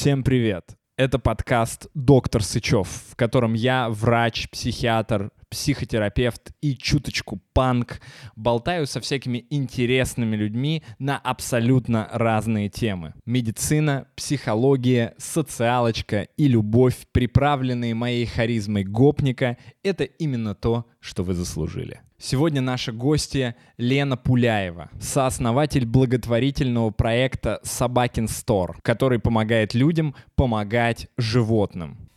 Всем 0.00 0.22
привет! 0.22 0.76
Это 0.96 1.18
подкаст 1.18 1.88
«Доктор 1.92 2.44
Сычев», 2.44 2.86
в 2.86 3.16
котором 3.16 3.54
я, 3.54 3.88
врач, 3.88 4.48
психиатр, 4.48 5.32
психотерапевт 5.50 6.52
и 6.60 6.76
чуточку 6.76 7.40
панк, 7.52 8.00
болтаю 8.36 8.86
со 8.86 9.00
всякими 9.00 9.46
интересными 9.50 10.36
людьми 10.36 10.82
на 10.98 11.18
абсолютно 11.18 12.08
разные 12.12 12.68
темы. 12.68 13.14
Медицина, 13.24 14.06
психология, 14.16 15.14
социалочка 15.18 16.28
и 16.36 16.48
любовь, 16.48 17.06
приправленные 17.12 17.94
моей 17.94 18.26
харизмой 18.26 18.84
гопника, 18.84 19.56
это 19.82 20.04
именно 20.04 20.54
то, 20.54 20.86
что 21.00 21.22
вы 21.22 21.34
заслужили. 21.34 22.00
Сегодня 22.20 22.60
наша 22.60 22.90
гостья 22.90 23.54
Лена 23.76 24.16
Пуляева, 24.16 24.90
сооснователь 25.00 25.86
благотворительного 25.86 26.90
проекта 26.90 27.60
«Собакин 27.62 28.26
Стор», 28.26 28.76
который 28.82 29.20
помогает 29.20 29.72
людям 29.72 30.16
помогать 30.34 31.06
животным. 31.16 32.07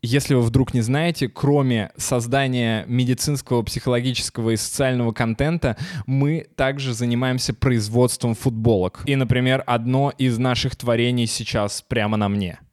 Если 0.00 0.34
вы 0.34 0.42
вдруг 0.42 0.74
не 0.74 0.80
знаете, 0.80 1.28
кроме 1.28 1.90
создания 1.96 2.84
медицинского, 2.86 3.62
психологического 3.62 4.50
и 4.50 4.56
социального 4.56 5.12
контента, 5.12 5.76
мы 6.06 6.46
также 6.54 6.94
занимаемся 6.94 7.52
производством 7.52 8.34
футболок. 8.34 9.02
И, 9.06 9.16
например, 9.16 9.64
одно 9.66 10.12
из 10.16 10.38
наших 10.38 10.76
творений 10.76 11.26
сейчас 11.26 11.82
прямо 11.82 12.16
на 12.16 12.28
мне— 12.28 12.60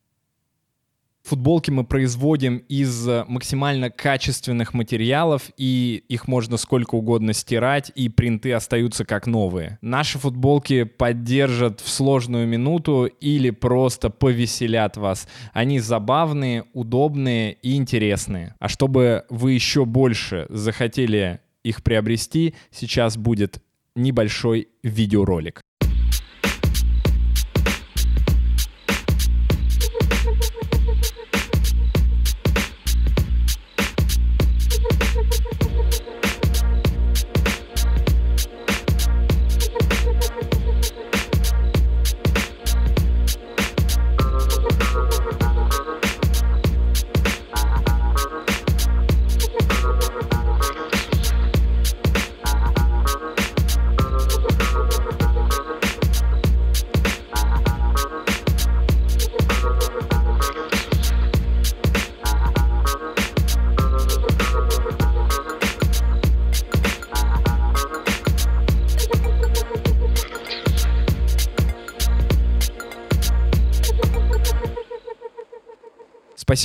Футболки 1.25 1.71
мы 1.71 1.83
производим 1.83 2.57
из 2.69 3.07
э, 3.07 3.25
максимально 3.27 3.89
качественных 3.89 4.75
материалов, 4.75 5.49
и 5.57 6.03
их 6.07 6.27
можно 6.27 6.57
сколько 6.57 6.93
угодно 6.93 7.33
стирать, 7.33 7.91
и 7.95 8.09
принты 8.09 8.53
остаются 8.53 9.05
как 9.05 9.25
новые. 9.25 9.79
Наши 9.81 10.19
футболки 10.19 10.83
поддержат 10.83 11.81
в 11.81 11.89
сложную 11.89 12.47
минуту 12.47 13.05
или 13.05 13.49
просто 13.49 14.11
повеселят 14.11 14.97
вас. 14.97 15.27
Они 15.51 15.79
забавные, 15.79 16.65
удобные 16.73 17.53
и 17.53 17.75
интересные. 17.75 18.53
А 18.59 18.69
чтобы 18.69 19.25
вы 19.29 19.53
еще 19.53 19.85
больше 19.85 20.45
захотели 20.49 21.39
их 21.63 21.81
приобрести, 21.81 22.53
сейчас 22.69 23.17
будет 23.17 23.63
небольшой 23.95 24.67
видеоролик. 24.83 25.61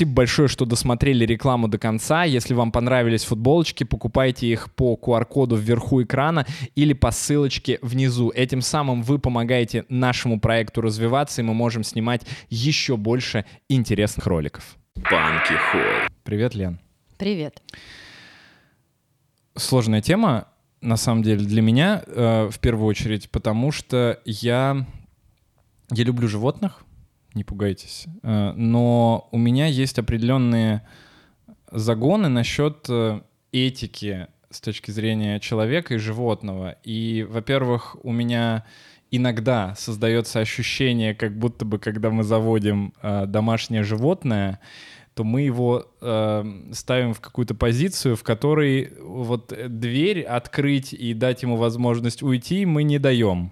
Спасибо 0.00 0.14
большое, 0.14 0.48
что 0.48 0.64
досмотрели 0.64 1.26
рекламу 1.26 1.68
до 1.68 1.76
конца. 1.76 2.24
Если 2.24 2.54
вам 2.54 2.72
понравились 2.72 3.24
футболочки, 3.24 3.84
покупайте 3.84 4.46
их 4.46 4.72
по 4.72 4.94
QR-коду 4.94 5.56
вверху 5.56 6.02
экрана 6.02 6.46
или 6.74 6.94
по 6.94 7.10
ссылочке 7.10 7.78
внизу. 7.82 8.30
Этим 8.34 8.62
самым 8.62 9.02
вы 9.02 9.18
помогаете 9.18 9.84
нашему 9.90 10.40
проекту 10.40 10.80
развиваться, 10.80 11.42
и 11.42 11.44
мы 11.44 11.52
можем 11.52 11.84
снимать 11.84 12.22
еще 12.48 12.96
больше 12.96 13.44
интересных 13.68 14.26
роликов. 14.26 14.78
Банки 14.96 15.52
Холл. 15.70 16.08
Привет, 16.24 16.54
Лен. 16.54 16.80
Привет. 17.18 17.62
Сложная 19.54 20.00
тема, 20.00 20.48
на 20.80 20.96
самом 20.96 21.22
деле, 21.22 21.44
для 21.44 21.60
меня, 21.60 22.02
э, 22.06 22.48
в 22.50 22.58
первую 22.58 22.86
очередь, 22.86 23.30
потому 23.30 23.70
что 23.70 24.18
я, 24.24 24.86
я 25.90 26.04
люблю 26.04 26.26
животных, 26.26 26.84
не 27.34 27.44
пугайтесь. 27.44 28.06
Э, 28.22 28.52
но 28.52 29.28
у 29.32 29.38
меня 29.38 29.66
есть 29.66 29.98
определенные 29.98 30.82
загоны 31.70 32.28
насчет 32.28 32.86
э, 32.88 33.20
этики 33.52 34.28
с 34.50 34.60
точки 34.60 34.90
зрения 34.90 35.38
человека 35.40 35.94
и 35.94 35.98
животного. 35.98 36.76
И, 36.82 37.26
во-первых, 37.28 37.96
у 38.02 38.12
меня 38.12 38.64
иногда 39.10 39.74
создается 39.76 40.40
ощущение, 40.40 41.14
как 41.14 41.36
будто 41.36 41.64
бы, 41.64 41.78
когда 41.78 42.10
мы 42.10 42.24
заводим 42.24 42.92
э, 43.02 43.26
домашнее 43.26 43.82
животное, 43.82 44.60
то 45.14 45.24
мы 45.24 45.42
его 45.42 45.86
э, 46.00 46.44
ставим 46.72 47.14
в 47.14 47.20
какую-то 47.20 47.54
позицию, 47.54 48.16
в 48.16 48.22
которой 48.22 48.92
вот 49.00 49.52
дверь 49.68 50.22
открыть 50.22 50.92
и 50.92 51.14
дать 51.14 51.42
ему 51.42 51.56
возможность 51.56 52.22
уйти 52.22 52.64
мы 52.64 52.84
не 52.84 52.98
даем. 52.98 53.50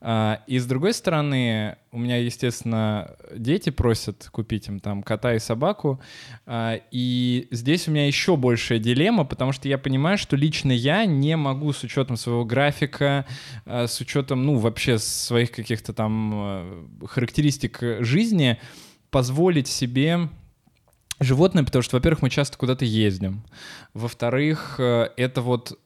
А, 0.00 0.42
и 0.46 0.58
с 0.58 0.66
другой 0.66 0.92
стороны, 0.92 1.76
у 1.90 1.98
меня, 1.98 2.18
естественно, 2.18 3.16
дети 3.34 3.70
просят 3.70 4.28
купить 4.30 4.68
им 4.68 4.78
там 4.78 5.02
кота 5.02 5.34
и 5.34 5.38
собаку. 5.38 6.00
А, 6.44 6.80
и 6.90 7.48
здесь 7.50 7.88
у 7.88 7.90
меня 7.90 8.06
еще 8.06 8.36
большая 8.36 8.78
дилемма, 8.78 9.24
потому 9.24 9.52
что 9.52 9.68
я 9.68 9.78
понимаю, 9.78 10.18
что 10.18 10.36
лично 10.36 10.72
я 10.72 11.06
не 11.06 11.36
могу 11.36 11.72
с 11.72 11.82
учетом 11.82 12.16
своего 12.16 12.44
графика, 12.44 13.26
а, 13.64 13.86
с 13.86 14.00
учетом, 14.00 14.44
ну, 14.44 14.56
вообще 14.56 14.98
своих 14.98 15.50
каких-то 15.50 15.92
там 15.92 16.88
характеристик 17.06 17.80
жизни 18.00 18.58
позволить 19.10 19.68
себе 19.68 20.28
животное, 21.20 21.64
потому 21.64 21.82
что, 21.82 21.96
во-первых, 21.96 22.22
мы 22.22 22.30
часто 22.30 22.58
куда-то 22.58 22.84
ездим. 22.84 23.44
Во-вторых, 23.94 24.76
э, 24.78 25.08
это 25.16 25.40
вот 25.40 25.78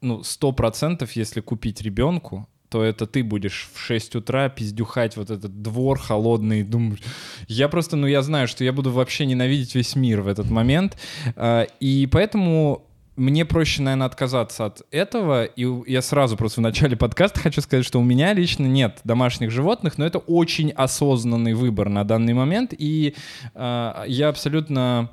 ну, 0.00 0.22
сто 0.22 0.52
процентов, 0.52 1.12
если 1.12 1.40
купить 1.40 1.82
ребенку, 1.82 2.48
то 2.74 2.82
это 2.82 3.06
ты 3.06 3.22
будешь 3.22 3.70
в 3.72 3.78
6 3.78 4.16
утра 4.16 4.48
пиздюхать 4.48 5.16
вот 5.16 5.30
этот 5.30 5.62
двор 5.62 5.96
холодный. 5.96 6.64
Думаю, 6.64 6.98
я 7.46 7.68
просто, 7.68 7.94
ну 7.94 8.08
я 8.08 8.20
знаю, 8.20 8.48
что 8.48 8.64
я 8.64 8.72
буду 8.72 8.90
вообще 8.90 9.26
ненавидеть 9.26 9.76
весь 9.76 9.94
мир 9.94 10.22
в 10.22 10.26
этот 10.26 10.50
момент. 10.50 10.98
А, 11.36 11.68
и 11.78 12.08
поэтому 12.10 12.84
мне 13.14 13.44
проще, 13.44 13.80
наверное, 13.82 14.08
отказаться 14.08 14.64
от 14.64 14.82
этого. 14.90 15.44
И 15.44 15.68
я 15.88 16.02
сразу 16.02 16.36
просто 16.36 16.62
в 16.62 16.64
начале 16.64 16.96
подкаста 16.96 17.38
хочу 17.38 17.60
сказать, 17.60 17.86
что 17.86 18.00
у 18.00 18.02
меня 18.02 18.32
лично 18.32 18.66
нет 18.66 18.98
домашних 19.04 19.52
животных, 19.52 19.96
но 19.96 20.04
это 20.04 20.18
очень 20.18 20.72
осознанный 20.72 21.54
выбор 21.54 21.88
на 21.88 22.02
данный 22.02 22.34
момент. 22.34 22.74
И 22.76 23.14
э, 23.54 24.04
я 24.08 24.28
абсолютно 24.28 25.10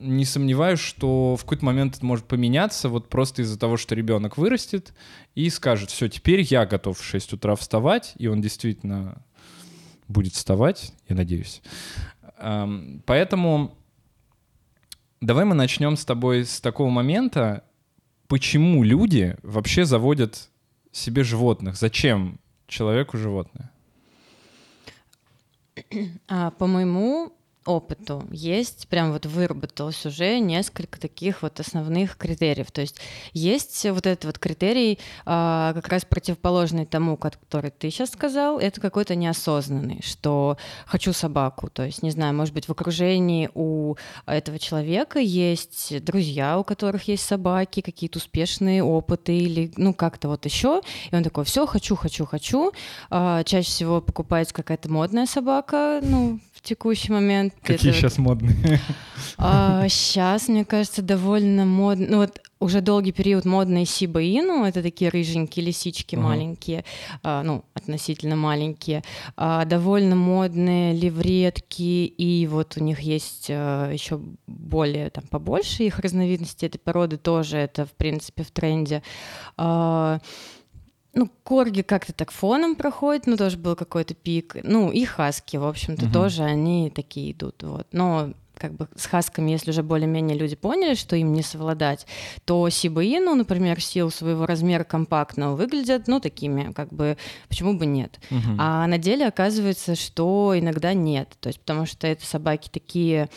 не 0.00 0.24
сомневаюсь, 0.24 0.80
что 0.80 1.36
в 1.36 1.42
какой-то 1.42 1.64
момент 1.64 1.96
это 1.96 2.06
может 2.06 2.24
поменяться, 2.24 2.88
вот 2.88 3.08
просто 3.08 3.42
из-за 3.42 3.58
того, 3.58 3.76
что 3.76 3.94
ребенок 3.94 4.36
вырастет 4.36 4.92
и 5.34 5.48
скажет, 5.50 5.90
все, 5.90 6.08
теперь 6.08 6.40
я 6.40 6.66
готов 6.66 6.98
в 6.98 7.04
6 7.04 7.34
утра 7.34 7.54
вставать, 7.56 8.14
и 8.16 8.26
он 8.26 8.40
действительно 8.40 9.22
будет 10.08 10.34
вставать, 10.34 10.92
я 11.08 11.16
надеюсь. 11.16 11.62
Поэтому 13.06 13.76
давай 15.20 15.44
мы 15.44 15.54
начнем 15.54 15.96
с 15.96 16.04
тобой 16.04 16.44
с 16.44 16.60
такого 16.60 16.90
момента, 16.90 17.64
почему 18.26 18.82
люди 18.82 19.36
вообще 19.42 19.84
заводят 19.84 20.48
себе 20.92 21.22
животных? 21.22 21.76
Зачем 21.76 22.40
человеку 22.66 23.16
животное? 23.16 23.70
А, 26.28 26.50
по 26.50 26.66
моему 26.66 27.32
опыту 27.70 28.24
есть, 28.30 28.88
прям 28.88 29.12
вот 29.12 29.26
выработалось 29.26 30.04
уже 30.06 30.38
несколько 30.38 31.00
таких 31.00 31.42
вот 31.42 31.60
основных 31.60 32.16
критериев. 32.16 32.70
То 32.70 32.80
есть 32.80 33.00
есть 33.32 33.86
вот 33.90 34.06
этот 34.06 34.24
вот 34.24 34.38
критерий, 34.38 34.98
а, 35.24 35.72
как 35.74 35.88
раз 35.88 36.04
противоположный 36.04 36.86
тому, 36.86 37.16
который 37.16 37.70
ты 37.70 37.90
сейчас 37.90 38.10
сказал, 38.10 38.58
это 38.58 38.80
какой-то 38.80 39.14
неосознанный, 39.14 40.00
что 40.02 40.56
хочу 40.86 41.12
собаку. 41.12 41.70
То 41.70 41.84
есть, 41.84 42.02
не 42.02 42.10
знаю, 42.10 42.34
может 42.34 42.54
быть, 42.54 42.66
в 42.66 42.72
окружении 42.72 43.50
у 43.54 43.96
этого 44.26 44.58
человека 44.58 45.18
есть 45.18 46.04
друзья, 46.04 46.58
у 46.58 46.64
которых 46.64 47.08
есть 47.08 47.24
собаки, 47.24 47.80
какие-то 47.80 48.18
успешные 48.18 48.82
опыты 48.82 49.36
или, 49.36 49.72
ну, 49.76 49.94
как-то 49.94 50.28
вот 50.28 50.44
еще. 50.44 50.82
И 51.10 51.14
он 51.14 51.22
такой, 51.22 51.44
все, 51.44 51.66
хочу, 51.66 51.96
хочу, 51.96 52.26
хочу. 52.26 52.72
А, 53.10 53.44
чаще 53.44 53.68
всего 53.68 54.00
покупается 54.00 54.54
какая-то 54.54 54.90
модная 54.90 55.26
собака, 55.26 56.00
ну, 56.02 56.40
в 56.52 56.62
текущий 56.62 57.12
момент. 57.12 57.54
Какие 57.62 57.92
сейчас 57.92 58.18
вот... 58.18 58.24
модные? 58.24 58.80
А, 59.36 59.88
сейчас, 59.88 60.48
мне 60.48 60.64
кажется, 60.64 61.02
довольно 61.02 61.64
модно. 61.64 62.06
Ну 62.08 62.16
вот 62.18 62.40
уже 62.58 62.80
долгий 62.80 63.12
период 63.12 63.44
модные 63.44 63.86
Сиба 63.86 64.20
Ину, 64.20 64.64
это 64.64 64.82
такие 64.82 65.10
рыженькие 65.10 65.64
лисички 65.64 66.14
uh-huh. 66.14 66.20
маленькие, 66.20 66.84
а, 67.22 67.42
ну, 67.42 67.64
относительно 67.72 68.36
маленькие, 68.36 69.02
а, 69.36 69.64
довольно 69.64 70.14
модные 70.14 70.94
левретки, 70.94 72.04
и 72.04 72.46
вот 72.46 72.76
у 72.76 72.84
них 72.84 73.00
есть 73.00 73.46
а, 73.50 73.90
еще 73.90 74.20
более, 74.46 75.08
там, 75.10 75.24
побольше 75.24 75.84
их 75.84 75.98
разновидностей 76.00 76.68
этой 76.68 76.78
породы 76.78 77.16
тоже, 77.16 77.56
это, 77.56 77.86
в 77.86 77.92
принципе, 77.92 78.42
в 78.42 78.50
тренде. 78.50 79.02
А, 79.56 80.20
ну, 81.14 81.28
корги 81.42 81.82
как-то 81.82 82.12
так 82.12 82.30
фоном 82.30 82.76
проходит, 82.76 83.26
но 83.26 83.36
тоже 83.36 83.56
был 83.56 83.76
какой-то 83.76 84.14
пик. 84.14 84.56
Ну, 84.62 84.90
и 84.90 85.04
хаски, 85.04 85.56
в 85.56 85.66
общем-то, 85.66 86.06
угу. 86.06 86.12
тоже 86.12 86.44
они 86.44 86.90
такие 86.90 87.32
идут. 87.32 87.62
Вот. 87.62 87.86
Но 87.92 88.32
как 88.60 88.74
бы 88.74 88.88
с 88.94 89.06
хасками, 89.06 89.50
если 89.50 89.70
уже 89.70 89.82
более-менее 89.82 90.36
люди 90.36 90.54
поняли, 90.54 90.94
что 90.94 91.16
им 91.16 91.32
не 91.32 91.42
совладать, 91.42 92.06
то 92.44 92.68
Сибаину, 92.68 93.34
например, 93.34 93.80
сил 93.80 94.10
своего 94.10 94.44
размера 94.44 94.84
компактного 94.84 95.56
выглядят, 95.56 96.06
ну, 96.06 96.20
такими, 96.20 96.72
как 96.72 96.92
бы, 96.92 97.16
почему 97.48 97.76
бы 97.78 97.86
нет. 97.86 98.20
Угу. 98.30 98.56
А 98.58 98.86
на 98.86 98.98
деле 98.98 99.26
оказывается, 99.26 99.94
что 99.94 100.52
иногда 100.56 100.92
нет. 100.92 101.36
То 101.40 101.48
есть 101.48 101.60
потому 101.60 101.86
что 101.86 102.06
это 102.06 102.24
собаки 102.26 102.68
такие 102.68 103.30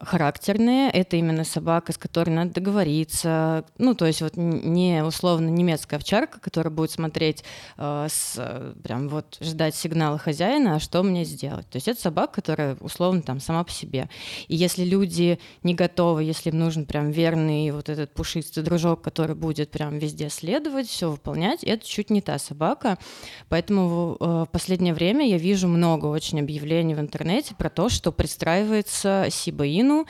характерные. 0.00 0.90
Это 0.90 1.16
именно 1.16 1.44
собака, 1.44 1.92
с 1.92 1.98
которой 1.98 2.30
надо 2.30 2.54
договориться. 2.54 3.64
Ну, 3.78 3.94
то 3.94 4.06
есть 4.06 4.22
вот 4.22 4.36
не 4.36 5.02
условно 5.04 5.48
немецкая 5.48 5.96
овчарка, 5.96 6.40
которая 6.40 6.72
будет 6.72 6.90
смотреть 6.90 7.44
э, 7.76 8.06
с, 8.08 8.74
прям 8.82 9.08
вот 9.08 9.38
ждать 9.40 9.74
сигнала 9.74 10.18
хозяина, 10.18 10.76
а 10.76 10.80
что 10.80 11.02
мне 11.02 11.24
сделать. 11.24 11.68
То 11.68 11.76
есть 11.76 11.88
это 11.88 12.00
собака, 12.00 12.34
которая 12.34 12.76
условно 12.80 13.22
там 13.22 13.40
сама 13.40 13.64
по 13.64 13.70
себе. 13.70 14.08
И 14.48 14.56
если 14.56 14.84
люди 14.84 15.38
не 15.62 15.74
готовы, 15.74 16.24
если 16.24 16.50
им 16.50 16.58
нужен 16.58 16.86
прям 16.86 17.10
верный 17.10 17.70
вот 17.70 17.88
этот 17.88 18.12
пушистый 18.12 18.62
дружок, 18.62 19.02
который 19.02 19.34
будет 19.34 19.70
прям 19.70 19.98
везде 19.98 20.28
следовать, 20.28 20.88
все 20.88 21.10
выполнять, 21.10 21.64
это 21.64 21.86
чуть 21.86 22.10
не 22.10 22.20
та 22.20 22.38
собака. 22.38 22.98
Поэтому 23.48 24.16
э, 24.18 24.24
в 24.24 24.48
последнее 24.50 24.94
время 24.94 25.28
я 25.28 25.38
вижу 25.38 25.68
много 25.68 26.06
очень 26.06 26.40
объявлений 26.40 26.94
в 26.94 27.00
интернете 27.00 27.54
про 27.54 27.70
то, 27.70 27.88
что 27.88 28.12
пристраивается 28.12 29.26
Сиба 29.30 29.71
Украину 29.72 30.06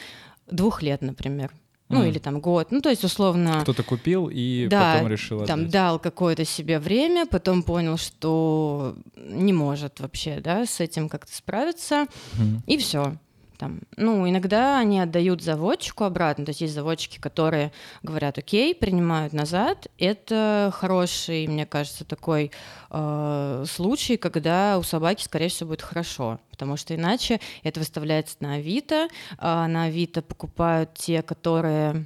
двух 0.50 0.82
лет, 0.82 1.02
например. 1.02 1.52
Ну, 1.88 2.04
mm. 2.04 2.08
или 2.08 2.18
там 2.18 2.40
год. 2.40 2.68
Ну, 2.70 2.80
то 2.80 2.88
есть, 2.88 3.04
условно... 3.04 3.60
Кто-то 3.62 3.82
купил 3.82 4.30
и 4.32 4.66
да, 4.70 4.94
потом 4.94 5.08
решил 5.08 5.36
отдать. 5.36 5.48
там 5.48 5.68
дал 5.68 5.98
какое-то 5.98 6.44
себе 6.46 6.78
время, 6.78 7.26
потом 7.26 7.62
понял, 7.62 7.98
что 7.98 8.96
не 9.16 9.52
может 9.52 10.00
вообще, 10.00 10.40
да, 10.40 10.64
с 10.64 10.80
этим 10.80 11.10
как-то 11.10 11.34
справиться, 11.34 12.06
mm. 12.38 12.60
и 12.66 12.78
все 12.78 13.16
там, 13.62 13.78
ну, 13.96 14.28
иногда 14.28 14.80
они 14.80 14.98
отдают 14.98 15.40
заводчику 15.40 16.02
обратно, 16.02 16.44
то 16.44 16.50
есть 16.50 16.62
есть 16.62 16.74
заводчики, 16.74 17.20
которые 17.20 17.70
говорят, 18.02 18.36
окей, 18.36 18.74
принимают 18.74 19.32
назад. 19.32 19.86
Это 19.98 20.74
хороший, 20.74 21.46
мне 21.46 21.64
кажется, 21.64 22.04
такой 22.04 22.50
э, 22.90 23.64
случай, 23.70 24.16
когда 24.16 24.78
у 24.78 24.82
собаки, 24.82 25.22
скорее 25.22 25.48
всего, 25.48 25.68
будет 25.68 25.82
хорошо, 25.82 26.40
потому 26.50 26.76
что 26.76 26.96
иначе 26.96 27.38
это 27.62 27.78
выставляется 27.78 28.34
на 28.40 28.54
Авито, 28.54 29.06
а 29.38 29.68
на 29.68 29.84
Авито 29.84 30.22
покупают 30.22 30.94
те, 30.94 31.22
которые 31.22 32.04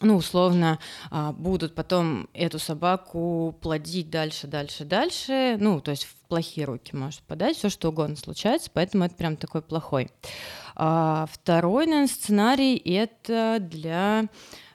ну, 0.00 0.16
условно, 0.16 0.78
а, 1.10 1.32
будут 1.32 1.74
потом 1.74 2.28
эту 2.32 2.58
собаку 2.58 3.56
плодить 3.60 4.10
дальше, 4.10 4.46
дальше, 4.46 4.84
дальше, 4.84 5.56
ну, 5.58 5.80
то 5.80 5.90
есть 5.90 6.04
в 6.04 6.14
плохие 6.28 6.66
руки 6.66 6.94
может 6.94 7.20
подать, 7.22 7.56
все 7.56 7.68
что 7.68 7.88
угодно 7.88 8.16
случается, 8.16 8.70
поэтому 8.72 9.04
это 9.04 9.14
прям 9.14 9.36
такой 9.36 9.62
плохой. 9.62 10.10
А 10.74 11.26
второй, 11.30 11.86
наверное, 11.86 12.08
сценарий— 12.08 12.76
это 12.84 13.58
для 13.60 14.26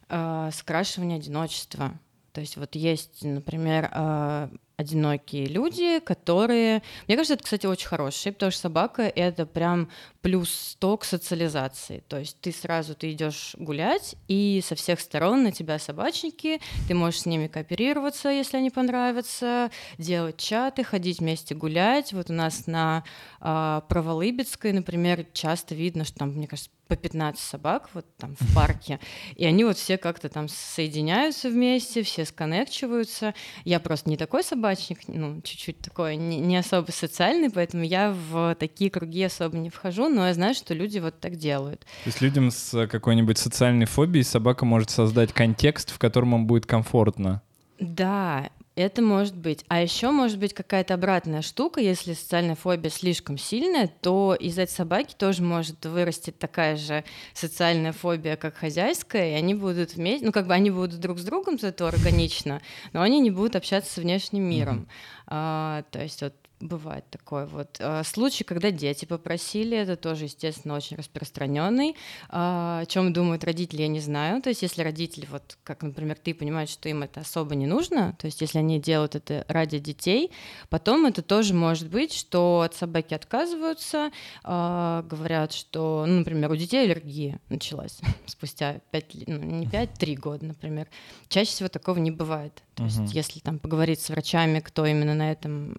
а, 0.10 0.52
скрашивания 0.52 1.18
одиночества. 1.18 1.94
То 2.34 2.42
есть 2.42 2.58
вот 2.58 2.74
есть, 2.76 3.24
например, 3.24 3.92
одинокие 4.76 5.46
люди, 5.46 6.00
которые... 6.00 6.82
Мне 7.08 7.16
кажется, 7.16 7.36
это, 7.36 7.44
кстати, 7.44 7.66
очень 7.66 7.88
хорошие, 7.88 8.34
потому 8.34 8.52
что 8.52 8.62
собака— 8.62 9.04
это 9.16 9.46
прям 9.46 9.90
плюс 10.24 10.50
100 10.50 10.98
к 10.98 11.04
социализации. 11.04 12.02
То 12.08 12.18
есть 12.18 12.40
ты 12.40 12.54
сразу 12.54 12.96
ты 12.96 13.12
идешь 13.12 13.56
гулять, 13.60 14.16
и 14.30 14.64
со 14.66 14.74
всех 14.74 15.02
сторон 15.02 15.44
на 15.44 15.52
тебя 15.52 15.78
собачники, 15.78 16.62
ты 16.88 16.96
можешь 16.96 17.22
с 17.22 17.26
ними 17.26 17.48
кооперироваться, 17.48 18.30
если 18.30 18.56
они 18.56 18.70
понравятся, 18.70 19.70
делать 19.98 20.38
чаты, 20.38 20.86
ходить 20.86 21.20
вместе 21.20 21.56
гулять. 21.56 22.14
Вот 22.14 22.30
у 22.30 22.34
нас 22.34 22.68
на 22.68 23.04
э, 23.42 23.82
Проволыбецкой, 23.90 24.72
например, 24.72 25.26
часто 25.34 25.76
видно, 25.76 26.06
что 26.06 26.20
там, 26.20 26.30
мне 26.30 26.48
кажется, 26.48 26.70
по 26.88 26.96
15 26.96 27.42
собак 27.42 27.90
вот 27.94 28.06
там 28.18 28.36
в 28.40 28.56
парке, 28.56 29.00
и 29.36 29.46
они 29.46 29.64
вот 29.64 29.78
все 29.78 29.98
как-то 29.98 30.30
там 30.30 30.48
соединяются 30.48 31.50
вместе, 31.50 32.04
все 32.04 32.26
сконнекчиваются. 32.26 33.34
Я 33.64 33.80
просто 33.80 34.10
не 34.10 34.18
такой 34.18 34.44
собачник, 34.44 35.00
ну, 35.08 35.42
чуть-чуть 35.42 35.80
такой, 35.80 36.18
не, 36.18 36.40
не 36.40 36.58
особо 36.58 36.92
социальный, 36.92 37.50
поэтому 37.50 37.84
я 37.84 38.12
в 38.12 38.56
такие 38.56 38.92
круги 38.92 39.24
особо 39.24 39.58
не 39.58 39.70
вхожу, 39.70 40.10
но 40.14 40.28
я 40.28 40.34
знаю, 40.34 40.54
что 40.54 40.74
люди 40.74 41.00
вот 41.00 41.20
так 41.20 41.36
делают. 41.36 41.82
То 41.82 42.08
есть 42.08 42.22
людям 42.22 42.52
с 42.52 42.88
какой-нибудь 42.88 43.38
социальной 43.38 43.86
фобией 43.86 44.24
собака 44.24 44.66
может 44.66 44.90
создать 44.90 45.34
контекст, 45.34 45.92
в 45.92 46.00
котором 46.00 46.36
им 46.36 46.48
будет 46.48 46.66
комфортно. 46.66 47.42
Да, 47.80 48.50
это 48.76 49.04
может 49.04 49.36
быть. 49.36 49.64
А 49.68 49.82
еще 49.82 50.10
может 50.10 50.40
быть 50.40 50.54
какая-то 50.54 50.96
обратная 50.96 51.44
штука, 51.44 51.80
если 51.80 52.14
социальная 52.14 52.56
фобия 52.56 52.90
слишком 52.90 53.38
сильная, 53.38 53.88
то 53.88 54.36
из 54.40 54.58
этой 54.58 54.72
собаки 54.72 55.14
тоже 55.16 55.44
может 55.44 55.86
вырасти 55.86 56.32
такая 56.32 56.76
же 56.76 57.04
социальная 57.34 57.92
фобия, 57.92 58.36
как 58.36 58.56
хозяйская, 58.56 59.32
и 59.32 59.34
они 59.34 59.54
будут 59.54 59.94
вместе, 59.94 60.26
ну 60.26 60.32
как 60.32 60.48
бы 60.48 60.54
они 60.54 60.72
будут 60.72 61.00
друг 61.00 61.20
с 61.20 61.24
другом, 61.24 61.58
это 61.62 61.88
органично, 61.88 62.62
но 62.94 63.02
они 63.02 63.20
не 63.20 63.30
будут 63.30 63.56
общаться 63.56 63.94
с 63.94 63.98
внешним 63.98 64.44
миром. 64.44 64.80
Mm-hmm. 64.80 65.24
А, 65.28 65.84
то 65.92 66.02
есть 66.02 66.22
вот 66.22 66.34
Бывает 66.60 67.04
такой 67.10 67.46
вот 67.46 67.78
а, 67.82 68.04
случай, 68.06 68.46
когда 68.46 68.72
дети 68.72 69.04
попросили, 69.04 69.76
это 69.78 69.98
тоже, 69.98 70.26
естественно, 70.26 70.76
очень 70.76 70.96
распространенный. 70.96 71.96
А, 72.30 72.80
о 72.82 72.86
чем 72.86 73.12
думают 73.12 73.44
родители, 73.44 73.82
я 73.82 73.90
не 73.90 74.00
знаю. 74.00 74.42
То 74.42 74.50
есть, 74.50 74.62
если 74.62 74.82
родители, 74.82 75.28
вот 75.30 75.58
как, 75.64 75.84
например, 75.84 76.18
ты 76.18 76.34
понимаешь, 76.34 76.70
что 76.70 76.88
им 76.88 77.04
это 77.04 77.20
особо 77.20 77.56
не 77.56 77.66
нужно, 77.66 78.16
то 78.18 78.28
есть, 78.28 78.40
если 78.40 78.60
они 78.60 78.80
делают 78.80 79.16
это 79.16 79.44
ради 79.50 79.78
детей, 79.78 80.32
потом 80.70 81.06
это 81.06 81.22
тоже 81.22 81.54
может 81.54 81.90
быть, 81.90 82.14
что 82.14 82.62
от 82.62 82.76
собаки 82.76 83.14
отказываются, 83.14 84.12
а, 84.44 85.02
говорят, 85.04 85.52
что, 85.52 86.06
ну, 86.08 86.20
например, 86.20 86.50
у 86.50 86.56
детей 86.56 86.86
аллергия 86.86 87.42
началась 87.50 88.00
спустя 88.26 88.80
5, 88.92 89.28
ну, 89.28 89.38
не 89.38 89.68
5, 89.68 89.94
3 89.96 90.16
года, 90.16 90.46
например. 90.46 90.88
Чаще 91.28 91.52
всего 91.52 91.68
такого 91.68 91.98
не 91.98 92.12
бывает. 92.12 92.64
То 92.76 92.84
uh-huh. 92.84 93.04
есть, 93.04 93.14
если 93.14 93.40
там 93.40 93.60
поговорить 93.60 94.00
с 94.00 94.10
врачами, 94.10 94.60
кто 94.60 94.86
именно 94.86 95.14
на 95.14 95.32
этом 95.32 95.76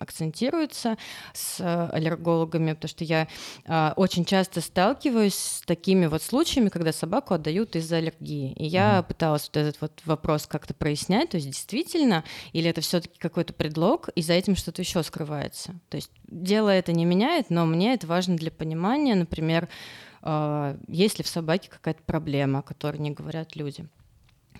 акцентируется, 0.74 0.96
с 1.32 1.60
э, 1.60 1.88
аллергологами, 1.92 2.72
потому 2.72 2.88
что 2.88 3.04
я 3.04 3.28
э, 3.64 3.92
очень 3.96 4.24
часто 4.24 4.60
сталкиваюсь 4.60 5.34
с 5.34 5.60
такими 5.62 6.06
вот 6.06 6.22
случаями, 6.22 6.68
когда 6.68 6.92
собаку 6.92 7.34
отдают 7.34 7.76
из-за 7.76 7.96
аллергии. 7.96 8.52
И 8.52 8.66
я 8.66 8.98
uh-huh. 8.98 9.08
пыталась 9.08 9.50
вот 9.52 9.56
этот 9.56 9.80
вот 9.80 10.02
вопрос 10.04 10.46
как-то 10.46 10.74
прояснять, 10.74 11.30
то 11.30 11.36
есть 11.36 11.48
действительно, 11.48 12.24
или 12.52 12.68
это 12.68 12.80
все-таки 12.80 13.18
какой-то 13.18 13.52
предлог, 13.52 14.08
и 14.14 14.22
за 14.22 14.34
этим 14.34 14.56
что-то 14.56 14.82
еще 14.82 15.02
скрывается. 15.02 15.74
То 15.88 15.96
есть 15.96 16.10
дело 16.28 16.70
это 16.70 16.92
не 16.92 17.04
меняет, 17.04 17.50
но 17.50 17.66
мне 17.66 17.94
это 17.94 18.06
важно 18.06 18.36
для 18.36 18.50
понимания, 18.50 19.14
например, 19.14 19.68
э, 20.22 20.76
есть 20.88 21.18
ли 21.18 21.24
в 21.24 21.28
собаке 21.28 21.68
какая-то 21.70 22.02
проблема, 22.04 22.60
о 22.60 22.62
которой 22.62 22.98
не 22.98 23.10
говорят 23.10 23.56
люди. 23.56 23.86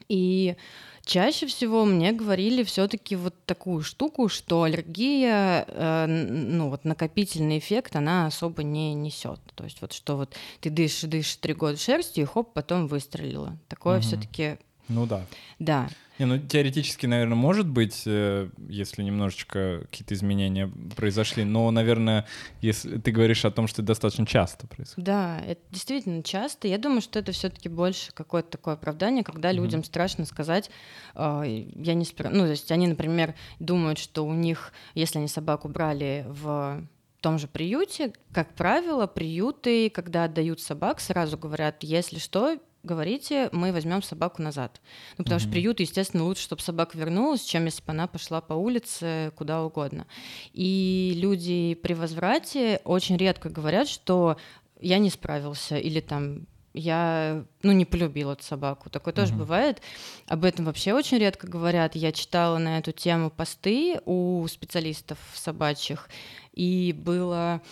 И 0.08 0.56
чаще 1.04 1.46
всего 1.46 1.84
мне 1.84 2.12
говорили 2.12 2.62
все-таки 2.62 3.16
вот 3.16 3.34
такую 3.46 3.82
штуку, 3.82 4.28
что 4.28 4.62
аллергия, 4.62 5.64
э, 5.68 6.06
ну 6.06 6.70
вот 6.70 6.84
накопительный 6.84 7.58
эффект, 7.58 7.96
она 7.96 8.26
особо 8.26 8.62
не 8.62 8.94
несет. 8.94 9.40
То 9.54 9.64
есть 9.64 9.80
вот 9.80 9.92
что 9.92 10.16
вот 10.16 10.34
ты 10.60 10.70
дышишь, 10.70 11.08
дышишь 11.08 11.36
три 11.36 11.54
года 11.54 11.76
шерстью, 11.76 12.24
и 12.24 12.26
хоп, 12.26 12.52
потом 12.52 12.86
выстрелила. 12.86 13.56
Такое 13.68 13.98
угу. 13.98 14.02
все-таки. 14.02 14.58
Ну 14.88 15.06
да. 15.06 15.24
Да. 15.58 15.88
Не, 16.18 16.26
ну 16.26 16.38
теоретически, 16.38 17.06
наверное, 17.06 17.36
может 17.36 17.68
быть, 17.68 18.04
э, 18.06 18.48
если 18.68 19.02
немножечко 19.02 19.80
какие-то 19.90 20.14
изменения 20.14 20.70
произошли, 20.96 21.44
но, 21.44 21.70
наверное, 21.70 22.26
если 22.60 22.98
ты 22.98 23.10
говоришь 23.10 23.44
о 23.44 23.50
том, 23.50 23.66
что 23.66 23.82
это 23.82 23.88
достаточно 23.88 24.26
часто 24.26 24.66
происходит. 24.66 25.04
Да, 25.04 25.40
это 25.40 25.60
действительно 25.70 26.22
часто. 26.22 26.68
Я 26.68 26.78
думаю, 26.78 27.00
что 27.00 27.18
это 27.18 27.32
все-таки 27.32 27.68
больше 27.68 28.12
какое-то 28.12 28.50
такое 28.50 28.74
оправдание, 28.74 29.24
когда 29.24 29.50
mm-hmm. 29.50 29.56
людям 29.56 29.84
страшно 29.84 30.24
сказать, 30.24 30.70
э, 31.16 31.64
я 31.74 31.94
не 31.94 32.04
спер... 32.04 32.30
ну 32.30 32.44
то 32.44 32.50
есть 32.50 32.70
они, 32.70 32.86
например, 32.86 33.34
думают, 33.58 33.98
что 33.98 34.24
у 34.24 34.32
них, 34.32 34.72
если 34.94 35.18
они 35.18 35.28
собаку 35.28 35.68
брали 35.68 36.26
в 36.28 36.86
том 37.24 37.38
же 37.38 37.48
приюте, 37.48 38.12
как 38.32 38.54
правило, 38.54 39.06
приюты, 39.06 39.88
когда 39.88 40.24
отдают 40.24 40.60
собак, 40.60 41.00
сразу 41.00 41.38
говорят, 41.38 41.82
если 41.82 42.18
что, 42.18 42.58
говорите, 42.84 43.48
мы 43.52 43.72
возьмем 43.72 44.02
собаку 44.02 44.42
назад. 44.42 44.80
Ну, 45.18 45.24
потому 45.24 45.38
mm-hmm. 45.38 45.42
что 45.42 45.50
приют, 45.50 45.80
естественно, 45.80 46.24
лучше, 46.24 46.42
чтобы 46.42 46.62
собака 46.62 46.96
вернулась, 46.96 47.42
чем 47.42 47.64
если 47.64 47.82
бы 47.82 47.90
она 47.90 48.06
пошла 48.06 48.40
по 48.40 48.54
улице 48.54 49.32
куда 49.36 49.64
угодно. 49.64 50.06
И 50.52 51.14
люди 51.16 51.74
при 51.74 51.94
возврате 51.94 52.80
очень 52.84 53.16
редко 53.16 53.48
говорят, 53.48 53.88
что 53.88 54.36
я 54.80 54.98
не 54.98 55.10
справился 55.10 55.76
или 55.78 56.00
там 56.00 56.46
я, 56.74 57.44
ну, 57.62 57.70
не 57.70 57.84
полюбила 57.84 58.32
эту 58.32 58.42
собаку. 58.42 58.90
Такое 58.90 59.14
тоже 59.14 59.32
Мгм. 59.32 59.38
бывает. 59.38 59.80
Об 60.26 60.44
этом 60.44 60.64
вообще 60.64 60.92
очень 60.92 61.18
редко 61.18 61.46
говорят. 61.46 61.94
Я 61.94 62.10
читала 62.10 62.58
на 62.58 62.78
эту 62.78 62.90
тему 62.90 63.30
посты 63.30 64.00
у 64.04 64.44
специалистов 64.48 65.18
собачьих, 65.34 66.08
и 66.52 66.92
было 66.92 67.62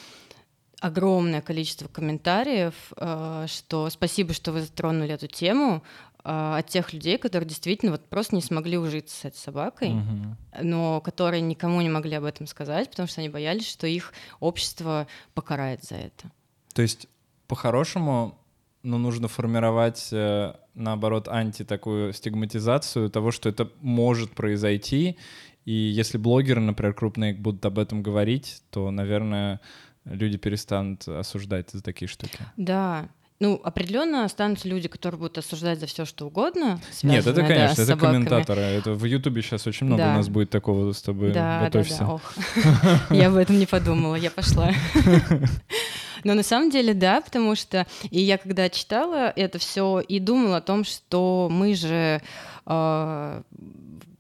огромное 0.83 1.41
количество 1.41 1.87
комментариев, 1.87 2.75
э, 2.97 3.47
что 3.49 3.89
спасибо, 3.89 4.35
что 4.35 4.51
вы 4.51 4.63
затронули 4.63 5.15
эту 5.15 5.29
тему 5.29 5.83
э, 6.25 6.55
от 6.59 6.67
тех 6.67 6.93
людей, 6.93 7.19
которые 7.19 7.49
действительно 7.49 7.93
вот 7.93 8.05
просто 8.09 8.35
не 8.35 8.43
смогли 8.43 8.77
ужиться 8.79 9.15
с 9.17 9.25
этой 9.25 9.37
собакой, 9.37 9.91
Мгм. 9.91 10.37
но 10.61 11.01
которые 11.01 11.41
никому 11.41 11.81
не 11.83 11.89
могли 11.89 12.17
об 12.17 12.25
этом 12.25 12.49
сказать, 12.49 12.91
потому 12.91 13.07
что 13.07 13.21
они 13.21 13.29
боялись, 13.29 13.69
что 13.69 13.87
их 13.87 14.13
общество 14.41 15.07
покарает 15.35 15.85
за 15.85 15.95
это. 15.95 16.33
То 16.75 16.83
есть, 16.83 17.07
по-хорошему, 17.47 18.37
ну, 18.83 18.99
нужно 18.99 19.29
формировать, 19.29 20.09
э, 20.11 20.55
наоборот, 20.75 21.29
анти 21.29 21.65
такую 21.65 22.13
стигматизацию 22.13 23.09
того, 23.09 23.31
что 23.31 23.49
это 23.49 23.71
может 23.81 24.33
произойти. 24.33 25.17
И 25.65 25.73
если 25.73 26.19
блогеры, 26.19 26.61
например, 26.61 26.93
крупные 26.93 27.35
будут 27.35 27.65
об 27.65 27.79
этом 27.79 28.03
говорить, 28.03 28.63
то, 28.71 28.91
наверное, 28.91 29.61
люди 30.05 30.37
перестанут 30.39 31.07
осуждать 31.09 31.71
за 31.71 31.83
такие 31.83 32.09
штуки. 32.09 32.39
Да. 32.57 33.09
Ну, 33.41 33.61
определенно 33.65 34.25
останутся 34.25 34.69
люди, 34.69 34.87
которые 34.87 35.19
будут 35.19 35.37
осуждать 35.39 35.81
за 35.81 35.87
все, 35.87 36.05
что 36.05 36.27
угодно. 36.27 36.81
Нет, 37.03 37.27
это, 37.27 37.41
да, 37.41 37.47
конечно, 37.49 37.75
с 37.75 37.79
это 37.81 37.87
собаками. 37.87 38.13
комментаторы. 38.25 38.61
Это 38.61 38.93
в 38.95 39.05
Ютубе 39.05 39.43
сейчас 39.43 39.67
очень 39.67 39.87
много 39.87 40.03
Да. 40.03 40.13
у 40.13 40.17
нас 40.19 40.29
будет 40.29 40.51
такого 40.51 40.93
с 40.93 41.03
тобой. 41.03 41.33
Да, 41.33 41.59
да, 41.59 41.65
Готовься. 41.67 41.99
да. 41.99 42.09
Ох. 42.15 42.35
Я 43.11 43.29
об 43.29 43.35
этом 43.35 43.59
не 43.59 43.67
подумала, 43.67 44.15
я 44.15 44.31
пошла. 44.31 44.71
Но 46.25 46.35
на 46.35 46.45
самом 46.45 46.71
деле, 46.71 46.95
да, 46.95 47.21
потому 47.21 47.57
что 47.57 47.85
и 48.11 48.21
я 48.21 48.39
когда 48.39 48.69
читала 48.69 49.33
это 49.35 49.59
все 49.59 49.99
и 49.99 50.21
думала 50.21 50.59
о 50.59 50.61
том, 50.61 50.85
что 50.85 51.49
мы 51.51 51.75
же 51.75 52.23
э, 52.65 53.43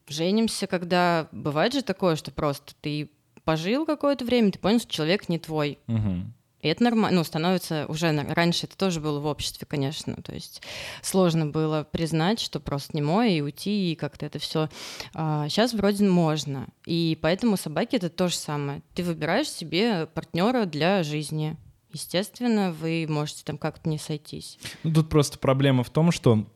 женимся, 0.09 0.67
когда 0.67 1.29
бывает 1.31 1.75
же 1.75 1.83
такое, 1.83 2.17
что 2.17 2.33
просто 2.33 2.73
ты 2.81 3.09
пожил 3.44 3.87
какое-то 3.87 4.25
время, 4.25 4.52
ты 4.52 4.58
понял, 4.58 4.80
что 4.80 4.92
человек 4.92 5.28
не 5.28 5.38
твой. 5.38 5.78
Мгм. 5.87 6.34
И 6.61 6.68
это 6.68 6.84
нормально, 6.84 7.18
ну, 7.18 7.25
становится 7.25 7.87
уже... 7.88 8.12
Раньше 8.12 8.66
это 8.66 8.76
тоже 8.76 9.00
было 9.00 9.18
в 9.18 9.26
обществе, 9.26 9.66
конечно. 9.68 10.14
То 10.22 10.32
есть 10.32 10.62
сложно 11.02 11.46
было 11.46 11.82
признать, 11.90 12.38
что 12.38 12.61
просто 12.61 12.92
не 12.94 13.02
мой, 13.02 13.32
и 13.32 13.40
уйти, 13.40 13.90
и 13.90 13.96
как-то 13.96 14.26
это 14.26 14.38
все. 14.38 14.68
сейчас 15.12 15.75
вроде 15.75 16.08
можно. 16.08 16.68
И 16.87 17.18
поэтому 17.20 17.56
собаки 17.56 17.96
это 17.96 18.11
то 18.11 18.28
же 18.28 18.37
самое. 18.37 18.82
Ты 18.94 19.02
выбираешь 19.02 19.50
себе 19.50 20.06
партнера 20.06 20.64
для 20.64 21.02
жизни. 21.02 21.56
Естественно, 21.92 22.72
вы 22.72 23.06
можете 23.08 23.42
там 23.44 23.58
как-то 23.58 23.88
не 23.88 23.99
сойтись. 23.99 24.56
Ну, 24.84 24.94
тут 24.94 25.08
просто 25.08 25.40
проблема 25.40 25.82
в 25.82 25.90
том, 25.90 26.12
что 26.12 26.46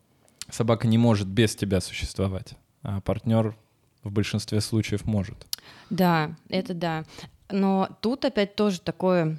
собака 0.49 0.87
не 0.87 0.99
может 0.99 1.27
без 1.27 1.57
тебя 1.57 1.81
существовать, 1.81 2.55
а 2.83 3.01
партнер 3.01 3.57
в 4.07 4.13
большинстве 4.13 4.61
случаев 4.61 5.05
может. 5.05 5.37
Да, 5.91 6.35
это 6.49 6.75
да. 6.75 7.05
Но 7.51 7.89
тут 8.01 8.25
опять 8.25 8.57
тоже 8.57 8.81
такое, 8.81 9.39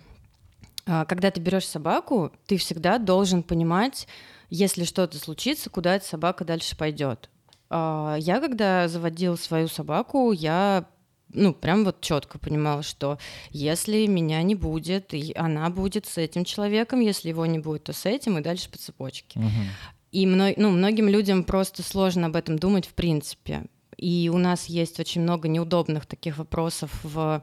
а, 0.85 1.05
когда 1.05 1.31
ты 1.31 1.41
берешь 1.41 1.65
собаку, 1.67 2.31
ты 2.45 2.57
всегда 2.57 2.97
должен 2.97 3.43
понимать, 3.43 4.07
если 4.49 4.83
что-то 4.85 5.17
случится, 5.17 5.69
куда 5.69 5.95
эта 5.95 6.05
собака 6.05 6.45
дальше 6.45 6.77
пойдет. 6.77 7.29
А, 7.69 8.15
Я, 8.19 8.39
когда 8.39 8.87
заводила 8.87 9.35
свою 9.35 9.67
собаку, 9.67 10.31
я 10.31 10.85
ну, 11.33 11.53
прям 11.53 11.83
вот 11.83 11.99
четко 11.99 12.39
понимала, 12.39 12.83
что 12.83 13.19
если 13.49 14.05
меня 14.07 14.41
не 14.43 14.55
будет, 14.55 15.13
и 15.13 15.33
она 15.35 15.69
будет 15.69 16.05
с 16.05 16.17
этим 16.17 16.45
человеком, 16.45 17.01
если 17.01 17.27
его 17.29 17.45
не 17.45 17.59
будет, 17.59 17.83
то 17.83 17.93
с 17.93 18.05
этим, 18.05 18.37
и 18.37 18.41
дальше 18.41 18.69
по 18.69 18.77
цепочке. 18.77 19.37
Мгм. 19.37 19.67
И 20.13 20.25
мно- 20.25 20.53
ну, 20.55 20.69
многим 20.69 21.09
людям 21.09 21.43
просто 21.43 21.83
сложно 21.83 22.27
об 22.27 22.37
этом 22.37 22.57
думать 22.57 22.85
в 22.87 22.93
принципе. 22.93 23.65
И 23.97 24.29
у 24.33 24.37
нас 24.37 24.65
есть 24.65 24.99
очень 24.99 25.21
много 25.21 25.47
неудобных 25.47 26.05
таких 26.05 26.37
вопросов 26.37 26.91
в 27.03 27.41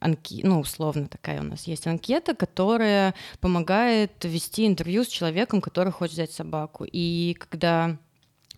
анке- 0.00 0.40
ну, 0.42 0.60
условно 0.60 1.08
такая 1.08 1.40
у 1.40 1.44
нас 1.44 1.66
есть 1.66 1.86
анкета, 1.86 2.34
которая 2.34 3.14
помогает 3.40 4.12
вести 4.24 4.66
интервью 4.66 5.04
с 5.04 5.08
человеком, 5.08 5.60
который 5.60 5.92
хочет 5.92 6.14
взять 6.14 6.32
собаку. 6.32 6.84
И 6.90 7.36
когда 7.38 7.98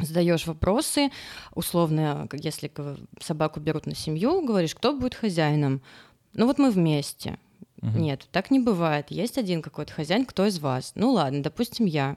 задаешь 0.01 0.47
вопросы, 0.47 1.11
условно, 1.55 2.29
если 2.33 2.71
собаку 3.21 3.61
берут 3.61 3.87
на 3.87 3.95
семью, 3.95 4.45
говоришь, 4.45 4.75
кто 4.75 4.97
будет 4.97 5.15
хозяином? 5.15 5.83
Ну 6.35 6.47
вот 6.47 6.59
мы 6.59 6.71
вместе. 6.71 7.39
Мгм. 7.81 8.01
Нет, 8.01 8.29
так 8.33 8.51
не 8.51 8.59
бывает. 8.59 9.11
Есть 9.11 9.39
один 9.39 9.63
какой-то 9.63 9.93
хозяин, 9.93 10.25
кто 10.25 10.47
из 10.47 10.59
вас? 10.59 10.93
Ну 10.97 11.13
ладно, 11.13 11.43
допустим, 11.43 11.87
я. 11.87 12.17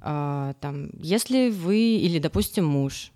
А, 0.00 0.54
там, 0.60 0.90
если 1.02 1.50
вы, 1.50 1.78
или, 1.96 2.18
допустим, 2.18 2.64
муж. 2.64 3.10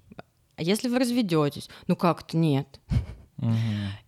А 0.56 0.62
если 0.62 0.88
вы 0.88 0.99
разведетесь? 0.99 1.68
Ну 1.87 1.96
как-то 1.96 2.37
нет. 2.37 2.80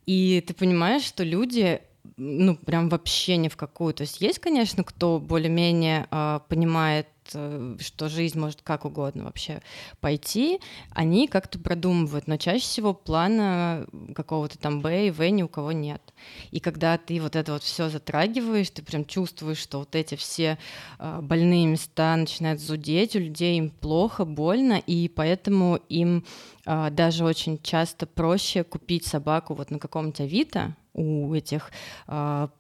И 0.07 0.43
ты 0.47 0.55
понимаешь, 0.55 1.03
что 1.03 1.25
люди, 1.25 1.81
ну, 2.17 2.57
прям 2.57 2.89
вообще 2.89 3.37
ни 3.37 3.49
в 3.49 3.57
какую. 3.57 3.93
То 3.93 4.03
есть 4.03 4.21
есть, 4.21 4.39
конечно, 4.39 4.85
кто 4.85 5.19
более-менее 5.19 6.07
а, 6.11 6.41
понимает, 6.49 7.09
э, 7.09 7.16
что 7.31 8.09
жизнь 8.09 8.39
может 8.39 8.63
как 8.63 8.85
угодно 8.85 9.25
вообще 9.25 9.63
пойти, 10.01 10.61
они 10.91 11.29
как-то 11.29 11.59
продумывают, 11.59 12.27
но 12.27 12.37
чаще 12.37 12.65
всего 12.65 12.95
плана 12.95 13.87
какого-то 14.15 14.59
там 14.59 14.81
Б 14.81 15.09
и 15.09 15.11
В 15.11 15.29
ни 15.31 15.43
у 15.43 15.49
кого 15.49 15.73
нет. 15.73 16.03
И 16.51 16.61
когда 16.61 16.99
ты 16.99 17.21
вот 17.21 17.37
это 17.37 17.53
вот 17.53 17.63
все 17.63 17.89
затрагиваешь, 17.89 18.71
ты 18.71 18.83
прям 18.83 19.05
чувствуешь, 19.05 19.59
что 19.59 19.81
вот 19.81 19.95
эти 19.95 20.15
все 20.15 20.59
а, 20.99 21.21
больные 21.21 21.67
места 21.67 22.17
начинают 22.17 22.61
зудеть, 22.61 23.17
у 23.17 23.19
людей 23.19 23.59
им 23.59 23.71
плохо, 23.71 24.25
больно, 24.25 24.75
и 24.75 25.09
поэтому 25.09 25.77
им 25.89 26.25
а, 26.65 26.91
даже 26.91 27.25
очень 27.25 27.61
часто 27.63 28.07
проще 28.07 28.65
купить 28.65 29.07
собаку 29.07 29.55
вот 29.55 29.71
на 29.71 29.79
каком-то 29.79 30.25
Авито 30.25 30.75
у 30.97 31.33
этих 31.35 31.71
а, 32.07 32.51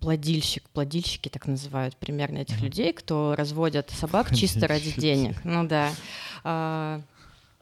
плодильщик, 0.00 0.68
плодильщики 0.70 1.28
так 1.28 1.46
называют 1.46 1.96
примерно 1.96 2.38
этих 2.38 2.60
людей, 2.60 2.92
кто 2.92 3.34
разводят 3.36 3.90
собак 3.90 4.34
чисто 4.34 4.66
ради 4.66 4.92
денег. 4.98 5.36
Ну 5.44 5.66
да. 5.66 5.90
А, 6.44 7.00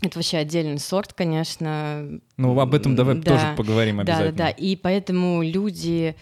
это 0.01 0.19
вообще 0.19 0.39
отдельный 0.39 0.79
сорт, 0.79 1.13
конечно. 1.13 2.21
Ну, 2.37 2.59
об 2.61 2.75
этом 2.75 2.95
давай 2.95 3.17
Да. 3.17 3.33
тоже 3.33 3.57
поговорим 3.57 3.99
Да, 3.99 4.05
да, 4.05 4.13
обязательно. 4.19 4.39
да. 4.39 4.51
И 4.51 4.77
поэтому 4.77 5.43
люди 5.43 6.15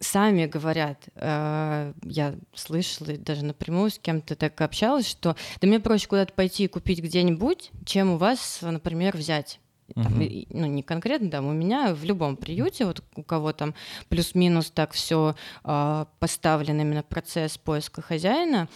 сами 0.00 0.46
говорят, 0.46 1.04
э, 1.14 1.92
я 2.04 2.34
слышала 2.54 3.16
даже 3.16 3.44
напрямую 3.44 3.90
с 3.90 3.98
кем-то 3.98 4.34
так 4.34 4.60
общалась, 4.60 5.08
что 5.08 5.36
да 5.60 5.68
мне 5.68 5.78
проще 5.78 6.08
куда-то 6.08 6.32
пойти 6.32 6.64
и 6.64 6.68
купить 6.68 7.00
где-нибудь, 7.00 7.70
чем 7.86 8.10
у 8.10 8.16
вас, 8.16 8.58
например, 8.62 9.16
взять. 9.16 9.60
Там, 9.94 10.22
ну, 10.50 10.66
не 10.66 10.82
конкретно, 10.82 11.30
да, 11.30 11.40
у 11.40 11.52
меня 11.52 11.94
в 11.94 12.04
любом 12.04 12.36
приюте, 12.36 12.84
вот 12.86 13.02
у 13.16 13.22
кого 13.22 13.52
там 13.52 13.74
плюс-минус 14.08 14.70
так 14.70 14.92
все 14.92 15.34
поставлен 15.62 16.80
именно 16.80 17.02
процесс 17.02 17.58
поиска 17.58 18.02
хозяина, 18.02 18.68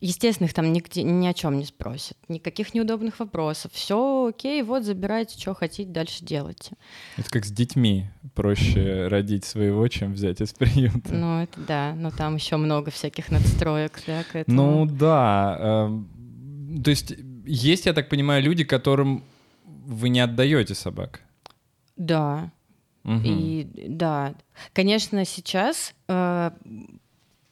естественно, 0.00 0.46
их 0.46 0.54
там 0.54 0.72
нигде, 0.72 1.02
ни 1.02 1.26
о 1.26 1.34
чем 1.34 1.58
не 1.58 1.66
спросят, 1.66 2.16
никаких 2.28 2.72
неудобных 2.72 3.20
вопросов. 3.20 3.72
Все 3.74 4.28
окей, 4.28 4.62
вот 4.62 4.84
забирайте, 4.84 5.38
что 5.38 5.54
хотите, 5.54 5.90
дальше 5.90 6.24
делайте. 6.24 6.72
Это 7.18 7.28
как 7.28 7.44
с 7.44 7.50
детьми. 7.50 8.06
Проще 8.34 9.08
родить 9.08 9.44
своего, 9.44 9.86
чем 9.88 10.14
взять 10.14 10.40
из 10.40 10.52
приюта. 10.54 11.12
Ну, 11.12 11.42
это 11.42 11.60
да, 11.60 11.94
но 11.94 12.10
там 12.10 12.36
еще 12.36 12.56
много 12.56 12.90
всяких 12.90 13.30
надстроек, 13.30 14.00
да, 14.06 14.24
к 14.24 14.36
этому. 14.36 14.56
Ну 14.62 14.86
да. 14.86 15.58
эм, 15.60 16.82
То 16.82 16.90
есть 16.90 17.14
есть, 17.44 17.86
я 17.86 17.92
так 17.92 18.08
понимаю, 18.08 18.42
люди, 18.42 18.64
которым 18.64 19.24
вы 19.90 20.08
не 20.08 20.20
отдаете 20.20 20.74
собак. 20.74 21.20
Да, 21.96 22.52
Мгм. 23.02 23.22
и 23.24 23.68
да. 23.88 24.34
Конечно, 24.72 25.24
сейчас, 25.24 25.94
э, 26.08 26.50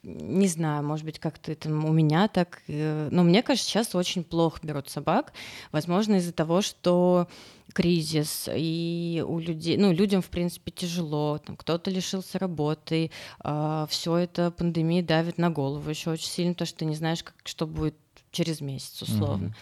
не 0.03 0.47
знаю, 0.47 0.83
может 0.83 1.05
быть, 1.05 1.19
как-то 1.19 1.51
это 1.51 1.69
у 1.69 1.91
меня 1.91 2.27
так, 2.29 2.61
э, 2.67 3.09
но 3.11 3.23
мне 3.23 3.43
кажется, 3.43 3.69
сейчас 3.69 3.93
очень 3.93 4.23
плохо 4.23 4.59
берут 4.63 4.89
собак, 4.89 5.33
возможно, 5.71 6.15
из-за 6.15 6.31
того, 6.31 6.61
что 6.61 7.27
кризис, 7.73 8.49
и 8.51 9.23
у 9.27 9.37
людей, 9.39 9.77
ну, 9.77 9.91
людям, 9.91 10.21
в 10.21 10.29
принципе, 10.29 10.71
тяжело, 10.71 11.37
там, 11.39 11.55
кто-то 11.57 11.91
лишился 11.91 12.39
работы, 12.39 13.11
все 13.43 14.15
это 14.17 14.49
пандемия 14.49 15.03
давит 15.03 15.37
на 15.37 15.51
голову 15.51 15.87
еще 15.87 16.09
очень 16.11 16.29
сильно, 16.29 16.53
потому 16.53 16.67
что 16.67 16.79
ты 16.79 16.85
не 16.85 16.95
знаешь, 16.95 17.21
как, 17.23 17.35
что 17.43 17.67
будет 17.67 17.95
через 18.31 18.61
месяц, 18.61 19.01
условно. 19.03 19.53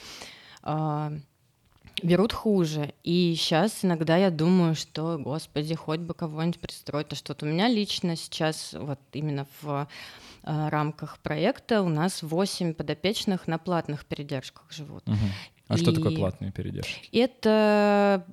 А, 0.62 1.12
берут 2.04 2.34
хуже. 2.34 2.94
И 3.04 3.36
сейчас 3.38 3.84
иногда 3.84 4.18
я 4.18 4.30
думаю, 4.30 4.76
что, 4.76 5.18
господи, 5.18 5.76
хоть 5.76 6.00
бы 6.00 6.14
кого-нибудь 6.14 6.60
пристроить. 6.60 7.08
А 7.12 7.16
что 7.16 7.34
вот 7.34 7.44
у 7.44 7.46
меня 7.46 7.68
лично 7.68 8.16
сейчас, 8.16 8.74
вот 8.74 9.00
именно 9.14 9.48
в 9.62 9.88
а, 10.44 10.70
рамках 10.70 11.20
проекта, 11.20 11.82
у 11.82 11.90
нас 11.90 12.24
8 12.24 12.74
подопечных 12.74 13.48
на 13.48 13.58
платных 13.58 14.06
передержках 14.06 14.72
живут. 14.72 15.06
Мгм. 15.08 15.18
А 15.68 15.76
и 15.76 15.78
что 15.78 15.92
такое 15.92 16.16
платные 16.16 16.52
передержки? 16.52 17.10
Это 17.12 18.26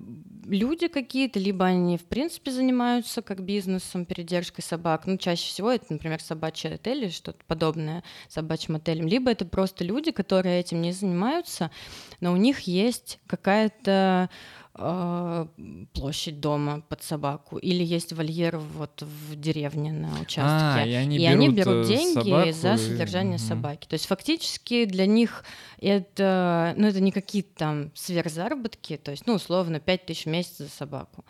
люди 0.46 0.88
какие-то, 0.88 1.38
либо 1.38 1.64
они, 1.64 1.96
в 1.96 2.04
принципе, 2.04 2.50
занимаются 2.50 3.22
как 3.22 3.42
бизнесом, 3.42 4.04
передержкой 4.04 4.62
собак. 4.62 5.06
Ну, 5.06 5.16
чаще 5.16 5.48
всего 5.48 5.70
это, 5.70 5.86
например, 5.90 6.20
собачий 6.20 6.74
отель 6.74 7.04
или 7.04 7.10
что-то 7.10 7.38
подобное 7.46 8.04
собачьим 8.28 8.76
отелем. 8.76 9.06
Либо 9.06 9.30
это 9.30 9.44
просто 9.44 9.84
люди, 9.84 10.12
которые 10.12 10.60
этим 10.60 10.80
не 10.80 10.92
занимаются, 10.92 11.70
но 12.20 12.32
у 12.32 12.36
них 12.36 12.60
есть 12.60 13.18
какая-то 13.26 14.30
площадь 14.74 16.40
дома 16.40 16.82
под 16.88 17.02
собаку, 17.02 17.58
или 17.58 17.84
есть 17.84 18.12
вольер 18.12 18.58
вот 18.58 19.02
в 19.02 19.36
деревне 19.36 19.92
на 19.92 20.08
участке. 20.20 20.42
А, 20.42 20.84
и 20.84 20.92
они, 20.94 21.16
и 21.16 21.20
берут, 21.20 21.34
они 21.34 21.48
берут 21.50 21.86
э, 21.86 21.88
деньги 21.88 22.50
за 22.50 22.76
содержание 22.76 23.36
и... 23.36 23.38
собаки. 23.38 23.86
То 23.86 23.94
есть 23.94 24.06
фактически 24.06 24.84
для 24.84 25.06
них 25.06 25.44
это, 25.80 26.74
ну, 26.76 26.88
это 26.88 27.00
не 27.00 27.12
какие-то 27.12 27.54
там 27.56 27.92
сверхзаработки, 27.94 28.96
то 28.96 29.12
есть, 29.12 29.28
ну, 29.28 29.34
условно, 29.34 29.78
5 29.78 30.06
тысяч 30.06 30.24
в 30.24 30.28
месяц 30.30 30.58
за 30.58 30.68
собаку. 30.68 31.24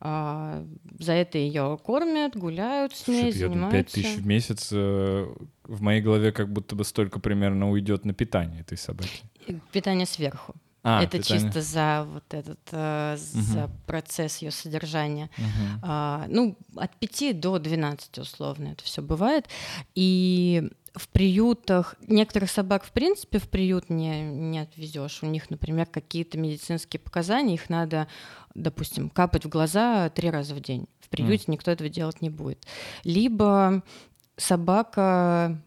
А, 0.00 0.64
за 0.98 1.12
это 1.12 1.38
ее 1.38 1.78
кормят, 1.80 2.36
гуляют 2.36 2.96
с 2.96 3.06
ней, 3.06 3.32
Слушай, 3.32 3.38
занимаются. 3.38 3.78
5 3.78 3.86
тысяч 3.92 4.16
в 4.16 4.26
месяц 4.26 4.70
э, 4.72 5.34
в 5.62 5.82
моей 5.82 6.00
голове 6.00 6.32
как 6.32 6.52
будто 6.52 6.74
бы 6.74 6.84
столько 6.84 7.20
примерно 7.20 7.70
уйдет 7.70 8.04
на 8.04 8.12
питание 8.12 8.62
этой 8.62 8.76
собаки. 8.76 9.22
Питание 9.70 10.06
сверху. 10.06 10.54
А, 10.88 11.02
это 11.02 11.18
питание. 11.18 11.44
чисто 11.44 11.60
за 11.60 12.06
вот 12.10 12.24
этот 12.32 12.60
э, 12.72 13.14
угу. 13.14 13.42
за 13.42 13.70
процесс 13.86 14.38
ее 14.38 14.50
содержания. 14.50 15.30
Угу. 15.36 15.80
А, 15.82 16.24
ну, 16.28 16.56
от 16.76 16.96
5 16.96 17.38
до 17.38 17.58
12 17.58 18.18
условно 18.18 18.68
это 18.68 18.84
все 18.84 19.02
бывает. 19.02 19.46
И 19.94 20.70
в 20.94 21.08
приютах 21.08 21.94
некоторых 22.06 22.50
собак, 22.50 22.84
в 22.84 22.92
принципе, 22.92 23.38
в 23.38 23.48
приют 23.48 23.90
не, 23.90 24.22
не 24.22 24.58
отвезешь. 24.58 25.22
У 25.22 25.26
них, 25.26 25.50
например, 25.50 25.86
какие-то 25.86 26.38
медицинские 26.38 27.00
показания, 27.00 27.54
их 27.54 27.68
надо, 27.68 28.08
допустим, 28.54 29.10
капать 29.10 29.44
в 29.44 29.48
глаза 29.48 30.08
три 30.10 30.30
раза 30.30 30.54
в 30.54 30.60
день. 30.60 30.86
В 31.00 31.08
приюте 31.08 31.44
mm. 31.44 31.52
никто 31.52 31.70
этого 31.70 31.88
делать 31.88 32.20
не 32.20 32.30
будет. 32.30 32.66
Либо 33.04 33.82
собака 34.36 35.60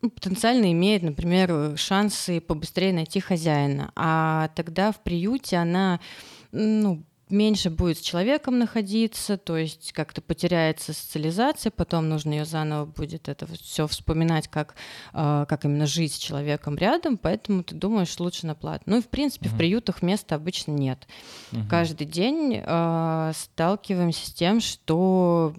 потенциально 0.00 0.72
имеет, 0.72 1.02
например, 1.02 1.76
шансы 1.76 2.40
побыстрее 2.40 2.92
найти 2.92 3.20
хозяина. 3.20 3.92
А 3.96 4.48
тогда 4.54 4.92
в 4.92 5.00
приюте 5.00 5.56
она 5.56 6.00
ну, 6.52 7.04
меньше 7.30 7.70
будет 7.70 7.98
с 7.98 8.00
человеком 8.00 8.58
находиться, 8.58 9.36
то 9.36 9.56
есть 9.56 9.92
как-то 9.92 10.20
потеряется 10.20 10.92
социализация, 10.92 11.70
потом 11.70 12.08
нужно 12.08 12.32
ее 12.32 12.44
заново 12.44 12.86
будет 12.86 13.28
это 13.28 13.46
все 13.46 13.86
вспоминать, 13.86 14.48
как, 14.48 14.74
э, 15.12 15.46
как 15.48 15.64
именно 15.64 15.86
жить 15.86 16.14
с 16.14 16.18
человеком 16.18 16.76
рядом, 16.76 17.16
поэтому 17.16 17.62
ты 17.62 17.74
думаешь 17.74 18.18
лучше 18.18 18.46
на 18.46 18.54
плату. 18.54 18.82
Ну 18.86 18.98
и 18.98 19.02
в 19.02 19.08
принципе 19.08 19.48
uh-huh. 19.48 19.54
в 19.54 19.58
приютах 19.58 20.02
места 20.02 20.34
обычно 20.34 20.72
нет. 20.72 21.06
Uh-huh. 21.52 21.68
Каждый 21.68 22.06
день 22.06 22.60
э, 22.64 23.32
сталкиваемся 23.34 24.26
с 24.26 24.32
тем, 24.32 24.60
что 24.60 25.54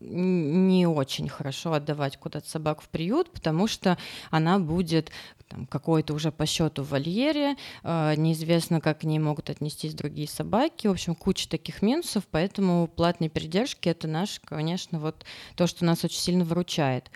не 0.00 0.86
очень 0.86 1.28
хорошо 1.28 1.72
отдавать 1.72 2.16
куда-то 2.16 2.48
собак 2.48 2.80
в 2.82 2.88
приют, 2.88 3.30
потому 3.30 3.66
что 3.66 3.98
она 4.30 4.58
будет 4.58 5.10
там, 5.48 5.66
какой-то 5.66 6.14
уже 6.14 6.32
по 6.32 6.46
счету 6.46 6.82
в 6.82 6.90
вольере, 6.90 7.56
э, 7.82 8.14
неизвестно, 8.16 8.80
как 8.80 9.00
к 9.00 9.04
ней 9.04 9.18
могут 9.18 9.50
отнестись 9.50 9.94
другие 9.94 10.28
собаки. 10.28 10.86
В 10.86 10.92
общем, 10.92 11.14
куча 11.14 11.48
таких 11.48 11.82
минусов, 11.82 12.24
поэтому 12.30 12.86
платные 12.88 13.30
передержки 13.30 13.88
это 13.88 14.08
наш, 14.08 14.40
конечно, 14.44 14.98
вот 14.98 15.24
то, 15.56 15.66
что 15.66 15.84
нас 15.84 16.04
очень 16.04 16.20
сильно 16.20 16.44
выручает. 16.44 17.10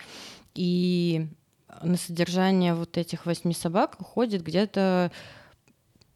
И 0.55 1.27
на 1.81 1.97
содержание 1.97 2.73
вот 2.73 2.97
этих 2.97 3.25
восьми 3.25 3.53
собак 3.53 3.95
уходит 3.99 4.43
где-то 4.43 5.11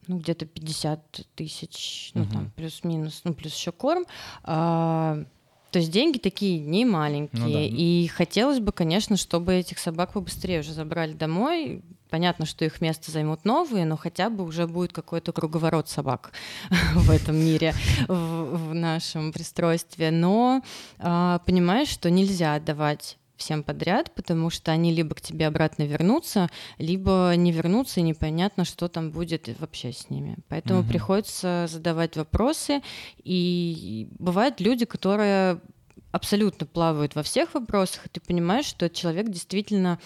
ну, 0.07 0.17
где-то 0.17 0.45
50 0.45 1.27
тысяч, 1.35 2.11
ну, 2.13 2.23
угу. 2.23 2.31
там, 2.33 2.51
плюс-минус, 2.51 3.21
ну, 3.23 3.33
плюс 3.33 3.55
еще 3.55 3.71
корм. 3.71 4.05
А, 4.43 5.23
то 5.73 5.79
есть 5.79 5.91
деньги 5.91 6.19
такие 6.19 6.59
не 6.59 6.85
маленькие. 6.85 7.41
Ну, 7.41 7.51
да. 7.51 7.61
И 7.63 8.05
хотелось 8.05 8.59
бы, 8.59 8.71
конечно, 8.71 9.17
чтобы 9.17 9.55
этих 9.55 9.79
собак 9.79 10.13
побыстрее 10.13 10.59
уже 10.59 10.71
забрали 10.71 11.13
домой. 11.13 11.81
Понятно, 12.11 12.45
что 12.45 12.63
их 12.63 12.79
место 12.79 13.09
займут 13.09 13.43
новые, 13.43 13.85
но 13.85 13.97
хотя 13.97 14.29
бы 14.29 14.43
уже 14.43 14.67
будет 14.67 14.93
какой-то 14.93 15.31
круговорот 15.33 15.89
собак 15.89 16.31
в 16.93 17.09
этом 17.09 17.37
мире, 17.37 17.73
в, 18.07 18.69
в 18.69 18.75
нашем 18.75 19.33
пристройстве. 19.33 20.11
Но 20.11 20.61
а, 20.99 21.39
понимаешь, 21.39 21.87
что 21.87 22.11
нельзя 22.11 22.53
отдавать 22.53 23.17
всем 23.43 23.63
подряд, 23.63 24.13
потому 24.15 24.49
что 24.49 24.71
они 24.71 24.93
либо 24.93 25.15
к 25.15 25.21
тебе 25.21 25.47
обратно 25.47 25.83
вернутся, 25.83 26.49
либо 26.77 27.33
не 27.35 27.51
вернутся, 27.51 27.99
и 27.99 28.03
непонятно, 28.03 28.65
что 28.65 28.87
там 28.87 29.11
будет 29.11 29.49
вообще 29.59 29.91
с 29.91 30.09
ними. 30.09 30.37
Поэтому 30.47 30.79
угу. 30.79 30.89
приходится 30.89 31.67
задавать 31.69 32.15
вопросы. 32.15 32.81
И 33.23 34.07
бывают 34.17 34.61
люди, 34.61 34.85
которые 34.85 35.59
абсолютно 36.11 36.65
плавают 36.65 37.15
во 37.15 37.23
всех 37.23 37.53
вопросах, 37.53 38.05
и 38.05 38.09
ты 38.09 38.21
понимаешь, 38.21 38.65
что 38.65 38.89
человек 38.89 39.29
действительно 39.29 39.99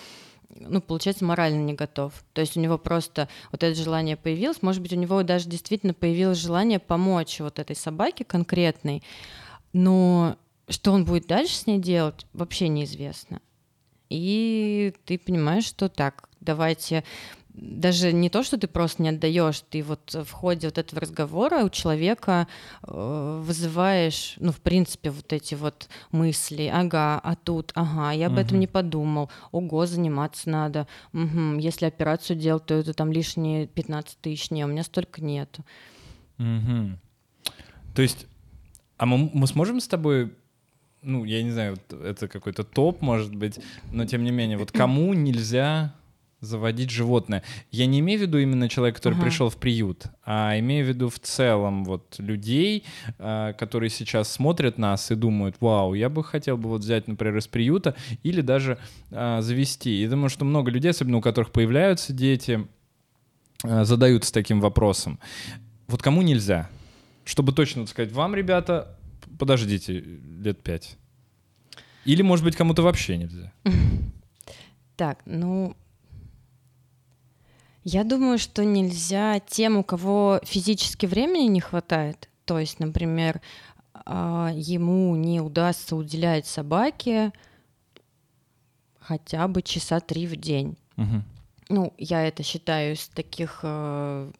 ну, 0.49 0.81
получается, 0.81 1.23
морально 1.23 1.61
не 1.61 1.73
готов. 1.73 2.13
То 2.33 2.41
есть 2.41 2.57
у 2.57 2.59
него 2.59 2.79
просто 2.79 3.27
вот 3.51 3.61
это 3.61 3.75
желание 3.75 4.17
появилось, 4.17 4.63
может 4.63 4.81
быть, 4.81 4.93
у 4.93 4.95
него 4.95 5.21
даже 5.21 5.47
действительно 5.47 5.93
появилось 5.93 6.39
желание 6.39 6.79
помочь 6.79 7.39
вот 7.41 7.59
этой 7.59 7.75
собаке 7.75 8.23
конкретной, 8.23 9.03
но 9.73 10.37
что 10.69 10.91
он 10.91 11.05
будет 11.05 11.27
дальше 11.27 11.55
с 11.55 11.67
ней 11.67 11.79
делать, 11.79 12.25
вообще 12.33 12.67
неизвестно. 12.67 13.41
И 14.09 14.93
ты 15.05 15.17
понимаешь, 15.17 15.65
что 15.65 15.89
так, 15.89 16.29
давайте 16.39 17.03
даже 17.57 18.13
не 18.13 18.29
то, 18.29 18.43
что 18.43 18.57
ты 18.57 18.67
просто 18.67 19.01
не 19.01 19.09
отдаешь, 19.09 19.61
ты 19.69 19.81
вот 19.81 20.13
в 20.13 20.31
ходе 20.31 20.67
вот 20.67 20.77
этого 20.77 21.01
разговора 21.01 21.63
у 21.63 21.69
человека 21.69 22.47
э, 22.83 23.41
вызываешь, 23.43 24.35
ну, 24.37 24.51
в 24.51 24.59
принципе, 24.59 25.09
вот 25.09 25.33
эти 25.33 25.55
вот 25.55 25.89
мысли, 26.11 26.71
ага, 26.71 27.19
а 27.19 27.35
тут, 27.35 27.71
ага, 27.73 28.11
я 28.11 28.27
об 28.27 28.33
угу. 28.33 28.41
этом 28.41 28.59
не 28.59 28.67
подумал, 28.67 29.31
ого, 29.51 29.87
заниматься 29.87 30.49
надо, 30.49 30.87
угу, 31.13 31.57
если 31.57 31.87
операцию 31.87 32.37
делать, 32.37 32.65
то 32.67 32.75
это 32.75 32.93
там 32.93 33.11
лишние 33.11 33.65
15 33.65 34.19
тысяч, 34.19 34.51
не, 34.51 34.63
у 34.63 34.67
меня 34.67 34.83
столько 34.83 35.23
нету. 35.23 35.65
Угу. 36.37 36.99
То 37.95 38.01
есть, 38.03 38.27
а 38.97 39.07
мы, 39.07 39.31
мы 39.33 39.47
сможем 39.47 39.79
с 39.79 39.87
тобой 39.87 40.31
ну, 41.07 41.23
я 41.23 41.41
не 41.41 41.51
знаю, 41.51 41.77
это 42.03 42.27
какой-то 42.27 42.63
топ, 42.63 43.01
может 43.01 43.33
быть, 43.33 43.59
но 43.91 44.05
тем 44.05 44.23
не 44.23 44.31
менее, 44.31 44.57
вот 44.57 44.71
кому 44.71 45.13
нельзя 45.13 45.93
заводить 46.39 46.91
животное. 46.91 47.43
Я 47.71 47.87
не 47.87 47.99
имею 47.99 48.19
в 48.19 48.21
виду 48.21 48.37
именно 48.37 48.69
человека, 48.69 48.97
который 48.97 49.15
ага. 49.15 49.23
пришел 49.23 49.49
в 49.49 49.57
приют, 49.57 50.05
а 50.23 50.59
имею 50.59 50.85
в 50.85 50.89
виду 50.89 51.09
в 51.09 51.19
целом 51.19 51.83
вот 51.83 52.15
людей, 52.19 52.83
э, 53.17 53.53
которые 53.57 53.89
сейчас 53.89 54.31
смотрят 54.31 54.77
нас 54.77 55.09
и 55.09 55.15
думают, 55.15 55.55
вау, 55.61 55.95
я 55.95 56.09
бы 56.09 56.23
хотел 56.23 56.57
бы 56.57 56.69
вот 56.69 56.81
взять, 56.81 57.07
например, 57.07 57.37
из 57.37 57.47
приюта 57.47 57.95
или 58.21 58.41
даже 58.41 58.77
э, 59.09 59.41
завести. 59.41 60.03
И 60.03 60.07
думаю, 60.07 60.29
что 60.29 60.45
много 60.45 60.69
людей, 60.69 60.91
особенно 60.91 61.17
у 61.17 61.21
которых 61.21 61.51
появляются 61.51 62.13
дети, 62.13 62.67
э, 63.63 63.83
задаются 63.85 64.31
таким 64.31 64.59
вопросом. 64.59 65.19
Вот 65.87 66.03
кому 66.03 66.21
нельзя? 66.21 66.69
Чтобы 67.25 67.51
точно 67.51 67.87
сказать, 67.87 68.11
вам, 68.11 68.35
ребята, 68.35 68.96
подождите 69.39 69.99
лет 69.99 70.61
пять. 70.61 70.97
Или, 72.05 72.21
может 72.21 72.45
быть, 72.45 72.55
кому-то 72.55 72.81
вообще 72.81 73.17
нельзя. 73.17 73.51
Так, 74.95 75.19
ну, 75.25 75.75
я 77.83 78.03
думаю, 78.03 78.39
что 78.39 78.65
нельзя 78.65 79.39
тем, 79.39 79.77
у 79.77 79.83
кого 79.83 80.41
физически 80.43 81.05
времени 81.05 81.43
не 81.43 81.61
хватает, 81.61 82.29
то 82.45 82.57
есть, 82.57 82.79
например, 82.79 83.39
а, 83.93 84.51
ему 84.55 85.15
не 85.15 85.39
удастся 85.39 85.95
уделять 85.95 86.47
собаке 86.47 87.31
хотя 88.99 89.47
бы 89.47 89.61
часа 89.61 89.99
три 89.99 90.27
в 90.27 90.35
день. 90.35 90.77
Угу. 90.97 91.23
Ну, 91.69 91.93
я 91.97 92.27
это 92.27 92.43
считаю 92.43 92.95
из 92.95 93.07
таких 93.07 93.59
э, 93.63 94.31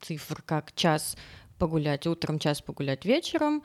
цифр, 0.00 0.42
как 0.42 0.72
час 0.74 1.16
погулять 1.58 2.06
утром, 2.06 2.38
час 2.38 2.60
погулять 2.60 3.04
вечером, 3.04 3.62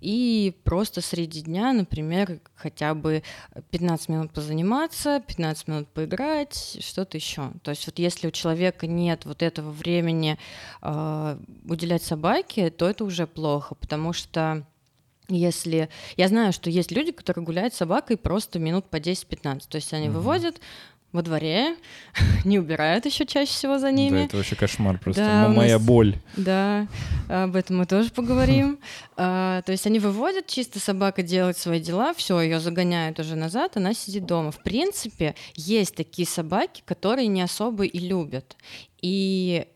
и 0.00 0.54
просто 0.64 1.00
среди 1.00 1.42
дня, 1.42 1.72
например, 1.72 2.40
хотя 2.54 2.94
бы 2.94 3.22
15 3.70 4.08
минут 4.08 4.32
позаниматься, 4.32 5.22
15 5.26 5.68
минут 5.68 5.88
поиграть, 5.88 6.78
что-то 6.80 7.16
еще. 7.16 7.50
То 7.62 7.70
есть 7.70 7.86
вот 7.86 7.98
если 7.98 8.28
у 8.28 8.30
человека 8.30 8.86
нет 8.86 9.24
вот 9.24 9.42
этого 9.42 9.70
времени 9.70 10.38
э, 10.82 11.38
уделять 11.66 12.02
собаке, 12.02 12.70
то 12.70 12.88
это 12.88 13.04
уже 13.04 13.26
плохо, 13.26 13.74
потому 13.74 14.12
что 14.12 14.64
если... 15.28 15.88
Я 16.16 16.28
знаю, 16.28 16.52
что 16.52 16.70
есть 16.70 16.90
люди, 16.90 17.12
которые 17.12 17.44
гуляют 17.44 17.74
с 17.74 17.78
собакой 17.78 18.16
просто 18.16 18.58
минут 18.58 18.86
по 18.86 18.96
10-15. 18.96 19.64
То 19.68 19.76
есть 19.76 19.92
они 19.92 20.06
mm-hmm. 20.06 20.12
выводят, 20.12 20.60
во 21.12 21.22
дворе, 21.22 21.76
не 22.44 22.58
убирают 22.58 23.06
еще 23.06 23.24
чаще 23.24 23.52
всего 23.52 23.78
за 23.78 23.90
ними. 23.90 24.18
Да, 24.18 24.24
это 24.24 24.36
вообще 24.36 24.56
кошмар 24.56 24.98
просто. 24.98 25.22
Да, 25.22 25.48
Моя 25.48 25.78
нас... 25.78 25.86
боль. 25.86 26.16
Да, 26.36 26.86
об 27.28 27.56
этом 27.56 27.78
мы 27.78 27.86
тоже 27.86 28.10
поговорим. 28.10 28.78
а, 29.16 29.62
то 29.62 29.72
есть 29.72 29.86
они 29.86 29.98
выводят, 29.98 30.46
чисто 30.46 30.80
собака 30.80 31.22
делает 31.22 31.56
свои 31.56 31.80
дела, 31.80 32.12
все, 32.12 32.40
ее 32.40 32.60
загоняют 32.60 33.18
уже 33.20 33.36
назад, 33.36 33.76
она 33.76 33.94
сидит 33.94 34.26
дома. 34.26 34.50
В 34.50 34.62
принципе, 34.62 35.34
есть 35.54 35.94
такие 35.94 36.26
собаки, 36.28 36.82
которые 36.84 37.26
не 37.28 37.40
особо 37.40 37.84
и 37.84 37.98
любят. 37.98 38.56
И 39.00 39.66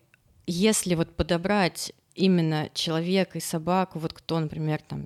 если 0.45 0.95
вот 0.95 1.15
подобрать 1.15 1.93
именно 2.15 2.69
человека 2.73 3.39
и 3.39 3.41
собаку, 3.41 3.99
вот 3.99 4.13
кто, 4.13 4.39
например, 4.39 4.81
там 4.87 5.03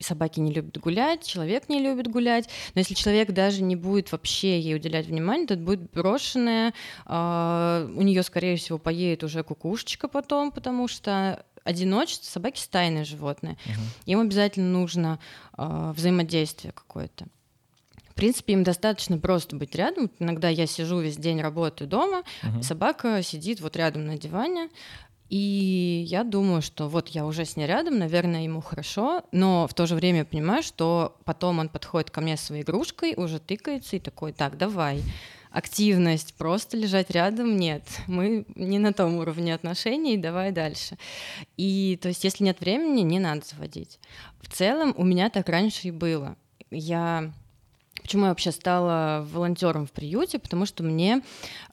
собаки 0.00 0.40
не 0.40 0.52
любят 0.52 0.78
гулять, 0.78 1.26
человек 1.26 1.68
не 1.68 1.80
любит 1.80 2.08
гулять, 2.08 2.48
но 2.74 2.80
если 2.80 2.94
человек 2.94 3.30
даже 3.32 3.62
не 3.62 3.76
будет 3.76 4.10
вообще 4.12 4.58
ей 4.58 4.74
уделять 4.74 5.06
внимание, 5.06 5.46
то 5.46 5.54
это 5.54 5.62
будет 5.62 5.90
брошенная, 5.92 6.72
э, 7.06 7.92
у 7.94 8.02
нее, 8.02 8.22
скорее 8.22 8.56
всего, 8.56 8.78
поедет 8.78 9.22
уже 9.22 9.44
кукушечка 9.44 10.08
потом, 10.08 10.50
потому 10.52 10.88
что 10.88 11.44
одиночество, 11.64 12.26
собаки 12.26 12.58
стайные 12.58 13.04
животные, 13.04 13.56
угу. 13.66 13.82
им 14.06 14.20
обязательно 14.20 14.70
нужно 14.70 15.18
э, 15.56 15.92
взаимодействие 15.94 16.72
какое-то. 16.72 17.26
В 18.08 18.14
принципе, 18.14 18.52
им 18.52 18.64
достаточно 18.64 19.16
просто 19.18 19.56
быть 19.56 19.74
рядом. 19.74 20.10
Иногда 20.18 20.48
я 20.48 20.66
сижу 20.66 20.98
весь 21.00 21.16
день, 21.16 21.40
работаю 21.40 21.88
дома, 21.88 22.22
угу. 22.42 22.62
собака 22.62 23.22
сидит 23.22 23.60
вот 23.60 23.76
рядом 23.76 24.06
на 24.06 24.18
диване, 24.18 24.68
и 25.30 26.04
я 26.08 26.24
думаю, 26.24 26.60
что 26.60 26.88
вот 26.88 27.08
я 27.08 27.24
уже 27.24 27.44
с 27.44 27.56
ней 27.56 27.66
рядом, 27.66 27.98
наверное, 27.98 28.42
ему 28.42 28.60
хорошо, 28.60 29.22
но 29.30 29.68
в 29.68 29.74
то 29.74 29.86
же 29.86 29.94
время 29.94 30.24
понимаю, 30.24 30.64
что 30.64 31.16
потом 31.24 31.60
он 31.60 31.68
подходит 31.68 32.10
ко 32.10 32.20
мне 32.20 32.36
своей 32.36 32.64
игрушкой, 32.64 33.14
уже 33.16 33.38
тыкается 33.38 33.94
и 33.94 34.00
такой, 34.00 34.32
так, 34.32 34.58
давай. 34.58 35.02
Активность, 35.52 36.34
просто 36.34 36.76
лежать 36.76 37.10
рядом, 37.10 37.56
нет. 37.56 37.84
Мы 38.08 38.44
не 38.56 38.80
на 38.80 38.92
том 38.92 39.18
уровне 39.18 39.54
отношений, 39.54 40.16
давай 40.16 40.50
дальше. 40.50 40.98
И 41.56 41.96
то 42.02 42.08
есть, 42.08 42.24
если 42.24 42.42
нет 42.42 42.60
времени, 42.60 43.02
не 43.02 43.20
надо 43.20 43.42
заводить. 43.46 44.00
В 44.40 44.52
целом, 44.52 44.94
у 44.96 45.04
меня 45.04 45.30
так 45.30 45.48
раньше 45.48 45.88
и 45.88 45.92
было. 45.92 46.36
Я 46.72 47.32
Почему 48.02 48.24
я 48.24 48.30
вообще 48.30 48.52
стала 48.52 49.26
волонтером 49.30 49.86
в 49.86 49.92
приюте? 49.92 50.38
Потому 50.38 50.66
что 50.66 50.82
мне 50.82 51.22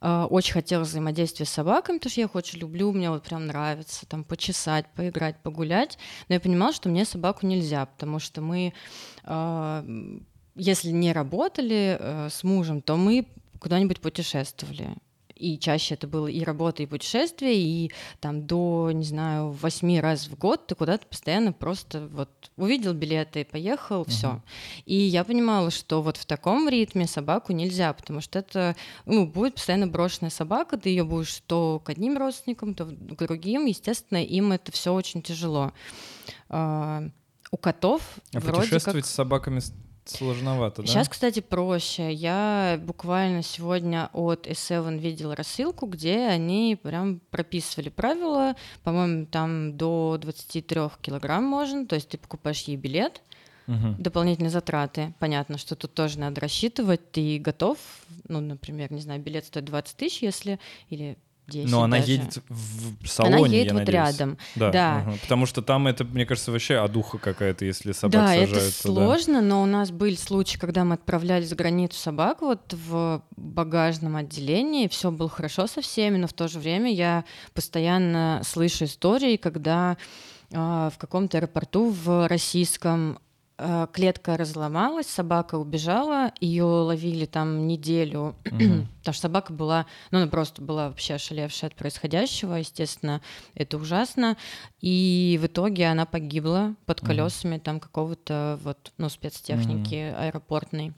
э, 0.02 0.24
очень 0.30 0.54
хотелось 0.54 0.90
взаимодействия 0.90 1.46
с 1.46 1.50
собаками, 1.50 1.98
потому 1.98 2.12
что 2.12 2.22
я 2.22 2.26
их 2.26 2.36
очень 2.36 2.60
люблю, 2.60 2.92
мне 2.92 3.10
вот 3.10 3.24
прям 3.24 3.48
нравится 3.48 4.06
там 4.06 4.24
почесать, 4.24 4.86
поиграть, 4.96 5.38
погулять. 5.42 5.98
Но 6.30 6.36
я 6.36 6.40
понимала, 6.40 6.74
что 6.74 6.90
мне 6.90 7.06
собаку 7.06 7.46
нельзя, 7.46 7.86
потому 7.86 8.20
что 8.20 8.42
мы, 8.42 8.74
э, 9.24 10.20
если 10.56 10.92
не 10.92 11.13
работали 11.13 11.98
э, 12.00 12.30
с 12.30 12.44
мужем, 12.44 12.82
то 12.82 12.98
мы 12.98 13.28
куда-нибудь 13.60 14.02
путешествовали 14.02 14.96
и 15.38 15.60
чаще 15.60 15.95
это 15.95 16.08
было 16.08 16.28
и 16.28 16.43
работа, 16.43 16.84
и 16.84 16.86
путешествия, 16.86 17.56
и 17.56 17.91
там 18.19 18.45
до, 18.45 18.91
не 18.91 19.04
знаю, 19.04 19.52
восьми 19.52 20.00
раз 20.00 20.28
в 20.28 20.38
год 20.38 20.67
ты 20.67 20.76
куда-то 20.76 21.06
постоянно 21.06 21.54
просто 21.54 22.08
вот 22.08 22.30
увидел 22.58 22.93
билеты, 22.93 23.45
поехал, 23.45 24.02
uh-huh. 24.02 24.10
все. 24.10 24.43
И 24.86 24.95
я 24.95 25.23
понимала, 25.23 25.71
что 25.71 26.02
вот 26.02 26.17
в 26.17 26.26
таком 26.26 26.67
ритме 26.69 27.08
собаку 27.08 27.54
нельзя, 27.54 27.93
потому 27.93 28.21
что 28.21 28.39
это 28.39 28.76
ну, 29.06 29.26
будет 29.26 29.56
постоянно 29.56 29.88
брошенная 29.88 30.32
собака, 30.32 30.78
ты 30.78 30.89
ее 30.89 31.04
будешь 31.04 31.41
то 31.47 31.82
к 31.84 31.89
одним 31.89 32.17
родственникам, 32.17 32.73
то 32.73 32.86
к 32.86 33.17
другим, 33.26 33.65
естественно, 33.65 34.23
им 34.23 34.52
это 34.52 34.71
все 34.71 34.93
очень 34.93 35.21
тяжело. 35.21 35.71
Uh, 36.50 37.12
у 37.52 37.58
котов 37.58 38.02
а 38.34 38.39
вроде 38.39 38.62
путешествовать 38.62 39.04
как... 39.04 39.12
с 39.12 39.13
собаками 39.13 39.62
Сложновато, 40.10 40.82
да? 40.82 40.88
Сейчас, 40.88 41.10
кстати, 41.10 41.39
проще. 41.39 42.12
Я 42.12 42.80
буквально 42.84 43.43
сегодня 43.43 44.10
от 44.13 44.48
S7 44.48 44.98
видела 44.98 45.36
рассылку, 45.36 45.86
где 45.86 46.28
они 46.28 46.78
прям 46.82 47.20
прописывали 47.32 47.89
правила. 47.89 48.56
По-моему, 48.84 49.26
там 49.26 49.78
до 49.78 50.17
23 50.20 50.82
килограмм 51.02 51.43
можно. 51.43 51.86
То 51.86 51.96
есть 51.96 52.10
ты 52.10 52.17
покупаешь 52.17 52.62
ей 52.63 52.78
билет, 52.78 53.22
угу. 53.67 53.96
дополнительные 53.98 54.52
затраты. 54.52 55.13
Понятно, 55.20 55.58
что 55.58 55.76
тут 55.76 55.93
тоже 55.93 56.20
надо 56.20 56.41
рассчитывать. 56.41 57.12
Ты 57.12 57.39
готов, 57.39 57.78
ну, 58.28 58.39
например, 58.39 58.91
не 58.91 59.02
знаю, 59.02 59.22
билет 59.22 59.46
стоит 59.46 59.65
20 59.65 59.98
тысяч, 59.98 60.22
если, 60.22 60.60
или 60.89 61.17
10 61.47 61.69
Но 61.71 61.83
она 61.83 61.97
даже. 61.99 62.12
едет 62.12 62.38
в 62.49 63.07
салоне, 63.07 63.36
Она 63.36 63.47
едет 63.47 63.67
я 63.67 63.73
вот 63.73 63.79
надеюсь. 63.79 63.95
рядом. 63.95 64.38
Да, 64.55 64.71
да. 64.71 65.03
Угу. 65.07 65.17
Потому 65.21 65.45
что 65.45 65.62
там 65.62 65.88
это, 65.88 66.03
мне 66.03 66.25
кажется, 66.25 66.51
вообще 66.51 66.77
одуха 66.77 67.17
какая-то, 67.17 67.65
если 67.65 67.91
собак 67.93 68.21
да, 68.21 68.27
сажают 68.27 68.51
это 68.51 68.71
сложно, 68.71 69.41
но 69.41 69.63
у 69.63 69.65
нас 69.65 69.91
были 69.91 70.15
случаи, 70.15 70.57
когда 70.57 70.83
мы 70.83 70.95
отправляли 70.95 71.43
за 71.45 71.55
границу 71.55 71.97
собак 71.97 72.41
вот 72.41 72.73
в 72.73 73.23
багажном 73.36 74.15
отделении, 74.17 74.88
все 74.88 75.12
было 75.12 75.29
хорошо 75.29 75.67
со 75.67 75.81
всеми, 75.81 76.17
но 76.17 76.27
в 76.27 76.33
то 76.33 76.47
же 76.47 76.60
время 76.60 76.93
я 76.93 77.23
постоянно 77.53 78.41
слышу 78.45 78.86
истории, 78.86 79.38
когда 79.38 79.97
э, 80.51 80.55
в 80.57 80.97
каком-то 80.97 81.38
аэропорту 81.38 81.89
в 81.89 82.27
российском 82.27 83.19
клетка 83.91 84.38
разломалась, 84.38 85.08
собака 85.08 85.56
убежала, 85.56 86.32
ее 86.39 86.63
ловили 86.63 87.26
там 87.26 87.67
неделю, 87.67 88.36
mm-hmm. 88.43 88.86
потому 89.00 89.13
что 89.13 89.22
собака 89.22 89.54
была, 89.54 89.88
ну 90.12 90.20
она 90.20 90.28
просто 90.28 90.62
была 90.62 90.89
вообще 90.89 91.15
ошалевшая 91.15 91.72
от 91.72 91.76
происходящего, 91.76 92.56
естественно, 92.56 93.22
это 93.56 93.78
ужасно, 93.78 94.38
и 94.80 95.39
в 95.41 95.48
итоге 95.48 95.88
она 95.88 96.06
погибла 96.06 96.76
под 96.86 97.02
колесами 97.02 97.56
mm-hmm. 97.56 97.62
там 97.62 97.80
какого-то 97.80 98.60
вот, 98.63 98.91
ну 98.98 99.10
спецтехники 99.10 99.96
mm-hmm. 99.96 100.28
аэропортной 100.28 100.93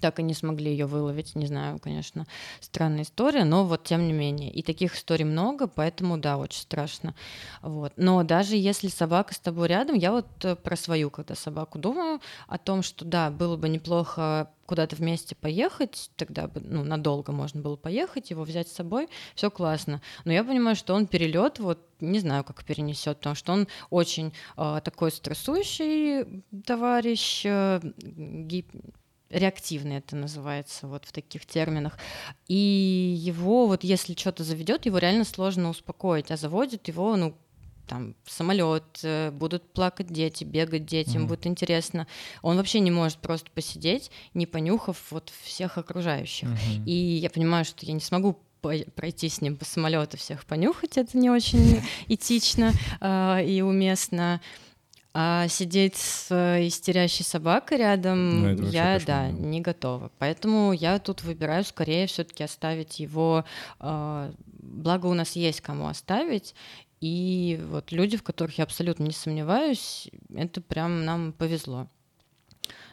так 0.00 0.20
и 0.20 0.22
не 0.22 0.34
смогли 0.34 0.70
ее 0.70 0.86
выловить. 0.86 1.34
Не 1.34 1.46
знаю, 1.46 1.78
конечно, 1.78 2.26
странная 2.60 3.02
история, 3.02 3.44
но 3.44 3.64
вот 3.64 3.84
тем 3.84 4.06
не 4.06 4.12
менее. 4.12 4.50
И 4.50 4.62
таких 4.62 4.94
историй 4.94 5.24
много, 5.24 5.66
поэтому 5.66 6.18
да, 6.18 6.36
очень 6.38 6.60
страшно. 6.60 7.14
Вот. 7.62 7.92
Но 7.96 8.22
даже 8.22 8.56
если 8.56 8.88
собака 8.88 9.34
с 9.34 9.38
тобой 9.38 9.68
рядом, 9.68 9.96
я 9.96 10.12
вот 10.12 10.26
э, 10.44 10.56
про 10.56 10.76
свою, 10.76 11.10
когда 11.10 11.34
собаку 11.34 11.78
думаю, 11.78 12.20
о 12.46 12.58
том, 12.58 12.82
что 12.82 13.04
да, 13.04 13.30
было 13.30 13.56
бы 13.56 13.68
неплохо 13.68 14.50
куда-то 14.66 14.96
вместе 14.96 15.34
поехать, 15.34 16.10
тогда 16.16 16.46
бы, 16.46 16.60
ну, 16.60 16.84
надолго 16.84 17.32
можно 17.32 17.62
было 17.62 17.76
поехать, 17.76 18.28
его 18.28 18.44
взять 18.44 18.68
с 18.68 18.74
собой, 18.74 19.08
все 19.34 19.50
классно. 19.50 20.02
Но 20.26 20.32
я 20.32 20.44
понимаю, 20.44 20.76
что 20.76 20.94
он 20.94 21.06
перелет, 21.06 21.58
вот 21.58 21.78
не 22.00 22.18
знаю, 22.20 22.44
как 22.44 22.62
перенесет, 22.64 23.16
потому 23.16 23.34
что 23.34 23.54
он 23.54 23.68
очень 23.88 24.34
э, 24.58 24.80
такой 24.84 25.10
стрессующий 25.10 26.44
товарищ, 26.66 27.46
э, 27.46 27.80
гип 27.96 28.70
реактивный 29.30 29.98
это 29.98 30.16
называется 30.16 30.86
вот 30.86 31.04
в 31.04 31.12
таких 31.12 31.46
терминах. 31.46 31.98
И 32.46 32.54
его 33.18 33.66
вот 33.66 33.84
если 33.84 34.14
что-то 34.14 34.44
заведет, 34.44 34.86
его 34.86 34.98
реально 34.98 35.24
сложно 35.24 35.70
успокоить, 35.70 36.30
а 36.30 36.36
заводит 36.36 36.88
его, 36.88 37.16
ну, 37.16 37.34
там 37.86 38.14
самолет, 38.26 38.84
э, 39.02 39.30
будут 39.30 39.72
плакать 39.72 40.08
дети, 40.08 40.44
бегать 40.44 40.84
дети, 40.86 41.16
им 41.16 41.24
mm 41.24 41.28
будет 41.28 41.46
интересно. 41.46 42.06
Он 42.42 42.56
вообще 42.56 42.80
не 42.80 42.90
может 42.90 43.18
просто 43.18 43.50
посидеть, 43.50 44.10
не 44.34 44.46
понюхав 44.46 45.10
вот 45.10 45.32
всех 45.42 45.78
окружающих. 45.78 46.48
Mm-hmm. 46.48 46.84
И 46.84 46.92
я 46.92 47.30
понимаю, 47.30 47.64
что 47.64 47.86
я 47.86 47.94
не 47.94 48.00
смогу 48.00 48.38
пройти 48.60 49.28
с 49.28 49.40
ним 49.40 49.56
по 49.56 49.64
самолету 49.64 50.16
всех 50.16 50.44
понюхать, 50.44 50.98
это 50.98 51.16
не 51.16 51.30
очень 51.30 51.80
этично 52.08 52.72
э, 53.00 53.44
и 53.46 53.62
уместно. 53.62 54.40
А 55.20 55.48
сидеть 55.48 55.96
с 55.96 56.28
э, 56.30 56.68
истерящей 56.68 57.24
собакой 57.24 57.78
рядом 57.78 58.54
ну, 58.54 58.68
я, 58.68 59.00
да, 59.04 59.32
не 59.32 59.60
готова. 59.60 60.12
Поэтому 60.20 60.72
я 60.72 61.00
тут 61.00 61.24
выбираю 61.24 61.64
скорее 61.64 62.06
все-таки 62.06 62.44
оставить 62.44 63.00
его. 63.00 63.44
Э, 63.80 64.30
благо 64.46 65.06
у 65.06 65.14
нас 65.14 65.32
есть 65.32 65.60
кому 65.60 65.88
оставить. 65.88 66.54
И 67.00 67.58
вот 67.68 67.90
люди, 67.90 68.16
в 68.16 68.22
которых 68.22 68.58
я 68.58 68.64
абсолютно 68.64 69.02
не 69.02 69.10
сомневаюсь, 69.10 70.08
это 70.32 70.60
прям 70.60 71.04
нам 71.04 71.32
повезло 71.32 71.88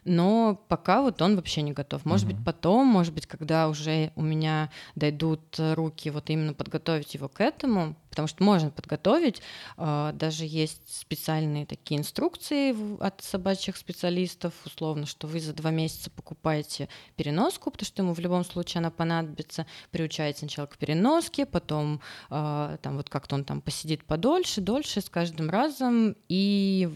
но 0.05 0.63
пока 0.67 1.01
вот 1.01 1.21
он 1.21 1.35
вообще 1.35 1.61
не 1.63 1.73
готов. 1.73 2.05
Может 2.05 2.27
угу. 2.27 2.35
быть, 2.35 2.45
потом, 2.45 2.87
может 2.87 3.13
быть, 3.13 3.25
когда 3.25 3.67
уже 3.67 4.11
у 4.15 4.21
меня 4.21 4.69
дойдут 4.95 5.41
руки 5.57 6.09
вот 6.09 6.29
именно 6.29 6.53
подготовить 6.53 7.13
его 7.15 7.27
к 7.27 7.41
этому, 7.41 7.95
потому 8.15 8.29
что 8.29 8.43
можно 8.43 8.69
подготовить, 8.69 9.41
а, 9.75 10.13
даже 10.13 10.45
есть 10.45 10.81
специальные 11.01 11.65
такие 11.65 11.99
инструкции 11.99 12.73
от 13.03 13.21
собачьих 13.21 13.75
специалистов, 13.75 14.53
условно, 14.65 15.05
что 15.05 15.27
вы 15.27 15.41
за 15.41 15.53
два 15.53 15.71
месяца 15.71 16.09
покупаете 16.09 16.87
переноску, 17.17 17.71
потому 17.71 17.85
что 17.85 18.01
ему 18.03 18.13
в 18.13 18.19
любом 18.19 18.45
случае 18.45 18.79
она 18.79 18.91
понадобится, 18.91 19.65
приучаете 19.91 20.39
сначала 20.39 20.67
к 20.67 20.77
переноске, 20.77 21.45
потом 21.45 21.99
а, 22.29 22.77
там 22.77 22.95
вот 22.95 23.09
как-то 23.09 23.35
он 23.35 23.43
там 23.43 23.59
посидит 23.59 24.05
подольше, 24.05 24.61
дольше 24.61 25.01
с 25.01 25.09
каждым 25.09 25.49
разом, 25.49 26.15
и 26.29 26.89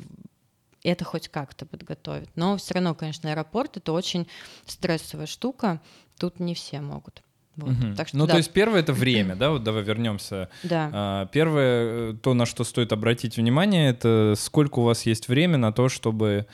это 0.83 1.05
хоть 1.05 1.27
как-то 1.27 1.65
подготовит. 1.65 2.29
Но 2.35 2.57
все 2.57 2.75
равно, 2.75 2.95
конечно, 2.95 3.31
аэропорт 3.31 3.77
это 3.77 3.91
очень 3.91 4.27
стрессовая 4.65 5.25
штука. 5.25 5.81
Тут 6.17 6.39
не 6.39 6.53
все 6.53 6.81
могут. 6.81 7.23
Вот. 7.61 7.71
Угу. 7.71 7.95
Так 7.95 8.07
что, 8.07 8.17
ну, 8.17 8.25
да. 8.25 8.33
то 8.33 8.37
есть 8.37 8.51
первое 8.51 8.79
это 8.79 8.93
время, 8.93 9.35
да, 9.39 9.51
вот 9.51 9.63
давай 9.63 9.83
вернемся. 9.83 10.49
Да. 10.63 10.89
А, 10.93 11.25
первое, 11.27 12.11
э, 12.11 12.15
то, 12.21 12.33
на 12.33 12.45
что 12.45 12.63
стоит 12.63 12.93
обратить 12.93 13.37
внимание, 13.37 13.89
это 13.89 14.33
сколько 14.37 14.79
у 14.79 14.83
вас 14.83 15.05
есть 15.05 15.27
время 15.27 15.57
на 15.57 15.73
то, 15.73 15.89
чтобы 15.89 16.45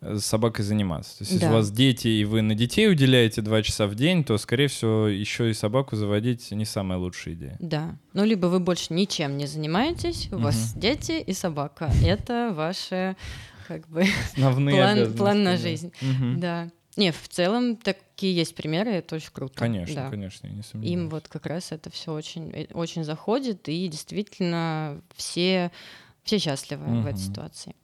э, 0.00 0.16
с 0.16 0.24
собакой 0.24 0.64
заниматься. 0.64 1.18
То 1.18 1.22
есть, 1.22 1.32
если 1.32 1.46
да. 1.46 1.50
у 1.50 1.54
вас 1.54 1.70
дети, 1.70 2.08
и 2.08 2.24
вы 2.24 2.42
на 2.42 2.54
детей 2.54 2.88
уделяете 2.88 3.42
два 3.42 3.62
часа 3.62 3.86
в 3.86 3.94
день, 3.94 4.24
то, 4.24 4.38
скорее 4.38 4.68
всего, 4.68 5.08
еще 5.08 5.50
и 5.50 5.54
собаку 5.54 5.96
заводить 5.96 6.50
не 6.52 6.64
самая 6.64 6.98
лучшая 6.98 7.34
идея. 7.34 7.56
Да. 7.58 7.96
Ну, 8.12 8.24
либо 8.24 8.46
вы 8.46 8.60
больше 8.60 8.92
ничем 8.92 9.36
не 9.36 9.46
занимаетесь, 9.46 10.28
у 10.30 10.36
угу. 10.36 10.44
вас 10.44 10.74
дети 10.74 11.20
и 11.20 11.32
собака. 11.32 11.90
Это 12.04 12.52
ваше 12.54 13.16
как 13.66 13.88
бы 13.88 14.04
Основные 14.32 14.76
план, 14.76 15.14
план 15.14 15.42
на 15.42 15.56
жизнь. 15.56 15.92
Угу. 16.00 16.40
Да. 16.40 16.70
Не, 16.96 17.10
в 17.10 17.28
целом 17.28 17.76
такие 17.76 18.36
есть 18.36 18.54
примеры, 18.54 18.90
это 18.90 19.16
очень 19.16 19.32
круто. 19.32 19.54
Конечно, 19.54 19.94
да. 19.94 20.10
конечно, 20.10 20.46
я 20.46 20.52
не 20.52 20.62
сомневаюсь. 20.62 20.92
Им 20.92 21.08
вот 21.08 21.28
как 21.28 21.46
раз 21.46 21.72
это 21.72 21.90
все 21.90 22.12
очень, 22.12 22.50
э, 22.50 22.66
очень 22.74 23.02
заходит, 23.02 23.68
и 23.68 23.88
действительно 23.88 25.00
все, 25.16 25.70
все 26.22 26.38
счастливы 26.38 27.00
в 27.00 27.06
этой 27.06 27.18
ситуации. 27.18 27.74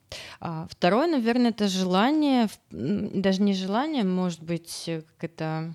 А, 0.40 0.66
второе, 0.70 1.06
наверное, 1.06 1.50
это 1.50 1.68
желание, 1.68 2.48
даже 2.70 3.42
не 3.42 3.54
желание, 3.54 4.04
может 4.04 4.42
быть, 4.42 4.84
э, 4.86 5.02
как 5.02 5.30
это, 5.30 5.74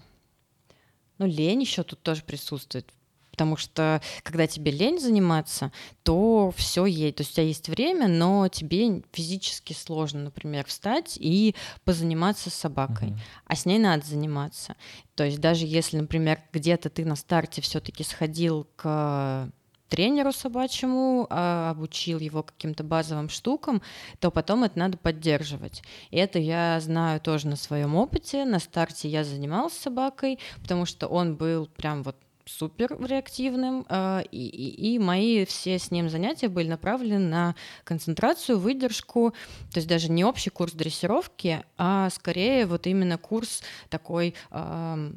ну, 1.17 1.25
лень 1.25 1.61
еще 1.61 1.81
тут 1.83 2.01
тоже 2.03 2.21
присутствует. 2.23 2.91
Потому 3.33 3.57
что 3.57 3.99
когда 4.21 4.45
тебе 4.45 4.71
лень 4.71 4.99
заниматься, 4.99 5.71
то 6.03 6.53
все 6.55 6.85
есть. 6.85 7.15
То 7.15 7.21
есть 7.21 7.31
у 7.31 7.33
тебя 7.33 7.45
есть 7.47 7.67
время, 7.67 8.07
но 8.07 8.47
тебе 8.47 9.01
физически 9.11 9.73
сложно, 9.73 10.25
например, 10.25 10.65
встать 10.67 11.17
и 11.19 11.55
позаниматься 11.83 12.51
с 12.51 12.53
собакой. 12.53 13.09
Мгм. 13.09 13.19
А 13.47 13.55
с 13.55 13.65
ней 13.65 13.79
надо 13.79 14.05
заниматься. 14.05 14.75
То 15.15 15.23
есть 15.23 15.39
даже 15.39 15.65
если, 15.65 15.97
например, 15.97 16.41
где-то 16.53 16.91
ты 16.91 17.05
на 17.05 17.15
старте 17.15 17.61
все-таки 17.63 18.03
сходил 18.03 18.67
к 18.75 19.49
тренеру 19.89 20.31
собачьему, 20.31 21.25
а, 21.29 21.71
обучил 21.71 22.19
его 22.19 22.43
каким-то 22.43 22.83
базовым 22.83 23.29
штукам, 23.29 23.81
то 24.19 24.29
потом 24.29 24.63
это 24.63 24.77
надо 24.77 24.97
поддерживать. 24.97 25.81
И 26.11 26.17
это 26.17 26.37
я 26.37 26.79
знаю 26.81 27.19
тоже 27.19 27.47
на 27.47 27.55
своем 27.55 27.95
опыте. 27.95 28.45
На 28.45 28.59
старте 28.59 29.09
я 29.09 29.23
занималась 29.23 29.73
собакой, 29.73 30.37
потому 30.61 30.85
что 30.85 31.07
он 31.07 31.35
был 31.35 31.67
прям 31.67 32.03
вот 32.03 32.15
супер 32.45 32.97
реактивным, 33.05 33.85
а, 33.89 34.21
и, 34.31 34.37
и- 34.47 34.93
и 34.95 34.99
мои 34.99 35.45
все 35.45 35.79
с 35.79 35.91
ним 35.91 36.09
занятия 36.09 36.49
были 36.49 36.67
направлены 36.67 37.19
на 37.27 37.55
концентрацию, 37.83 38.59
выдержку, 38.59 39.31
то 39.71 39.77
есть 39.77 39.87
даже 39.87 40.11
не 40.11 40.25
общий 40.25 40.49
курс 40.49 40.73
дрессировки, 40.73 41.63
а 41.77 42.09
скорее 42.09 42.65
вот 42.65 42.85
именно 42.87 43.17
курс 43.17 43.61
такой 43.89 44.35
ам, 44.51 45.15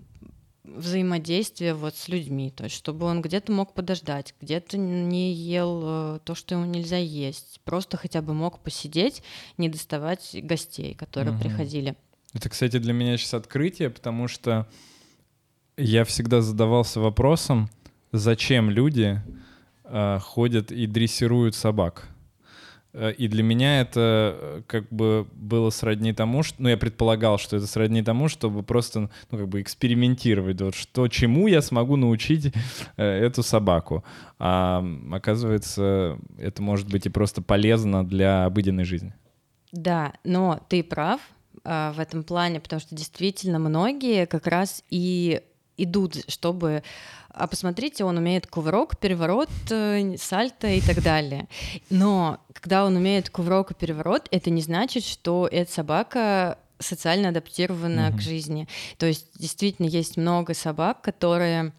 взаимодействия 0.65 1.75
вот 1.75 1.97
с 1.97 2.09
людьми, 2.09 2.51
то 2.51 2.65
есть 2.65 2.75
чтобы 2.77 3.07
он 3.07 3.23
где-то 3.23 3.53
мог 3.53 3.73
подождать, 3.73 4.35
где-то 4.41 4.77
не 4.77 5.33
ел 5.33 5.83
э, 5.85 6.19
то, 6.25 6.35
что 6.35 6.55
ему 6.57 6.65
нельзя 6.65 6.99
есть, 6.99 7.61
просто 7.65 7.97
хотя 7.97 8.21
бы 8.21 8.35
мог 8.35 8.59
посидеть, 8.61 9.23
не 9.59 9.69
доставать 9.69 10.31
гостей, 10.43 10.95
которые 10.95 11.33
Мгм. 11.33 11.41
приходили. 11.43 11.95
Это, 12.35 12.49
кстати, 12.49 12.79
для 12.79 12.93
меня 12.93 13.17
сейчас 13.17 13.35
открытие, 13.35 13.91
потому 13.91 14.29
что 14.29 14.67
я 15.77 16.05
всегда 16.05 16.41
задавался 16.41 17.01
вопросом, 17.01 17.69
зачем 18.13 18.71
люди 18.71 19.21
э, 19.85 20.19
ходят 20.21 20.73
и 20.73 20.87
дрессируют 20.87 21.55
собак. 21.55 22.09
Э, 22.93 23.13
И 23.13 23.29
для 23.29 23.43
меня 23.43 23.81
это 23.81 24.37
э, 24.41 24.63
как 24.67 24.89
бы 24.89 25.27
было 25.35 25.71
сродни 25.71 26.15
тому, 26.15 26.43
что, 26.43 26.63
ну, 26.63 26.69
я 26.71 26.79
предполагал, 26.79 27.39
что 27.39 27.57
это 27.57 27.67
сродни 27.67 28.03
тому, 28.03 28.29
чтобы 28.29 28.63
просто, 28.63 29.11
ну, 29.31 29.39
как 29.39 29.49
бы 29.49 29.61
экспериментировать, 29.61 30.61
вот 30.61 30.75
что, 30.75 31.09
чему 31.09 31.47
я 31.47 31.61
смогу 31.61 31.97
научить 31.97 32.55
э, 32.97 33.05
эту 33.05 33.43
собаку. 33.43 34.03
А 34.39 34.83
оказывается, 35.13 36.19
это 36.39 36.63
может 36.63 36.89
быть 36.89 37.05
и 37.07 37.11
просто 37.11 37.43
полезно 37.43 38.07
для 38.07 38.47
обыденной 38.47 38.85
жизни. 38.85 39.13
Да, 39.73 40.15
но 40.25 40.61
ты 40.69 40.83
прав 40.83 41.21
а, 41.65 41.93
в 41.93 42.01
этом 42.01 42.23
плане, 42.23 42.61
потому 42.61 42.81
что 42.81 42.95
действительно 42.95 43.59
многие 43.59 44.27
как 44.27 44.47
раз 44.47 44.83
и 44.89 45.43
идут, 45.77 46.17
чтобы... 46.29 46.83
А 47.31 47.47
посмотрите, 47.47 48.05
он 48.05 48.17
умеет 48.17 48.47
кувырок, 48.47 48.99
переворот, 48.99 49.51
э, 49.71 50.17
сальто 50.17 50.67
и 50.69 50.81
так 50.81 51.03
далее. 51.03 51.49
Но 51.91 52.39
когда 52.55 52.87
он 52.87 52.97
умеет 52.97 53.29
кувырок 53.29 53.73
и 53.73 53.75
переворот, 53.75 54.29
это 54.31 54.49
не 54.51 54.63
значит, 54.63 55.05
что 55.05 55.47
эта 55.51 55.71
собака 55.71 56.59
социально 56.79 57.29
адаптирована 57.29 58.09
Мгм. 58.09 58.19
к 58.19 58.21
жизни. 58.21 58.69
То 58.99 59.07
есть 59.07 59.27
действительно 59.39 59.87
есть 59.87 60.17
много 60.17 60.55
собак, 60.55 61.03
которые 61.03 61.73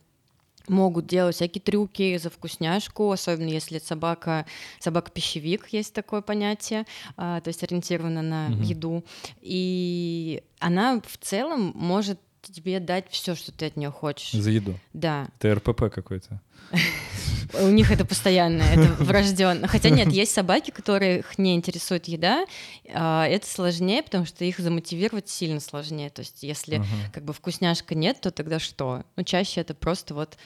могут 0.68 1.08
делать 1.08 1.36
всякие 1.36 1.62
трюки 1.62 2.18
за 2.18 2.30
вкусняшку, 2.30 3.10
особенно 3.12 3.48
если 3.48 3.80
собака, 3.80 4.46
собака-пищевик, 4.80 5.70
есть 5.72 5.94
такое 5.94 6.22
понятие, 6.22 6.86
а, 7.16 7.40
то 7.42 7.48
есть 7.48 7.64
ориентирована 7.64 8.22
на 8.22 8.50
Мгм. 8.50 8.62
еду. 8.64 9.04
И 9.42 10.44
она 10.60 11.02
в 11.06 11.18
целом 11.18 11.72
может 11.74 12.20
тебе 12.42 12.80
дать 12.80 13.06
все, 13.10 13.36
что 13.36 13.52
ты 13.52 13.68
от 13.68 13.78
нее 13.78 13.92
хочешь. 13.92 14.32
За 14.32 14.50
еду. 14.50 14.80
Да, 14.94 15.28
Это 15.40 15.56
РПП 15.56 15.94
какой-то. 15.94 16.42
у 17.54 17.68
них 17.68 17.92
это 17.92 18.06
постоянно, 18.06 18.64
это 18.64 19.04
врожденно. 19.04 19.68
Хотя 19.68 19.90
нет, 19.90 20.10
есть 20.10 20.34
собаки, 20.34 20.72
которых 20.72 21.38
не 21.38 21.56
интересует 21.56 22.08
еда. 22.08 22.46
а, 22.94 23.26
Это 23.28 23.48
сложнее, 23.48 24.04
потому 24.04 24.26
что 24.26 24.44
их 24.46 24.60
замотивировать 24.60 25.30
сильно 25.30 25.60
сложнее. 25.60 26.10
То 26.10 26.22
есть, 26.22 26.44
если 26.44 26.84
как 27.14 27.24
бы 27.24 27.34
вкусняшка 27.34 27.96
нет, 27.96 28.20
то 28.22 28.32
тогда 28.32 28.60
что? 28.60 29.04
Ну, 29.16 29.24
чаще 29.24 29.62
это 29.62 29.74
просто 29.74 30.14
вот 30.14 30.38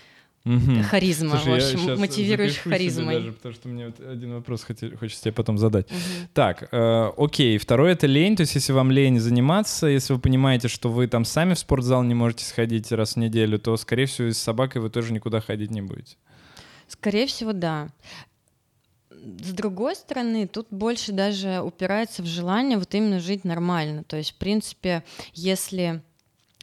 Мгм. 0.44 0.84
харизма, 0.84 1.38
Слушай, 1.38 1.60
в 1.60 1.74
общем, 1.76 2.00
мотивируешь 2.00 2.58
харизмой. 2.58 3.16
даже, 3.16 3.32
потому 3.34 3.54
что 3.54 3.68
мне 3.70 3.86
вот 3.88 4.00
один 4.00 4.34
вопрос 4.34 4.66
хоте- 4.68 4.98
хочется 4.98 5.24
тебе 5.26 5.34
потом 5.34 5.58
задать. 5.60 5.90
Мгм. 5.92 6.00
Так, 6.34 6.68
э, 6.72 7.12
окей, 7.16 7.58
второе 7.60 7.92
это 7.94 8.08
лень, 8.08 8.36
то 8.36 8.42
есть 8.42 8.56
если 8.56 8.74
вам 8.74 8.90
лень 8.92 9.20
заниматься, 9.20 9.86
если 9.88 10.14
вы 10.14 10.20
понимаете, 10.20 10.68
что 10.68 10.90
вы 10.90 11.08
там 11.08 11.26
сами 11.26 11.54
в 11.54 11.60
спортзал 11.60 12.02
не 12.04 12.16
можете 12.16 12.44
сходить 12.46 12.92
раз 12.92 13.14
в 13.14 13.18
неделю, 13.18 13.60
то, 13.60 13.78
скорее 13.78 14.08
всего, 14.08 14.30
с 14.32 14.38
собакой 14.38 14.82
вы 14.82 14.90
тоже 14.90 15.14
никуда 15.14 15.42
ходить 15.42 15.70
не 15.70 15.82
будете. 15.82 16.16
Скорее 16.88 17.28
всего, 17.28 17.54
да. 17.54 17.90
С 19.12 19.52
другой 19.54 19.96
стороны, 19.96 20.48
тут 20.48 20.68
больше 20.72 21.12
даже 21.12 21.62
упирается 21.62 22.24
в 22.24 22.26
желание 22.26 22.80
вот 22.80 22.94
именно 22.96 23.20
жить 23.20 23.44
нормально. 23.46 24.04
То 24.04 24.18
есть, 24.18 24.32
в 24.32 24.36
принципе, 24.36 25.04
если 25.34 26.02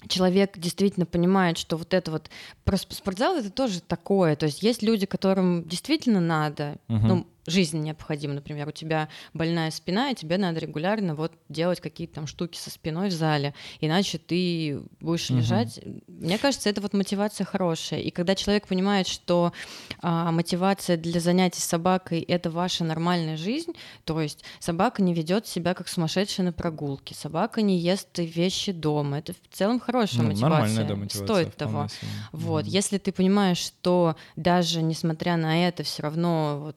человек 0.07 0.57
действительно 0.59 1.07
понимает, 1.07 1.59
что 1.59 1.77
вот 1.77 1.93
это 1.93 2.11
вот 2.11 2.31
просто 2.65 2.95
спортзал 2.95 3.37
это 3.37 3.51
тоже 3.51 3.81
такое. 3.81 4.37
То 4.37 4.47
есть 4.47 4.63
есть 4.63 4.83
люди, 4.83 5.07
которым 5.07 5.65
действительно 5.67 6.21
надо, 6.21 6.77
Мгм. 6.89 7.09
ну, 7.09 7.27
жизнь 7.49 7.79
необходима, 7.81 8.35
например, 8.35 8.69
у 8.69 8.73
тебя 8.73 9.09
больная 9.35 9.71
спина, 9.71 10.11
и 10.11 10.15
тебе 10.15 10.39
надо 10.39 10.61
регулярно 10.61 11.15
вот 11.15 11.33
делать 11.49 11.81
какие-то 11.81 12.15
там 12.15 12.27
штуки 12.27 12.57
со 12.57 12.71
спиной 12.71 13.09
в 13.09 13.13
зале, 13.13 13.55
иначе 13.81 14.19
ты 14.19 14.83
будешь 15.01 15.31
Мгм. 15.31 15.39
лежать. 15.41 15.81
Мне 16.07 16.39
кажется, 16.39 16.69
это 16.71 16.81
вот 16.81 16.95
мотивация 16.95 17.45
хорошая. 17.45 18.01
И 18.01 18.11
когда 18.11 18.35
человек 18.35 18.67
понимает, 18.67 19.07
что 19.07 19.53
а, 20.01 20.31
мотивация 20.31 20.97
для 20.97 21.21
занятий 21.21 21.61
с 21.61 21.65
собакой 21.65 22.21
это 22.21 22.51
ваша 22.51 22.85
нормальная 22.85 23.37
жизнь, 23.37 23.73
то 24.05 24.21
есть 24.21 24.45
собака 24.61 25.03
не 25.03 25.15
ведет 25.15 25.47
себя 25.47 25.75
как 25.75 25.89
сумасшедшая 25.89 26.47
на 26.47 26.53
прогулке, 26.53 27.15
собака 27.15 27.63
не 27.63 27.79
ест 27.79 28.19
вещи 28.19 28.73
дома, 28.73 29.19
это 29.19 29.33
в 29.33 29.57
целом 29.57 29.81
хорошая 29.81 30.23
Ну, 30.23 30.29
мотивация, 30.29 30.85
да, 30.87 30.97
мотивация. 30.97 31.25
стоит 31.45 31.57
того. 31.57 31.89
себе. 31.89 32.11
Вот, 32.33 32.65
Мгм. 32.65 32.73
если 32.73 32.99
ты 32.99 33.13
понимаешь, 33.13 33.59
что 33.59 34.17
даже 34.37 34.83
несмотря 34.83 35.37
на 35.37 35.67
это, 35.67 35.83
все 35.83 36.03
равно 36.03 36.61
вот 36.65 36.77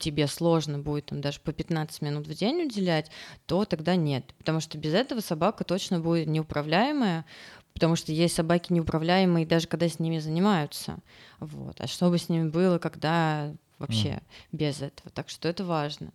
тебе 0.00 0.26
сложно 0.26 0.78
будет 0.78 1.06
там 1.06 1.20
даже 1.20 1.38
по 1.40 1.52
15 1.52 2.02
минут 2.02 2.26
в 2.26 2.34
день 2.34 2.62
уделять, 2.62 3.10
то 3.46 3.64
тогда 3.64 3.94
нет. 3.94 4.34
Потому 4.38 4.58
что 4.60 4.76
без 4.78 4.94
этого 4.94 5.20
собака 5.20 5.62
точно 5.62 6.00
будет 6.00 6.26
неуправляемая, 6.26 7.24
потому 7.72 7.94
что 7.94 8.10
есть 8.10 8.34
собаки 8.34 8.72
неуправляемые, 8.72 9.46
даже 9.46 9.68
когда 9.68 9.88
с 9.88 10.00
ними 10.00 10.18
занимаются. 10.18 10.98
Вот. 11.38 11.80
А 11.80 11.86
что 11.86 12.10
бы 12.10 12.18
с 12.18 12.28
ними 12.28 12.48
было, 12.48 12.78
когда 12.78 13.54
вообще 13.78 14.20
без 14.50 14.82
этого? 14.82 15.10
Так 15.10 15.28
что 15.28 15.48
это 15.48 15.64
важно. 15.64 16.10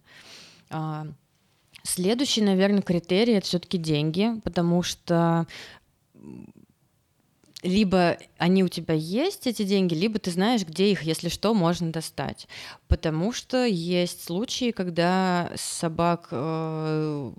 А, 0.70 1.08
Следующий, 1.84 2.42
наверное, 2.42 2.82
критерий 2.82 3.34
это 3.34 3.46
все-таки 3.46 3.78
деньги, 3.78 4.40
потому 4.44 4.82
что 4.82 5.46
либо 7.66 8.18
они 8.38 8.64
у 8.64 8.68
тебя 8.68 8.94
есть, 8.94 9.48
эти 9.48 9.64
деньги, 9.64 9.96
либо 9.96 10.20
ты 10.20 10.32
знаешь, 10.32 10.66
где 10.66 10.92
их, 10.92 11.02
если 11.02 11.30
что, 11.30 11.54
можно 11.54 11.92
достать. 11.92 12.48
Потому 12.88 13.34
что 13.34 13.66
есть 13.66 14.24
случаи, 14.24 14.72
когда 14.72 15.52
собак 15.56 16.28
э, 16.32 17.32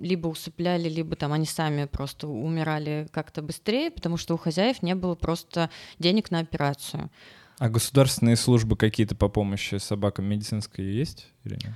либо 0.00 0.28
усыпляли, 0.28 0.88
либо 0.88 1.16
там 1.16 1.32
они 1.32 1.46
сами 1.46 1.86
просто 1.86 2.28
умирали 2.28 3.08
как-то 3.10 3.42
быстрее, 3.42 3.90
потому 3.90 4.16
что 4.16 4.34
у 4.34 4.38
хозяев 4.38 4.82
не 4.82 4.94
было 4.94 5.16
просто 5.16 5.68
денег 5.98 6.30
на 6.30 6.38
операцию. 6.38 7.10
А 7.58 7.68
государственные 7.68 8.36
службы 8.36 8.76
какие-то 8.76 9.16
по 9.16 9.28
помощи 9.28 9.76
собакам 9.76 10.26
медицинской 10.26 10.84
есть 10.84 11.28
или 11.44 11.54
нет? 11.54 11.72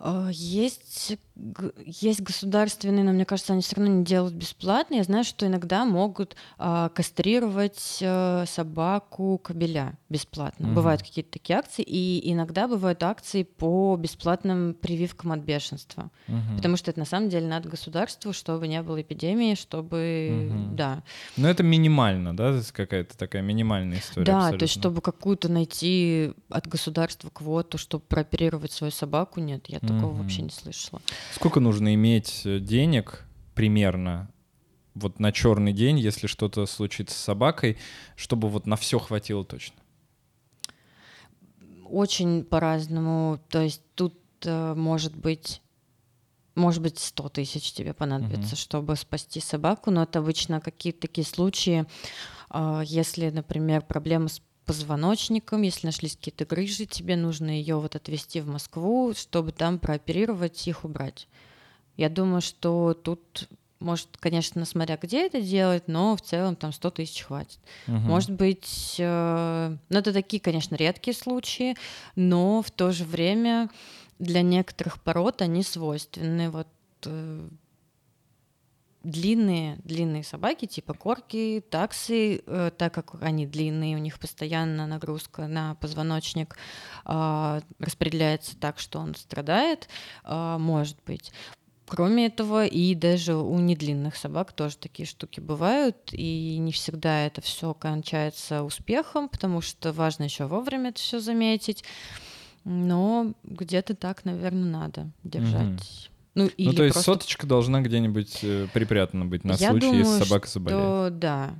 Э, 0.00 0.28
Есть, 0.32 1.18
есть 1.84 2.20
государственные, 2.20 3.04
но 3.04 3.12
мне 3.12 3.24
кажется, 3.24 3.52
они 3.52 3.62
все 3.62 3.76
равно 3.76 3.92
не 3.92 4.04
делают 4.04 4.34
бесплатно. 4.34 4.94
Я 4.96 5.04
знаю, 5.04 5.24
что 5.24 5.46
иногда 5.46 5.84
могут 5.84 6.36
а, 6.58 6.88
кастрировать 6.90 7.98
э, 8.00 8.44
собаку 8.46 9.38
кобеля 9.38 9.98
бесплатно. 10.08 10.66
Мгм. 10.66 10.74
Бывают 10.74 11.02
какие-то 11.02 11.30
такие 11.32 11.58
акции, 11.58 11.82
и 11.82 12.32
иногда 12.32 12.66
бывают 12.66 13.02
акции 13.02 13.42
по 13.42 13.96
бесплатным 13.96 14.74
прививкам 14.74 15.32
от 15.32 15.40
бешенства. 15.40 16.10
Мгм. 16.26 16.56
Потому 16.56 16.76
что 16.76 16.90
это 16.90 17.00
на 17.00 17.06
самом 17.06 17.28
деле 17.28 17.46
надо 17.46 17.68
государству, 17.68 18.32
чтобы 18.32 18.68
не 18.68 18.82
было 18.82 19.00
эпидемии, 19.00 19.54
чтобы... 19.54 20.48
Мгм. 20.50 20.76
Да, 20.76 21.02
Ну, 21.36 21.48
это 21.48 21.62
минимально, 21.62 22.36
да? 22.36 22.50
То 22.50 22.56
есть 22.56 22.72
какая-то 22.72 23.16
такая 23.16 23.42
минимальная 23.42 23.98
история 23.98 24.24
да 24.26 24.36
абсолютно. 24.38 24.58
то 24.58 24.62
есть 24.64 24.74
чтобы 24.74 25.00
какую-то 25.00 25.48
найти 25.48 26.32
от 26.50 26.66
государства 26.66 27.30
квоту, 27.30 27.78
чтобы 27.78 28.04
прооперировать 28.08 28.72
свою 28.72 28.90
собаку, 28.90 29.40
нет, 29.40 29.66
я 29.68 29.80
такого 29.88 30.12
Мгм. 30.12 30.22
вообще 30.22 30.42
не 30.42 30.50
слышала. 30.50 31.00
Сколько 31.32 31.60
нужно 31.60 31.94
иметь 31.94 32.42
э, 32.44 32.58
денег 32.60 33.24
примерно 33.54 34.30
вот 34.94 35.20
на 35.20 35.32
черный 35.32 35.72
день, 35.72 35.98
если 35.98 36.26
что-то 36.26 36.66
случится 36.66 37.16
с 37.16 37.20
собакой, 37.20 37.78
чтобы 38.16 38.48
вот 38.48 38.66
на 38.66 38.76
все 38.76 38.98
хватило 38.98 39.44
точно? 39.44 39.76
Очень 41.88 42.44
по-разному. 42.44 43.40
То 43.48 43.62
есть 43.62 43.82
тут 43.94 44.14
э, 44.44 44.74
может 44.74 45.16
быть 45.16 45.62
может 46.58 46.82
быть, 46.82 46.98
100 46.98 47.28
тысяч 47.28 47.72
тебе 47.72 47.94
понадобится, 47.94 48.56
uh-huh. 48.56 48.58
чтобы 48.58 48.96
спасти 48.96 49.40
собаку, 49.40 49.92
но 49.92 50.02
это 50.02 50.18
обычно 50.18 50.60
какие-то 50.60 51.02
такие 51.02 51.24
случаи, 51.24 51.86
э, 52.50 52.82
если, 52.84 53.30
например, 53.30 53.82
проблемы 53.82 54.28
с 54.28 54.42
позвоночником, 54.68 55.62
если 55.62 55.86
нашлись 55.86 56.14
какие-то 56.14 56.44
грыжи, 56.44 56.84
тебе 56.84 57.16
нужно 57.16 57.48
ее 57.48 57.80
вот 57.80 57.96
отвезти 57.96 58.42
в 58.42 58.48
Москву, 58.48 59.14
чтобы 59.16 59.50
там 59.50 59.78
прооперировать 59.78 60.68
их 60.68 60.84
убрать. 60.84 61.26
Я 61.96 62.10
думаю, 62.10 62.42
что 62.42 62.92
тут 62.92 63.48
может, 63.80 64.08
конечно, 64.18 64.64
смотря 64.66 64.98
где 65.00 65.26
это 65.26 65.40
делать, 65.40 65.84
но 65.86 66.16
в 66.16 66.20
целом 66.20 66.54
там 66.54 66.72
100 66.72 66.90
тысяч 66.90 67.22
хватит. 67.22 67.58
Угу. 67.86 67.96
Может 67.96 68.30
быть, 68.32 68.96
э, 68.98 69.76
ну 69.88 69.98
это 69.98 70.12
такие, 70.12 70.40
конечно, 70.40 70.74
редкие 70.74 71.14
случаи, 71.14 71.76
но 72.14 72.60
в 72.60 72.70
то 72.70 72.92
же 72.92 73.04
время 73.04 73.70
для 74.18 74.42
некоторых 74.42 75.00
пород 75.00 75.40
они 75.42 75.62
свойственны. 75.62 76.50
Вот 76.50 76.68
э, 77.06 77.48
длинные, 79.08 79.76
длинные 79.84 80.22
собаки, 80.22 80.66
типа 80.66 80.94
корки, 80.94 81.64
таксы, 81.70 82.42
э, 82.46 82.70
так 82.76 82.92
как 82.94 83.16
они 83.22 83.46
длинные, 83.46 83.96
у 83.96 83.98
них 83.98 84.18
постоянно 84.18 84.86
нагрузка 84.86 85.46
на 85.46 85.74
позвоночник 85.76 86.56
э, 87.06 87.60
распределяется 87.78 88.56
так, 88.56 88.78
что 88.78 88.98
он 88.98 89.14
страдает, 89.14 89.88
э, 90.24 90.56
может 90.58 90.98
быть. 91.06 91.32
Кроме 91.86 92.26
этого, 92.26 92.66
и 92.66 92.94
даже 92.94 93.34
у 93.34 93.58
недлинных 93.58 94.14
собак 94.14 94.52
тоже 94.52 94.76
такие 94.76 95.06
штуки 95.06 95.40
бывают, 95.40 95.96
и 96.12 96.58
не 96.58 96.70
всегда 96.70 97.24
это 97.24 97.40
все 97.40 97.72
кончается 97.72 98.62
успехом, 98.62 99.30
потому 99.30 99.62
что 99.62 99.94
важно 99.94 100.24
еще 100.24 100.44
вовремя 100.44 100.90
это 100.90 101.00
все 101.00 101.18
заметить. 101.18 101.84
Но 102.64 103.32
где-то 103.42 103.94
так, 103.94 104.26
наверное, 104.26 104.70
надо 104.70 105.10
держать. 105.24 105.80
Mm-hmm. 105.80 106.10
Ну, 106.38 106.50
ну 106.56 106.72
то 106.72 106.84
есть 106.84 106.94
просто... 106.94 107.12
соточка 107.12 107.46
должна 107.46 107.80
где-нибудь 107.80 108.38
э, 108.42 108.66
припрятана 108.72 109.24
быть 109.24 109.44
на 109.44 109.52
Я 109.52 109.70
случай, 109.70 109.86
думаю, 109.86 110.04
если 110.04 110.24
собака 110.24 110.48
заболеет. 110.48 110.82
Что, 110.82 111.08
да. 111.10 111.54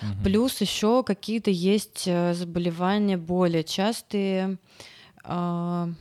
Угу. 0.00 0.22
Плюс 0.24 0.60
еще 0.60 1.02
какие-то 1.02 1.50
есть 1.50 2.04
э, 2.06 2.34
заболевания 2.34 3.16
более 3.16 3.64
частые. 3.64 4.58
Э, 5.24 5.92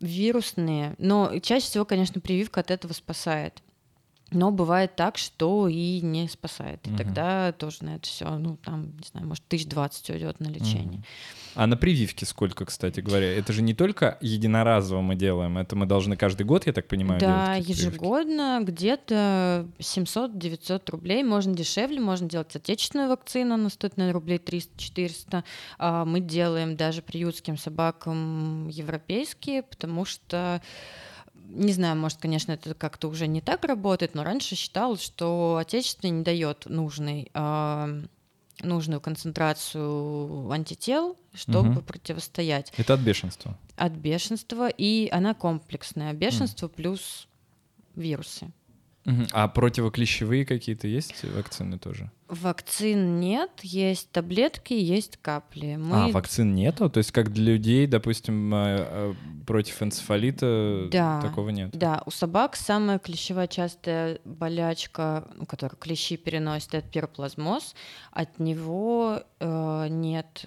вирусные, 0.00 0.94
но 0.98 1.38
чаще 1.40 1.66
всего, 1.66 1.84
конечно, 1.84 2.20
прививка 2.20 2.60
от 2.60 2.70
этого 2.70 2.92
спасает. 2.92 3.62
Но 4.30 4.50
бывает 4.52 4.96
так, 4.96 5.18
что 5.18 5.68
и 5.68 6.00
не 6.00 6.28
спасает. 6.28 6.86
И 6.86 6.90
угу. 6.90 6.98
тогда 6.98 7.52
тоже 7.52 7.84
на 7.84 7.96
это 7.96 8.06
все, 8.06 8.28
ну, 8.38 8.56
там, 8.56 8.96
не 8.96 9.06
знаю, 9.10 9.26
может, 9.26 9.44
тысяч 9.46 9.66
двадцать 9.66 10.08
уйдет 10.10 10.40
на 10.40 10.48
лечение. 10.48 11.00
Угу. 11.00 11.04
А 11.56 11.66
на 11.66 11.76
прививке 11.76 12.26
сколько, 12.26 12.64
кстати 12.64 13.00
говоря? 13.00 13.26
Это 13.36 13.52
же 13.52 13.62
не 13.62 13.74
только 13.74 14.18
единоразово 14.20 15.00
мы 15.00 15.16
делаем, 15.16 15.58
это 15.58 15.74
мы 15.74 15.86
должны 15.86 16.16
каждый 16.16 16.44
год, 16.44 16.66
я 16.66 16.72
так 16.72 16.86
понимаю, 16.86 17.20
да, 17.20 17.56
делать? 17.56 17.66
Да, 17.66 17.72
ежегодно 17.72 18.60
где-то 18.62 19.66
700-900 19.78 20.82
рублей. 20.90 21.24
Можно 21.24 21.54
дешевле, 21.54 22.00
можно 22.00 22.28
делать 22.28 22.54
отечественную 22.54 23.08
вакцину, 23.08 23.54
она 23.54 23.68
стоит, 23.68 23.96
наверное, 23.96 24.14
рублей 24.20 24.38
300-400. 24.38 25.42
А 25.78 26.04
мы 26.04 26.20
делаем 26.20 26.76
даже 26.76 27.02
приютским 27.02 27.56
собакам 27.56 28.68
европейские, 28.68 29.64
потому 29.64 30.04
что 30.04 30.62
не 31.50 31.72
знаю, 31.72 31.96
может, 31.96 32.18
конечно, 32.18 32.52
это 32.52 32.74
как-то 32.74 33.08
уже 33.08 33.26
не 33.26 33.40
так 33.40 33.64
работает, 33.64 34.14
но 34.14 34.24
раньше 34.24 34.54
считалось, 34.54 35.02
что 35.02 35.58
отечественный 35.60 36.18
не 36.18 36.22
дает 36.22 36.66
нужный, 36.66 37.30
э, 37.32 38.02
нужную 38.62 39.00
концентрацию 39.00 40.50
антител, 40.50 41.16
чтобы 41.34 41.70
угу. 41.70 41.82
противостоять. 41.82 42.72
Это 42.76 42.94
от 42.94 43.00
бешенства. 43.00 43.56
От 43.76 43.92
бешенства, 43.92 44.68
и 44.68 45.08
она 45.10 45.34
комплексная. 45.34 46.12
Бешенство 46.12 46.66
угу. 46.66 46.74
плюс 46.76 47.28
вирусы. 47.94 48.52
А 49.32 49.48
противоклещевые 49.48 50.44
какие-то 50.44 50.86
есть 50.86 51.24
вакцины 51.24 51.78
тоже? 51.78 52.10
Вакцин 52.30 53.18
нет, 53.18 53.50
есть 53.62 54.12
таблетки, 54.12 54.72
есть 54.72 55.16
капли. 55.16 55.74
Мы... 55.74 56.04
А, 56.04 56.08
вакцин 56.08 56.54
нету? 56.54 56.88
То 56.88 56.98
есть 56.98 57.10
как 57.10 57.32
для 57.32 57.54
людей, 57.54 57.88
допустим, 57.88 58.54
э, 58.54 58.76
э, 58.78 59.14
против 59.46 59.82
энцефалита 59.82 60.88
да, 60.92 61.20
такого 61.20 61.48
нет? 61.48 61.70
Да, 61.72 62.02
у 62.06 62.12
собак 62.12 62.54
самая 62.54 63.00
клещевая 63.00 63.48
частая 63.48 64.20
болячка, 64.24 65.26
которую 65.48 65.76
клещи 65.78 66.16
переносят, 66.16 66.74
это 66.74 66.88
пироплазмоз. 66.88 67.74
От 68.12 68.38
него 68.38 69.24
э, 69.40 69.86
нет 69.90 70.46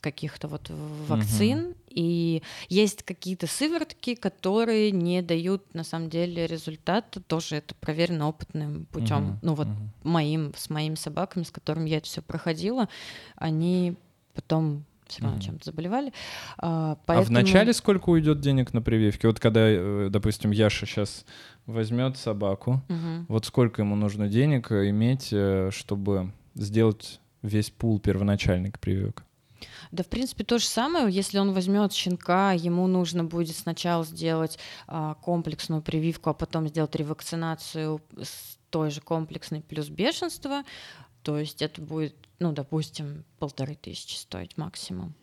каких-то 0.00 0.48
вот 0.48 0.70
вакцин, 1.08 1.68
угу. 1.68 1.74
И 1.94 2.42
есть 2.68 3.02
какие-то 3.02 3.46
сыворотки, 3.46 4.14
которые 4.14 4.90
не 4.90 5.22
дают 5.22 5.74
на 5.74 5.84
самом 5.84 6.10
деле 6.10 6.46
результата, 6.46 7.20
тоже 7.20 7.56
это 7.56 7.74
проверено 7.76 8.28
опытным 8.28 8.86
путем. 8.86 9.30
Угу. 9.30 9.38
Ну 9.42 9.54
вот 9.54 9.68
угу. 9.68 9.76
моим, 10.02 10.52
с 10.56 10.70
моими 10.70 10.96
собаками, 10.96 11.44
с 11.44 11.50
которыми 11.50 11.88
я 11.88 11.98
это 11.98 12.06
все 12.06 12.22
проходила, 12.22 12.88
они 13.36 13.94
потом 14.34 14.84
все 15.06 15.22
равно 15.22 15.38
mm 15.38 15.42
чем-то 15.42 15.64
заболевали. 15.66 16.12
А, 16.58 16.98
поэтому... 17.06 17.26
а 17.26 17.28
в 17.28 17.44
начале 17.44 17.72
сколько 17.72 18.08
уйдет 18.10 18.40
денег 18.40 18.72
на 18.72 18.82
прививки? 18.82 19.26
Вот 19.26 19.38
когда, 19.38 19.60
э, 19.68 20.08
допустим, 20.10 20.50
Яша 20.50 20.86
сейчас 20.86 21.24
возьмет 21.66 22.16
собаку, 22.16 22.82
mm 22.88 23.26
вот 23.28 23.44
сколько 23.44 23.82
ему 23.82 23.96
нужно 23.96 24.28
денег 24.28 24.72
иметь, 24.72 25.28
э, 25.30 25.70
чтобы 25.72 26.32
сделать 26.54 27.20
весь 27.42 27.70
пул 27.70 28.00
первоначальных 28.00 28.80
прививок? 28.80 29.24
Да, 29.92 30.02
в 30.02 30.08
принципе, 30.08 30.44
то 30.44 30.58
же 30.58 30.66
самое. 30.66 31.10
Если 31.10 31.38
он 31.38 31.52
возьмет 31.52 31.92
щенка, 31.92 32.52
ему 32.52 32.86
нужно 32.86 33.24
будет 33.24 33.56
сначала 33.56 34.04
сделать 34.04 34.58
а, 34.86 35.14
комплексную 35.14 35.82
прививку, 35.82 36.30
а 36.30 36.34
потом 36.34 36.68
сделать 36.68 36.94
ревакцинацию 36.94 38.00
с 38.20 38.58
той 38.70 38.90
же 38.90 39.00
комплексной 39.00 39.60
плюс 39.60 39.88
бешенство. 39.88 40.62
То 41.22 41.38
есть 41.38 41.62
это 41.62 41.80
будет, 41.80 42.14
ну, 42.38 42.52
допустим, 42.52 43.24
полторы 43.38 43.74
тысячи 43.76 44.16
стоить 44.16 44.56
максимум. 44.56 45.14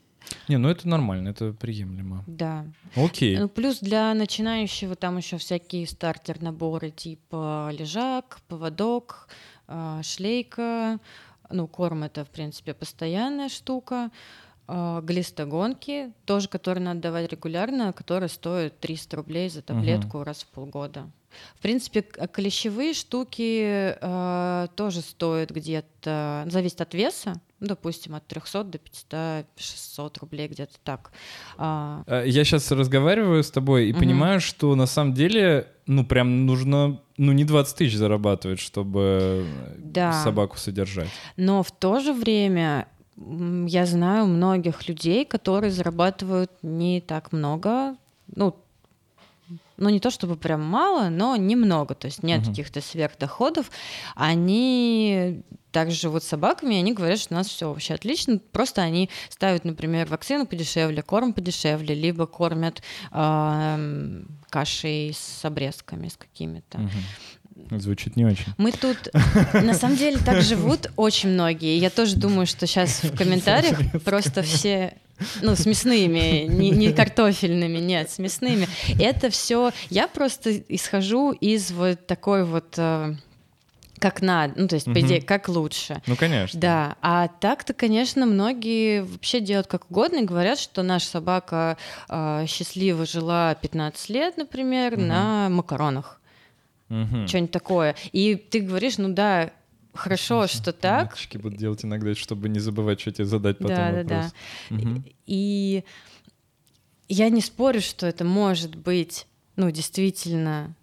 Не, 0.47 0.57
ну 0.57 0.69
это 0.69 0.87
нормально, 0.87 1.29
это 1.29 1.53
приемлемо. 1.53 2.23
Да. 2.27 2.65
Окей. 2.95 3.37
Ну, 3.37 3.49
плюс 3.49 3.79
для 3.79 4.13
начинающего 4.13 4.95
там 4.95 5.17
еще 5.17 5.37
всякие 5.37 5.87
стартер-наборы 5.87 6.91
типа 6.91 7.69
лежак, 7.71 8.39
поводок, 8.47 9.27
а, 9.67 10.01
шлейка, 10.03 10.99
ну, 11.51 11.67
корм 11.67 12.03
это, 12.03 12.25
в 12.25 12.29
принципе, 12.29 12.73
постоянная 12.73 13.49
штука. 13.49 14.11
А, 14.73 15.01
глистогонки, 15.01 16.13
тоже, 16.25 16.47
которые 16.47 16.83
надо 16.83 17.01
давать 17.01 17.29
регулярно, 17.29 17.91
которые 17.91 18.29
стоят 18.29 18.79
300 18.79 19.17
рублей 19.17 19.49
за 19.49 19.61
таблетку 19.61 20.19
угу. 20.19 20.23
раз 20.23 20.43
в 20.43 20.47
полгода. 20.47 21.11
В 21.55 21.61
принципе, 21.61 22.01
клещевые 22.01 22.93
штуки 22.93 23.95
э, 23.99 24.67
тоже 24.75 25.01
стоят 25.01 25.49
где-то, 25.49 26.45
зависит 26.47 26.79
от 26.79 26.93
веса, 26.93 27.33
ну, 27.61 27.67
допустим, 27.67 28.15
от 28.15 28.27
300 28.27 28.63
до 28.63 28.79
500-600 28.79 30.19
рублей, 30.19 30.47
где-то 30.47 30.73
так. 30.83 31.11
А... 31.57 32.03
Я 32.25 32.43
сейчас 32.43 32.71
разговариваю 32.71 33.43
с 33.43 33.51
тобой 33.51 33.87
и 33.87 33.91
угу. 33.91 33.99
понимаю, 33.99 34.41
что 34.41 34.75
на 34.75 34.87
самом 34.87 35.13
деле, 35.13 35.67
ну, 35.85 36.03
прям 36.03 36.47
нужно, 36.47 36.99
ну, 37.17 37.31
не 37.31 37.45
20 37.45 37.77
тысяч 37.77 37.95
зарабатывать, 37.95 38.59
чтобы 38.59 39.45
да. 39.77 40.23
собаку 40.23 40.57
содержать. 40.57 41.09
Но 41.37 41.61
в 41.61 41.71
то 41.71 41.99
же 41.99 42.13
время 42.13 42.87
я 43.67 43.85
знаю 43.85 44.25
многих 44.25 44.87
людей, 44.87 45.23
которые 45.23 45.69
зарабатывают 45.69 46.51
не 46.63 46.99
так 46.99 47.31
много, 47.31 47.95
ну, 48.35 48.55
ну 49.81 49.89
не 49.89 49.99
то 49.99 50.11
чтобы 50.11 50.37
прям 50.37 50.63
мало, 50.63 51.09
но 51.09 51.35
немного, 51.35 51.95
то 51.95 52.05
есть 52.05 52.23
нет 52.23 52.41
uh-huh. 52.41 52.49
каких-то 52.49 52.81
сверхдоходов. 52.81 53.71
Они 54.15 55.43
также 55.71 55.95
живут 55.95 56.23
с 56.23 56.27
собаками, 56.27 56.75
и 56.75 56.77
они 56.77 56.93
говорят, 56.93 57.19
что 57.19 57.33
у 57.33 57.37
нас 57.37 57.47
все 57.47 57.67
вообще 57.69 57.95
отлично. 57.95 58.39
Просто 58.51 58.81
они 58.81 59.09
ставят, 59.29 59.65
например, 59.65 60.07
вакцину 60.07 60.45
подешевле, 60.45 61.01
корм 61.01 61.33
подешевле, 61.33 61.95
либо 61.95 62.27
кормят 62.27 62.83
э, 63.11 64.23
кашей 64.49 65.13
с 65.17 65.43
обрезками, 65.43 66.09
с 66.09 66.17
какими-то. 66.17 66.77
Uh-huh. 66.77 67.79
Звучит 67.79 68.15
не 68.15 68.25
очень. 68.25 68.53
Мы 68.57 68.71
тут, 68.71 69.09
на 69.53 69.73
самом 69.73 69.95
деле, 69.97 70.17
так 70.17 70.41
живут 70.41 70.91
очень 70.95 71.29
многие. 71.29 71.77
Я 71.77 71.89
тоже 71.89 72.15
думаю, 72.15 72.45
что 72.45 72.67
сейчас 72.67 73.03
в 73.03 73.15
комментариях 73.15 73.79
просто 74.03 74.41
все 74.41 74.97
ну, 75.41 75.55
с 75.55 75.65
мясными, 75.65 76.45
не, 76.47 76.69
не 76.71 76.93
картофельными, 76.93 77.77
нет, 77.77 78.09
с 78.09 78.19
мясными. 78.19 78.67
Это 78.99 79.29
все. 79.29 79.71
Я 79.89 80.07
просто 80.07 80.57
исхожу 80.69 81.31
из 81.31 81.71
вот 81.71 82.05
такой 82.07 82.43
вот 82.45 82.75
э, 82.77 83.15
как 84.01 84.21
надо, 84.21 84.53
ну, 84.57 84.67
то 84.67 84.75
есть, 84.75 84.85
по 84.85 84.99
идее, 84.99 85.21
как 85.21 85.47
лучше. 85.47 86.01
Ну, 86.07 86.15
конечно. 86.15 86.59
Да, 86.59 86.95
а 87.01 87.27
так-то, 87.27 87.73
конечно, 87.73 88.25
многие 88.25 89.03
вообще 89.03 89.39
делают 89.39 89.67
как 89.67 89.89
угодно 89.91 90.17
и 90.17 90.25
говорят, 90.25 90.57
что 90.57 90.81
наша 90.81 91.05
собака 91.05 91.77
э, 92.09 92.45
счастливо 92.47 93.05
жила 93.05 93.53
15 93.53 94.09
лет, 94.09 94.37
например, 94.37 94.93
угу. 94.93 95.01
на 95.01 95.49
макаронах. 95.49 96.17
Мгм. 96.89 97.25
что-нибудь 97.25 97.51
такое. 97.51 97.95
И 98.11 98.35
ты 98.35 98.59
говоришь, 98.59 98.97
ну 98.97 99.13
да, 99.13 99.51
хорошо, 99.93 100.47
что 100.47 100.71
так. 100.73 101.11
Мальчики 101.11 101.37
будут 101.37 101.59
делать 101.59 101.83
иногда, 101.85 102.13
чтобы 102.15 102.49
не 102.49 102.59
забывать, 102.59 102.99
что 103.01 103.11
тебе 103.11 103.25
задать 103.25 103.57
потом 103.57 103.75
Да, 103.75 103.91
да, 103.91 103.97
вопрос. 103.97 104.33
да. 104.69 104.75
Мгм. 104.75 105.05
И 105.25 105.83
я 107.07 107.29
не 107.29 107.41
спорю, 107.41 107.81
что 107.81 108.07
это 108.07 108.23
может 108.23 108.75
быть, 108.75 109.27
ну, 109.55 109.69
действительно, 109.71 110.75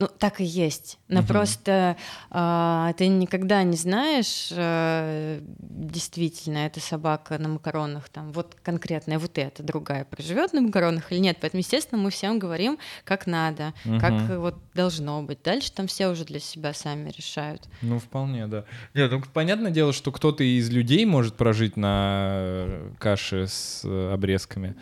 ну, 0.00 0.08
так 0.18 0.40
и 0.40 0.44
есть. 0.44 0.98
Но 1.08 1.18
Мгм. 1.20 1.26
просто 1.28 1.96
а, 2.30 2.94
ты 2.94 3.06
никогда 3.08 3.62
не 3.62 3.76
знаешь, 3.76 4.48
э, 4.50 5.40
действительно, 5.58 6.58
эта 6.58 6.80
собака 6.80 7.38
на 7.38 7.48
макаронах, 7.48 8.08
там, 8.08 8.32
вот 8.32 8.56
конкретная, 8.62 9.18
вот 9.18 9.36
эта 9.36 9.62
другая, 9.62 10.04
проживет 10.06 10.54
на 10.54 10.62
макаронах 10.62 11.12
или 11.12 11.18
нет. 11.18 11.36
Поэтому, 11.40 11.60
естественно, 11.60 12.00
мы 12.00 12.10
всем 12.10 12.38
говорим, 12.38 12.78
как 13.04 13.26
надо, 13.26 13.74
как 14.00 14.12
Мгм. 14.12 14.32
э, 14.32 14.38
вот 14.38 14.56
должно 14.74 15.22
быть. 15.22 15.42
Дальше 15.42 15.70
там 15.70 15.86
все 15.86 16.08
уже 16.08 16.24
для 16.24 16.40
себя 16.40 16.72
сами 16.72 17.10
решают. 17.10 17.68
Ну, 17.82 17.98
вполне, 17.98 18.46
да. 18.46 18.64
Нет, 18.94 19.10
ну, 19.10 19.22
понятное 19.34 19.70
дело, 19.70 19.92
что 19.92 20.12
кто-то 20.12 20.42
из 20.42 20.70
людей 20.70 21.04
может 21.04 21.36
прожить 21.36 21.76
на 21.76 22.68
каше 22.98 23.46
с 23.48 23.84
обрезками. 23.84 24.74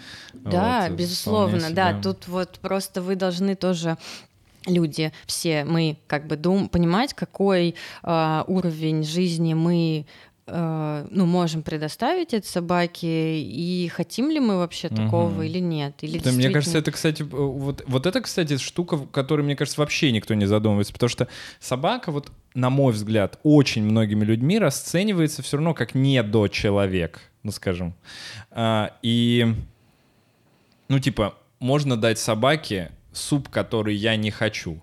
Да, 0.44 0.86
Вот, 0.88 0.96
безусловно, 0.96 1.70
да. 1.72 2.00
Тут 2.00 2.28
вот 2.28 2.58
просто 2.60 3.02
вы 3.02 3.16
должны 3.16 3.56
тоже 3.56 3.96
люди 4.68 5.12
все 5.26 5.64
мы 5.64 5.98
как 6.06 6.26
бы 6.26 6.36
дум 6.36 6.68
понимать 6.68 7.14
какой 7.14 7.74
а, 8.02 8.44
уровень 8.46 9.02
жизни 9.04 9.54
мы 9.54 10.06
а, 10.50 11.06
ну 11.10 11.26
можем 11.26 11.62
предоставить 11.62 12.32
этой 12.32 12.46
собаке 12.46 13.38
и 13.40 13.88
хотим 13.88 14.30
ли 14.30 14.40
мы 14.40 14.56
вообще 14.56 14.88
такого 14.88 15.28
Мгм. 15.28 15.42
или 15.42 15.58
нет 15.58 15.94
или 16.00 16.18
Да, 16.18 16.32
мне 16.32 16.48
кажется, 16.50 16.80
действительно- 16.80 16.80
это, 16.80 16.90
кстати, 16.92 17.22
э, 17.22 17.26
вот, 17.26 17.84
вот 17.86 18.06
это, 18.06 18.20
кстати, 18.22 18.56
штука, 18.56 18.96
в 18.96 19.10
которой, 19.10 19.42
мне 19.42 19.56
кажется, 19.56 19.78
вообще 19.80 20.10
никто 20.10 20.32
не 20.34 20.46
задумывается, 20.46 20.92
потому 20.94 21.10
что 21.10 21.28
собака, 21.60 22.12
вот, 22.12 22.32
на 22.54 22.70
мой 22.70 22.94
взгляд, 22.94 23.38
очень 23.42 23.82
многими 23.84 24.24
людьми 24.24 24.58
расценивается 24.58 25.42
все 25.42 25.58
равно 25.58 25.74
как 25.74 25.94
не 25.94 26.22
до 26.22 26.48
человек, 26.48 27.20
ну, 27.42 27.52
скажем. 27.52 27.94
А, 28.50 28.96
и, 29.02 29.54
ну, 30.88 30.98
типа, 30.98 31.34
можно 31.60 31.96
дать 31.98 32.18
собаке 32.18 32.90
суп, 33.18 33.48
который 33.48 33.94
я 33.94 34.16
не 34.16 34.30
хочу. 34.30 34.80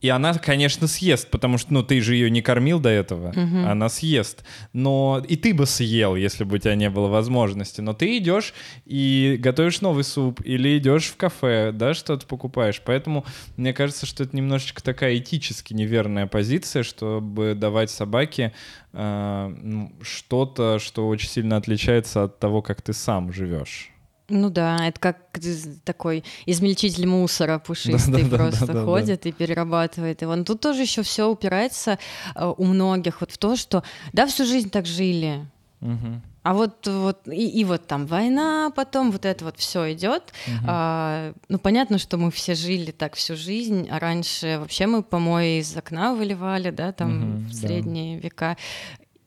И 0.00 0.10
она, 0.10 0.32
конечно, 0.34 0.86
съест, 0.86 1.28
потому 1.28 1.58
что, 1.58 1.74
ну, 1.74 1.82
ты 1.82 2.00
же 2.00 2.14
ее 2.14 2.30
не 2.30 2.40
кормил 2.40 2.78
до 2.78 2.88
этого, 2.88 3.32
Мгм. 3.34 3.66
она 3.66 3.88
съест. 3.88 4.44
Но 4.72 5.20
и 5.28 5.34
ты 5.34 5.52
бы 5.52 5.66
съел, 5.66 6.14
если 6.14 6.44
бы 6.44 6.54
у 6.54 6.58
тебя 6.58 6.76
не 6.76 6.88
было 6.88 7.08
возможности. 7.08 7.80
Но 7.80 7.94
ты 7.94 8.16
идешь 8.18 8.54
и 8.86 9.36
готовишь 9.40 9.80
новый 9.80 10.04
суп, 10.04 10.40
или 10.44 10.78
идешь 10.78 11.06
в 11.06 11.16
кафе, 11.16 11.72
да, 11.72 11.94
что-то 11.94 12.28
покупаешь. 12.28 12.80
Поэтому 12.84 13.24
мне 13.56 13.72
кажется, 13.72 14.06
что 14.06 14.22
это 14.22 14.36
немножечко 14.36 14.84
такая 14.84 15.16
этически 15.16 15.74
неверная 15.74 16.28
позиция, 16.28 16.84
чтобы 16.84 17.54
давать 17.56 17.90
собаке 17.90 18.52
э, 18.92 19.54
ну, 19.62 19.92
что-то, 20.02 20.78
что 20.78 21.08
очень 21.08 21.28
сильно 21.28 21.56
отличается 21.56 22.22
от 22.22 22.38
того, 22.38 22.62
как 22.62 22.82
ты 22.82 22.92
сам 22.92 23.32
живешь. 23.32 23.90
Ну 24.28 24.50
да 24.50 24.86
это 24.86 25.00
как 25.00 25.16
такой 25.84 26.24
измельчитель 26.46 27.06
мусора 27.06 27.58
пушистый 27.58 28.24
Да-да-да-да-да-да. 28.24 28.36
просто 28.66 28.84
ходит 28.84 29.26
и 29.26 29.32
перерабатывает 29.32 30.22
его 30.22 30.36
Но 30.36 30.44
тут 30.44 30.60
тоже 30.60 30.82
еще 30.82 31.02
все 31.02 31.28
упирается 31.28 31.98
э, 32.34 32.52
у 32.56 32.64
многих 32.64 33.20
вот 33.20 33.32
в 33.32 33.38
то 33.38 33.56
что 33.56 33.82
да 34.12 34.26
всю 34.26 34.44
жизнь 34.44 34.70
так 34.70 34.86
жили 34.86 35.46
Мгм. 35.80 36.22
А 36.42 36.54
вот, 36.54 36.86
вот 36.86 37.28
и, 37.28 37.60
и 37.60 37.64
вот 37.64 37.86
там 37.86 38.06
война, 38.06 38.72
потом 38.74 39.10
вот 39.10 39.24
это 39.26 39.44
вот 39.44 39.58
все 39.58 39.92
идет. 39.92 40.32
Мгм. 40.46 40.64
А, 40.66 41.32
ну 41.48 41.58
понятно, 41.58 41.98
что 41.98 42.16
мы 42.16 42.30
все 42.30 42.54
жили 42.54 42.90
так 42.90 43.16
всю 43.16 43.36
жизнь, 43.36 43.86
а 43.90 43.98
раньше 43.98 44.58
вообще 44.58 44.86
мы 44.86 45.02
помои 45.02 45.60
из 45.60 45.76
окна 45.76 46.14
выливали, 46.14 46.70
да, 46.70 46.92
там 46.92 47.10
Мгм, 47.18 47.48
в 47.48 47.50
да. 47.50 47.68
средние 47.68 48.18
века. 48.18 48.56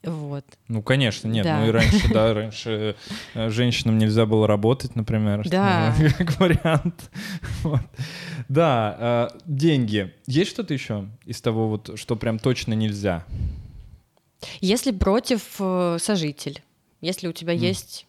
Вот. 0.04 0.46
Ну, 0.68 0.82
конечно, 0.82 1.28
нет. 1.28 1.44
Да. 1.44 1.60
Ну 1.60 1.68
и 1.68 1.72
раньше, 1.72 2.12
да, 2.12 2.34
раньше 2.34 2.96
э, 3.36 3.50
женщинам 3.50 4.00
нельзя 4.00 4.26
было 4.26 4.48
работать, 4.48 4.96
например. 4.96 5.48
Да. 5.48 5.96
Как 6.18 6.40
вариант. 6.40 7.12
Вот. 7.64 7.82
Да, 8.50 9.30
э, 9.34 9.40
деньги. 9.46 10.14
Есть 10.26 10.52
что-то 10.52 10.74
еще 10.74 11.08
из 11.26 11.40
того, 11.42 11.68
вот, 11.70 12.00
что 12.00 12.16
прям 12.16 12.40
точно 12.40 12.74
нельзя? 12.74 13.26
Если 14.60 14.92
против 14.92 15.44
э, 15.60 15.98
сожитель, 16.00 16.64
если 17.00 17.28
у 17.28 17.34
тебя 17.34 17.54
есть 17.54 18.08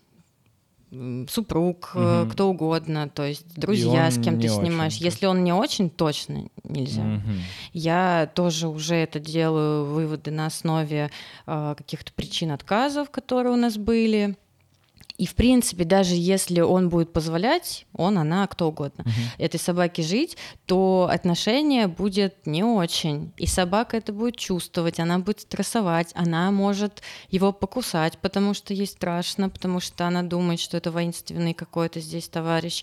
супруг, 1.30 1.92
Мгм. 1.94 2.28
кто 2.30 2.48
угодно, 2.50 3.08
то 3.08 3.24
есть 3.24 3.54
друзья, 3.56 4.10
с 4.10 4.18
кем 4.18 4.38
ты 4.38 4.50
очень, 4.52 4.66
снимаешь. 4.66 4.98
то 4.98 5.04
Если 5.04 5.26
он 5.26 5.42
не 5.42 5.52
очень, 5.52 5.88
точно 5.88 6.48
нельзя. 6.64 7.02
Мгм. 7.02 7.38
Я 7.72 8.30
тоже 8.34 8.68
уже 8.68 8.96
это 8.96 9.18
делаю, 9.18 9.86
выводы 9.86 10.30
на 10.30 10.46
основе 10.46 11.10
э, 11.46 11.74
каких-то 11.78 12.12
причин 12.12 12.50
отказов, 12.52 13.10
которые 13.10 13.52
у 13.52 13.56
нас 13.56 13.76
были. 13.78 14.36
И, 15.18 15.26
в 15.26 15.34
принципе, 15.34 15.84
даже 15.84 16.14
если 16.14 16.60
он 16.60 16.88
будет 16.88 17.12
позволять, 17.12 17.86
он, 17.92 18.18
она, 18.18 18.46
кто 18.46 18.68
угодно, 18.68 19.04
Мгм. 19.04 19.12
этой 19.38 19.60
собаке 19.60 20.02
жить, 20.02 20.36
то 20.66 21.08
отношение 21.10 21.86
будет 21.86 22.46
не 22.46 22.64
очень. 22.64 23.32
И 23.36 23.46
собака 23.46 23.96
это 23.96 24.12
будет 24.12 24.36
чувствовать, 24.36 24.98
она 25.00 25.18
будет 25.18 25.40
стрессовать, 25.40 26.12
она 26.14 26.50
может 26.50 27.02
его 27.30 27.52
покусать, 27.52 28.18
потому 28.18 28.54
что 28.54 28.74
ей 28.74 28.86
страшно, 28.86 29.48
потому 29.48 29.80
что 29.80 30.06
она 30.06 30.22
думает, 30.22 30.60
что 30.60 30.76
это 30.76 30.90
воинственный 30.90 31.54
какой-то 31.54 32.00
здесь 32.00 32.28
товарищ. 32.28 32.82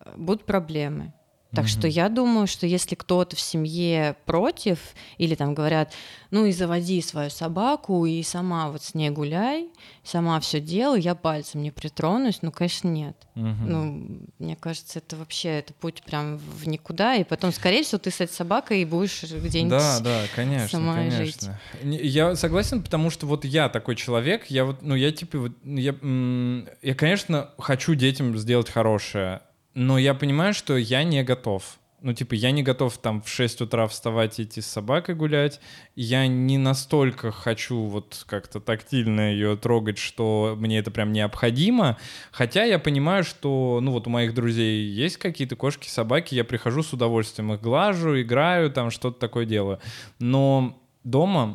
Э, 0.00 0.14
Будут 0.16 0.44
проблемы. 0.44 1.12
Так 1.54 1.66
что 1.66 1.86
Мгм. 1.86 1.96
я 1.96 2.08
думаю, 2.10 2.46
что 2.46 2.66
если 2.66 2.94
кто-то 2.94 3.34
в 3.34 3.40
семье 3.40 4.16
против, 4.26 4.78
или 5.16 5.34
там 5.34 5.54
говорят, 5.54 5.94
ну 6.30 6.44
и 6.44 6.52
заводи 6.52 7.00
свою 7.00 7.30
собаку, 7.30 8.04
и 8.04 8.22
сама 8.22 8.70
вот 8.70 8.82
с 8.82 8.94
ней 8.94 9.08
гуляй, 9.08 9.70
сама 10.04 10.38
все 10.40 10.60
делай, 10.60 11.00
я 11.00 11.14
пальцем 11.14 11.62
не 11.62 11.70
притронусь, 11.70 12.40
ну, 12.42 12.52
конечно, 12.52 12.88
нет. 12.88 13.16
Мгм. 13.34 13.66
Ну, 13.66 14.20
мне 14.38 14.56
кажется, 14.56 14.98
это 14.98 15.16
вообще 15.16 15.48
это 15.60 15.72
путь 15.72 16.02
прям 16.02 16.36
в 16.36 16.68
никуда, 16.68 17.14
и 17.14 17.24
потом, 17.24 17.50
скорее 17.52 17.82
всего, 17.82 17.98
ты 17.98 18.10
с 18.10 18.20
этой 18.20 18.32
собакой 18.34 18.84
будешь 18.84 19.22
где-нибудь... 19.22 19.70
Да, 19.70 20.00
да, 20.00 20.24
конечно, 20.34 20.68
сама 20.68 21.06
и 21.06 21.10
конечно. 21.10 21.58
Не- 21.82 21.98
Я 21.98 22.36
согласен, 22.36 22.82
потому 22.82 23.08
что 23.08 23.26
вот 23.26 23.46
я 23.46 23.70
такой 23.70 23.96
человек, 23.96 24.46
я 24.50 24.66
вот, 24.66 24.82
ну 24.82 24.94
я 24.94 25.12
типа 25.12 25.38
вот, 25.38 25.52
я, 25.64 25.94
м, 26.02 26.68
я, 26.82 26.94
конечно, 26.94 27.50
хочу 27.58 27.94
детям 27.94 28.36
сделать 28.36 28.68
хорошее, 28.68 29.40
но 29.78 29.96
я 29.96 30.12
понимаю, 30.12 30.54
что 30.54 30.76
я 30.76 31.04
не 31.04 31.22
готов. 31.22 31.78
Ну, 32.00 32.12
типа, 32.12 32.34
я 32.34 32.50
не 32.50 32.64
готов 32.64 32.98
там 32.98 33.22
в 33.22 33.28
6 33.28 33.60
утра 33.60 33.86
вставать 33.86 34.40
и 34.40 34.42
идти 34.42 34.60
с 34.60 34.66
собакой 34.66 35.14
гулять. 35.14 35.60
Я 35.94 36.26
не 36.26 36.58
настолько 36.58 37.30
хочу 37.30 37.84
вот 37.84 38.24
как-то 38.26 38.58
тактильно 38.58 39.32
ее 39.32 39.56
трогать, 39.56 39.98
что 39.98 40.56
мне 40.58 40.78
это 40.80 40.90
прям 40.90 41.12
необходимо. 41.12 41.96
Хотя 42.32 42.64
я 42.64 42.80
понимаю, 42.80 43.22
что, 43.22 43.78
ну, 43.80 43.92
вот 43.92 44.08
у 44.08 44.10
моих 44.10 44.34
друзей 44.34 44.84
есть 44.84 45.16
какие-то 45.16 45.54
кошки, 45.54 45.88
собаки, 45.88 46.34
я 46.34 46.42
прихожу 46.42 46.82
с 46.82 46.92
удовольствием 46.92 47.52
их 47.52 47.60
глажу, 47.60 48.20
играю, 48.20 48.72
там 48.72 48.90
что-то 48.90 49.20
такое 49.20 49.46
делаю. 49.46 49.78
Но 50.18 50.76
дома 51.04 51.54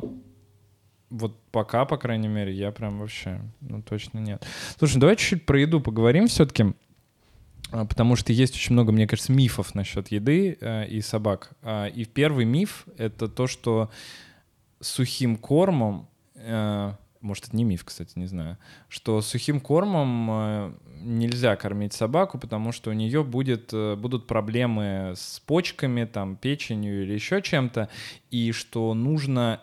вот 1.10 1.38
пока, 1.50 1.84
по 1.84 1.98
крайней 1.98 2.28
мере, 2.28 2.54
я 2.54 2.72
прям 2.72 3.00
вообще, 3.00 3.40
ну, 3.60 3.82
точно 3.82 4.18
нет. 4.18 4.46
Слушай, 4.78 4.98
давай 4.98 5.16
чуть-чуть 5.16 5.44
про 5.44 5.60
еду 5.60 5.80
поговорим 5.80 6.26
все-таки. 6.26 6.74
А, 7.74 7.84
Потому 7.84 8.14
что 8.14 8.32
есть 8.32 8.54
очень 8.54 8.72
много, 8.72 8.92
мне 8.92 9.06
кажется, 9.06 9.32
мифов 9.32 9.74
насчет 9.74 10.08
еды 10.08 10.56
э, 10.60 10.86
и 10.86 11.00
собак. 11.00 11.50
А, 11.62 11.86
И 11.86 12.04
первый 12.04 12.44
миф— 12.44 12.86
это 12.98 13.28
то, 13.28 13.46
что 13.48 13.90
сухим 14.80 15.36
кормом, 15.36 16.08
э, 16.36 16.92
может, 17.20 17.48
это 17.48 17.56
не 17.56 17.64
миф, 17.64 17.84
кстати, 17.84 18.12
не 18.16 18.26
знаю, 18.26 18.58
что 18.88 19.20
сухим 19.22 19.60
кормом 19.60 20.28
э, 20.30 20.74
нельзя 21.00 21.56
кормить 21.56 21.94
собаку, 21.94 22.38
потому 22.38 22.70
что 22.70 22.90
у 22.90 22.92
нее 22.92 23.24
будет, 23.24 23.72
будут 23.72 24.26
проблемы 24.26 25.14
с 25.16 25.40
почками, 25.40 26.04
там, 26.04 26.36
печенью 26.36 27.02
или 27.02 27.14
еще 27.14 27.42
чем-то, 27.42 27.88
и 28.30 28.52
что 28.52 28.94
нужно, 28.94 29.60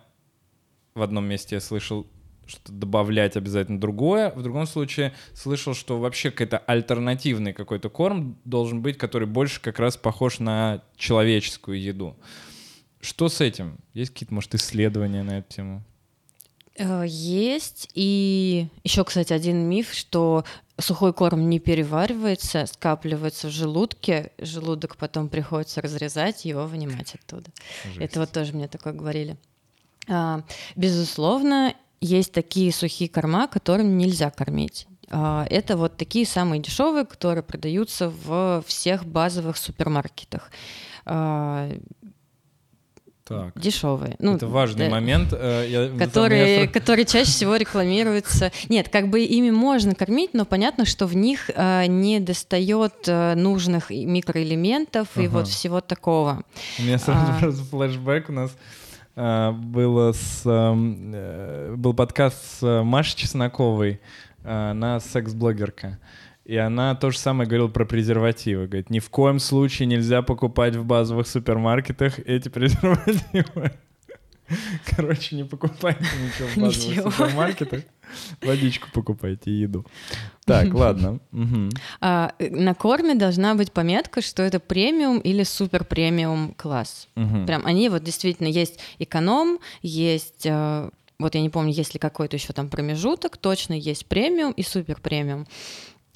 в 0.96 1.02
одном 1.02 1.26
месте 1.26 1.56
я 1.56 1.62
слышал, 1.62 2.08
что 2.52 2.72
добавлять 2.72 3.38
обязательно 3.38 3.80
другое. 3.80 4.32
В 4.32 4.44
другом 4.44 4.68
случае 4.68 5.14
слышал, 5.34 5.74
что 5.74 5.98
вообще 5.98 6.32
какой-то 6.32 6.58
альтернативный 6.60 7.54
какой-то 7.54 7.90
корм 7.90 8.38
должен 8.46 8.82
быть, 8.82 8.98
который 8.98 9.28
больше 9.28 9.62
как 9.62 9.80
раз 9.80 9.98
похож 9.98 10.40
на 10.40 10.84
человеческую 10.98 11.82
еду. 11.82 12.16
Что 13.00 13.30
с 13.30 13.42
этим? 13.42 13.78
Есть 13.94 14.12
какие-то, 14.12 14.34
может, 14.34 14.54
исследования 14.54 15.24
на 15.24 15.40
эту 15.40 15.56
тему? 15.56 15.84
Э, 16.76 17.04
Есть. 17.08 17.90
И 17.96 18.68
еще, 18.84 19.04
кстати, 19.04 19.34
один 19.34 19.68
миф, 19.68 19.94
что 19.94 20.46
сухой 20.80 21.14
корм 21.14 21.50
не 21.50 21.60
переваривается, 21.60 22.66
скапливается 22.66 23.48
в 23.48 23.52
желудке, 23.52 24.32
желудок 24.38 24.98
потом 24.98 25.30
приходится 25.30 25.82
разрезать, 25.82 26.46
его 26.46 26.66
вынимать 26.66 27.16
оттуда. 27.16 27.50
Жесть. 27.86 27.98
Это 28.00 28.20
вот 28.20 28.32
тоже 28.32 28.54
мне 28.54 28.68
такое 28.68 28.94
говорили. 28.94 29.38
А, 30.08 30.44
Безусловно, 30.76 31.76
есть 32.02 32.32
такие 32.34 32.72
сухие 32.74 33.10
корма, 33.10 33.48
которыми 33.48 33.92
нельзя 33.94 34.30
кормить. 34.32 34.88
А, 35.10 35.46
Это 35.50 35.78
вот 35.78 35.98
такие 35.98 36.26
самые 36.26 36.62
дешевые, 36.62 37.06
которые 37.06 37.44
продаются 37.44 38.10
в 38.10 38.64
всех 38.66 39.06
базовых 39.06 39.58
супермаркетах. 39.58 40.50
А, 41.06 41.70
Так. 43.24 43.58
Дешевые. 43.58 44.16
Ну, 44.20 44.36
Это 44.36 44.48
важный 44.48 44.86
да, 44.88 44.92
момент. 44.92 45.30
э, 45.32 45.66
я- 45.70 46.06
Которые, 46.06 46.62
я- 46.62 46.68
которые 46.68 47.06
чаще 47.06 47.32
всего 47.32 47.56
рекламируются. 47.56 48.52
Нет, 48.68 48.90
как 48.90 49.10
бы 49.10 49.22
ими 49.22 49.52
можно 49.52 49.96
кормить, 49.96 50.34
но 50.34 50.44
понятно, 50.44 50.86
что 50.86 51.06
в 51.08 51.16
них 51.16 51.50
э, 51.54 51.86
не 51.86 52.20
достает 52.20 52.94
э, 53.08 53.36
нужных 53.36 53.90
и 53.92 54.06
микроэлементов 54.06 55.08
и 55.18 55.28
Ага. 55.28 55.30
вот 55.34 55.48
всего 55.48 55.80
такого. 55.82 56.44
У 56.80 56.82
меня 56.82 56.98
сразу 56.98 57.32
А. 57.32 57.40
просто 57.40 57.64
флешбэк 57.64 58.30
у 58.30 58.34
нас 58.34 58.52
было 59.16 60.14
с 60.14 60.46
эм, 60.46 61.12
э, 61.14 61.76
был 61.76 61.94
подкаст 61.94 62.60
с 62.60 62.64
э, 62.64 62.84
Машей 62.84 63.18
Чесноковой, 63.18 64.02
она 64.44 65.00
секс-блогерка. 65.00 66.00
И 66.46 66.56
она 66.58 66.96
то 66.96 67.12
же 67.12 67.20
самое 67.20 67.48
говорила 67.48 67.68
про 67.68 67.86
презервативы. 67.86 68.68
Говорит, 68.68 68.90
ни 68.90 69.00
в 69.00 69.10
коем 69.10 69.40
случае 69.40 69.86
нельзя 69.86 70.22
покупать 70.22 70.76
в 70.76 70.84
базовых 70.84 71.28
супермаркетах 71.28 72.20
эти 72.20 72.50
презервативы. 72.50 73.72
Короче, 74.96 75.36
не 75.36 75.44
покупайте 75.44 76.04
ничего 76.04 76.48
в 76.48 76.58
базовых 76.58 77.14
супермаркетах. 77.14 77.82
Водичку 78.42 78.90
покупайте 78.94 79.52
и 79.52 79.62
еду. 79.62 79.86
Так, 80.46 80.74
ладно. 80.74 81.20
Мгм. 81.32 81.70
А, 82.02 82.34
э, 82.40 82.50
на 82.50 82.74
корме 82.74 83.16
должна 83.16 83.56
быть 83.56 83.72
пометка, 83.72 84.22
что 84.22 84.44
это 84.44 84.60
премиум 84.60 85.20
или 85.20 85.44
супер 85.44 85.86
премиум 85.86 86.54
класс. 86.56 87.08
Мгм. 87.16 87.46
Прям 87.46 87.66
они 87.66 87.90
вот 87.90 88.04
действительно 88.04 88.48
есть 88.48 88.80
эконом, 89.00 89.60
есть 89.82 90.46
э, 90.46 90.90
вот 91.22 91.36
я 91.36 91.42
не 91.42 91.50
помню, 91.50 91.72
есть 91.72 91.94
ли 91.94 92.00
какой-то 92.00 92.36
еще 92.36 92.52
там 92.52 92.70
промежуток, 92.70 93.38
точно 93.38 93.74
есть 93.74 94.08
премиум 94.08 94.52
и 94.54 94.64
супер 94.64 95.00
премиум. 95.00 95.48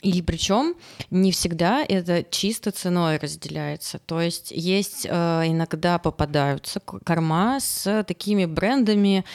И 0.06 0.22
причем 0.22 0.76
не 1.10 1.32
всегда 1.32 1.84
это 1.84 2.24
чисто 2.30 2.70
ценой 2.70 3.18
разделяется. 3.18 3.98
То 3.98 4.22
есть 4.22 4.52
есть 4.52 5.08
э, 5.10 5.42
иногда 5.48 5.98
попадаются 5.98 6.80
корма 6.80 7.60
с 7.60 8.04
такими 8.04 8.46
брендами 8.46 9.26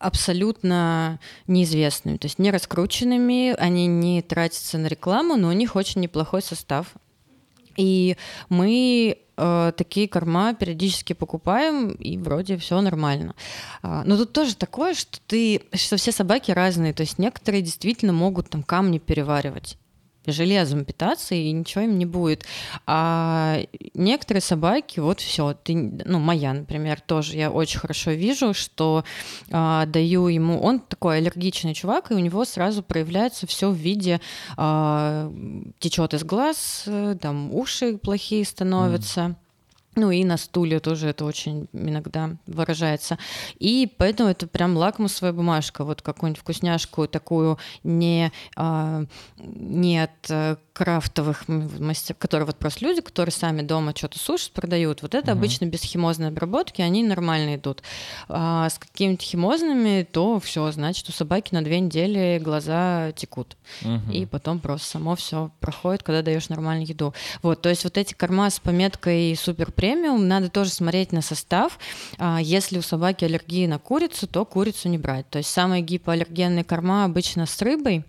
абсолютно 0.00 1.20
неизвестными, 1.46 2.16
то 2.16 2.26
есть 2.26 2.38
не 2.38 2.50
раскрученными, 2.50 3.54
они 3.58 3.86
не 3.86 4.22
тратятся 4.22 4.78
на 4.78 4.86
рекламу, 4.86 5.36
но 5.36 5.48
у 5.48 5.52
них 5.52 5.76
очень 5.76 6.00
неплохой 6.00 6.40
состав. 6.40 6.94
И 7.76 8.16
мы 8.48 9.18
э, 9.36 9.72
такие 9.76 10.08
корма 10.08 10.54
периодически 10.54 11.12
покупаем, 11.12 11.90
и 11.90 12.16
вроде 12.16 12.56
все 12.56 12.80
нормально. 12.80 13.34
А, 13.82 14.02
но 14.04 14.16
тут 14.16 14.32
тоже 14.32 14.56
такое, 14.56 14.94
что 14.94 15.18
ты, 15.26 15.60
что 15.74 15.98
все 15.98 16.10
собаки 16.10 16.52
разные, 16.52 16.94
то 16.94 17.02
есть 17.02 17.18
некоторые 17.18 17.60
действительно 17.60 18.14
могут 18.14 18.48
там 18.48 18.62
камни 18.62 18.96
переваривать 18.96 19.76
железом 20.32 20.84
питаться, 20.84 21.34
и 21.34 21.50
ничего 21.52 21.84
им 21.84 21.98
не 21.98 22.06
будет. 22.06 22.44
А 22.86 23.60
некоторые 23.94 24.42
собаки, 24.42 25.00
вот 25.00 25.20
все, 25.20 25.54
ты, 25.54 25.74
ну, 26.04 26.18
моя, 26.18 26.52
например, 26.52 27.00
тоже, 27.00 27.36
я 27.36 27.50
очень 27.50 27.80
хорошо 27.80 28.12
вижу, 28.12 28.54
что 28.54 29.04
а, 29.50 29.86
даю 29.86 30.28
ему, 30.28 30.60
он 30.60 30.80
такой 30.80 31.18
аллергичный 31.18 31.74
чувак, 31.74 32.10
и 32.10 32.14
у 32.14 32.18
него 32.18 32.44
сразу 32.44 32.82
проявляется 32.82 33.46
все 33.46 33.70
в 33.70 33.76
виде 33.76 34.20
а, 34.56 35.32
течет 35.78 36.14
из 36.14 36.24
глаз, 36.24 36.84
э, 36.86 37.16
там 37.20 37.54
уши 37.54 37.98
плохие 37.98 38.44
становятся. 38.44 39.36
Ну 39.96 40.10
и 40.10 40.24
на 40.24 40.36
стуле 40.36 40.78
тоже 40.78 41.08
это 41.08 41.24
очень 41.24 41.68
иногда 41.72 42.36
выражается. 42.46 43.18
И 43.58 43.90
поэтому 43.96 44.28
это 44.28 44.46
прям 44.46 44.76
лакмусовая 44.76 45.32
бумажка. 45.32 45.84
Вот 45.84 46.02
какую-нибудь 46.02 46.40
вкусняшку 46.40 47.08
такую 47.08 47.58
не, 47.82 48.30
а, 48.56 49.04
не 49.38 49.98
от 50.04 50.30
э, 50.30 50.56
крафтовых 50.76 51.44
м- 51.48 51.70
мастер, 51.82 52.14
которые 52.14 52.44
вот 52.46 52.56
просто 52.56 52.84
люди, 52.84 53.00
которые 53.00 53.32
сами 53.32 53.62
дома 53.62 53.92
что-то 53.96 54.18
сушат, 54.18 54.52
продают. 54.52 55.00
Вот 55.00 55.14
это 55.14 55.30
Мгм. 55.30 55.38
обычно 55.40 55.64
без 55.64 55.80
химозной 55.80 56.28
обработки, 56.28 56.82
они 56.82 57.02
нормально 57.02 57.56
идут. 57.56 57.82
А 58.28 58.68
с 58.68 58.78
какими-то 58.78 59.24
химозными, 59.24 60.06
то 60.10 60.38
все, 60.38 60.70
значит, 60.72 61.08
у 61.08 61.12
собаки 61.12 61.54
на 61.54 61.62
две 61.62 61.80
недели 61.80 62.38
глаза 62.42 63.12
текут 63.12 63.56
Мгм. 63.82 64.10
и 64.10 64.26
потом 64.26 64.58
просто 64.60 64.86
само 64.86 65.16
все 65.16 65.50
проходит, 65.60 66.02
когда 66.02 66.20
даешь 66.20 66.50
нормальную 66.50 66.86
еду. 66.86 67.14
Вот, 67.42 67.62
то 67.62 67.70
есть 67.70 67.84
вот 67.84 67.96
эти 67.96 68.12
корма 68.12 68.50
с 68.50 68.60
пометкой 68.60 69.34
супер 69.40 69.72
премиум 69.72 70.28
надо 70.28 70.50
тоже 70.50 70.70
смотреть 70.70 71.10
на 71.12 71.22
состав. 71.22 71.78
А, 72.18 72.38
Если 72.42 72.78
у 72.78 72.82
собаки 72.82 73.24
аллергия 73.24 73.66
на 73.66 73.78
курицу, 73.78 74.26
то 74.26 74.44
курицу 74.44 74.88
не 74.90 74.98
брать. 74.98 75.28
То 75.30 75.38
есть 75.38 75.48
самые 75.50 75.80
гипоаллергенные 75.82 76.64
корма 76.64 77.04
обычно 77.04 77.46
с 77.46 77.62
рыбой. 77.62 78.04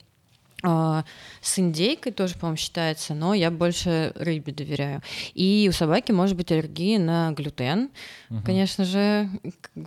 А, 0.63 1.03
С 1.41 1.59
индейкой 1.59 2.11
тоже, 2.11 2.35
по-моему, 2.35 2.57
считается, 2.57 3.13
но 3.13 3.33
я 3.33 3.51
больше 3.51 4.11
рыбе 4.15 4.51
доверяю. 4.51 5.01
И 5.33 5.67
у 5.69 5.73
собаки 5.73 6.11
может 6.11 6.35
быть 6.35 6.51
аллергия 6.51 6.99
на 6.99 7.31
глютен. 7.31 7.89
Мгм. 8.29 8.43
Конечно 8.43 8.85
же, 8.85 9.29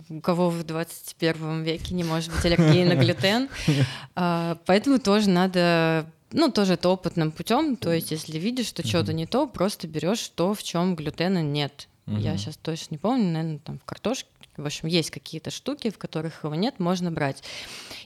у 0.09 0.21
кого 0.21 0.49
в 0.49 0.63
21 0.63 1.63
веке 1.63 1.93
не 1.93 2.03
может 2.03 2.31
быть 2.33 2.45
аллергии 2.45 2.83
на 2.83 2.95
глютен. 2.95 3.49
А, 4.15 4.57
Поэтому 4.65 4.99
тоже 4.99 5.29
надо 5.29 6.05
ну, 6.31 6.49
тоже 6.49 6.73
это 6.73 6.89
опытным 6.89 7.31
путем. 7.31 7.75
То 7.75 7.91
есть, 7.91 8.11
если 8.11 8.37
видишь, 8.37 8.67
что 8.67 8.87
что-то 8.87 9.13
не 9.13 9.25
то, 9.25 9.47
просто 9.47 9.87
берешь 9.87 10.29
то, 10.29 10.53
в 10.53 10.63
чем 10.63 10.95
глютена 10.95 11.41
нет. 11.41 11.87
Я 12.07 12.37
сейчас 12.37 12.57
точно 12.57 12.95
не 12.95 12.97
помню, 12.97 13.31
наверное, 13.31 13.59
там 13.59 13.79
в 13.79 13.85
картошке. 13.85 14.27
В 14.57 14.65
общем, 14.65 14.87
есть 14.87 15.11
какие-то 15.11 15.49
штуки, 15.49 15.89
в 15.89 15.97
которых 15.97 16.43
его 16.43 16.55
нет, 16.55 16.79
можно 16.79 17.09
брать. 17.09 17.41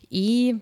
И 0.10 0.60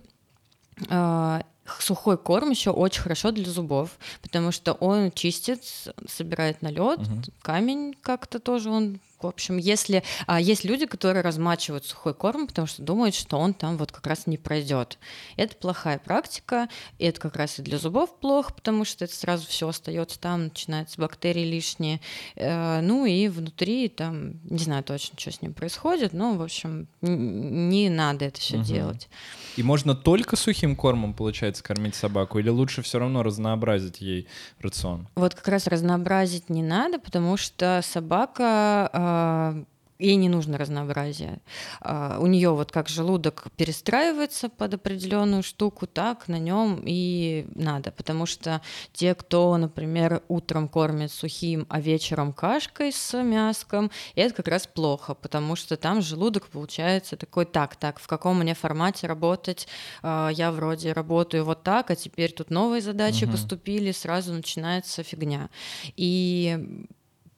а, 0.90 1.44
сухой 1.80 2.18
корм 2.18 2.50
еще 2.52 2.72
очень 2.72 3.02
хорошо 3.02 3.32
для 3.32 3.46
зубов, 3.46 3.92
потому 4.22 4.52
что 4.52 4.74
он 4.74 5.12
чистит, 5.12 5.64
собирает 6.08 6.62
налет, 6.62 7.00
Мгм. 7.00 7.24
камень 7.42 7.96
как-то 8.02 8.40
тоже 8.40 8.70
он. 8.70 9.00
В 9.22 9.28
общем, 9.28 9.56
если 9.56 10.04
а, 10.28 10.42
есть 10.42 10.66
люди, 10.66 10.86
которые 10.86 11.24
размачивают 11.24 11.86
сухой 11.86 12.14
корм, 12.14 12.46
потому 12.46 12.68
что 12.68 12.82
думают, 12.84 13.16
что 13.16 13.38
он 13.38 13.54
там 13.54 13.78
вот 13.78 13.90
как 13.94 14.06
раз 14.06 14.28
не 14.28 14.38
пройдет. 14.38 14.98
Это 15.38 15.56
плохая 15.56 15.98
практика, 15.98 16.68
и 17.00 17.06
это 17.06 17.22
как 17.22 17.38
раз 17.38 17.58
и 17.58 17.62
для 17.62 17.78
зубов 17.78 18.20
плохо, 18.20 18.54
потому 18.54 18.84
что 18.84 19.06
это 19.06 19.16
сразу 19.16 19.48
все 19.48 19.70
остается 19.70 20.20
там, 20.20 20.46
начинаются 20.46 21.00
бактерии 21.00 21.46
лишние. 21.46 22.02
Э, 22.36 22.82
ну 22.82 23.06
и 23.06 23.30
внутри 23.30 23.88
там, 23.88 24.42
не 24.44 24.58
знаю 24.60 24.84
точно, 24.84 25.18
что 25.18 25.32
с 25.32 25.42
ним 25.42 25.54
происходит, 25.54 26.12
но, 26.12 26.34
в 26.34 26.42
общем, 26.42 26.88
не 27.00 27.90
надо 27.90 28.26
это 28.26 28.42
все 28.42 28.58
Мгм. 28.58 28.66
делать. 28.66 29.08
И 29.56 29.62
можно 29.62 29.96
только 29.96 30.36
сухим 30.36 30.76
кормом, 30.76 31.14
получается, 31.14 31.53
кормить 31.62 31.96
собаку? 31.96 32.40
Или 32.40 32.50
лучше 32.50 32.82
все 32.82 33.00
равно 33.00 33.24
разнообразить 33.24 34.02
ей 34.02 34.28
рацион? 34.60 35.08
Вот 35.16 35.36
как 35.36 35.48
раз 35.48 35.68
разнообразить 35.68 36.50
не 36.50 36.64
надо, 36.64 37.00
потому 37.00 37.38
что 37.38 37.82
собака 37.84 38.90
а, 38.92 39.64
ей 40.00 40.16
не 40.16 40.30
нужно 40.30 40.58
разнообразие. 40.58 41.40
А, 41.82 42.18
у 42.20 42.28
нее 42.28 42.50
вот 42.52 42.72
как 42.72 42.90
желудок 42.90 43.48
перестраивается 43.56 44.50
под 44.50 44.74
определенную 44.76 45.44
штуку, 45.44 45.88
так 45.88 46.28
на 46.28 46.40
нем 46.40 46.82
и 46.86 47.46
надо. 47.56 47.92
Потому 47.92 48.26
что 48.26 48.62
те, 48.92 49.16
кто, 49.16 49.56
например, 49.58 50.22
утром 50.28 50.68
кормит 50.68 51.12
сухим, 51.12 51.66
а 51.70 51.80
вечером 51.80 52.34
кашкой 52.34 52.92
с 52.92 53.22
мяском, 53.22 53.92
это 54.16 54.34
как 54.34 54.48
раз 54.48 54.68
плохо, 54.68 55.14
потому 55.14 55.56
что 55.56 55.78
там 55.78 56.02
желудок 56.02 56.48
получается 56.48 57.16
такой, 57.18 57.46
так, 57.46 57.76
так, 57.76 58.00
в 58.00 58.08
каком 58.08 58.40
мне 58.40 58.54
формате 58.54 59.08
работать? 59.08 59.68
А, 60.02 60.30
Я 60.34 60.52
вроде 60.52 60.94
работаю 60.94 61.46
вот 61.46 61.64
так, 61.64 61.92
а 61.92 61.96
теперь 61.96 62.32
тут 62.32 62.50
новые 62.50 62.82
задачи 62.82 63.26
Мгм. 63.26 63.32
поступили, 63.34 63.92
сразу 63.92 64.34
начинается 64.34 65.04
фигня. 65.04 65.50
И 65.96 66.86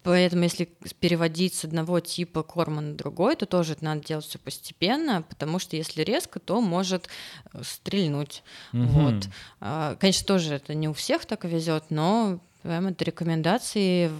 Поэтому, 0.06 0.44
если 0.44 0.70
переводить 1.00 1.56
с 1.56 1.66
одного 1.66 2.00
типа 2.00 2.44
корма 2.44 2.80
на 2.80 2.94
другой, 2.94 3.36
то 3.36 3.48
тоже 3.48 3.74
это 3.74 3.84
надо 3.84 4.06
делать 4.06 4.26
все 4.26 4.38
постепенно, 4.38 5.24
потому 5.24 5.58
что 5.58 5.76
если 5.76 6.04
резко, 6.04 6.40
то 6.40 6.62
может 6.62 7.10
э, 7.54 7.62
стрельнуть. 7.64 8.44
Мгм. 8.72 8.88
Вот. 8.88 9.28
А, 9.60 9.96
Конечно, 9.96 10.28
тоже 10.28 10.54
это 10.54 10.76
не 10.76 10.88
у 10.88 10.94
всех 10.94 11.26
так 11.26 11.44
везет, 11.46 11.86
но 11.90 12.40
прям 12.62 12.86
это 12.86 13.04
рекомендации 13.04 14.12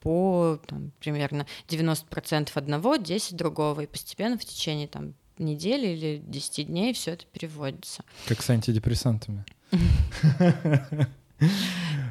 по 0.00 0.60
там, 0.66 0.92
примерно 1.00 1.44
90% 1.68 2.50
одного, 2.54 2.94
10 2.94 3.36
другого, 3.36 3.80
и 3.80 3.86
постепенно 3.86 4.38
в 4.38 4.44
течение 4.44 4.86
там, 4.86 5.14
недели 5.38 5.88
или 5.88 6.22
10 6.24 6.68
дней 6.68 6.94
все 6.94 7.14
это 7.14 7.26
переводится. 7.26 8.04
Как 8.28 8.42
с 8.42 8.50
антидепрессантами. 8.50 9.44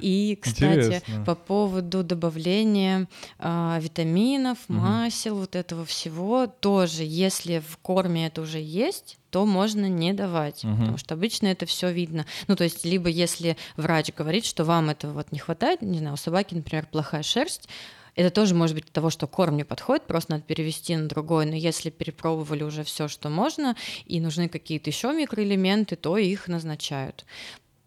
И, 0.01 0.37
кстати, 0.41 0.79
Интересно. 0.79 1.23
по 1.25 1.35
поводу 1.35 2.03
добавления 2.03 3.07
а, 3.39 3.79
витаминов, 3.81 4.57
масел, 4.67 5.35
вот 5.35 5.55
этого 5.55 5.85
всего, 5.85 6.47
тоже, 6.47 7.03
если 7.03 7.59
в 7.59 7.77
корме 7.77 8.27
это 8.27 8.41
уже 8.41 8.59
есть, 8.59 9.17
то 9.29 9.45
можно 9.45 9.87
не 9.87 10.13
давать, 10.13 10.63
Мгм. 10.63 10.79
потому 10.79 10.97
что 10.97 11.13
обычно 11.13 11.47
это 11.47 11.65
все 11.65 11.91
видно. 11.91 12.25
Ну, 12.47 12.55
то 12.55 12.63
есть, 12.63 12.85
либо 12.85 13.07
если 13.09 13.57
врач 13.77 14.11
говорит, 14.13 14.45
что 14.45 14.65
вам 14.65 14.89
этого 14.89 15.13
вот 15.13 15.31
не 15.31 15.39
хватает, 15.39 15.81
не 15.81 15.99
знаю, 15.99 16.15
у 16.15 16.17
собаки, 16.17 16.53
например, 16.53 16.87
плохая 16.91 17.23
шерсть, 17.23 17.69
это 18.15 18.29
тоже 18.29 18.55
может 18.55 18.75
быть 18.75 18.91
того, 18.91 19.09
что 19.09 19.27
корм 19.27 19.55
не 19.55 19.63
подходит, 19.63 20.05
просто 20.05 20.31
надо 20.31 20.43
перевести 20.43 20.95
на 20.95 21.07
другой. 21.07 21.45
Но 21.45 21.55
если 21.55 21.89
перепробовали 21.89 22.63
уже 22.63 22.83
все, 22.83 23.07
что 23.07 23.29
можно, 23.29 23.75
и 24.05 24.19
нужны 24.19 24.49
какие-то 24.49 24.89
еще 24.89 25.13
микроэлементы, 25.13 25.95
то 25.95 26.17
их 26.17 26.47
назначают. 26.47 27.25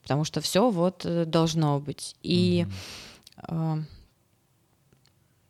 Потому 0.05 0.23
что 0.23 0.41
все 0.41 0.71
вот 0.71 1.05
э, 1.05 1.25
должно 1.25 1.81
быть. 1.81 2.15
И 2.23 2.67
Мгм. 2.67 2.73
а, 3.49 3.79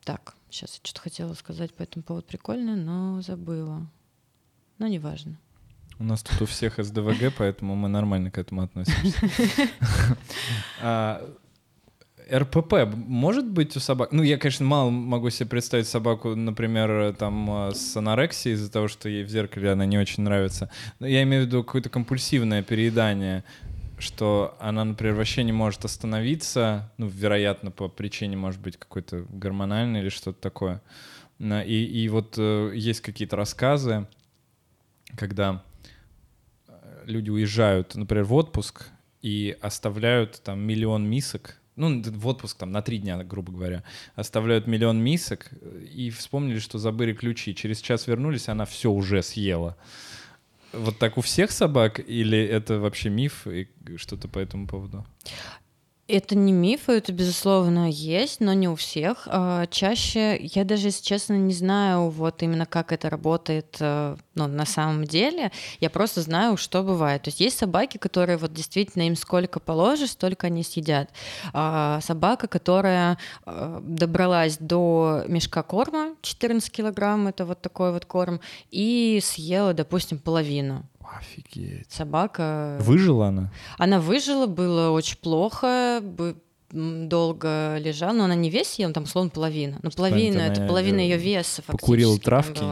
так, 0.05 0.35
Сейчас 0.55 0.75
я 0.75 0.81
что-то 0.85 1.01
хотела 1.01 1.35
сказать 1.35 1.75
по 1.75 1.83
этому 1.83 2.05
поводу 2.05 2.29
прикольное, 2.29 2.77
но 2.77 3.21
забыла. 3.23 3.85
Но 4.79 4.87
неважно. 4.87 5.37
У 5.99 6.05
нас 6.05 6.23
тут 6.23 6.43
у 6.43 6.47
всех 6.47 6.79
СДВГ, 6.79 7.35
поэтому 7.39 7.75
мы 7.75 7.89
нормально 7.89 8.31
к 8.31 8.39
этому 8.39 8.63
относимся. 8.63 9.19
А, 10.81 11.29
РПП 12.33 12.87
может 12.95 13.51
быть 13.51 13.77
у 13.77 13.81
собак? 13.81 14.13
Ну, 14.13 14.23
я, 14.23 14.39
конечно, 14.39 14.65
мало 14.65 14.91
могу 14.91 15.29
себе 15.31 15.49
представить 15.49 15.89
собаку, 15.89 16.37
например, 16.37 17.17
там 17.17 17.51
а, 17.51 17.71
с 17.75 17.97
анорексией 17.97 18.55
из-за 18.55 18.71
того, 18.71 18.87
что 18.87 19.09
ей 19.09 19.25
в 19.25 19.29
зеркале 19.29 19.73
она 19.73 19.87
не 19.87 19.99
очень 19.99 20.23
нравится. 20.23 20.71
Но 21.01 21.09
я 21.09 21.25
имею 21.25 21.43
в 21.43 21.47
виду 21.47 21.65
какое-то 21.65 21.89
компульсивное 21.89 22.63
переедание, 22.63 23.43
что 23.99 24.57
она, 24.61 24.85
например, 24.85 25.15
вообще 25.15 25.45
не 25.45 25.53
может 25.53 25.85
остановиться, 25.85 26.93
ну, 26.99 27.07
вероятно, 27.07 27.71
по 27.71 27.89
причине, 27.89 28.37
может 28.37 28.61
быть, 28.61 28.77
какой-то 28.77 29.27
гормональной 29.31 30.01
или 30.01 30.09
что-то 30.09 30.41
такое. 30.41 30.83
И, 31.39 32.05
и 32.05 32.09
вот 32.09 32.35
э, 32.39 32.73
есть 32.75 33.01
какие-то 33.01 33.37
рассказы, 33.37 34.07
когда 35.17 35.63
люди 37.07 37.31
уезжают, 37.31 37.95
например, 37.95 38.25
в 38.25 38.35
отпуск 38.35 38.87
и 39.23 39.57
оставляют 39.61 40.41
там 40.43 40.61
миллион 40.61 41.09
мисок, 41.09 41.57
ну, 41.77 42.03
в 42.03 42.27
отпуск 42.27 42.59
там 42.59 42.71
на 42.73 42.83
три 42.83 42.99
дня, 42.99 43.23
грубо 43.25 43.53
говоря, 43.53 43.83
оставляют 44.15 44.67
миллион 44.67 45.03
мисок 45.03 45.51
и 45.93 46.11
вспомнили, 46.11 46.59
что 46.59 46.79
забыли 46.79 47.13
ключи. 47.13 47.55
Через 47.55 47.81
час 47.81 48.07
вернулись, 48.07 48.49
она 48.49 48.65
все 48.65 48.91
уже 48.91 49.23
съела. 49.23 49.77
Вот 50.77 50.99
так 50.99 51.19
у 51.19 51.21
всех 51.21 51.51
собак 51.51 52.01
или 52.01 52.39
это 52.39 52.79
вообще 52.79 53.11
миф 53.11 53.47
и 53.47 53.69
что-то 53.97 54.29
по 54.29 54.39
этому 54.39 54.67
поводу? 54.67 55.05
Это 56.07 56.37
не 56.37 56.53
миф, 56.53 56.91
это, 56.91 57.13
безусловно, 57.13 57.89
есть, 57.91 58.41
но 58.41 58.53
не 58.53 58.69
у 58.69 58.75
всех. 58.75 59.27
А, 59.27 59.67
чаще, 59.69 60.39
я 60.39 60.65
даже, 60.65 60.89
если 60.89 61.03
честно, 61.03 61.33
не 61.33 61.55
знаю, 61.55 62.11
вот 62.11 62.43
именно 62.43 62.67
как 62.67 62.93
это 62.93 63.09
работает 63.09 63.79
э, 63.81 64.17
ну, 64.35 64.47
на 64.47 64.67
самом 64.67 65.05
деле. 65.05 65.51
Я 65.81 65.89
просто 65.89 66.21
знаю, 66.21 66.59
что 66.59 66.83
бывает. 66.83 67.23
То 67.23 67.29
есть 67.29 67.41
есть 67.41 67.59
собаки, 67.59 67.97
которые 67.97 68.37
вот 68.37 68.53
действительно 68.53 69.07
им 69.07 69.17
сколько 69.17 69.61
положишь, 69.61 70.11
столько 70.11 70.49
они 70.49 70.63
съедят. 70.63 71.09
А 71.55 72.01
собака, 72.03 72.49
которая 72.49 73.17
э, 73.47 73.81
добралась 73.83 74.59
до 74.59 75.25
мешка 75.27 75.63
корма, 75.63 76.17
14 76.21 76.71
килограмм, 76.71 77.29
это 77.29 77.47
вот 77.47 77.63
такой 77.63 77.93
вот 77.93 78.05
корм, 78.05 78.41
и 78.71 79.21
съела, 79.23 79.73
допустим, 79.73 80.19
половину. 80.19 80.85
Офигеть. 81.19 81.91
Собака... 81.91 82.79
Выжила 82.81 83.29
она? 83.29 83.53
Она 83.79 84.01
выжила, 84.01 84.47
было 84.47 84.91
очень 84.91 85.17
плохо, 85.19 86.03
долго 86.75 87.77
лежала, 87.79 88.13
но 88.13 88.25
она 88.25 88.35
не 88.35 88.51
весь 88.51 88.69
съела, 88.69 88.93
там 88.93 89.05
условно 89.05 89.31
половина. 89.31 89.79
Но 89.83 89.91
половина, 89.91 90.41
это 90.41 90.67
половина 90.67 90.99
ее 90.99 91.17
веса 91.17 91.63
фактически. 91.63 91.81
Покурила 91.81 92.19
травки. 92.19 92.65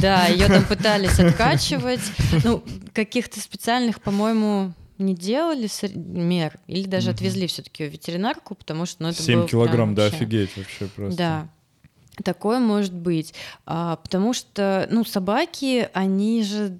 Да, 0.00 0.26
ее 0.26 0.46
там 0.48 0.64
пытались 0.68 1.18
откачивать. 1.18 2.00
Ну, 2.44 2.62
каких-то 2.92 3.40
специальных, 3.40 4.02
по-моему, 4.02 4.74
не 4.98 5.14
делали 5.14 5.68
мер, 5.94 6.58
или 6.66 6.86
даже 6.86 7.10
угу. 7.10 7.16
отвезли 7.16 7.46
все-таки 7.46 7.88
в 7.88 7.92
ветеринарку, 7.92 8.54
потому 8.54 8.86
что 8.86 9.02
ну, 9.02 9.08
это 9.08 9.22
7 9.22 9.46
килограмм, 9.46 9.94
да, 9.94 10.06
офигеть 10.06 10.56
вообще 10.56 10.86
просто. 10.86 11.16
Да. 11.16 11.48
Такое 12.22 12.58
может 12.58 12.92
быть. 12.92 13.32
А, 13.64 13.96
потому 13.96 14.34
что, 14.34 14.86
ну, 14.90 15.02
собаки, 15.04 15.88
они 15.94 16.44
же 16.44 16.78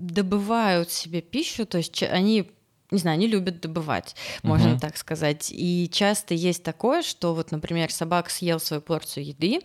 добывают 0.00 0.90
себе 0.90 1.20
пищу, 1.20 1.66
то 1.66 1.78
есть 1.78 2.02
они 2.02 2.50
не 2.90 2.98
знаю, 2.98 3.14
они 3.14 3.28
любят 3.28 3.60
добывать, 3.60 4.16
можно 4.42 4.70
uh-huh. 4.70 4.80
так 4.80 4.96
сказать. 4.96 5.52
И 5.52 5.88
часто 5.92 6.34
есть 6.34 6.64
такое, 6.64 7.02
что 7.02 7.34
вот, 7.34 7.52
например, 7.52 7.92
собака 7.92 8.30
съел 8.30 8.58
свою 8.58 8.82
порцию 8.82 9.26
еды, 9.26 9.60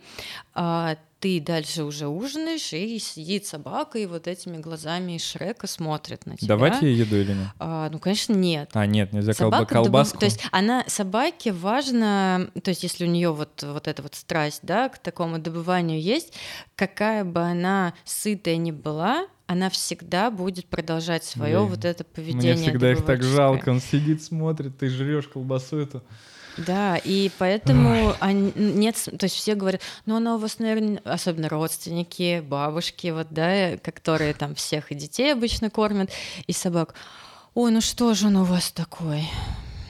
а 0.53 0.97
ты 1.19 1.41
дальше 1.41 1.83
уже 1.83 2.07
ужинаешь, 2.07 2.71
и 2.71 2.99
сидит 2.99 3.47
собака 3.47 3.97
и 3.97 4.05
вот 4.05 4.27
этими 4.27 4.57
глазами 4.57 5.17
Шрека 5.17 5.65
смотрит 5.65 6.27
на 6.27 6.37
тебя. 6.37 6.49
Давать 6.49 6.83
ей 6.83 6.93
еду 6.93 7.15
или 7.15 7.33
нет? 7.33 7.47
А, 7.57 7.89
ну, 7.89 7.97
конечно, 7.97 8.33
нет. 8.33 8.69
А, 8.73 8.85
нет, 8.85 9.11
нельзя 9.11 9.33
собака 9.33 9.65
колбаску? 9.65 10.19
Добыв... 10.19 10.19
То 10.19 10.25
есть 10.25 10.47
она, 10.51 10.83
собаке 10.87 11.51
важно, 11.51 12.51
то 12.61 12.69
есть 12.69 12.83
если 12.83 13.05
у 13.05 13.09
нее 13.09 13.33
вот, 13.33 13.63
вот 13.63 13.87
эта 13.87 14.03
вот 14.03 14.13
страсть, 14.13 14.59
да, 14.61 14.89
к 14.89 14.99
такому 14.99 15.39
добыванию 15.39 15.99
есть, 15.99 16.33
какая 16.75 17.23
бы 17.23 17.39
она 17.39 17.95
сытая 18.03 18.57
ни 18.57 18.69
была, 18.69 19.25
она 19.47 19.69
всегда 19.69 20.31
будет 20.31 20.65
продолжать 20.67 21.23
свое 21.23 21.59
Блин. 21.59 21.69
вот 21.69 21.85
это 21.85 22.03
поведение. 22.03 22.55
Мне 22.55 22.63
всегда 22.63 22.91
их 22.91 23.05
так 23.05 23.23
жалко, 23.23 23.69
он 23.69 23.79
сидит, 23.79 24.23
смотрит, 24.23 24.77
ты 24.77 24.89
жрешь 24.89 25.27
колбасу 25.27 25.77
эту. 25.77 26.03
Да, 26.57 26.95
и 26.97 27.29
поэтому 27.37 28.13
они, 28.21 28.53
нет, 28.55 28.95
то 28.95 29.25
есть 29.25 29.35
все 29.35 29.55
говорят, 29.55 29.81
ну 30.05 30.15
она 30.15 30.35
у 30.35 30.37
вас, 30.37 30.59
наверное, 30.59 31.01
особенно 31.03 31.49
родственники, 31.49 32.39
бабушки, 32.39 33.07
вот, 33.07 33.27
да, 33.31 33.77
которые 33.77 34.33
там 34.33 34.55
всех 34.55 34.91
и 34.91 34.95
детей 34.95 35.33
обычно 35.33 35.69
кормят, 35.69 36.11
и 36.47 36.53
собак. 36.53 36.95
Ой, 37.55 37.71
ну 37.71 37.81
что 37.81 38.13
же 38.13 38.27
он 38.27 38.37
у 38.37 38.43
вас 38.45 38.71
такой? 38.71 39.27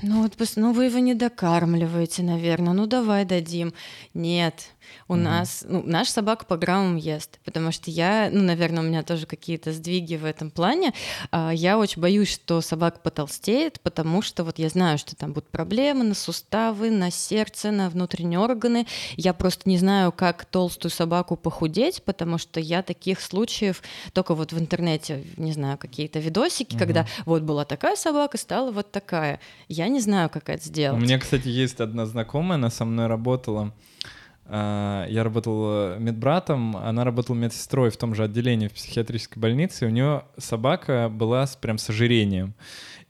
Ну 0.02 0.24
вот, 0.24 0.34
ну 0.56 0.72
вы 0.72 0.86
его 0.86 1.00
не 1.00 1.16
докармливаете, 1.16 2.22
наверное. 2.22 2.74
Ну 2.74 2.86
давай 2.86 3.26
дадим. 3.26 3.74
Нет, 4.14 4.70
у 5.08 5.14
mm-hmm. 5.14 5.18
нас, 5.18 5.66
ну, 5.68 5.84
наш 5.86 6.10
собака 6.10 6.46
по 6.46 6.58
граммам 6.58 6.96
ест, 6.96 7.40
потому 7.44 7.72
что 7.72 7.92
я, 7.92 8.30
ну, 8.32 8.42
наверное, 8.42 8.84
у 8.84 8.86
меня 8.86 9.04
тоже 9.04 9.26
какие-то 9.26 9.72
сдвиги 9.72 10.16
в 10.16 10.26
этом 10.26 10.52
плане. 10.52 10.94
А, 11.32 11.52
я 11.52 11.78
очень 11.78 12.02
боюсь, 12.02 12.32
что 12.32 12.62
собака 12.62 13.00
потолстеет, 13.00 13.80
потому 13.82 14.22
что 14.22 14.44
вот 14.44 14.60
я 14.60 14.70
знаю, 14.70 14.98
что 14.98 15.16
там 15.16 15.34
будут 15.34 15.50
проблемы 15.50 16.04
на 16.04 16.16
суставы, 16.16 16.90
на 16.90 17.12
сердце, 17.12 17.72
на 17.72 17.90
внутренние 17.90 18.40
органы. 18.40 18.88
Я 19.16 19.34
просто 19.34 19.70
не 19.70 19.78
знаю, 19.78 20.12
как 20.12 20.46
толстую 20.46 20.92
собаку 20.92 21.36
похудеть, 21.36 22.04
потому 22.04 22.38
что 22.38 22.60
я 22.60 22.82
таких 22.82 23.22
случаев 23.22 23.82
только 24.14 24.36
вот 24.36 24.54
в 24.54 24.60
интернете, 24.60 25.24
не 25.38 25.52
знаю, 25.52 25.78
какие-то 25.78 26.20
видосики, 26.20 26.76
mm-hmm. 26.76 26.80
когда 26.80 27.08
вот 27.26 27.44
была 27.44 27.66
такая 27.66 27.96
собака, 27.96 28.38
стала 28.38 28.72
вот 28.72 28.92
такая. 28.92 29.40
Я 29.68 29.88
не 29.88 30.00
знаю, 30.00 30.30
как 30.30 30.50
это 30.50 30.64
сделать. 30.64 31.02
У 31.02 31.06
меня, 31.06 31.20
кстати, 31.20 31.48
есть 31.48 31.80
одна 31.80 32.06
знакомая, 32.06 32.56
она 32.56 32.70
со 32.70 32.86
мной 32.86 33.08
работала. 33.08 33.74
А, 34.48 35.08
я 35.08 35.24
работал 35.24 35.66
э, 35.68 35.98
медбратом, 36.00 36.78
она 36.78 37.04
работала 37.04 37.36
медсестрой 37.36 37.90
в 37.90 37.98
том 37.98 38.14
же 38.14 38.24
отделении 38.24 38.68
в 38.68 38.74
психиатрической 38.74 39.42
больнице, 39.42 39.86
и 39.86 39.88
у 39.88 39.92
нее 39.92 40.26
собака 40.38 41.10
была 41.12 41.48
с, 41.48 41.56
прям 41.56 41.78
с 41.78 41.90
ожирением. 41.90 42.54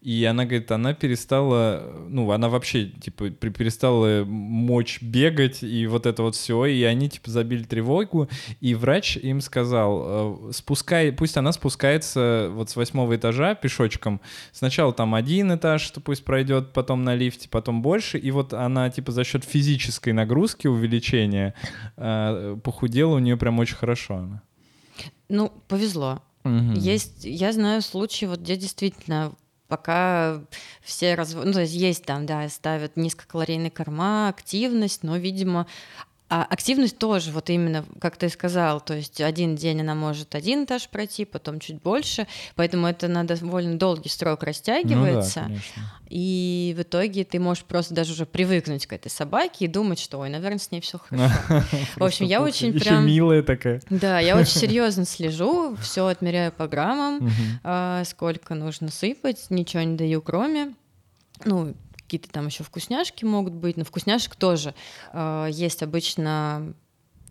И 0.06 0.24
она 0.24 0.45
говорит, 0.45 0.72
она 0.72 0.93
перестала, 0.93 1.82
ну, 2.10 2.30
она 2.30 2.47
вообще, 2.47 2.89
типа, 2.89 3.32
перестала 3.32 4.24
мочь 4.24 5.01
бегать 5.01 5.64
и 5.64 5.88
вот 5.88 6.06
это 6.06 6.22
вот 6.22 6.36
все. 6.36 6.66
И 6.66 6.84
они, 6.84 7.10
типа, 7.10 7.32
забили 7.32 7.64
тревогу. 7.64 8.30
И 8.62 8.76
врач 8.76 9.18
им 9.18 9.41
сказал, 9.41 10.03
э, 10.06 10.51
спускай, 10.53 11.12
пусть 11.12 11.38
она 11.38 11.51
спускается 11.51 12.49
вот 12.51 12.70
с 12.70 12.76
восьмого 12.76 13.16
этажа 13.16 13.56
пешочком. 13.56 14.22
Сначала 14.51 14.93
там 14.93 15.16
один 15.16 15.56
этаж, 15.56 15.82
что 15.82 16.01
пусть 16.01 16.24
пройдет, 16.24 16.72
потом 16.72 17.03
на 17.03 17.16
лифте, 17.16 17.49
потом 17.49 17.82
больше. 17.82 18.20
И 18.20 18.30
вот 18.30 18.53
она, 18.53 18.91
типа, 18.91 19.12
за 19.12 19.24
счет 19.24 19.43
физической 19.43 20.14
нагрузки, 20.14 20.68
увеличения, 20.68 21.56
э, 21.97 22.58
похудела 22.64 23.16
у 23.16 23.20
нее 23.20 23.38
прям 23.38 23.58
очень 23.58 23.76
хорошо. 23.76 24.18
Она. 24.18 24.43
Ну, 25.30 25.51
повезло. 25.68 26.22
Угу. 26.43 26.74
Есть, 26.76 27.26
я 27.26 27.51
знаю 27.51 27.82
случаи, 27.82 28.26
вот 28.26 28.41
где 28.41 28.56
действительно 28.56 29.34
пока 29.68 30.41
все 30.82 31.16
разв... 31.16 31.36
ну, 31.43 31.53
то 31.53 31.61
есть 31.61 31.74
есть 31.74 32.05
там, 32.05 32.26
да, 32.26 32.47
ставят 32.49 32.97
низкокалорийные 32.97 33.72
корма, 33.72 34.30
активность, 34.30 35.03
но, 35.03 35.18
видимо, 35.18 35.68
а 36.28 36.43
активность 36.43 36.97
тоже, 36.97 37.32
вот 37.32 37.51
именно, 37.51 37.86
как 37.99 38.17
ты 38.17 38.30
сказал, 38.30 38.82
то 38.82 38.95
есть 38.95 39.21
один 39.21 39.55
день 39.55 39.82
она 39.82 39.93
может 39.93 40.34
один 40.34 40.63
этаж 40.63 40.89
пройти, 40.89 41.23
потом 41.23 41.59
чуть 41.59 41.80
больше, 41.82 42.26
поэтому 42.55 42.88
это 42.88 43.07
на 43.07 43.23
довольно 43.26 43.78
долгий 43.78 44.09
срок 44.09 44.41
растягивается. 44.41 45.45
Ну 45.47 45.55
да, 45.55 45.82
и 46.09 46.73
в 46.78 46.82
итоге 46.82 47.26
ты 47.26 47.39
можешь 47.39 47.63
просто 47.63 47.93
даже 47.93 48.13
уже 48.13 48.26
привыкнуть 48.26 48.88
к 48.88 48.93
этой 48.93 49.09
собаке 49.09 49.65
и 49.65 49.67
думать, 49.67 49.99
что, 49.99 50.17
ой, 50.17 50.30
наверное, 50.30 50.57
с 50.57 50.71
ней 50.71 50.82
все 50.82 50.97
хорошо. 51.09 51.63
В 51.95 52.03
общем, 52.03 52.26
я 52.26 52.41
очень 52.41 52.73
прям... 52.73 53.05
милая 53.05 53.43
такая. 53.43 53.82
Да, 53.91 54.19
я 54.19 54.36
очень 54.36 54.59
серьезно 54.59 55.05
слежу, 55.05 55.76
все 55.80 56.07
отмеряю 56.07 56.51
по 56.51 56.67
граммам, 56.67 57.30
а, 57.63 58.03
сколько 58.03 58.55
нужно 58.55 58.89
сыпать, 58.89 59.45
ничего 59.51 59.84
не 59.84 59.95
даю 59.95 60.23
кроме 60.23 60.73
ну, 61.43 61.73
какие-то 62.06 62.30
там 62.30 62.47
еще 62.47 62.64
вкусняшки 62.64 63.26
могут 63.26 63.53
быть, 63.53 63.78
но 63.78 63.84
вкусняшек 63.84 64.36
тоже 64.36 64.74
э, 65.12 65.49
есть 65.51 65.84
обычно 65.84 66.74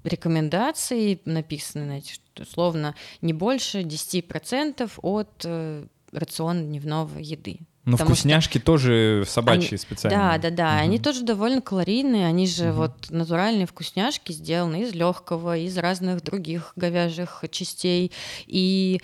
рекомендации 0.05 1.21
написаны, 1.25 1.85
знаете, 1.85 2.15
условно 2.39 2.95
не 3.23 3.33
больше 3.33 3.81
10% 3.81 4.91
от 5.01 5.31
э, 5.45 5.87
рациона 6.13 6.63
дневного 6.63 7.19
еды. 7.19 7.61
Ну, 7.87 7.99
вкусняшки 7.99 8.59
что... 8.59 8.67
тоже 8.67 9.25
собачьи 9.27 9.69
они... 9.73 9.79
специально. 9.79 10.19
Да, 10.19 10.39
да, 10.39 10.51
да. 10.51 10.75
Угу. 10.77 10.85
Они 10.85 10.99
тоже 10.99 11.23
довольно 11.23 11.61
калорийные. 11.61 12.27
Они 12.27 12.47
же 12.47 12.71
угу. 12.71 12.79
вот 12.79 13.11
натуральные 13.11 13.67
вкусняшки 13.67 14.33
сделаны 14.33 14.83
из 14.83 14.95
легкого, 14.95 15.59
из 15.59 15.77
разных 15.77 16.23
других 16.23 16.73
говяжьих 16.77 17.45
частей. 17.51 18.11
И 18.47 19.03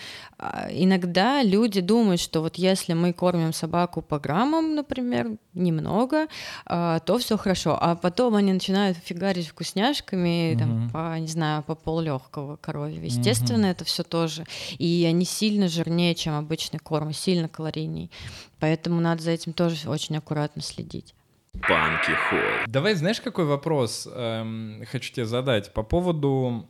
иногда 0.71 1.43
люди 1.43 1.81
думают, 1.81 2.21
что 2.21 2.41
вот 2.41 2.57
если 2.57 2.95
мы 2.95 3.13
кормим 3.13 3.53
собаку 3.53 4.03
по 4.03 4.19
граммам, 4.19 4.75
например, 4.75 5.37
немного, 5.55 6.29
а, 6.65 7.01
то 7.01 7.19
все 7.19 7.37
хорошо. 7.37 7.77
А 7.81 7.95
потом 7.95 8.35
они 8.37 8.53
начинают 8.53 8.97
фигарить 8.99 9.49
вкусняшками, 9.49 10.53
угу. 10.53 10.59
там, 10.59 10.91
по, 10.91 11.19
не 11.19 11.27
знаю, 11.29 11.63
по 11.63 11.75
пол 11.75 12.01
легкого 12.01 12.57
коровьего. 12.57 13.05
Естественно, 13.05 13.65
угу. 13.65 13.73
это 13.73 13.85
все 13.85 14.03
тоже. 14.03 14.47
И 14.79 15.07
они 15.09 15.25
сильно 15.25 15.69
жирнее, 15.69 16.15
чем 16.15 16.35
обычный 16.35 16.79
корм, 16.79 17.13
сильно 17.13 17.49
калорийней. 17.49 18.11
Поэтому 18.59 19.01
надо 19.01 19.23
за 19.23 19.33
этим 19.33 19.53
тоже 19.53 19.89
очень 19.89 20.17
аккуратно 20.17 20.63
следить. 20.63 21.15
Банки 21.53 22.13
ход. 22.29 22.69
Давай, 22.69 22.95
знаешь, 22.95 23.21
какой 23.21 23.45
вопрос 23.45 24.09
эм, 24.11 24.85
хочу 24.91 25.13
тебе 25.13 25.27
задать 25.27 25.73
по 25.73 25.83
поводу 25.83 26.69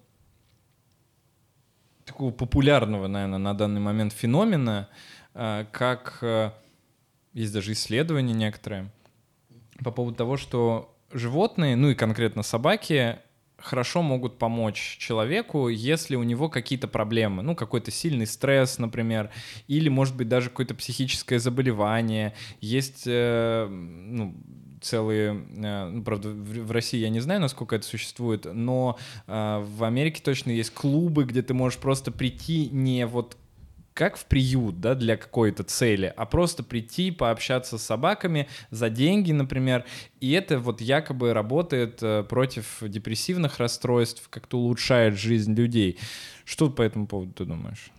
такого 2.10 2.32
популярного, 2.32 3.06
наверное, 3.06 3.38
на 3.38 3.54
данный 3.54 3.80
момент 3.80 4.12
феномена, 4.12 4.88
э, 5.34 5.64
как 5.70 6.18
э, 6.22 6.50
есть 7.32 7.52
даже 7.52 7.72
исследования 7.72 8.34
некоторые 8.34 8.90
по 9.84 9.92
поводу 9.92 10.16
того, 10.16 10.36
что 10.36 10.96
животные, 11.12 11.76
ну 11.76 11.90
и 11.90 11.94
конкретно 11.94 12.42
собаки, 12.42 13.18
хорошо 13.56 14.02
могут 14.02 14.38
помочь 14.38 14.96
человеку, 14.98 15.68
если 15.68 16.16
у 16.16 16.22
него 16.22 16.48
какие-то 16.48 16.88
проблемы, 16.88 17.42
ну, 17.42 17.54
какой-то 17.54 17.90
сильный 17.90 18.26
стресс, 18.26 18.78
например, 18.78 19.30
или, 19.68 19.88
может 19.88 20.16
быть, 20.16 20.28
даже 20.28 20.48
какое-то 20.50 20.74
психическое 20.74 21.38
заболевание. 21.38 22.34
Есть, 22.60 23.04
э, 23.06 23.68
ну, 23.68 24.34
целые, 24.80 25.44
э, 25.56 25.88
ну, 25.90 26.02
правда, 26.02 26.30
в, 26.30 26.70
России 26.70 26.98
я 26.98 27.08
не 27.08 27.20
знаю, 27.20 27.40
насколько 27.40 27.76
это 27.76 27.86
существует, 27.86 28.46
но 28.52 28.98
э, 29.26 29.64
в 29.64 29.84
Америке 29.84 30.22
точно 30.24 30.50
есть 30.50 30.72
клубы, 30.72 31.24
где 31.24 31.42
ты 31.42 31.54
можешь 31.54 31.78
просто 31.78 32.10
прийти 32.10 32.68
не 32.70 33.06
вот 33.06 33.36
как 33.94 34.16
в 34.16 34.24
приют, 34.24 34.80
да, 34.80 34.94
для 34.94 35.16
какой-то 35.16 35.62
цели, 35.62 36.12
а 36.16 36.24
просто 36.24 36.62
прийти, 36.62 37.10
пообщаться 37.10 37.76
с 37.76 37.82
собаками 37.82 38.48
за 38.70 38.88
деньги, 38.88 39.32
например, 39.32 39.84
и 40.20 40.32
это 40.32 40.58
вот 40.58 40.80
якобы 40.80 41.34
работает 41.34 41.98
э, 42.02 42.22
против 42.22 42.78
депрессивных 42.80 43.58
расстройств, 43.58 44.28
как-то 44.30 44.58
улучшает 44.58 45.18
жизнь 45.18 45.54
людей. 45.54 45.98
Что 46.44 46.70
по 46.70 46.82
этому 46.82 47.06
поводу 47.06 47.32
ты 47.32 47.44
думаешь? 47.44 47.90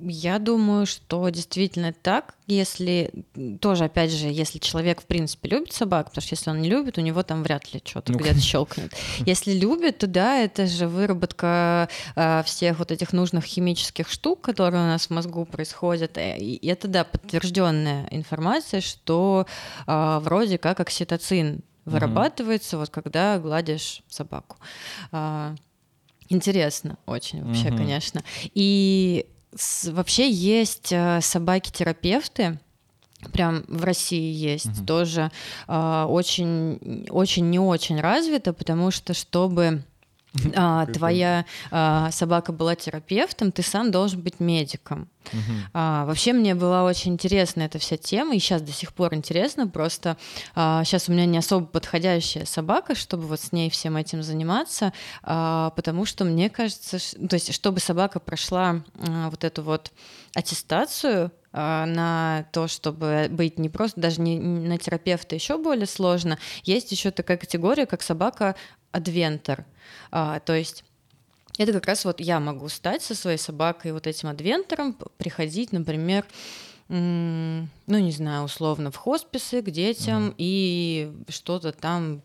Я 0.00 0.38
думаю, 0.40 0.86
что 0.86 1.28
действительно 1.28 1.92
так, 1.92 2.34
если 2.46 3.12
тоже, 3.60 3.84
опять 3.84 4.10
же, 4.10 4.26
если 4.26 4.58
человек 4.58 5.00
в 5.00 5.06
принципе 5.06 5.48
любит 5.48 5.72
собак, 5.72 6.08
потому 6.08 6.22
что 6.22 6.34
если 6.34 6.50
он 6.50 6.60
не 6.60 6.68
любит, 6.68 6.98
у 6.98 7.00
него 7.00 7.22
там 7.22 7.42
вряд 7.42 7.72
ли 7.72 7.80
что-то 7.84 8.12
ну, 8.12 8.18
где-то 8.18 8.40
щелкнет. 8.40 8.92
Если 9.26 9.52
любит, 9.52 9.98
то 9.98 10.06
да, 10.06 10.38
это 10.38 10.66
же 10.66 10.88
выработка 10.88 11.88
э, 12.16 12.42
всех 12.44 12.80
вот 12.80 12.90
этих 12.90 13.12
нужных 13.12 13.44
химических 13.44 14.08
штук, 14.08 14.40
которые 14.40 14.82
у 14.82 14.86
нас 14.86 15.06
в 15.06 15.10
мозгу 15.10 15.44
происходят. 15.44 16.18
Э, 16.18 16.36
и 16.38 16.66
это 16.66 16.88
да, 16.88 17.04
подтвержденная 17.04 18.08
информация, 18.10 18.80
что 18.80 19.46
э, 19.86 20.18
вроде 20.22 20.58
как 20.58 20.80
окситоцин 20.80 21.62
вырабатывается, 21.84 22.76
mm-hmm. 22.76 22.80
вот 22.80 22.90
когда 22.90 23.38
гладишь 23.38 24.02
собаку. 24.08 24.56
А, 25.12 25.54
интересно 26.28 26.96
очень 27.06 27.44
вообще, 27.44 27.68
mm-hmm. 27.68 27.76
конечно. 27.76 28.24
И 28.54 29.26
Вообще 29.84 30.30
есть 30.30 30.92
э, 30.92 31.20
собаки-терапевты, 31.20 32.58
прям 33.32 33.64
в 33.68 33.84
России 33.84 34.32
есть 34.32 34.78
угу. 34.78 34.86
тоже 34.86 35.30
э, 35.68 36.06
очень 36.08 37.06
очень 37.10 37.50
не 37.50 37.58
очень 37.58 38.00
развито, 38.00 38.52
потому 38.52 38.90
что 38.90 39.14
чтобы 39.14 39.82
а, 40.54 40.86
твоя 40.86 41.44
а, 41.70 42.10
собака 42.10 42.52
была 42.52 42.74
терапевтом, 42.74 43.52
ты 43.52 43.62
сам 43.62 43.90
должен 43.90 44.20
быть 44.20 44.40
медиком. 44.40 45.08
Угу. 45.32 45.52
А, 45.72 46.04
вообще 46.06 46.32
мне 46.32 46.54
была 46.54 46.84
очень 46.84 47.12
интересна 47.12 47.62
эта 47.62 47.78
вся 47.78 47.96
тема, 47.96 48.34
и 48.34 48.38
сейчас 48.38 48.62
до 48.62 48.72
сих 48.72 48.92
пор 48.92 49.14
интересно, 49.14 49.66
просто 49.68 50.16
а, 50.54 50.84
сейчас 50.84 51.08
у 51.08 51.12
меня 51.12 51.26
не 51.26 51.38
особо 51.38 51.66
подходящая 51.66 52.44
собака, 52.44 52.94
чтобы 52.94 53.24
вот 53.24 53.40
с 53.40 53.52
ней 53.52 53.70
всем 53.70 53.96
этим 53.96 54.22
заниматься, 54.22 54.92
а, 55.22 55.70
потому 55.70 56.04
что 56.04 56.24
мне 56.24 56.50
кажется, 56.50 56.98
то 56.98 57.34
есть 57.34 57.54
чтобы 57.54 57.80
собака 57.80 58.20
прошла 58.20 58.82
а, 58.98 59.30
вот 59.30 59.44
эту 59.44 59.62
вот 59.62 59.92
аттестацию, 60.34 61.30
а, 61.56 61.86
на 61.86 62.46
то, 62.52 62.66
чтобы 62.66 63.28
быть 63.30 63.60
не 63.60 63.68
просто, 63.68 64.00
даже 64.00 64.20
не 64.20 64.40
на 64.40 64.76
терапевта 64.76 65.36
еще 65.36 65.56
более 65.56 65.86
сложно. 65.86 66.36
Есть 66.64 66.90
еще 66.90 67.12
такая 67.12 67.36
категория, 67.36 67.86
как 67.86 68.02
собака-адвентор. 68.94 69.64
А, 70.10 70.40
то 70.40 70.54
есть 70.54 70.84
это 71.58 71.72
как 71.72 71.86
раз 71.86 72.04
вот 72.04 72.20
я 72.20 72.40
могу 72.40 72.68
стать 72.68 73.02
со 73.02 73.14
своей 73.14 73.38
собакой 73.38 73.92
вот 73.92 74.06
этим 74.06 74.28
адвентором, 74.28 74.96
приходить, 75.18 75.72
например, 75.72 76.24
ну, 76.88 77.68
не 77.86 78.12
знаю, 78.12 78.44
условно, 78.44 78.90
в 78.90 78.96
хосписы 78.96 79.62
к 79.62 79.70
детям 79.70 80.28
mm 80.28 80.34
и 80.36 81.12
что-то 81.28 81.72
там 81.72 82.22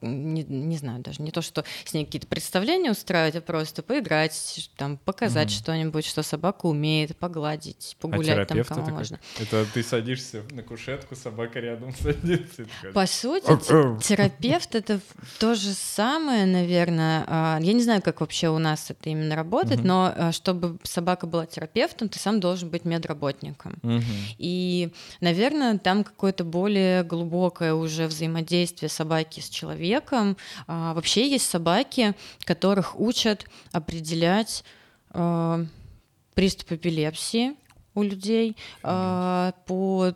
не, 0.00 0.42
не 0.44 0.76
знаю, 0.76 1.00
даже 1.00 1.22
не 1.22 1.30
то, 1.30 1.42
что 1.42 1.64
с 1.84 1.92
ней 1.94 2.04
какие-то 2.04 2.26
представления 2.26 2.90
устраивать, 2.90 3.36
а 3.36 3.40
просто 3.40 3.82
поиграть, 3.82 4.70
там, 4.76 4.98
показать 4.98 5.48
mm 5.48 5.56
что-нибудь, 5.56 6.04
что 6.04 6.22
собака 6.22 6.66
умеет, 6.66 7.16
погладить, 7.16 7.96
а 7.98 8.02
погулять 8.02 8.38
а 8.38 8.44
там, 8.46 8.64
кому 8.64 8.82
это 8.82 8.90
можно. 8.92 9.20
Как? 9.36 9.46
Это 9.46 9.66
ты 9.72 9.82
садишься 9.82 10.42
на 10.50 10.62
кушетку, 10.62 11.16
собака 11.16 11.60
рядом 11.60 11.94
садится. 12.00 12.66
По 12.92 13.06
сути, 13.06 13.46
терапевт— 14.02 14.74
это 14.74 15.00
то 15.38 15.54
же 15.54 15.72
самое, 15.72 16.46
наверное. 16.46 17.24
А, 17.26 17.58
я 17.60 17.72
не 17.72 17.82
знаю, 17.82 18.02
как 18.02 18.20
вообще 18.20 18.48
у 18.48 18.58
нас 18.58 18.90
это 18.90 19.08
именно 19.10 19.34
работает, 19.34 19.82
но 19.82 20.12
а, 20.14 20.32
чтобы 20.32 20.78
собака 20.82 21.26
была 21.26 21.46
терапевтом, 21.46 22.08
ты 22.08 22.18
сам 22.18 22.40
должен 22.40 22.68
быть 22.68 22.84
медработником. 22.84 23.80
И, 24.38 24.92
наверное, 25.20 25.78
там 25.78 26.04
какое-то 26.04 26.44
более 26.44 27.02
глубокое 27.02 27.74
уже 27.74 28.06
взаимодействие 28.06 28.88
собаки 28.88 29.40
с 29.40 29.48
человеком, 29.48 29.65
человеком. 29.66 30.36
А, 30.66 30.94
вообще 30.94 31.28
есть 31.28 31.48
собаки, 31.48 32.14
которых 32.44 32.98
учат 32.98 33.46
определять 33.72 34.64
а, 35.10 35.64
приступ 36.34 36.72
эпилепсии 36.72 37.54
у 37.94 38.02
людей 38.02 38.56
а, 38.82 39.52
по 39.66 40.14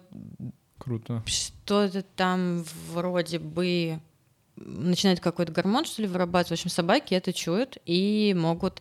Круто. 0.79 1.23
Что-то 1.27 2.03
там 2.03 2.65
вроде 2.89 3.39
бы 3.39 4.01
начинает 4.57 5.21
какой-то 5.21 5.53
гормон, 5.53 5.85
что 5.85 6.01
ли, 6.01 6.09
вырабатывать. 6.09 6.49
В 6.49 6.53
общем, 6.53 6.71
собаки 6.71 7.13
это 7.13 7.35
чуют 7.35 7.77
и 7.85 8.35
могут 8.37 8.81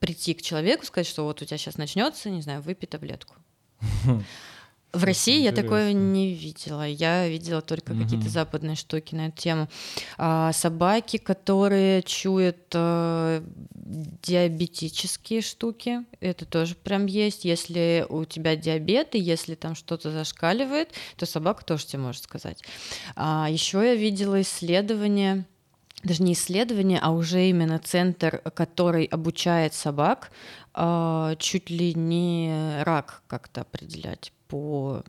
прийти 0.00 0.34
к 0.34 0.42
человеку, 0.42 0.84
сказать, 0.84 1.06
что 1.06 1.24
вот 1.24 1.40
у 1.40 1.44
тебя 1.46 1.56
сейчас 1.56 1.78
начнется, 1.78 2.28
не 2.28 2.42
знаю, 2.42 2.60
выпей 2.60 2.86
таблетку. 2.86 3.36
В 4.94 5.04
России 5.04 5.42
я 5.42 5.52
такое 5.52 5.92
не 5.92 6.32
видела. 6.32 6.86
Я 6.86 7.28
видела 7.28 7.60
только 7.60 7.92
угу. 7.92 8.02
какие-то 8.02 8.28
западные 8.28 8.76
штуки 8.76 9.14
на 9.14 9.26
эту 9.26 9.36
тему. 9.36 9.68
А, 10.18 10.52
собаки, 10.52 11.16
которые 11.16 12.02
чуют 12.02 12.58
а, 12.74 13.42
диабетические 13.74 15.42
штуки, 15.42 16.04
это 16.20 16.46
тоже 16.46 16.76
прям 16.76 17.06
есть. 17.06 17.44
Если 17.44 18.06
у 18.08 18.24
тебя 18.24 18.56
диабет 18.56 19.14
и 19.14 19.18
если 19.18 19.56
там 19.56 19.74
что-то 19.74 20.12
зашкаливает, 20.12 20.90
то 21.16 21.26
собака 21.26 21.64
тоже 21.64 21.86
тебе 21.86 22.02
может 22.02 22.22
сказать. 22.22 22.62
А, 23.16 23.48
еще 23.50 23.78
я 23.78 23.94
видела 23.94 24.40
исследование 24.40 25.44
даже 26.04 26.22
не 26.22 26.34
исследование, 26.34 27.00
а 27.02 27.12
уже 27.12 27.48
именно 27.48 27.78
центр, 27.78 28.42
который 28.54 29.06
обучает 29.06 29.72
собак 29.72 30.30
а, 30.74 31.34
чуть 31.36 31.70
ли 31.70 31.94
не 31.94 32.82
рак 32.82 33.22
как-то 33.26 33.62
определять 33.62 34.32
по 34.54 35.02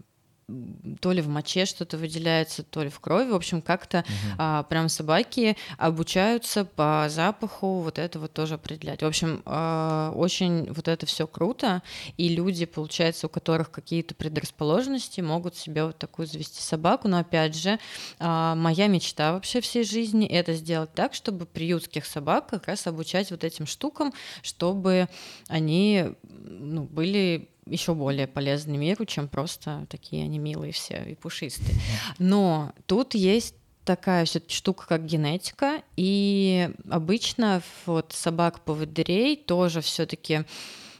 то 1.01 1.11
ли 1.11 1.21
в 1.21 1.27
моче 1.27 1.65
что-то 1.65 1.97
выделяется, 1.97 2.61
то 2.63 2.83
ли 2.83 2.89
в 2.89 2.99
крови. 2.99 3.31
В 3.31 3.35
общем, 3.35 3.61
как-то 3.61 3.99
угу. 3.99 4.35
а, 4.37 4.63
прям 4.63 4.89
собаки 4.89 5.57
обучаются 5.77 6.65
по 6.65 7.07
запаху 7.09 7.79
вот 7.79 7.97
это 7.97 8.19
вот 8.19 8.33
тоже 8.33 8.55
определять. 8.55 9.01
В 9.01 9.05
общем, 9.05 9.41
а, 9.45 10.11
очень 10.15 10.71
вот 10.71 10.87
это 10.87 11.07
все 11.07 11.25
круто, 11.25 11.81
и 12.17 12.29
люди, 12.29 12.65
получается, 12.65 13.25
у 13.25 13.29
которых 13.29 13.71
какие-то 13.71 14.13
предрасположенности, 14.13 15.21
могут 15.21 15.55
себе 15.55 15.85
вот 15.85 15.97
такую 15.97 16.27
завести 16.27 16.61
собаку. 16.61 17.07
Но 17.07 17.17
опять 17.17 17.55
же, 17.55 17.79
а, 18.19 18.53
моя 18.53 18.85
мечта 18.85 19.33
вообще 19.33 19.61
всей 19.61 19.83
жизни 19.83 20.27
это 20.27 20.53
сделать 20.53 20.93
так, 20.93 21.15
чтобы 21.15 21.47
приютских 21.47 22.05
собак 22.05 22.49
как 22.49 22.67
раз 22.67 22.85
обучать 22.85 23.31
вот 23.31 23.43
этим 23.43 23.65
штукам, 23.65 24.13
чтобы 24.43 25.09
они 25.47 26.13
ну, 26.23 26.83
были 26.83 27.49
еще 27.65 27.93
более 27.93 28.27
полезны 28.27 28.77
миру, 28.77 29.05
чем 29.05 29.27
просто 29.27 29.85
такие 29.89 30.23
они 30.23 30.39
милые 30.39 30.71
все 30.71 31.03
и 31.03 31.15
пушистые. 31.15 31.75
Но 32.19 32.73
тут 32.85 33.15
есть 33.15 33.55
такая 33.85 34.25
все-таки 34.25 34.55
штука, 34.55 34.87
как 34.87 35.05
генетика, 35.05 35.81
и 35.95 36.71
обычно 36.89 37.61
вот 37.85 38.13
собак-поводырей 38.13 39.37
тоже 39.37 39.81
все-таки 39.81 40.43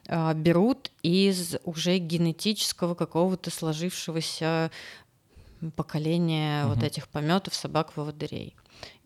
э, 0.07 0.33
берут 0.35 0.91
из 1.01 1.57
уже 1.63 1.97
генетического 1.97 2.93
какого-то 2.93 3.49
сложившегося 3.49 4.71
поколения 5.75 6.65
угу. 6.65 6.75
вот 6.75 6.83
этих 6.83 7.07
пометов 7.07 7.55
собак-поводырей. 7.55 8.55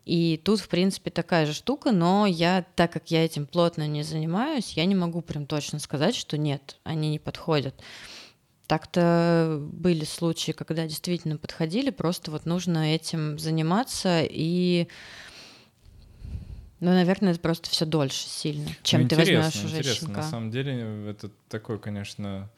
И 0.09 0.41
тут, 0.43 0.59
в 0.59 0.69
принципе, 0.69 1.11
такая 1.11 1.45
же 1.45 1.53
штука, 1.53 1.91
но 1.91 2.25
я, 2.25 2.65
так 2.75 2.91
как 2.91 3.11
я 3.11 3.23
этим 3.23 3.45
плотно 3.45 3.87
не 3.87 4.01
занимаюсь, 4.01 4.73
я 4.73 4.85
не 4.85 4.95
могу 4.95 5.21
прям 5.21 5.45
точно 5.45 5.77
сказать, 5.77 6.15
что 6.15 6.35
нет, 6.35 6.79
они 6.83 7.11
не 7.11 7.19
подходят. 7.19 7.79
Так-то 8.65 9.59
были 9.71 10.05
случаи, 10.05 10.51
когда 10.51 10.87
действительно 10.87 11.37
подходили, 11.37 11.91
просто 11.91 12.31
вот 12.31 12.47
нужно 12.47 12.95
этим 12.95 13.37
заниматься 13.37 14.23
и 14.23 14.87
ну, 16.79 16.89
наверное, 16.91 17.33
это 17.33 17.39
просто 17.39 17.69
все 17.69 17.85
дольше 17.85 18.25
сильно, 18.27 18.67
чем 18.81 19.03
ну, 19.03 19.09
ты 19.09 19.15
возьмешь 19.15 19.63
уже 19.63 19.77
интересно. 19.77 20.07
щенка. 20.07 20.21
На 20.21 20.27
самом 20.27 20.49
деле, 20.49 21.05
это 21.07 21.29
такое, 21.49 21.77
конечно, 21.77 22.49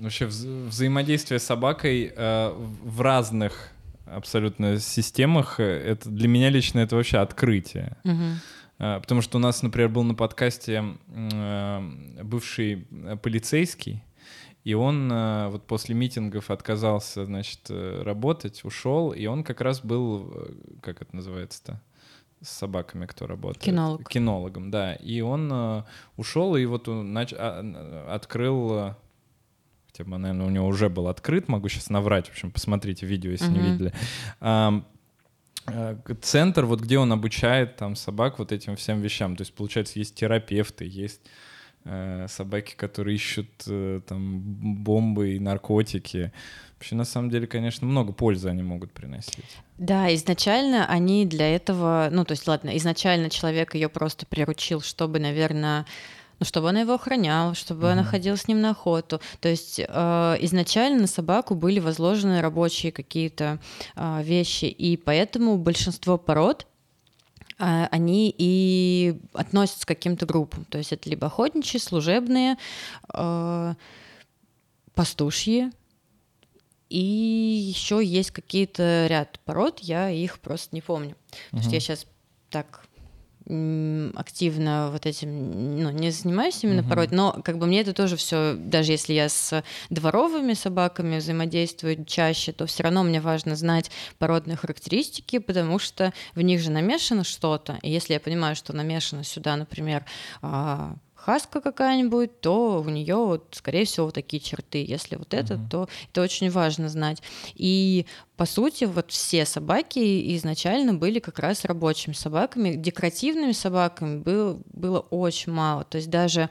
вообще 0.00 0.24
вза 0.24 0.48
взаимодействие 0.68 1.38
с 1.38 1.44
собакой 1.44 2.14
э, 2.16 2.52
в 2.56 3.02
разных 3.02 3.72
абсолютно 4.14 4.78
системах, 4.78 5.60
э, 5.60 5.64
это 5.64 6.10
для 6.10 6.28
меня 6.28 6.50
лично 6.50 6.80
это 6.80 6.96
вообще 6.96 7.18
открытие. 7.18 7.96
Угу. 8.04 8.24
Потому 8.78 9.22
что 9.22 9.38
у 9.38 9.40
нас, 9.40 9.62
например, 9.62 9.88
был 9.88 10.04
на 10.04 10.14
подкасте 10.14 10.84
э, 11.08 11.90
бывший 12.22 12.86
полицейский, 13.22 14.04
и 14.62 14.74
он 14.74 15.08
вот 15.50 15.66
после 15.66 15.94
митингов 15.94 16.50
отказался, 16.50 17.24
значит, 17.24 17.70
работать, 17.70 18.64
ушел, 18.64 19.12
и 19.12 19.24
он 19.26 19.42
как 19.42 19.62
раз 19.62 19.80
был, 19.80 20.48
как 20.82 21.00
это 21.00 21.16
называется-то, 21.16 21.80
с 22.42 22.50
собаками, 22.50 23.06
кто 23.06 23.26
работает. 23.26 23.64
Кинолог. 23.64 24.08
Кинологом, 24.08 24.70
да. 24.70 24.94
И 24.94 25.22
он 25.22 25.84
ушел 26.16 26.54
и 26.54 26.64
вот 26.66 26.86
нач... 26.86 27.32
А, 27.32 28.06
открыл 28.10 28.94
хотя 29.98 30.08
бы, 30.08 30.16
наверное, 30.16 30.46
у 30.46 30.50
него 30.50 30.66
уже 30.66 30.88
был 30.88 31.08
открыт, 31.08 31.48
могу 31.48 31.68
сейчас 31.68 31.90
наврать, 31.90 32.28
в 32.28 32.30
общем, 32.30 32.50
посмотрите 32.50 33.04
видео, 33.04 33.32
если 33.32 33.48
uh-huh. 33.48 33.62
не 33.62 33.70
видели. 33.70 33.92
А, 34.40 34.82
центр, 36.22 36.64
вот 36.64 36.80
где 36.80 36.98
он 36.98 37.12
обучает 37.12 37.76
там 37.76 37.96
собак 37.96 38.38
вот 38.38 38.52
этим 38.52 38.76
всем 38.76 39.00
вещам. 39.00 39.36
То 39.36 39.42
есть, 39.42 39.52
получается, 39.52 39.98
есть 39.98 40.14
терапевты, 40.14 40.86
есть 40.86 41.20
э, 41.84 42.26
собаки, 42.28 42.74
которые 42.74 43.16
ищут 43.16 43.48
э, 43.66 44.00
там 44.06 44.40
бомбы 44.40 45.34
и 45.34 45.40
наркотики. 45.40 46.32
Вообще, 46.76 46.94
на 46.94 47.04
самом 47.04 47.28
деле, 47.28 47.46
конечно, 47.46 47.86
много 47.86 48.12
пользы 48.12 48.48
они 48.48 48.62
могут 48.62 48.92
приносить. 48.92 49.58
Да, 49.78 50.14
изначально 50.14 50.86
они 50.86 51.26
для 51.26 51.54
этого, 51.54 52.08
ну, 52.10 52.24
то 52.24 52.32
есть, 52.32 52.46
ладно, 52.46 52.76
изначально 52.78 53.28
человек 53.30 53.74
ее 53.74 53.88
просто 53.88 54.26
приручил, 54.26 54.80
чтобы, 54.80 55.18
наверное, 55.18 55.84
ну, 56.38 56.46
чтобы 56.46 56.68
она 56.68 56.80
его 56.80 56.94
охраняла, 56.94 57.54
чтобы 57.54 57.86
mm-hmm. 57.86 57.92
она 57.92 58.04
ходила 58.04 58.36
с 58.36 58.48
ним 58.48 58.60
на 58.60 58.70
охоту. 58.70 59.20
То 59.40 59.48
есть 59.48 59.80
э, 59.80 59.84
изначально 60.40 61.02
на 61.02 61.06
собаку 61.06 61.54
были 61.54 61.80
возложены 61.80 62.40
рабочие 62.40 62.92
какие-то 62.92 63.58
э, 63.96 64.22
вещи, 64.22 64.66
и 64.66 64.96
поэтому 64.96 65.58
большинство 65.58 66.16
пород 66.16 66.66
э, 67.58 67.86
они 67.90 68.34
и 68.36 69.20
относятся 69.32 69.84
к 69.84 69.88
каким-то 69.88 70.26
группам. 70.26 70.64
То 70.66 70.78
есть 70.78 70.92
это 70.92 71.10
либо 71.10 71.26
охотничьи, 71.26 71.80
служебные, 71.80 72.56
э, 73.12 73.74
пастушьи, 74.94 75.72
и 76.88 76.98
еще 76.98 78.02
есть 78.02 78.30
какие-то 78.30 79.06
ряд 79.08 79.40
пород, 79.44 79.80
я 79.80 80.08
их 80.10 80.38
просто 80.38 80.74
не 80.74 80.80
помню. 80.80 81.16
Потому 81.50 81.62
что 81.62 81.74
я 81.74 81.80
сейчас 81.80 82.06
так 82.48 82.87
активно 84.14 84.90
вот 84.92 85.06
этим 85.06 85.80
ну, 85.80 85.90
не 85.90 86.10
занимаюсь 86.10 86.62
именно 86.62 86.80
uh-huh. 86.80 86.88
порой, 86.88 87.08
но 87.10 87.40
как 87.44 87.58
бы 87.58 87.66
мне 87.66 87.80
это 87.80 87.94
тоже 87.94 88.16
все, 88.16 88.54
даже 88.54 88.92
если 88.92 89.14
я 89.14 89.28
с 89.28 89.64
дворовыми 89.90 90.52
собаками 90.52 91.18
взаимодействую 91.18 92.04
чаще, 92.04 92.52
то 92.52 92.66
все 92.66 92.82
равно 92.82 93.02
мне 93.02 93.20
важно 93.20 93.56
знать 93.56 93.90
породные 94.18 94.56
характеристики, 94.56 95.38
потому 95.38 95.78
что 95.78 96.12
в 96.34 96.42
них 96.42 96.60
же 96.60 96.70
намешано 96.70 97.24
что-то. 97.24 97.78
И 97.82 97.90
если 97.90 98.12
я 98.14 98.20
понимаю, 98.20 98.54
что 98.54 98.74
намешано 98.74 99.24
сюда, 99.24 99.56
например, 99.56 100.04
а, 101.28 101.32
хаска 101.32 101.60
какая-нибудь, 101.60 102.40
то 102.40 102.82
у 102.84 102.88
нее, 102.88 103.16
вот, 103.16 103.48
скорее 103.52 103.84
всего, 103.84 104.06
вот 104.06 104.14
такие 104.14 104.40
черты. 104.40 104.84
Если 104.84 105.16
вот 105.16 105.34
это, 105.34 105.54
mm-hmm. 105.54 105.68
то 105.70 105.88
это 106.10 106.22
очень 106.22 106.50
важно 106.50 106.88
знать. 106.88 107.22
И 107.54 108.06
по 108.36 108.46
сути, 108.46 108.84
вот 108.84 109.10
все 109.10 109.44
собаки 109.44 110.36
изначально 110.36 110.94
были 110.94 111.18
как 111.18 111.38
раз 111.38 111.64
рабочими 111.64 112.14
собаками. 112.14 112.74
Декоративными 112.74 113.52
собаками 113.52 114.18
было, 114.20 114.60
было 114.72 115.00
очень 115.00 115.52
мало. 115.52 115.84
То 115.84 115.98
есть 115.98 116.08
даже 116.08 116.48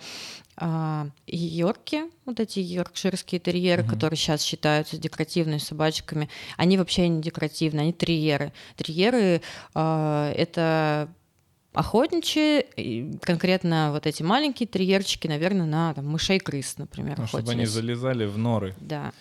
а, 0.57 1.07
йорки, 1.25 2.03
вот 2.25 2.39
эти 2.39 2.59
йоркширские 2.59 3.39
терьеры, 3.39 3.83
mm-hmm. 3.83 3.89
которые 3.89 4.17
сейчас 4.17 4.41
считаются 4.41 4.97
декоративными 4.97 5.59
собачками, 5.59 6.29
они 6.55 6.77
вообще 6.77 7.07
не 7.07 7.21
декоративные, 7.21 7.83
они 7.83 7.93
терьеры. 7.93 8.53
Терьеры 8.75 9.41
а, 9.73 10.31
это 10.33 11.09
охотничьи, 11.77 13.17
конкретно 13.21 13.91
вот 13.91 14.07
эти 14.07 14.23
маленькие 14.23 14.67
терьерчики, 14.67 15.27
наверное, 15.27 15.65
на 15.65 15.93
там, 15.93 16.07
мышей 16.07 16.39
крыс, 16.39 16.77
например. 16.77 17.17
Ну, 17.19 17.27
чтобы 17.27 17.51
они 17.51 17.65
залезали 17.65 18.25
в 18.25 18.37
норы. 18.37 18.75
Да. 18.79 19.13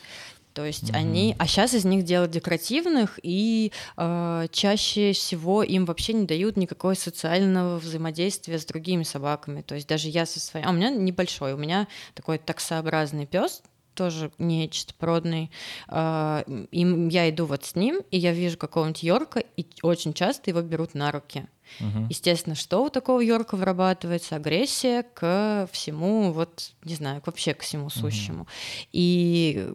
То 0.56 0.64
есть 0.64 0.84
угу. 0.84 0.96
они, 0.96 1.36
а 1.38 1.46
сейчас 1.46 1.74
из 1.74 1.84
них 1.84 2.04
делают 2.04 2.30
декоративных, 2.30 3.20
и 3.22 3.72
э, 3.98 4.46
чаще 4.50 5.12
всего 5.12 5.62
им 5.62 5.84
вообще 5.84 6.14
не 6.14 6.24
дают 6.24 6.56
никакого 6.56 6.94
социального 6.94 7.76
взаимодействия 7.76 8.58
с 8.58 8.64
другими 8.64 9.02
собаками. 9.02 9.60
То 9.60 9.74
есть 9.74 9.86
даже 9.86 10.08
я 10.08 10.24
со 10.24 10.40
своей, 10.40 10.64
а 10.64 10.70
у 10.70 10.72
меня 10.72 10.88
небольшой, 10.88 11.52
у 11.52 11.58
меня 11.58 11.88
такой 12.14 12.38
таксообразный 12.38 13.26
пес, 13.26 13.62
тоже 13.92 14.30
не 14.38 14.70
чистопородный. 14.70 15.50
Э, 15.88 16.42
и 16.70 17.08
я 17.10 17.28
иду 17.28 17.44
вот 17.44 17.66
с 17.66 17.74
ним, 17.74 18.00
и 18.10 18.16
я 18.16 18.32
вижу 18.32 18.56
какого-нибудь 18.56 19.02
Йорка, 19.02 19.40
и 19.58 19.66
очень 19.82 20.14
часто 20.14 20.48
его 20.48 20.62
берут 20.62 20.94
на 20.94 21.12
руки. 21.12 21.46
Угу. 21.80 22.06
Естественно, 22.10 22.54
что 22.54 22.84
у 22.84 22.90
такого 22.90 23.20
Йорка 23.20 23.56
вырабатывается? 23.56 24.36
Агрессия 24.36 25.02
к 25.02 25.68
всему, 25.72 26.32
вот, 26.32 26.72
не 26.84 26.94
знаю, 26.94 27.22
вообще 27.24 27.54
к 27.54 27.62
всему 27.62 27.90
сущему. 27.90 28.42
Угу. 28.42 28.48
И 28.92 29.72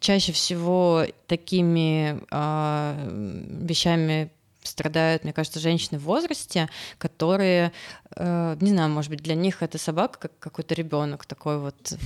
чаще 0.00 0.32
всего 0.32 1.06
такими 1.26 2.20
э, 2.30 3.58
вещами 3.62 4.30
страдают, 4.62 5.24
мне 5.24 5.32
кажется, 5.32 5.60
женщины 5.60 5.98
в 5.98 6.04
возрасте, 6.04 6.68
которые, 6.98 7.72
э, 8.16 8.56
не 8.60 8.70
знаю, 8.70 8.90
может 8.90 9.10
быть, 9.10 9.22
для 9.22 9.34
них 9.34 9.62
эта 9.62 9.78
собака 9.78 10.18
как 10.20 10.38
какой-то 10.38 10.74
ребенок 10.74 11.26
такой 11.26 11.58
вот 11.58 11.98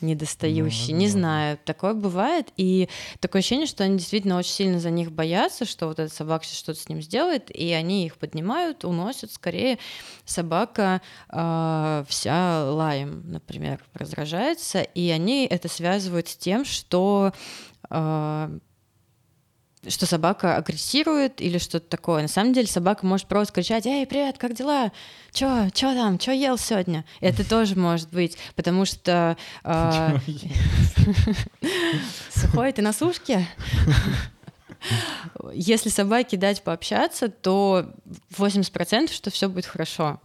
недостающий. 0.00 0.92
Ну, 0.92 1.00
не 1.00 1.08
знаю, 1.08 1.58
такое 1.64 1.94
бывает. 1.94 2.48
И 2.56 2.88
такое 3.20 3.40
ощущение, 3.40 3.66
что 3.66 3.84
они 3.84 3.98
действительно 3.98 4.38
очень 4.38 4.52
сильно 4.52 4.80
за 4.80 4.90
них 4.90 5.12
боятся, 5.12 5.64
что 5.64 5.86
вот 5.86 5.98
эта 5.98 6.12
собака 6.12 6.44
сейчас 6.44 6.58
что-то 6.58 6.80
с 6.80 6.88
ним 6.88 7.02
сделает, 7.02 7.50
и 7.50 7.72
они 7.72 8.06
их 8.06 8.16
поднимают, 8.16 8.84
уносят. 8.84 9.32
Скорее, 9.32 9.78
собака 10.24 11.00
э, 11.30 12.04
вся 12.08 12.70
лаем, 12.70 13.22
например, 13.30 13.84
раздражается, 13.94 14.82
и 14.82 15.08
они 15.10 15.46
это 15.46 15.68
связывают 15.68 16.28
с 16.28 16.36
тем, 16.36 16.64
что 16.64 17.32
э, 17.90 18.58
что 19.88 20.06
собака 20.06 20.56
агрессирует 20.56 21.40
или 21.40 21.58
что-то 21.58 21.88
такое. 21.88 22.22
На 22.22 22.28
самом 22.28 22.52
деле 22.52 22.66
собака 22.66 23.06
может 23.06 23.26
просто 23.26 23.52
кричать 23.54 23.86
«Эй, 23.86 24.06
привет, 24.06 24.38
как 24.38 24.54
дела? 24.54 24.92
Чё, 25.32 25.68
чё 25.72 25.94
там? 25.94 26.18
Чё 26.18 26.32
ел 26.32 26.58
сегодня?» 26.58 27.04
Это 27.20 27.48
тоже 27.48 27.76
может 27.78 28.10
быть, 28.10 28.36
потому 28.54 28.84
что... 28.84 29.36
А, 29.64 30.16
Сухой, 32.30 32.72
ты 32.72 32.82
на 32.82 32.92
сушке? 32.92 33.46
Если 35.52 35.88
собаке 35.88 36.36
дать 36.36 36.62
пообщаться, 36.62 37.28
то 37.28 37.90
80% 38.36 39.12
что 39.12 39.30
все 39.30 39.48
будет 39.48 39.66
хорошо. 39.66 40.20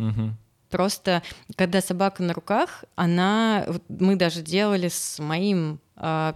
Просто 0.70 1.22
когда 1.57 1.82
собака 1.82 2.24
на 2.24 2.34
руках, 2.34 2.86
она, 2.95 3.66
мы 3.89 4.16
даже 4.16 4.41
делали 4.41 4.88
с 4.88 5.20
моим 5.20 5.80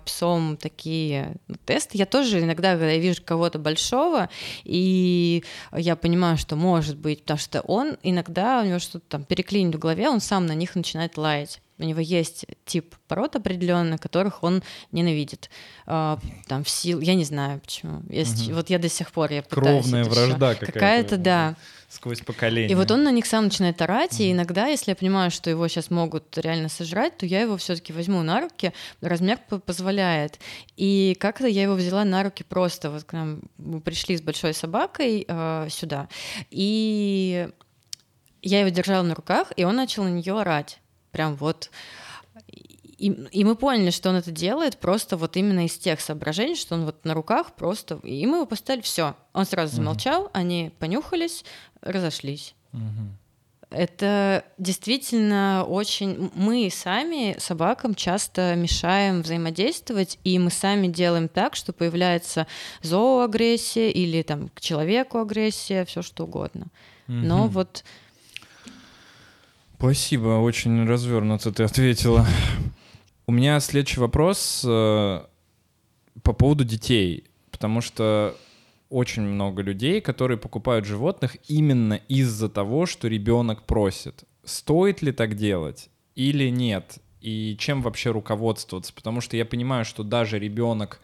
псом 0.05 0.57
такие 0.57 1.35
ну, 1.47 1.55
тесты. 1.65 1.97
Я 1.97 2.05
тоже 2.05 2.41
иногда, 2.41 2.73
когда 2.73 2.91
я 2.91 2.99
вижу 2.99 3.21
кого-то 3.23 3.57
большого, 3.57 4.29
и 4.63 5.43
я 5.75 5.95
понимаю, 5.95 6.37
что 6.37 6.55
может 6.55 6.97
быть, 6.97 7.21
потому 7.21 7.39
что 7.39 7.61
он 7.61 7.97
иногда, 8.03 8.61
у 8.61 8.65
него 8.65 8.79
что-то 8.79 9.05
там 9.09 9.23
переклинит 9.23 9.75
в 9.75 9.79
голове, 9.79 10.09
он 10.09 10.19
сам 10.19 10.45
на 10.45 10.53
них 10.53 10.75
начинает 10.75 11.17
лаять. 11.17 11.61
У 11.77 11.83
него 11.83 11.99
есть 11.99 12.45
тип 12.65 12.95
пород 13.07 13.35
определенный, 13.35 13.97
которых 13.97 14.43
он 14.43 14.63
ненавидит. 14.93 15.49
А, 15.85 16.19
там 16.47 16.63
в 16.63 16.69
сил, 16.69 17.01
я 17.01 17.15
не 17.15 17.25
знаю 17.25 17.59
почему. 17.59 18.01
Есть, 18.09 18.47
угу. 18.47 18.55
Вот 18.55 18.69
я 18.69 18.79
до 18.79 18.87
сих 18.87 19.11
пор 19.11 19.31
я 19.31 19.43
пытаюсь. 19.43 19.83
Кровная 19.83 20.05
вражда 20.05 20.53
какая-то. 20.53 20.71
Какая-то, 20.71 21.17
да 21.17 21.55
сквозь 21.89 22.21
поколение. 22.21 22.71
И 22.71 22.75
вот 22.75 22.91
он 22.91 23.03
на 23.03 23.11
них 23.11 23.25
сам 23.25 23.45
начинает 23.45 23.81
орать, 23.81 24.19
mm. 24.19 24.23
и 24.23 24.31
иногда, 24.31 24.67
если 24.67 24.91
я 24.91 24.95
понимаю, 24.95 25.31
что 25.31 25.49
его 25.49 25.67
сейчас 25.67 25.89
могут 25.89 26.37
реально 26.37 26.69
сожрать, 26.69 27.17
то 27.17 27.25
я 27.25 27.41
его 27.41 27.57
все-таки 27.57 27.93
возьму 27.93 28.21
на 28.23 28.41
руки, 28.41 28.73
размер 29.01 29.39
позволяет. 29.65 30.39
И 30.77 31.15
как-то 31.19 31.47
я 31.47 31.63
его 31.63 31.75
взяла 31.75 32.03
на 32.03 32.23
руки 32.23 32.43
просто, 32.43 32.89
вот 32.89 33.03
к 33.03 33.13
нам 33.13 33.41
пришли 33.83 34.17
с 34.17 34.21
большой 34.21 34.53
собакой 34.53 35.25
э, 35.27 35.67
сюда, 35.69 36.09
и 36.49 37.49
я 38.41 38.59
его 38.59 38.69
держала 38.69 39.03
на 39.03 39.15
руках, 39.15 39.51
и 39.55 39.63
он 39.63 39.75
начал 39.75 40.03
на 40.03 40.09
нее 40.09 40.39
орать 40.39 40.79
прям 41.11 41.35
вот 41.35 41.69
и, 42.97 43.09
и 43.09 43.43
мы 43.43 43.55
поняли, 43.55 43.89
что 43.89 44.09
он 44.09 44.15
это 44.15 44.31
делает 44.31 44.77
просто 44.77 45.17
вот 45.17 45.35
именно 45.35 45.65
из 45.65 45.77
тех 45.77 45.99
соображений, 45.99 46.55
что 46.55 46.75
он 46.75 46.85
вот 46.85 47.03
на 47.03 47.13
руках 47.13 47.53
просто... 47.53 47.99
И 48.03 48.25
мы 48.25 48.37
его 48.37 48.45
поставили, 48.45 48.81
все. 48.81 49.15
Он 49.33 49.45
сразу 49.45 49.75
замолчал, 49.75 50.23
угу. 50.23 50.29
они 50.33 50.71
понюхались, 50.79 51.43
разошлись. 51.85 52.55
Угу. 52.73 52.81
Это 53.71 54.45
действительно 54.57 55.65
очень... 55.67 56.31
Мы 56.35 56.69
сами 56.71 57.35
собакам 57.39 57.95
часто 57.95 58.55
мешаем 58.55 59.21
взаимодействовать, 59.21 60.19
и 60.23 60.37
мы 60.39 60.51
сами 60.51 60.87
делаем 60.87 61.27
так, 61.27 61.55
что 61.55 61.73
появляется 61.73 62.47
зооагрессия 62.81 63.89
или 63.89 64.21
там 64.21 64.49
к 64.49 64.61
человеку 64.61 65.19
агрессия, 65.19 65.83
все 65.85 66.01
что 66.01 66.25
угодно. 66.25 66.67
Угу. 67.07 67.17
Но 67.17 67.47
вот... 67.47 67.83
Спасибо, 69.77 70.39
очень 70.39 70.87
развернуто 70.87 71.51
ты 71.51 71.63
ответила. 71.63 72.25
У 73.27 73.31
меня 73.31 73.59
следующий 73.59 73.99
вопрос 73.99 74.63
э, 74.65 75.25
по 76.23 76.33
поводу 76.33 76.63
детей, 76.63 77.25
потому 77.51 77.81
что 77.81 78.35
очень 78.95 79.23
много 79.23 79.61
людей, 79.61 79.99
которые 79.99 80.37
покупают 80.37 80.85
животных 80.85 81.35
именно 81.49 81.95
из-за 82.07 82.47
того, 82.47 82.85
что 82.85 83.09
ребенок 83.09 83.63
просит. 83.63 84.23
Стоит 84.45 85.01
ли 85.01 85.11
так 85.11 85.35
делать 85.35 85.89
или 86.15 86.47
нет? 86.49 86.99
И 87.19 87.57
чем 87.59 87.81
вообще 87.81 88.11
руководствоваться? 88.11 88.93
Потому 88.93 89.19
что 89.19 89.35
я 89.35 89.45
понимаю, 89.45 89.83
что 89.83 90.03
даже 90.03 90.39
ребенок, 90.39 91.01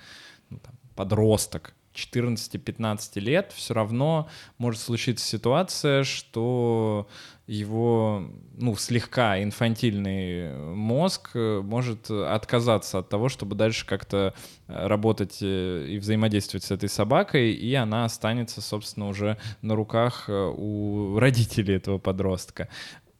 ну, 0.50 0.60
там, 0.60 0.74
подросток, 0.96 1.74
14-15 1.94 3.20
лет, 3.20 3.52
все 3.54 3.74
равно 3.74 4.30
может 4.58 4.80
случиться 4.80 5.26
ситуация, 5.26 6.06
что 6.06 7.10
его 7.48 8.30
ну, 8.58 8.76
слегка 8.76 9.42
инфантильный 9.42 10.54
мозг 10.74 11.32
э, 11.34 11.62
может 11.62 12.10
отказаться 12.10 13.00
от 13.00 13.10
того, 13.10 13.30
чтобы 13.30 13.56
дальше 13.56 13.86
как-то 13.86 14.34
э, 14.68 14.88
работать 14.88 15.40
э, 15.42 15.88
и 15.90 15.98
взаимодействовать 15.98 16.64
с 16.64 16.72
этой 16.72 16.88
собакой, 16.88 17.52
и 17.52 17.74
она 17.74 18.06
останется, 18.06 18.62
собственно, 18.62 19.10
уже 19.10 19.38
на 19.62 19.76
руках 19.76 20.30
у 20.30 21.18
родителей 21.18 21.76
этого 21.76 21.98
подростка. 21.98 22.70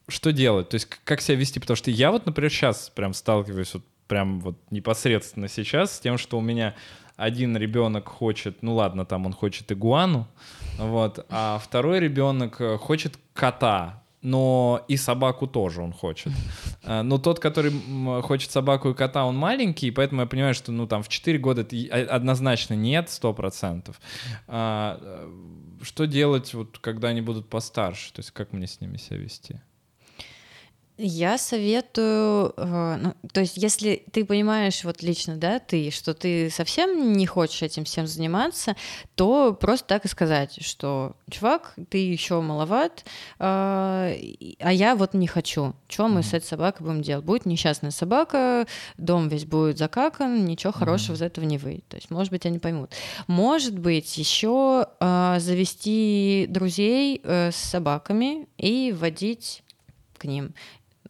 Что 0.08 0.32
делать? 0.32 0.70
То 0.70 0.76
есть 0.76 0.88
как 1.04 1.22
себя 1.22 1.38
вести? 1.38 1.60
Потому 1.60 1.76
что 1.76 1.92
я 1.92 2.12
вот, 2.12 2.26
например, 2.26 2.52
сейчас 2.52 2.90
прям 2.90 3.14
сталкиваюсь 3.14 3.74
вот 3.74 3.84
прям 4.08 4.42
вот 4.42 4.58
непосредственно 4.72 5.48
сейчас 5.48 5.96
с 5.96 6.00
тем, 6.00 6.18
что 6.18 6.38
у 6.38 6.42
меня 6.42 6.76
один 7.16 7.56
ребенок 7.56 8.10
хочет, 8.10 8.62
ну 8.62 8.76
ладно, 8.76 9.06
там 9.06 9.26
он 9.26 9.34
хочет 9.34 9.72
игуану, 9.72 10.28
вот, 10.78 11.26
а 11.30 11.62
второй 11.64 12.00
ребенок 12.00 12.62
хочет 12.82 13.18
кота, 13.34 14.01
но 14.22 14.86
и 14.88 14.98
собаку 14.98 15.48
тоже 15.48 15.82
он 15.82 15.94
хочет. 15.94 16.34
А, 16.84 17.04
но 17.04 17.20
тот, 17.20 17.40
который 17.40 17.72
хочет 18.24 18.50
собаку 18.50 18.90
и 18.90 18.96
кота, 18.96 19.26
он 19.26 19.38
маленький, 19.38 19.88
и 19.88 19.92
поэтому 19.92 20.22
я 20.22 20.28
понимаю, 20.28 20.56
что 20.56 20.72
ну 20.72 20.88
там 20.88 21.04
в 21.04 21.10
4 21.10 21.38
года 21.38 21.62
это 21.62 22.16
однозначно 22.16 22.74
нет, 22.74 23.08
100%. 23.08 23.96
А, 24.48 24.98
э, 25.00 25.30
что 25.84 26.08
делать, 26.08 26.56
вот, 26.56 26.80
когда 26.80 27.10
они 27.10 27.22
будут 27.22 27.50
постарше? 27.50 28.12
То 28.14 28.22
есть 28.22 28.32
как 28.32 28.52
мне 28.52 28.66
с 28.66 28.82
ними 28.82 28.98
себя 28.98 29.18
вести? 29.18 29.62
Я 31.04 31.40
советую, 31.40 32.54
э, 32.58 32.98
ну, 33.02 33.16
то 33.34 33.42
есть 33.42 33.58
если 33.58 34.04
ты 34.12 34.24
понимаешь, 34.24 34.84
вот 34.84 35.02
лично, 35.02 35.36
да, 35.36 35.58
ты, 35.58 35.90
что 35.90 36.14
ты 36.14 36.52
совсем 36.52 37.14
не 37.14 37.26
хочешь 37.26 37.64
этим 37.64 37.86
всем 37.86 38.06
заниматься, 38.06 38.76
то 39.16 39.58
просто 39.60 39.88
так 39.88 40.06
и 40.06 40.08
сказать, 40.08 40.64
что, 40.64 41.16
чувак, 41.28 41.74
ты 41.90 41.98
еще 41.98 42.40
маловат, 42.42 43.04
а, 43.40 44.12
а 44.60 44.72
я 44.72 44.96
вот 44.96 45.16
не 45.16 45.26
хочу. 45.26 45.74
Что 45.88 46.08
мы 46.08 46.20
mm-hmm. 46.20 46.24
с 46.24 46.34
этой 46.36 46.46
собакой 46.46 46.86
будем 46.86 47.02
делать? 47.02 47.26
Будет 47.26 47.48
несчастная 47.48 47.90
собака, 47.90 48.68
дом 49.00 49.28
весь 49.28 49.46
будет 49.46 49.80
закакан, 49.80 50.46
ничего 50.46 50.72
хорошего 50.72 51.14
mm-hmm. 51.14 51.18
из 51.18 51.22
этого 51.24 51.46
не 51.46 51.58
выйдет. 51.58 51.88
То 51.88 51.96
есть, 51.96 52.12
может 52.12 52.32
быть, 52.32 52.46
они 52.46 52.60
поймут. 52.60 52.92
Может 53.26 53.80
быть, 53.80 54.20
еще 54.20 54.86
а, 55.00 55.40
завести 55.40 56.46
друзей 56.48 57.22
э, 57.24 57.50
с 57.52 57.56
собаками 57.56 58.48
и 58.60 58.94
водить 58.96 59.64
к 60.22 60.26
ним 60.26 60.54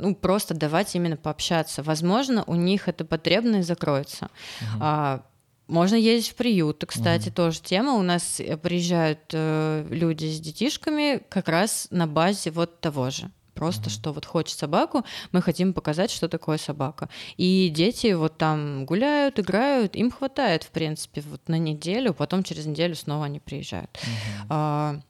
ну, 0.02 0.16
просто 0.16 0.54
давать 0.54 0.96
именно 0.96 1.16
пообщаться. 1.16 1.84
Возможно, 1.84 2.44
у 2.48 2.56
них 2.56 2.88
эта 2.88 3.06
потребность 3.06 3.68
закроется. 3.68 4.30
Uh-huh. 4.62 4.78
А, 4.80 5.22
можно 5.68 5.96
ездить 5.96 6.32
в 6.32 6.36
приюты, 6.36 6.88
кстати, 6.88 7.30
uh-huh. 7.30 7.34
тоже 7.34 7.62
тема. 7.62 7.94
У 7.94 8.02
нас 8.02 8.40
э, 8.40 8.58
приезжают 8.58 9.20
э, 9.32 9.88
люди 9.90 10.26
с 10.26 10.40
детишками 10.40 11.22
как 11.30 11.48
раз 11.48 11.88
на 11.92 12.08
базе 12.08 12.50
вот 12.50 12.82
того 12.82 13.12
же. 13.12 13.30
Просто 13.54 13.90
uh-huh. 13.90 13.94
что 13.94 14.12
вот 14.12 14.26
хочет 14.26 14.58
собаку, 14.58 15.06
мы 15.32 15.42
хотим 15.42 15.74
показать, 15.74 16.10
что 16.10 16.28
такое 16.28 16.58
собака. 16.58 17.10
И 17.38 17.70
дети 17.70 18.14
вот 18.14 18.38
там 18.38 18.86
гуляют, 18.86 19.40
играют, 19.40 19.96
им 19.96 20.10
хватает, 20.10 20.64
в 20.64 20.72
принципе, 20.72 21.22
вот 21.22 21.48
на 21.48 21.60
неделю, 21.60 22.14
потом 22.16 22.44
через 22.44 22.66
неделю 22.66 22.96
снова 22.96 23.26
они 23.26 23.40
приезжают. 23.40 23.92
Uh-huh. 23.92 24.46
А, 24.50 25.02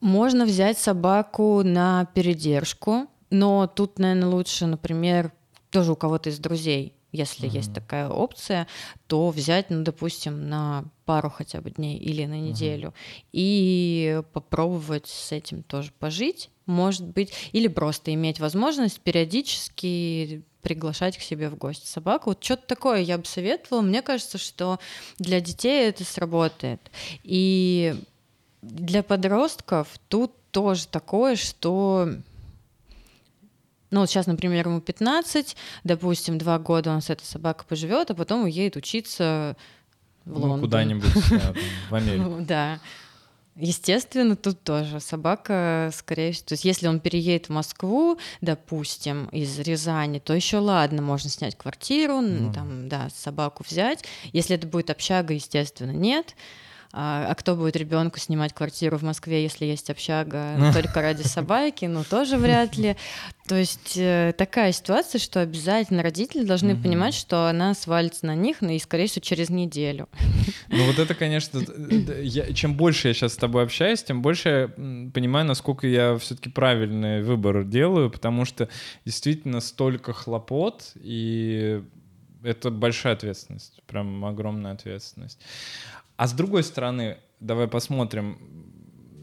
можно 0.00 0.44
взять 0.44 0.76
собаку 0.76 1.62
на 1.62 2.04
передержку, 2.14 3.06
но 3.34 3.66
тут, 3.66 3.98
наверное, 3.98 4.28
лучше, 4.28 4.66
например, 4.66 5.32
тоже 5.70 5.90
у 5.92 5.96
кого-то 5.96 6.30
из 6.30 6.38
друзей, 6.38 6.94
если 7.10 7.48
mm-hmm. 7.48 7.56
есть 7.56 7.74
такая 7.74 8.08
опция, 8.08 8.68
то 9.08 9.30
взять, 9.30 9.70
ну, 9.70 9.82
допустим, 9.82 10.48
на 10.48 10.84
пару 11.04 11.30
хотя 11.30 11.60
бы 11.60 11.72
дней 11.72 11.98
или 11.98 12.24
на 12.26 12.38
неделю 12.38 12.88
mm-hmm. 12.88 13.28
и 13.32 14.22
попробовать 14.32 15.08
с 15.08 15.32
этим 15.32 15.64
тоже 15.64 15.90
пожить, 15.98 16.50
может 16.66 17.04
быть, 17.04 17.32
или 17.50 17.66
просто 17.66 18.14
иметь 18.14 18.38
возможность 18.38 19.00
периодически 19.00 20.44
приглашать 20.62 21.18
к 21.18 21.20
себе 21.20 21.48
в 21.50 21.56
гости 21.56 21.88
собаку. 21.88 22.30
Вот 22.30 22.42
что-то 22.42 22.68
такое 22.68 23.00
я 23.00 23.18
бы 23.18 23.24
советовала. 23.24 23.82
Мне 23.82 24.00
кажется, 24.00 24.38
что 24.38 24.78
для 25.18 25.40
детей 25.40 25.88
это 25.88 26.04
сработает. 26.04 26.80
И 27.24 27.96
для 28.62 29.02
подростков 29.02 29.88
тут 30.08 30.32
тоже 30.52 30.86
такое, 30.86 31.34
что 31.34 32.08
ну, 33.94 34.00
вот 34.00 34.10
сейчас, 34.10 34.26
например, 34.26 34.66
ему 34.66 34.80
15, 34.80 35.56
допустим, 35.84 36.36
два 36.36 36.58
года 36.58 36.90
он 36.90 37.00
с 37.00 37.10
этой 37.10 37.24
собакой 37.24 37.64
поживет, 37.68 38.10
а 38.10 38.14
потом 38.14 38.44
уедет 38.44 38.76
учиться 38.76 39.56
в 40.24 40.30
ну, 40.32 40.40
Лондон. 40.40 40.60
куда-нибудь 40.62 41.04
в 41.90 41.94
Америку. 41.94 42.38
Да. 42.40 42.80
Естественно, 43.56 44.34
тут 44.34 44.60
тоже 44.64 44.98
собака, 44.98 45.92
скорее 45.94 46.32
всего, 46.32 46.46
то 46.48 46.52
есть 46.54 46.64
если 46.64 46.88
он 46.88 46.98
переедет 46.98 47.46
в 47.46 47.50
Москву, 47.50 48.18
допустим, 48.40 49.26
из 49.26 49.56
Рязани, 49.60 50.18
то 50.18 50.34
еще 50.34 50.58
ладно, 50.58 51.00
можно 51.00 51.30
снять 51.30 51.56
квартиру, 51.56 52.20
ну. 52.20 52.52
там, 52.52 52.88
да, 52.88 53.10
собаку 53.14 53.62
взять. 53.68 54.04
Если 54.32 54.56
это 54.56 54.66
будет 54.66 54.90
общага, 54.90 55.34
естественно, 55.34 55.92
нет. 55.92 56.34
А, 56.96 57.26
а 57.28 57.34
кто 57.34 57.56
будет 57.56 57.74
ребенку 57.74 58.20
снимать 58.20 58.52
квартиру 58.52 58.98
в 58.98 59.02
Москве, 59.02 59.42
если 59.42 59.64
есть 59.64 59.90
общага 59.90 60.70
только 60.72 61.02
ради 61.02 61.22
собаки? 61.22 61.86
Ну, 61.86 62.04
тоже 62.04 62.36
вряд 62.36 62.76
ли. 62.76 62.96
То 63.48 63.56
есть 63.56 63.94
э, 63.96 64.32
такая 64.38 64.70
ситуация, 64.70 65.18
что 65.18 65.40
обязательно 65.40 66.04
родители 66.04 66.44
должны 66.44 66.76
понимать, 66.76 67.14
что 67.14 67.48
она 67.48 67.74
свалится 67.74 68.26
на 68.26 68.36
них, 68.36 68.58
ну 68.60 68.70
и, 68.70 68.78
скорее 68.78 69.08
всего, 69.08 69.22
через 69.22 69.50
неделю. 69.50 70.08
Ну 70.68 70.86
вот 70.86 70.98
это, 70.98 71.14
конечно, 71.14 71.60
я, 72.20 72.52
чем 72.52 72.74
больше 72.74 73.08
я 73.08 73.14
сейчас 73.14 73.34
с 73.34 73.36
тобой 73.36 73.62
общаюсь, 73.62 74.02
тем 74.02 74.22
больше 74.22 74.48
я 74.48 74.68
понимаю, 75.12 75.46
насколько 75.46 75.86
я 75.86 76.16
все-таки 76.18 76.48
правильный 76.48 77.22
выбор 77.22 77.64
делаю, 77.64 78.10
потому 78.10 78.44
что 78.44 78.68
действительно 79.04 79.60
столько 79.60 80.12
хлопот, 80.12 80.92
и 80.96 81.82
это 82.42 82.70
большая 82.70 83.14
ответственность, 83.14 83.82
прям 83.86 84.24
огромная 84.24 84.72
ответственность. 84.72 85.38
А 86.16 86.28
с 86.28 86.32
другой 86.32 86.62
стороны, 86.62 87.18
давай 87.40 87.66
посмотрим, 87.66 88.38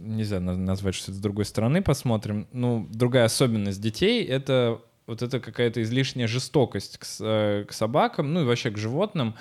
нельзя 0.02 0.40
назвать, 0.40 0.96
что 0.96 1.12
это 1.12 1.20
с 1.20 1.22
другой 1.22 1.46
стороны 1.46 1.82
посмотрим. 1.82 2.48
Ну, 2.52 2.88
другая 2.92 3.26
особенность 3.26 3.82
детей— 3.82 4.26
это 4.26 4.82
вот 5.08 5.22
это 5.22 5.40
какая-то 5.40 5.82
излишняя 5.82 6.28
жестокость 6.28 6.98
к, 6.98 7.06
э, 7.20 7.66
к 7.68 7.74
собакам, 7.74 8.34
ну 8.34 8.42
и 8.42 8.46
вообще 8.46 8.72
к 8.72 8.78
животным. 8.78 9.36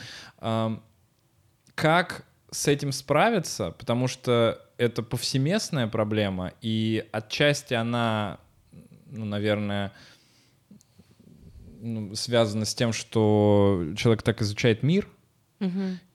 Как 1.75 2.25
с 2.51 2.69
этим 2.69 2.93
справиться? 2.93 3.71
Потому 3.73 4.07
что 4.09 4.61
это 4.77 5.03
повсеместная 5.03 5.87
проблема, 5.87 6.53
и 6.61 7.07
отчасти 7.13 7.75
она, 7.75 8.39
ну, 9.11 9.25
наверное, 9.25 9.93
связана 12.15 12.65
с 12.65 12.75
тем, 12.75 12.93
что 12.93 13.85
человек 13.97 14.23
так 14.23 14.43
изучает 14.43 14.83
мир— 14.83 15.09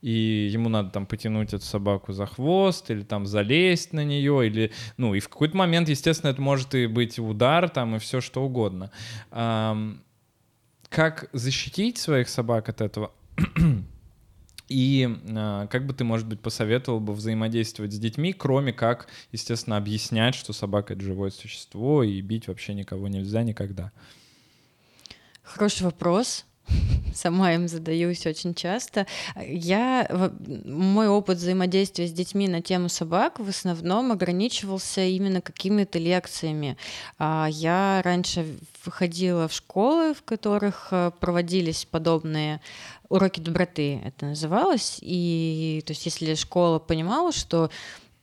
и 0.02 0.50
ему 0.52 0.70
надо 0.70 0.90
там 0.90 1.06
потянуть 1.06 1.54
эту 1.54 1.64
собаку 1.64 2.14
за 2.14 2.26
хвост 2.26 2.90
или 2.90 3.04
там 3.04 3.26
залезть 3.26 3.94
на 3.94 4.04
нее, 4.04 4.48
или, 4.48 4.72
ну, 4.98 5.14
и 5.14 5.20
в 5.20 5.30
какой-то 5.30 5.56
момент, 5.56 5.88
естественно, 5.90 6.32
это 6.32 6.42
может 6.42 6.74
и 6.74 6.88
быть 6.88 7.20
удар 7.20 7.70
там 7.70 7.96
и 7.96 8.00
все 8.00 8.22
что 8.22 8.44
угодно. 8.44 8.92
Как 10.90 11.30
защитить 11.34 11.98
своих 11.98 12.30
собак 12.30 12.70
от 12.70 12.82
этого? 12.82 13.12
И 14.68 15.08
э, 15.28 15.68
как 15.70 15.86
бы 15.86 15.94
ты, 15.94 16.04
может 16.04 16.28
быть, 16.28 16.40
посоветовал 16.40 17.00
бы 17.00 17.14
взаимодействовать 17.14 17.94
с 17.94 18.00
детьми, 18.00 18.34
кроме 18.34 18.74
как, 18.74 19.08
естественно, 19.32 19.78
объяснять, 19.78 20.34
что 20.34 20.54
собака— 20.54 20.94
это 20.96 21.04
живое 21.04 21.30
существо, 21.30 22.02
и 22.02 22.20
бить 22.22 22.48
вообще 22.48 22.74
никого 22.74 23.08
нельзя 23.08 23.44
никогда? 23.44 23.92
Хороший 25.44 25.84
вопрос. 25.84 26.46
Сама 27.14 27.54
им 27.54 27.68
задаюсь 27.68 28.26
очень 28.26 28.54
часто. 28.54 29.08
Я, 29.36 30.08
мой 30.66 31.08
опыт 31.08 31.38
взаимодействия 31.38 32.08
с 32.08 32.12
детьми 32.12 32.48
на 32.48 32.62
тему 32.62 32.90
собак 32.90 33.40
в 33.40 33.48
основном 33.50 34.12
ограничивался 34.12 35.02
именно 35.02 35.42
какими-то 35.42 36.00
лекциями. 36.00 36.78
А, 37.18 37.48
я 37.50 38.02
раньше 38.04 38.46
выходила 38.84 39.48
в 39.48 39.54
школы, 39.54 40.14
в 40.14 40.24
которых 40.24 40.90
э, 40.92 41.12
проводились 41.20 41.86
подобные 41.86 42.62
уроки 43.10 43.40
доброты, 43.40 44.02
это 44.04 44.28
называлось. 44.28 45.00
И 45.02 45.84
то 45.86 45.92
есть 45.92 46.06
если 46.06 46.36
школа 46.36 46.80
понимала, 46.80 47.32
что 47.32 47.70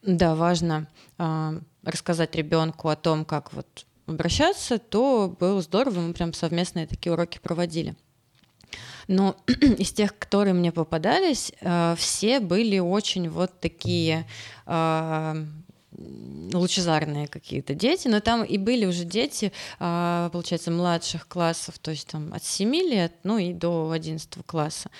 да, 0.02 0.34
важно 0.34 0.88
а, 1.18 1.54
рассказать 1.84 2.34
ребенку 2.34 2.88
о 2.88 2.96
том, 2.96 3.24
как 3.24 3.52
вот 3.52 3.86
обращаться, 4.06 4.78
то 4.78 5.34
было 5.38 5.60
здорово, 5.62 6.00
мы 6.00 6.12
прям 6.12 6.32
совместные 6.32 6.86
такие 6.86 7.12
уроки 7.12 7.38
проводили. 7.40 7.96
Но 9.08 9.36
из 9.46 9.92
тех, 9.92 10.18
которые 10.18 10.54
мне 10.54 10.72
попадались, 10.72 11.52
а, 11.60 11.94
все 11.96 12.40
были 12.40 12.78
очень 12.78 13.28
вот 13.28 13.60
такие 13.60 14.26
а, 14.66 15.36
лучезарные 16.52 17.28
какие-то 17.28 17.74
дети, 17.74 18.08
но 18.08 18.20
там 18.20 18.44
и 18.44 18.56
были 18.56 18.86
уже 18.86 19.04
дети, 19.04 19.52
получается, 19.78 20.70
младших 20.70 21.28
классов, 21.28 21.78
то 21.78 21.90
есть 21.90 22.08
там 22.08 22.32
от 22.32 22.42
7 22.42 22.74
лет, 22.74 23.12
ну 23.24 23.36
и 23.36 23.52
до 23.52 23.90
11 23.90 24.44
класса. 24.46 24.90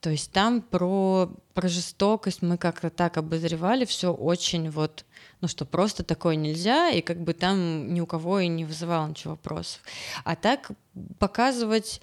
То 0.00 0.10
есть 0.10 0.32
там 0.32 0.60
про, 0.60 1.30
про 1.54 1.68
жестокость 1.68 2.42
мы 2.42 2.58
как-то 2.58 2.90
так 2.90 3.16
обозревали 3.16 3.84
все 3.84 4.12
очень 4.12 4.70
вот 4.70 5.04
ну 5.40 5.48
что 5.48 5.64
просто 5.64 6.04
такое 6.04 6.36
нельзя, 6.36 6.90
и 6.90 7.00
как 7.00 7.20
бы 7.20 7.32
там 7.32 7.92
ни 7.94 8.00
у 8.00 8.06
кого 8.06 8.40
и 8.40 8.48
не 8.48 8.64
вызывало 8.64 9.08
ничего 9.08 9.32
вопросов. 9.32 9.80
А 10.24 10.36
так 10.36 10.70
показывать 11.18 12.00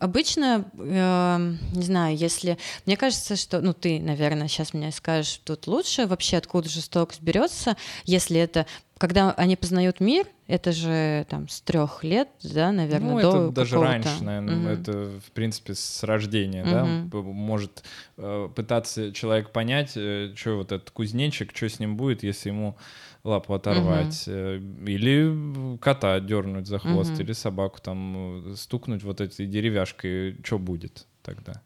Обычно, 0.00 0.64
э, 0.78 1.54
не 1.72 1.82
знаю, 1.82 2.16
если... 2.16 2.58
Мне 2.86 2.96
кажется, 2.96 3.36
что... 3.36 3.60
Ну, 3.60 3.72
ты, 3.72 4.00
наверное, 4.00 4.48
сейчас 4.48 4.74
мне 4.74 4.90
скажешь 4.92 5.40
тут 5.44 5.66
лучше 5.66 6.06
вообще, 6.06 6.36
откуда 6.36 6.68
жестокость 6.68 7.22
берется, 7.22 7.76
если 8.04 8.40
это... 8.40 8.66
Когда 8.98 9.32
они 9.32 9.56
познают 9.56 9.98
мир, 9.98 10.26
это 10.46 10.70
же 10.72 11.26
там 11.28 11.48
с 11.48 11.60
трех 11.62 12.04
лет, 12.04 12.28
да, 12.42 12.70
наверное, 12.70 13.14
ну, 13.14 13.20
до 13.20 13.28
это 13.28 13.50
даже 13.50 13.80
раньше, 13.80 14.22
наверное, 14.22 14.56
угу. 14.56 14.68
это 14.68 14.92
в 15.26 15.32
принципе 15.32 15.74
с 15.74 16.04
рождения, 16.04 16.62
угу. 16.62 16.70
да, 16.70 17.22
может 17.22 17.82
э, 18.18 18.48
пытаться 18.54 19.12
человек 19.12 19.50
понять, 19.50 19.92
э, 19.96 20.32
что 20.36 20.58
вот 20.58 20.70
этот 20.70 20.90
кузнечик, 20.92 21.54
что 21.56 21.68
с 21.68 21.80
ним 21.80 21.96
будет, 21.96 22.22
если 22.22 22.50
ему 22.50 22.76
лапу 23.24 23.54
оторвать, 23.54 24.28
угу. 24.28 24.86
или 24.86 25.78
кота 25.78 26.20
дернуть 26.20 26.66
за 26.66 26.78
хвост, 26.78 27.12
угу. 27.12 27.22
или 27.22 27.32
собаку 27.32 27.80
там 27.82 28.52
э, 28.52 28.54
стукнуть 28.54 29.02
вот 29.02 29.20
этой 29.20 29.46
деревяшкой, 29.46 30.36
что 30.44 30.58
будет 30.58 31.06
тогда? 31.22 31.62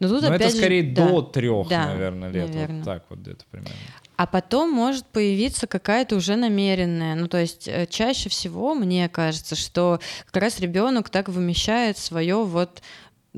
Но 0.00 0.08
ну, 0.08 0.14
тут 0.14 0.28
Но 0.28 0.34
это 0.34 0.50
скорее 0.50 0.82
же, 0.82 0.94
до 0.94 1.22
да, 1.22 1.30
трех, 1.30 1.68
да, 1.68 1.86
наверное, 1.86 2.30
лет. 2.30 2.48
Наверное. 2.48 2.76
Вот 2.78 2.84
так 2.84 3.04
вот 3.08 3.20
где-то 3.20 3.44
примерно. 3.50 3.76
А 4.16 4.26
потом 4.26 4.70
может 4.70 5.06
появиться 5.06 5.66
какая-то 5.66 6.16
уже 6.16 6.36
намеренная. 6.36 7.14
Ну, 7.14 7.28
то 7.28 7.38
есть 7.38 7.68
э, 7.68 7.86
чаще 7.88 8.28
всего 8.28 8.74
мне 8.74 9.08
кажется, 9.08 9.56
что 9.56 10.00
как 10.26 10.42
раз 10.42 10.60
ребенок 10.60 11.10
так 11.10 11.28
вымещает 11.28 11.98
свое 11.98 12.44
вот 12.44 12.82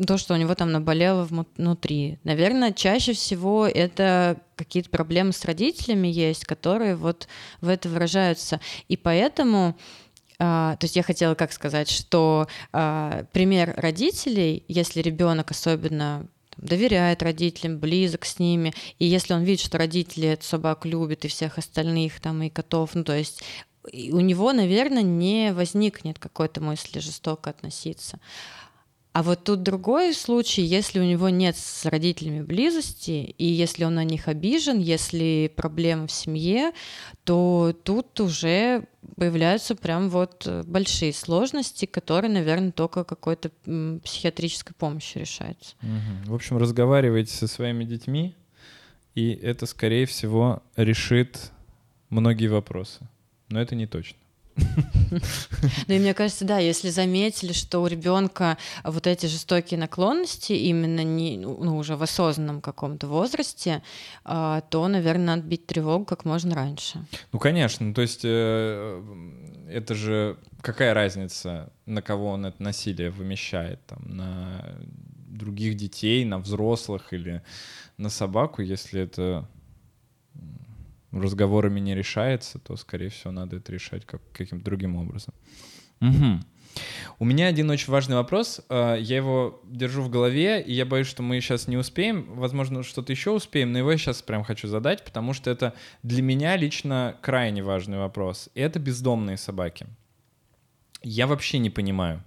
то, 0.04 0.18
что 0.18 0.34
у 0.34 0.36
него 0.36 0.54
там 0.54 0.72
наболело 0.72 1.24
внутри. 1.24 2.18
Наверное, 2.24 2.72
чаще 2.72 3.12
всего 3.12 3.66
это 3.66 4.38
какие-то 4.56 4.90
проблемы 4.90 5.32
с 5.32 5.44
родителями 5.44 6.08
есть, 6.08 6.44
которые 6.44 6.96
вот 6.96 7.28
в 7.60 7.68
это 7.68 7.88
выражаются. 7.88 8.60
И 8.88 8.96
поэтому 8.96 9.76
Uh, 10.38 10.76
то 10.76 10.84
есть 10.84 10.96
я 10.96 11.02
хотела 11.02 11.34
как 11.34 11.50
сказать, 11.50 11.88
что 11.88 12.46
uh, 12.74 13.26
пример 13.32 13.72
родителей, 13.74 14.64
если 14.68 15.00
ребенок 15.00 15.50
особенно 15.50 16.26
доверяет 16.58 17.22
родителям, 17.22 17.78
близок 17.78 18.26
с 18.26 18.38
ними, 18.38 18.74
и 18.98 19.06
если 19.06 19.32
он 19.32 19.44
видит, 19.44 19.64
что 19.64 19.78
родители 19.78 20.28
эту 20.28 20.44
собаку 20.44 20.88
любят 20.88 21.24
и 21.24 21.28
всех 21.28 21.56
остальных 21.56 22.20
там 22.20 22.42
и 22.42 22.50
котов, 22.50 22.94
ну 22.94 23.02
то 23.02 23.16
есть 23.16 23.42
у 23.92 24.20
него, 24.20 24.52
наверное, 24.52 25.02
не 25.02 25.54
возникнет 25.54 26.18
какой-то 26.18 26.60
мысли 26.60 26.98
жестоко 26.98 27.48
относиться. 27.48 28.18
А 29.16 29.22
вот 29.22 29.44
тут 29.44 29.62
другой 29.62 30.12
случай, 30.12 30.60
если 30.60 31.00
у 31.00 31.02
него 31.02 31.30
нет 31.30 31.56
с 31.56 31.86
родителями 31.86 32.42
близости, 32.42 33.34
и 33.38 33.46
если 33.46 33.84
он 33.84 33.94
на 33.94 34.04
них 34.04 34.28
обижен, 34.28 34.78
если 34.78 35.50
проблемы 35.56 36.06
в 36.06 36.12
семье, 36.12 36.72
то 37.24 37.74
тут 37.82 38.20
уже 38.20 38.84
появляются 39.16 39.74
прям 39.74 40.10
вот 40.10 40.46
большие 40.66 41.14
сложности, 41.14 41.86
которые, 41.86 42.30
наверное, 42.30 42.72
только 42.72 43.04
какой-то 43.04 43.48
психиатрической 44.04 44.74
помощью 44.78 45.22
решаются. 45.22 45.76
В 46.26 46.34
общем, 46.34 46.58
разговаривайте 46.58 47.32
со 47.32 47.46
своими 47.46 47.84
детьми, 47.84 48.34
и 49.14 49.30
это, 49.32 49.64
скорее 49.64 50.04
всего, 50.04 50.62
решит 50.76 51.52
многие 52.10 52.48
вопросы. 52.48 53.08
Но 53.48 53.62
это 53.62 53.76
не 53.76 53.86
точно. 53.86 54.18
Ну 55.88 55.94
и 55.94 55.98
мне 55.98 56.14
кажется, 56.14 56.44
да, 56.44 56.58
если 56.58 56.90
заметили, 56.90 57.52
что 57.52 57.80
у 57.80 57.86
ребенка 57.86 58.56
вот 58.84 59.06
эти 59.06 59.26
жестокие 59.26 59.78
наклонности 59.78 60.52
именно 60.52 61.04
не, 61.04 61.38
ну, 61.38 61.76
уже 61.76 61.96
в 61.96 62.02
осознанном 62.02 62.60
каком-то 62.60 63.06
возрасте, 63.06 63.82
а, 64.24 64.62
то, 64.62 64.86
наверное, 64.88 65.36
надо 65.36 65.42
бить 65.42 65.66
тревогу 65.66 66.04
как 66.04 66.24
можно 66.24 66.54
раньше. 66.54 67.04
Ну, 67.32 67.38
конечно, 67.38 67.94
то 67.94 68.02
есть 68.02 68.22
э, 68.24 69.02
это 69.68 69.94
же 69.94 70.36
какая 70.60 70.94
разница, 70.94 71.72
на 71.86 72.02
кого 72.02 72.30
он 72.30 72.46
это 72.46 72.62
насилие 72.62 73.10
вымещает, 73.10 73.84
там, 73.86 74.02
на 74.04 74.76
других 75.28 75.76
детей, 75.76 76.24
на 76.24 76.38
взрослых 76.38 77.12
или 77.12 77.42
на 77.98 78.10
собаку, 78.10 78.62
если 78.62 79.02
это 79.02 79.48
разговорами 81.12 81.80
не 81.80 81.94
решается, 81.94 82.58
то, 82.58 82.76
скорее 82.76 83.08
всего, 83.08 83.32
надо 83.32 83.56
это 83.56 83.72
решать 83.72 84.04
как, 84.04 84.20
каким-то 84.32 84.64
другим 84.64 84.96
образом. 84.96 85.34
Угу. 86.00 86.40
У 87.18 87.24
меня 87.24 87.46
один 87.46 87.70
очень 87.70 87.90
важный 87.90 88.16
вопрос. 88.16 88.60
А, 88.68 88.96
я 88.96 89.16
его 89.16 89.60
держу 89.64 90.02
в 90.02 90.10
голове, 90.10 90.60
и 90.60 90.72
я 90.72 90.84
боюсь, 90.84 91.06
что 91.06 91.22
мы 91.22 91.40
сейчас 91.40 91.68
не 91.68 91.76
успеем. 91.76 92.26
Возможно, 92.34 92.82
что-то 92.82 93.12
еще 93.12 93.30
успеем, 93.30 93.72
но 93.72 93.78
его 93.78 93.92
я 93.92 93.98
сейчас 93.98 94.22
прям 94.22 94.44
хочу 94.44 94.68
задать, 94.68 95.04
потому 95.04 95.32
что 95.32 95.50
это 95.50 95.74
для 96.02 96.22
меня 96.22 96.56
лично 96.56 97.16
крайне 97.22 97.62
важный 97.62 97.98
вопрос. 97.98 98.50
И 98.54 98.60
это 98.60 98.78
бездомные 98.78 99.36
собаки. 99.36 99.86
Я 101.02 101.26
вообще 101.26 101.58
не 101.58 101.70
понимаю, 101.70 102.22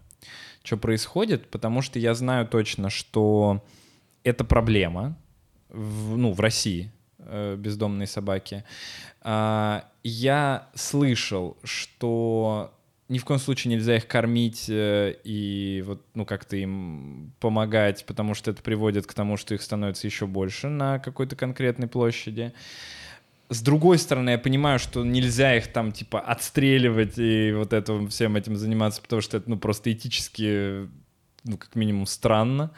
что 0.64 0.78
происходит, 0.78 1.50
потому 1.50 1.82
что 1.82 2.00
я 2.00 2.14
знаю 2.14 2.48
точно, 2.48 2.90
что 2.90 3.64
это 4.24 4.44
проблема 4.44 5.18
в, 5.70 6.18
ну, 6.18 6.34
в 6.34 6.40
России 6.40 6.86
э, 6.86 6.99
бездомные 7.58 8.08
собаки. 8.08 8.64
Э, 9.24 9.82
я 10.04 10.70
слышал, 10.76 11.58
что 11.64 12.74
ни 13.10 13.18
в 13.18 13.26
коем 13.26 13.40
случае 13.40 13.74
нельзя 13.74 13.98
их 13.98 14.08
кормить 14.08 14.70
э, 14.70 15.16
и 15.24 15.84
вот, 15.86 16.06
ну, 16.14 16.26
как-то 16.26 16.56
им 16.56 17.34
помогать, 17.40 18.06
потому 18.06 18.36
что 18.36 18.52
это 18.52 18.62
приводит 18.62 19.08
к 19.08 19.14
тому, 19.14 19.36
что 19.36 19.56
их 19.56 19.62
становится 19.62 20.06
еще 20.06 20.28
больше 20.28 20.70
на 20.70 21.00
какой-то 21.00 21.36
конкретной 21.36 21.88
площади. 21.88 22.54
С 23.50 23.64
другой 23.64 23.98
стороны, 23.98 24.30
я 24.30 24.38
понимаю, 24.38 24.78
что 24.78 25.04
нельзя 25.04 25.56
их 25.58 25.74
там, 25.74 25.92
типа, 25.92 26.20
отстреливать 26.20 27.18
и 27.18 27.52
вот 27.52 27.74
это, 27.74 28.08
всем 28.08 28.36
этим 28.36 28.56
заниматься, 28.56 29.02
потому 29.02 29.24
что 29.24 29.38
это, 29.38 29.50
ну, 29.50 29.58
просто 29.58 29.92
этически, 29.92 30.88
ну, 31.46 31.58
как 31.58 31.74
минимум, 31.74 32.06
странно. 32.06 32.70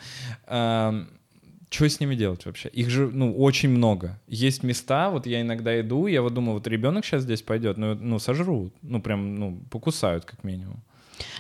Что 1.72 1.88
с 1.88 2.02
ними 2.02 2.16
делать 2.16 2.46
вообще? 2.46 2.68
Их 2.68 2.90
же, 2.90 3.08
ну, 3.08 3.34
очень 3.34 3.70
много. 3.70 4.20
Есть 4.28 4.62
места, 4.62 5.10
вот 5.10 5.26
я 5.26 5.40
иногда 5.40 5.80
иду, 5.80 6.06
я 6.08 6.22
вот 6.22 6.34
думаю, 6.34 6.56
вот 6.56 6.68
ребенок 6.68 7.06
сейчас 7.06 7.24
здесь 7.24 7.42
пойдет, 7.42 7.78
ну, 7.78 7.96
ну, 7.96 8.20
сожрут, 8.20 8.74
ну, 8.82 9.02
прям, 9.02 9.36
ну, 9.36 9.62
покусают 9.70 10.26
как 10.26 10.44
минимум. 10.44 10.84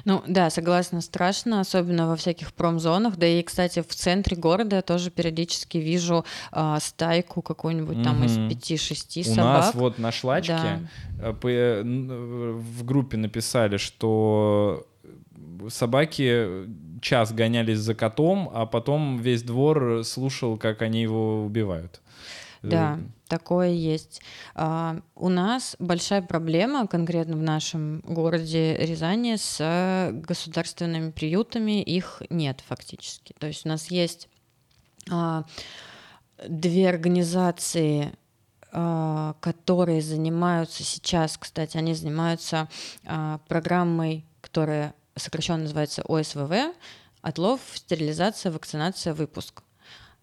Ну 0.06 0.24
да, 0.28 0.50
согласна, 0.50 1.02
страшно, 1.02 1.60
особенно 1.60 2.08
во 2.08 2.16
всяких 2.16 2.54
промзонах. 2.54 3.18
Да 3.18 3.28
и, 3.28 3.42
кстати, 3.42 3.82
в 3.82 3.94
центре 3.94 4.38
города 4.38 4.78
я 4.78 4.82
тоже 4.82 5.12
периодически 5.12 5.80
вижу 5.80 6.24
а, 6.52 6.80
стайку 6.80 7.42
какую-нибудь 7.42 7.98
mm-hmm. 7.98 8.04
там 8.04 8.24
из 8.24 8.38
пяти-шести 8.50 9.24
собак. 9.24 9.38
У 9.38 9.44
нас 9.44 9.76
вот 9.76 9.98
на 9.98 10.12
шлачке 10.12 10.54
да. 10.54 10.80
Э, 11.20 11.34
э, 11.44 11.84
в 11.84 12.86
группе 12.86 13.18
написали, 13.18 13.78
что 13.78 14.88
собаки 15.70 16.68
час 17.02 17.34
гонялись 17.34 17.80
за 17.80 17.96
котом, 17.96 18.50
а 18.54 18.66
потом 18.66 19.18
весь 19.18 19.44
двор 19.44 20.04
слушал, 20.06 20.58
как 20.58 20.82
они 20.82 21.02
его 21.02 21.44
убивают. 21.44 22.02
Да, 22.64 23.00
такое 23.28 23.70
есть. 23.70 24.22
А, 24.54 25.00
у 25.16 25.30
нас 25.30 25.76
большая 25.80 26.22
проблема 26.22 26.88
конкретно 26.88 27.36
в 27.36 27.42
нашем 27.42 28.02
городе 28.02 28.78
Рязани 28.78 29.36
с 29.36 30.12
государственными 30.14 31.12
приютами. 31.12 31.82
Их 31.82 32.22
нет 32.30 32.62
фактически. 32.68 33.34
То 33.40 33.48
есть 33.48 33.66
у 33.66 33.70
нас 33.70 33.90
есть 33.90 34.30
а, 35.10 35.46
две 36.48 36.88
организации, 36.88 38.14
а, 38.72 39.36
которые 39.40 40.02
занимаются 40.02 40.84
сейчас, 40.84 41.38
кстати, 41.38 41.78
они 41.78 41.96
занимаются 41.96 42.70
программой, 43.48 44.24
которая 44.42 44.94
сокращенно 45.16 45.64
называется 45.64 46.04
ОСВВ, 46.04 46.74
Отлов, 47.22 47.62
стерилизация, 47.76 48.52
вакцинация, 48.52 49.14
выпуск. 49.14 49.62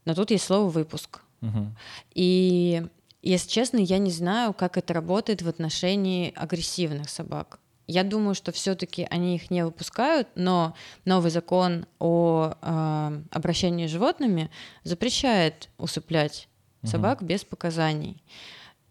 Но 0.04 0.14
тут 0.14 0.30
есть 0.30 0.44
слово 0.44 0.68
выпуск. 0.68 1.20
Мгм. 1.40 1.76
И, 2.14 2.82
если 3.22 3.48
честно, 3.48 3.78
я 3.78 3.98
не 3.98 4.10
знаю, 4.10 4.52
как 4.52 4.76
это 4.76 4.94
работает 4.94 5.42
в 5.42 5.48
отношении 5.48 6.32
агрессивных 6.34 7.08
собак. 7.08 7.60
Я 7.86 8.04
думаю, 8.04 8.34
что 8.34 8.52
все-таки 8.52 9.06
они 9.10 9.36
их 9.36 9.50
не 9.50 9.64
выпускают, 9.64 10.28
но 10.34 10.74
новый 11.04 11.30
закон 11.30 11.86
о 11.98 12.54
э, 12.60 13.22
обращении 13.30 13.86
с 13.86 13.90
животными 13.90 14.50
запрещает 14.84 15.70
усыплять 15.78 16.48
собак 16.84 17.22
без 17.22 17.44
показаний. 17.44 18.22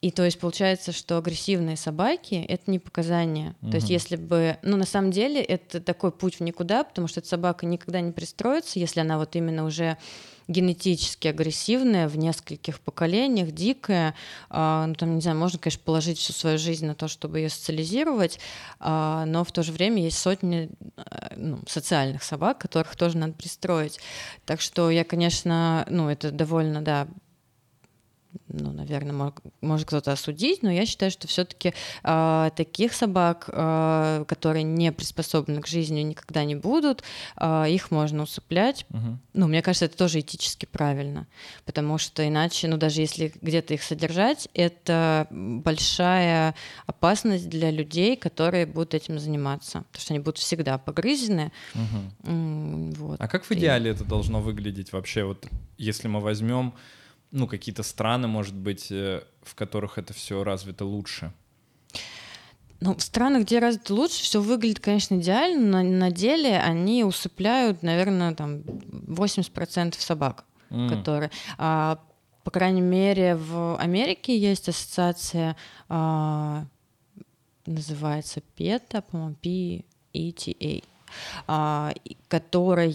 И 0.02 0.12
то 0.12 0.24
есть 0.24 0.40
получается, 0.40 0.92
что 0.92 1.18
агрессивные 1.18 1.76
собаки 1.76 2.36
это 2.48 2.70
не 2.70 2.78
показания. 2.78 3.56
То 3.62 3.78
есть 3.78 3.90
если 3.90 4.16
бы, 4.16 4.58
ну 4.62 4.78
на 4.78 4.86
самом 4.86 5.12
деле 5.12 5.42
это 5.42 5.82
такой 5.82 6.12
путь 6.12 6.36
в 6.36 6.42
никуда, 6.42 6.84
потому 6.84 7.08
что 7.08 7.20
эта 7.20 7.30
собака 7.30 7.66
никогда 7.66 8.00
не 8.00 8.12
пристроится, 8.12 8.80
если 8.80 9.00
она 9.00 9.18
вот 9.18 9.36
именно 9.36 9.66
уже 9.66 9.98
генетически 10.48 11.28
агрессивная 11.28 12.08
в 12.08 12.18
нескольких 12.18 12.80
поколениях, 12.80 13.52
дикая, 13.52 14.16
а, 14.50 14.88
ну 14.88 14.94
там 14.94 15.16
не 15.16 15.22
знаю, 15.22 15.38
можно, 15.38 15.60
конечно, 15.60 15.82
положить 15.84 16.20
всю 16.20 16.34
свою 16.34 16.58
жизнь 16.58 16.86
на 16.86 16.96
то, 16.96 17.08
чтобы 17.08 17.40
ее 17.40 17.50
социализировать, 17.50 18.40
а, 18.80 19.26
но 19.26 19.44
в 19.44 19.52
то 19.52 19.64
же 19.64 19.72
время 19.72 20.02
есть 20.02 20.18
сотни 20.18 20.70
а, 20.96 21.34
ну, 21.36 21.60
социальных 21.68 22.24
собак, 22.24 22.60
которых 22.60 22.96
тоже 22.96 23.18
надо 23.18 23.34
пристроить. 23.34 24.00
Так 24.46 24.62
что 24.62 24.90
я, 24.90 25.04
конечно, 25.04 25.86
ну 25.90 26.08
это 26.10 26.32
довольно, 26.32 26.82
да, 26.82 27.08
ну, 28.48 28.72
наверное, 28.72 29.14
мог- 29.14 29.42
может 29.62 29.88
кто-то 29.88 30.12
осудить, 30.12 30.64
но 30.64 30.72
я 30.72 30.86
считаю, 30.86 31.12
что 31.12 31.28
все-таки 31.28 31.74
таких 32.04 32.94
собак, 32.94 33.50
а, 33.52 34.24
которые 34.26 34.64
не 34.64 34.92
приспособлены 34.92 35.62
к 35.62 35.68
жизни, 35.68 36.02
никогда 36.02 36.44
не 36.46 36.56
будут, 36.56 37.04
а, 37.36 37.66
их 37.66 37.92
можно 37.92 38.24
усыплять. 38.24 38.86
Мгм. 38.90 39.20
Ну, 39.34 39.48
мне 39.48 39.62
кажется, 39.62 39.86
это 39.86 39.98
тоже 39.98 40.20
этически 40.20 40.66
правильно, 40.66 41.28
потому 41.66 41.98
что 41.98 42.28
иначе, 42.28 42.68
ну, 42.68 42.78
даже 42.78 43.02
если 43.02 43.34
где-то 43.42 43.74
их 43.74 43.84
содержать, 43.84 44.48
это 44.54 45.28
большая 45.30 46.56
опасность 46.86 47.50
для 47.50 47.72
людей, 47.72 48.16
которые 48.16 48.66
будут 48.66 48.94
этим 48.94 49.20
заниматься, 49.20 49.84
потому 49.92 50.02
что 50.02 50.14
они 50.14 50.20
будут 50.20 50.38
всегда 50.38 50.78
погрызены. 50.78 51.52
М, 52.24 52.92
Вот. 52.98 53.20
А 53.20 53.28
как 53.28 53.44
в 53.46 53.52
И- 53.52 53.56
идеале 53.56 53.92
это 53.92 54.04
должно 54.04 54.42
выглядеть 54.42 54.92
вообще? 54.94 55.24
Вот 55.24 55.46
если 55.78 56.08
мы 56.08 56.20
возьмем, 56.22 56.74
ну, 57.32 57.48
какие-то 57.48 57.84
страны, 57.84 58.28
может 58.28 58.56
быть, 58.56 58.92
э, 58.92 59.24
в 59.44 59.56
которых 59.56 59.98
это 59.98 60.14
все 60.14 60.44
развито 60.44 60.86
лучше. 60.86 61.34
Ну, 62.80 62.94
в 62.96 63.02
странах, 63.02 63.44
где 63.44 63.60
развито 63.60 63.94
лучше, 63.96 64.24
все 64.24 64.40
выглядит, 64.40 64.80
конечно, 64.80 65.16
идеально, 65.16 65.84
но 65.84 65.90
на 65.98 66.12
деле 66.12 66.60
они 66.60 67.04
усыпляют, 67.04 67.82
наверное, 67.82 68.36
там 68.36 68.62
80% 68.62 70.00
собак, 70.00 70.46
М. 70.70 70.90
которые... 70.90 71.32
а, 71.58 72.00
по 72.44 72.52
крайней 72.52 72.82
мере, 72.82 73.36
в 73.36 73.78
Америке 73.78 74.38
есть 74.38 74.70
ассоциация, 74.70 75.58
а, 75.90 76.66
называется 77.66 78.42
PETA, 78.56 79.04
по-моему, 79.12 79.36
P-E-T-A, 79.42 80.82
а, 81.48 81.94
которая 82.30 82.88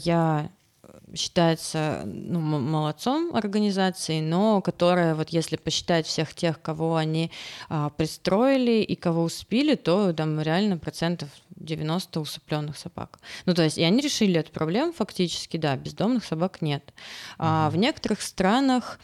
считается 1.15 2.03
ну, 2.05 2.41
молодцом 2.41 3.35
организации, 3.35 4.21
но 4.21 4.61
которая, 4.61 5.15
вот 5.15 5.31
если 5.31 5.57
посчитать 5.57 6.07
всех 6.07 6.35
тех, 6.35 6.61
кого 6.61 6.97
они 6.97 7.31
а, 7.69 7.91
пристроили 7.91 8.83
и 8.83 8.95
кого 8.95 9.25
успели, 9.25 9.75
то 9.75 10.13
там 10.13 10.41
реально 10.41 10.79
процентов 10.79 11.29
90 11.57 12.21
усыпленных 12.21 12.77
собак. 12.77 13.19
Ну, 13.47 13.55
то 13.55 13.63
есть, 13.63 13.79
и 13.79 13.83
они 13.83 14.01
решили 14.01 14.41
эту 14.41 14.53
проблему 14.53 14.93
фактически, 14.93 15.57
да, 15.57 15.77
бездомных 15.77 16.25
собак 16.25 16.63
нет. 16.63 16.93
А 17.39 17.71
в 17.71 17.77
некоторых 17.77 18.21
странах 18.23 18.99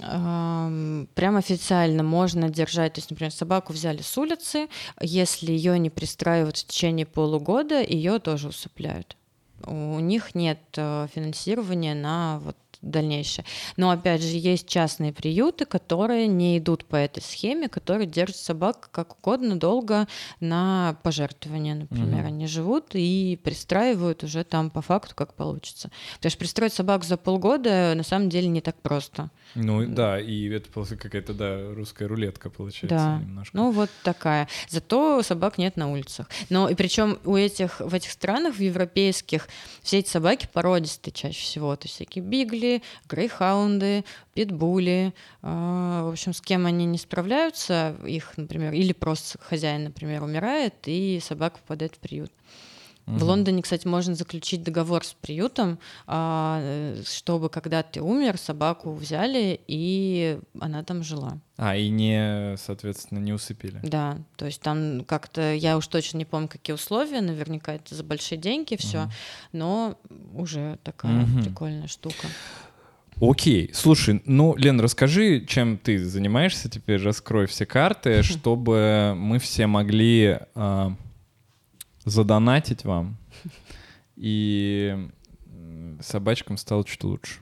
прям 0.00 1.36
официально 1.36 2.02
можно 2.02 2.48
держать, 2.48 2.94
то 2.94 2.98
есть, 2.98 3.10
например, 3.10 3.32
собаку 3.32 3.72
взяли 3.72 4.02
с 4.02 4.16
улицы, 4.16 4.68
если 5.00 5.50
ее 5.50 5.78
не 5.78 5.90
пристраивают 5.90 6.56
в 6.56 6.66
течение 6.66 7.06
полугода, 7.06 7.82
ее 7.82 8.18
тоже 8.20 8.48
усыпляют. 8.48 9.17
У 9.66 9.98
них 9.98 10.34
нет 10.34 10.60
э, 10.76 11.06
финансирования 11.12 11.94
на 11.94 12.38
вот 12.38 12.56
дальнейшее. 12.82 13.44
Но 13.76 13.90
опять 13.90 14.22
же, 14.22 14.36
есть 14.36 14.68
частные 14.68 15.12
приюты, 15.12 15.64
которые 15.64 16.26
не 16.26 16.58
идут 16.58 16.84
по 16.84 16.96
этой 16.96 17.22
схеме, 17.22 17.68
которые 17.68 18.06
держат 18.06 18.36
собак 18.36 18.88
как 18.92 19.18
угодно 19.18 19.58
долго 19.58 20.06
на 20.40 20.96
пожертвования, 21.02 21.74
например. 21.74 22.24
Мгм. 22.24 22.26
Они 22.26 22.46
живут 22.46 22.90
и 22.94 23.38
пристраивают 23.42 24.22
уже 24.24 24.44
там 24.44 24.70
по 24.70 24.82
факту, 24.82 25.14
как 25.14 25.34
получится. 25.34 25.90
Потому 26.16 26.30
что 26.30 26.38
пристроить 26.38 26.72
собаку 26.72 27.04
за 27.04 27.16
полгода 27.16 27.94
на 27.96 28.02
самом 28.02 28.28
деле 28.28 28.48
не 28.48 28.60
так 28.60 28.76
просто. 28.80 29.30
Ну 29.54 29.86
да, 29.86 30.20
и 30.20 30.48
это 30.48 30.68
какая-то, 30.96 31.34
да, 31.34 31.74
русская 31.74 32.06
рулетка 32.06 32.50
получается 32.50 32.96
Да. 32.96 33.18
немножко. 33.18 33.56
Ну 33.56 33.70
вот 33.70 33.90
такая. 34.02 34.48
Зато 34.68 35.22
собак 35.22 35.58
нет 35.58 35.76
на 35.76 35.90
улицах. 35.90 36.28
Но 36.50 36.68
и 36.68 36.74
причем 36.74 37.18
у 37.24 37.36
этих 37.36 37.80
в 37.80 37.94
этих 37.94 38.10
странах, 38.10 38.56
в 38.56 38.60
европейских, 38.60 39.48
все 39.82 39.98
эти 39.98 40.08
собаки 40.08 40.48
породистые 40.52 41.12
чаще 41.12 41.40
всего. 41.40 41.74
То 41.76 41.86
есть 41.86 41.94
всякие 41.96 42.22
бигли, 42.24 42.67
грейхаунды, 43.08 44.04
питбули. 44.34 45.14
А, 45.42 46.04
В 46.04 46.10
общем, 46.12 46.32
с 46.32 46.40
кем 46.40 46.66
они 46.66 46.84
не 46.86 46.98
справляются, 46.98 47.96
их, 48.06 48.36
например, 48.36 48.72
или 48.72 48.92
просто 48.92 49.38
хозяин, 49.38 49.84
например, 49.84 50.22
умирает, 50.22 50.74
и 50.86 51.20
собака 51.22 51.58
попадает 51.58 51.94
в 51.94 51.98
приют. 51.98 52.32
В. 53.16 53.22
Лондоне, 53.24 53.62
кстати, 53.62 53.86
можно 53.86 54.14
заключить 54.14 54.62
договор 54.62 55.04
с 55.04 55.14
приютом, 55.14 55.78
а, 56.06 56.60
э, 56.62 57.02
чтобы 57.06 57.48
когда 57.48 57.82
ты 57.82 58.02
умер, 58.02 58.36
собаку 58.38 58.92
взяли, 58.92 59.58
и 59.66 60.38
она 60.60 60.82
там 60.84 61.02
жила. 61.02 61.38
А, 61.56 61.74
и 61.76 61.88
не, 61.88 62.56
соответственно, 62.58 63.18
не 63.18 63.32
усыпили. 63.32 63.80
Да, 63.82 64.18
то 64.36 64.46
есть 64.46 64.60
там 64.60 65.04
как-то, 65.04 65.54
я 65.54 65.76
уж 65.76 65.86
точно 65.86 66.18
не 66.18 66.24
помню, 66.24 66.48
какие 66.48 66.74
условия, 66.74 67.20
наверняка 67.20 67.74
это 67.74 67.94
за 67.94 68.04
большие 68.04 68.38
деньги 68.38 68.76
все, 68.76 69.02
Мгм. 69.02 69.12
но 69.52 69.98
уже 70.34 70.78
такая 70.84 71.26
Мгм. 71.26 71.42
прикольная 71.42 71.88
штука. 71.88 72.26
Окей, 73.20 73.70
слушай, 73.74 74.22
ну, 74.26 74.54
Лен, 74.56 74.78
расскажи, 74.80 75.44
чем 75.44 75.76
ты 75.76 76.04
занимаешься 76.04 76.70
теперь, 76.70 77.02
раскрой 77.02 77.46
все 77.46 77.66
карты, 77.66 78.22
чтобы 78.22 79.14
мы 79.16 79.40
все 79.40 79.66
могли 79.66 80.38
а, 80.54 80.92
задонатить 82.08 82.84
вам, 82.84 83.16
и 84.16 85.08
собачкам 86.00 86.56
стало 86.56 86.84
чуть 86.84 87.04
лучше. 87.04 87.40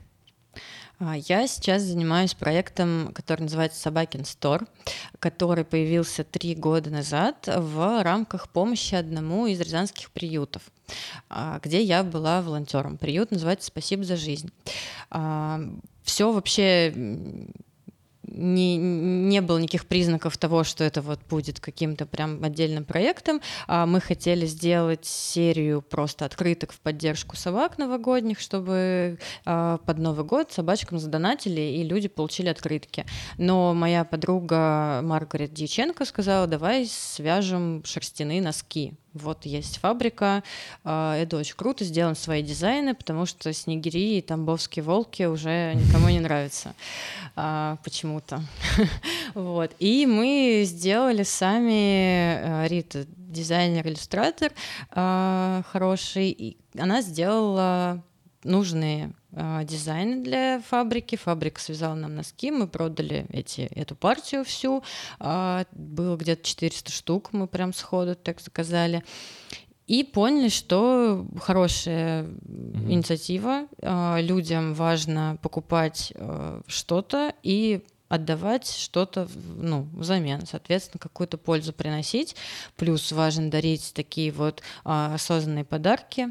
А, 0.99 1.15
Я 1.15 1.47
сейчас 1.47 1.83
занимаюсь 1.83 2.33
проектом, 2.33 3.11
который 3.13 3.43
называется 3.43 3.79
Собакин 3.79 4.25
Стор, 4.25 4.65
который 5.19 5.63
появился 5.63 6.23
три 6.23 6.55
года 6.55 6.89
назад 6.89 7.47
в 7.47 8.03
рамках 8.03 8.49
помощи 8.49 8.95
одному 8.95 9.45
из 9.45 9.59
рязанских 9.61 10.09
приютов, 10.11 10.63
а, 11.29 11.59
где 11.63 11.81
я 11.81 12.03
была 12.03 12.41
волонтером. 12.41 12.97
Приют 12.97 13.31
называется 13.31 13.67
«Спасибо 13.67 14.03
за 14.03 14.15
жизнь». 14.17 14.51
Все 16.03 16.31
вообще 16.31 16.93
не, 18.27 18.77
не 18.77 19.41
было 19.41 19.57
никаких 19.57 19.85
признаков 19.85 20.37
того, 20.37 20.63
что 20.63 20.83
это 20.83 21.01
вот 21.01 21.19
будет 21.29 21.59
каким-то 21.59 22.05
прям 22.05 22.43
отдельным 22.43 22.85
проектом. 22.85 23.41
А 23.67 23.85
Мы 23.85 24.01
хотели 24.01 24.45
сделать 24.45 25.05
серию 25.05 25.81
просто 25.81 26.25
открыток 26.25 26.73
в 26.73 26.79
поддержку 26.79 27.35
собак 27.35 27.77
новогодних, 27.77 28.39
чтобы 28.39 29.19
а, 29.45 29.77
под 29.79 29.97
Новый 29.97 30.25
год 30.25 30.51
собачкам 30.51 30.99
задонатили, 30.99 31.61
и 31.61 31.83
люди 31.83 32.07
получили 32.07 32.49
открытки. 32.49 33.05
Но 33.37 33.73
моя 33.73 34.03
подруга 34.03 35.01
Маргарет 35.03 35.53
Дьяченко 35.53 36.05
сказала, 36.05 36.47
давай 36.47 36.85
свяжем 36.85 37.83
шерстяные 37.85 38.41
носки. 38.41 38.93
Вот 39.17 39.45
есть 39.45 39.77
фабрика, 39.77 40.43
а, 40.83 41.15
это 41.15 41.37
очень 41.37 41.55
круто, 41.55 41.83
сделаем 41.83 42.15
свои 42.15 42.41
дизайны, 42.41 42.95
потому 42.95 43.25
что 43.25 43.51
снегири 43.53 44.17
и 44.17 44.21
тамбовские 44.21 44.83
волки 44.83 45.23
уже 45.23 45.73
никому 45.75 46.09
не 46.09 46.19
нравятся 46.19 46.73
а, 47.35 47.77
почему-то. 47.83 48.41
Вот. 49.33 49.71
И 49.79 50.05
мы 50.05 50.63
сделали 50.65 51.23
сами, 51.23 52.39
а, 52.41 52.65
Рита, 52.67 53.05
дизайнер-иллюстратор 53.07 54.53
хороший, 54.89 56.29
и 56.29 56.57
она 56.77 57.01
сделала 57.01 58.01
нужные 58.43 59.11
а, 59.39 59.63
дизайны 59.63 60.23
для 60.23 60.61
фабрики. 60.61 61.15
Фабрика 61.15 61.61
связала 61.61 61.93
нам 61.93 62.15
носки, 62.15 62.49
мы 62.51 62.67
продали 62.67 63.27
эти, 63.29 63.61
эту 63.61 63.95
партию 63.95 64.43
всю. 64.43 64.83
А, 65.19 65.65
было 65.71 66.17
где-то 66.17 66.43
400 66.43 66.91
штук, 66.91 67.29
мы 67.33 67.47
прям 67.47 67.73
сходу 67.73 68.15
так 68.15 68.41
заказали. 68.41 69.03
И 69.85 70.03
поняли, 70.03 70.49
что 70.49 71.25
хорошая 71.39 72.23
Мгм. 72.23 72.91
инициатива. 72.91 73.67
а, 73.81 74.19
Людям 74.19 74.73
важно 74.73 75.37
покупать 75.41 76.13
что-то 76.67 77.33
и 77.43 77.83
отдавать 78.09 78.69
что-то 78.69 79.27
ну, 79.57 79.87
взамен, 79.93 80.45
соответственно, 80.45 80.99
какую-то 80.99 81.37
пользу 81.37 81.73
приносить. 81.73 82.35
Плюс 82.75 83.11
важно 83.11 83.51
дарить 83.51 83.93
такие 83.93 84.31
вот 84.31 84.61
а, 84.83 85.13
осознанные 85.15 85.65
подарки. 85.65 86.29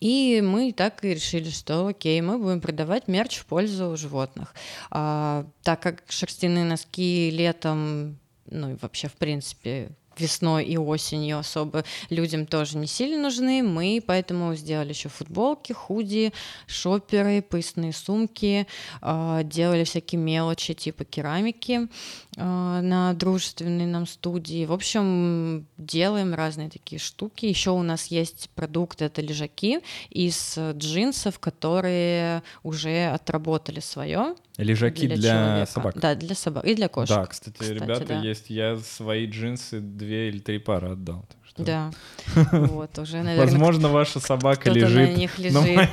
И 0.00 0.40
мы 0.42 0.72
так 0.72 1.04
и 1.04 1.14
решили, 1.14 1.50
что 1.50 1.88
окей, 1.88 2.20
мы 2.20 2.38
будем 2.38 2.60
продавать 2.60 3.08
мерч 3.08 3.38
в 3.38 3.46
пользу 3.46 3.96
животных. 3.96 4.54
А, 4.90 5.46
так 5.62 5.80
как 5.80 6.04
шерстяные 6.08 6.64
носки 6.64 7.30
летом, 7.30 8.18
ну 8.46 8.72
и 8.72 8.76
вообще 8.80 9.08
в 9.08 9.14
принципе 9.14 9.90
весной 10.20 10.64
и 10.64 10.76
осенью 10.76 11.38
особо 11.38 11.84
людям 12.10 12.46
тоже 12.46 12.76
не 12.78 12.86
сильно 12.86 13.22
нужны. 13.22 13.62
Мы 13.62 14.02
поэтому 14.04 14.54
сделали 14.54 14.90
еще 14.90 15.08
футболки, 15.08 15.72
худи, 15.72 16.32
шоперы, 16.66 17.42
поясные 17.42 17.92
сумки, 17.92 18.66
а, 19.00 19.42
делали 19.42 19.84
всякие 19.84 20.20
мелочи 20.20 20.74
типа 20.74 21.04
керамики 21.04 21.88
а, 22.36 22.80
на 22.80 23.14
дружественной 23.14 23.86
нам 23.86 24.06
студии. 24.06 24.66
В 24.66 24.72
общем, 24.72 25.66
делаем 25.76 26.34
разные 26.34 26.70
такие 26.70 26.98
штуки. 26.98 27.46
Еще 27.46 27.70
у 27.70 27.82
нас 27.82 28.06
есть 28.06 28.50
продукт, 28.54 29.02
это 29.02 29.22
лежаки 29.22 29.80
из 30.10 30.58
джинсов, 30.58 31.38
которые 31.38 32.42
уже 32.62 33.06
отработали 33.06 33.80
свое. 33.80 34.34
Лежаки 34.58 35.06
для, 35.06 35.56
для 35.56 35.66
собак. 35.66 35.98
Да, 36.00 36.16
для 36.16 36.34
собак 36.34 36.64
и 36.64 36.74
для 36.74 36.88
кошек. 36.88 37.16
Да, 37.16 37.26
кстати, 37.26 37.54
кстати 37.54 37.78
ребята, 37.78 38.04
да. 38.06 38.20
есть. 38.20 38.50
Я 38.50 38.76
свои 38.76 39.26
джинсы 39.26 39.78
две 39.78 40.28
или 40.28 40.40
три 40.40 40.58
пары 40.58 40.90
отдал. 40.90 41.24
Что... 41.46 41.62
Да. 41.62 41.90
Вот, 42.52 42.98
уже, 42.98 43.22
наверное. 43.22 43.46
Возможно, 43.46 43.88
ваша 43.88 44.18
собака 44.18 44.70
лежит. 44.70 45.10
на 45.10 45.14
них 45.14 45.38
лежит. 45.38 45.88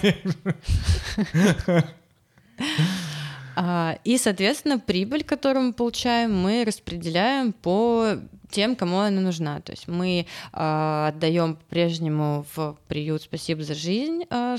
А, 3.55 3.97
и, 4.03 4.17
соответственно, 4.17 4.79
прибыль, 4.79 5.23
которую 5.23 5.67
мы 5.67 5.73
получаем, 5.73 6.35
мы 6.35 6.63
распределяем 6.65 7.53
по 7.53 8.17
тем, 8.49 8.75
кому 8.75 8.99
она 8.99 9.21
нужна. 9.21 9.61
То 9.61 9.71
есть 9.71 9.87
мы 9.87 10.27
а, 10.53 11.09
отдаем 11.09 11.55
по-прежнему 11.55 12.45
в 12.55 12.77
приют 12.87 13.23
«Спасибо 13.23 13.63
за 13.63 13.73
жизнь» 13.73 14.23
а, 14.29 14.57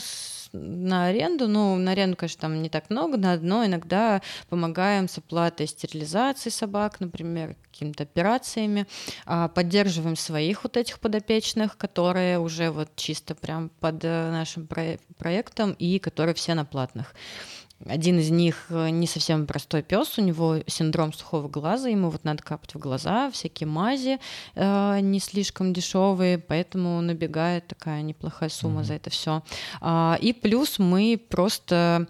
на 0.53 1.07
аренду. 1.07 1.49
Ну, 1.49 1.77
на 1.77 1.93
аренду, 1.93 2.17
конечно, 2.17 2.43
там 2.43 2.63
не 2.63 2.69
так 2.69 2.91
много, 2.91 3.17
на 3.17 3.33
одно 3.33 3.65
иногда 3.65 4.23
помогаем 4.49 5.09
с 5.09 5.19
оплатой 5.19 5.67
стерилизации 5.67 6.51
собак, 6.51 7.01
например, 7.01 7.57
какими-то 7.71 8.05
операциями, 8.05 8.87
поддерживаем 9.55 10.17
своих 10.17 10.65
вот 10.65 10.77
этих 10.77 10.99
подопечных, 10.99 11.77
которые 11.77 12.39
уже 12.39 12.71
вот 12.71 12.89
чисто 12.97 13.35
прям 13.35 13.71
под 13.81 14.03
э, 14.03 14.31
нашим 14.31 14.67
проектом 15.19 15.73
и 15.73 15.99
которые 15.99 16.35
все 16.35 16.55
на 16.55 16.65
платных. 16.65 17.15
Один 17.85 18.19
из 18.19 18.31
них 18.31 18.67
э, 18.71 18.89
не 18.89 19.07
совсем 19.07 19.47
простой 19.47 19.83
пес, 19.83 20.19
у 20.19 20.23
него 20.23 20.59
синдром 20.67 21.13
сухого 21.13 21.47
глаза, 21.49 21.89
ему 21.89 22.09
вот 22.09 22.25
надо 22.25 22.43
капать 22.43 22.75
в 22.75 22.79
глаза, 22.79 23.31
всякие 23.31 23.67
мази 23.67 24.19
э, 24.55 25.01
не 25.01 25.21
слишком 25.21 25.75
дешевые, 25.75 26.39
поэтому 26.39 27.01
набегает 27.03 27.67
такая 27.67 28.01
неплохая 28.01 28.49
сумма 28.49 28.81
mm-hmm. 28.81 28.85
за 28.85 28.95
это 28.95 29.11
все. 29.11 29.43
А, 29.81 30.19
и 30.21 30.33
плюс 30.33 30.79
мы 30.79 31.21
просто 31.29 32.07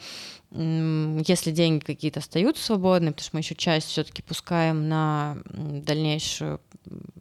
если 0.53 1.51
деньги 1.51 1.85
какие-то 1.85 2.21
остаются 2.21 2.65
свободные, 2.65 3.11
потому 3.11 3.25
что 3.25 3.37
мы 3.37 3.41
еще 3.41 3.55
часть 3.57 3.89
все-таки 3.89 4.23
пускаем 4.23 4.89
на 4.89 5.39
дальнейшее 5.45 6.61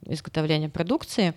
изготовление 0.05 0.69
продукции, 0.69 1.33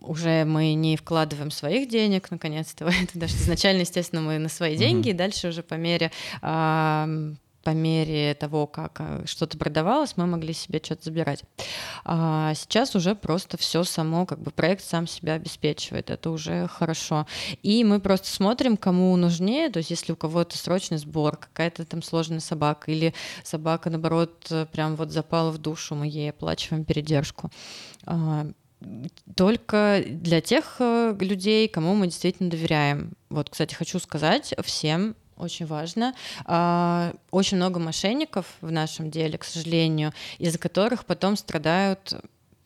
уже 0.00 0.44
мы 0.44 0.74
не 0.74 0.96
вкладываем 0.96 1.50
своих 1.50 1.88
денег, 1.88 2.30
наконец-то, 2.30 2.84
это 3.02 3.18
даже 3.18 3.36
изначально, 3.36 3.80
естественно, 3.80 4.22
мы 4.22 4.38
на 4.38 4.48
свои 4.48 4.76
деньги, 4.76 5.10
и 5.10 5.14
дальше 5.14 5.48
уже 5.48 5.62
по 5.62 5.74
мере 5.74 6.10
по 7.62 7.70
мере 7.70 8.34
того, 8.34 8.66
как 8.66 9.00
а, 9.00 9.22
что-то 9.26 9.56
продавалось, 9.56 10.16
мы 10.16 10.26
могли 10.26 10.52
себе 10.52 10.80
что-то 10.82 11.04
забирать. 11.04 11.44
А 12.04 12.54
сейчас 12.54 12.94
уже 12.94 13.14
просто 13.14 13.56
все 13.56 13.84
само, 13.84 14.26
как 14.26 14.40
бы 14.40 14.50
проект 14.50 14.84
сам 14.84 15.06
себя 15.06 15.34
обеспечивает, 15.34 16.10
это 16.10 16.30
уже 16.30 16.66
хорошо. 16.68 17.26
И 17.62 17.84
мы 17.84 18.00
просто 18.00 18.28
смотрим, 18.28 18.76
кому 18.76 19.16
нужнее, 19.16 19.70
то 19.70 19.78
есть 19.78 19.90
если 19.90 20.12
у 20.12 20.16
кого-то 20.16 20.58
срочный 20.58 20.98
сбор, 20.98 21.36
какая-то 21.36 21.84
там 21.84 22.02
сложная 22.02 22.40
собака, 22.40 22.90
или 22.90 23.14
собака, 23.44 23.90
наоборот, 23.90 24.50
прям 24.72 24.96
вот 24.96 25.12
запала 25.12 25.50
в 25.50 25.58
душу, 25.58 25.94
мы 25.94 26.06
ей 26.06 26.30
оплачиваем 26.30 26.84
передержку 26.84 27.50
а, 28.04 28.46
только 29.34 30.02
для 30.06 30.40
тех 30.40 30.76
э, 30.78 31.16
людей, 31.20 31.68
кому 31.68 31.94
мы 31.94 32.06
действительно 32.06 32.50
доверяем. 32.50 33.12
Вот, 33.30 33.50
кстати, 33.50 33.74
хочу 33.74 33.98
сказать 33.98 34.54
всем, 34.62 35.16
очень 35.36 35.66
важно. 35.66 36.14
А, 36.44 37.14
очень 37.30 37.56
много 37.56 37.80
мошенников 37.80 38.46
в 38.60 38.70
нашем 38.70 39.10
деле, 39.10 39.38
к 39.38 39.44
сожалению, 39.44 40.12
из-за 40.38 40.58
которых 40.58 41.04
потом 41.04 41.36
страдают 41.36 42.14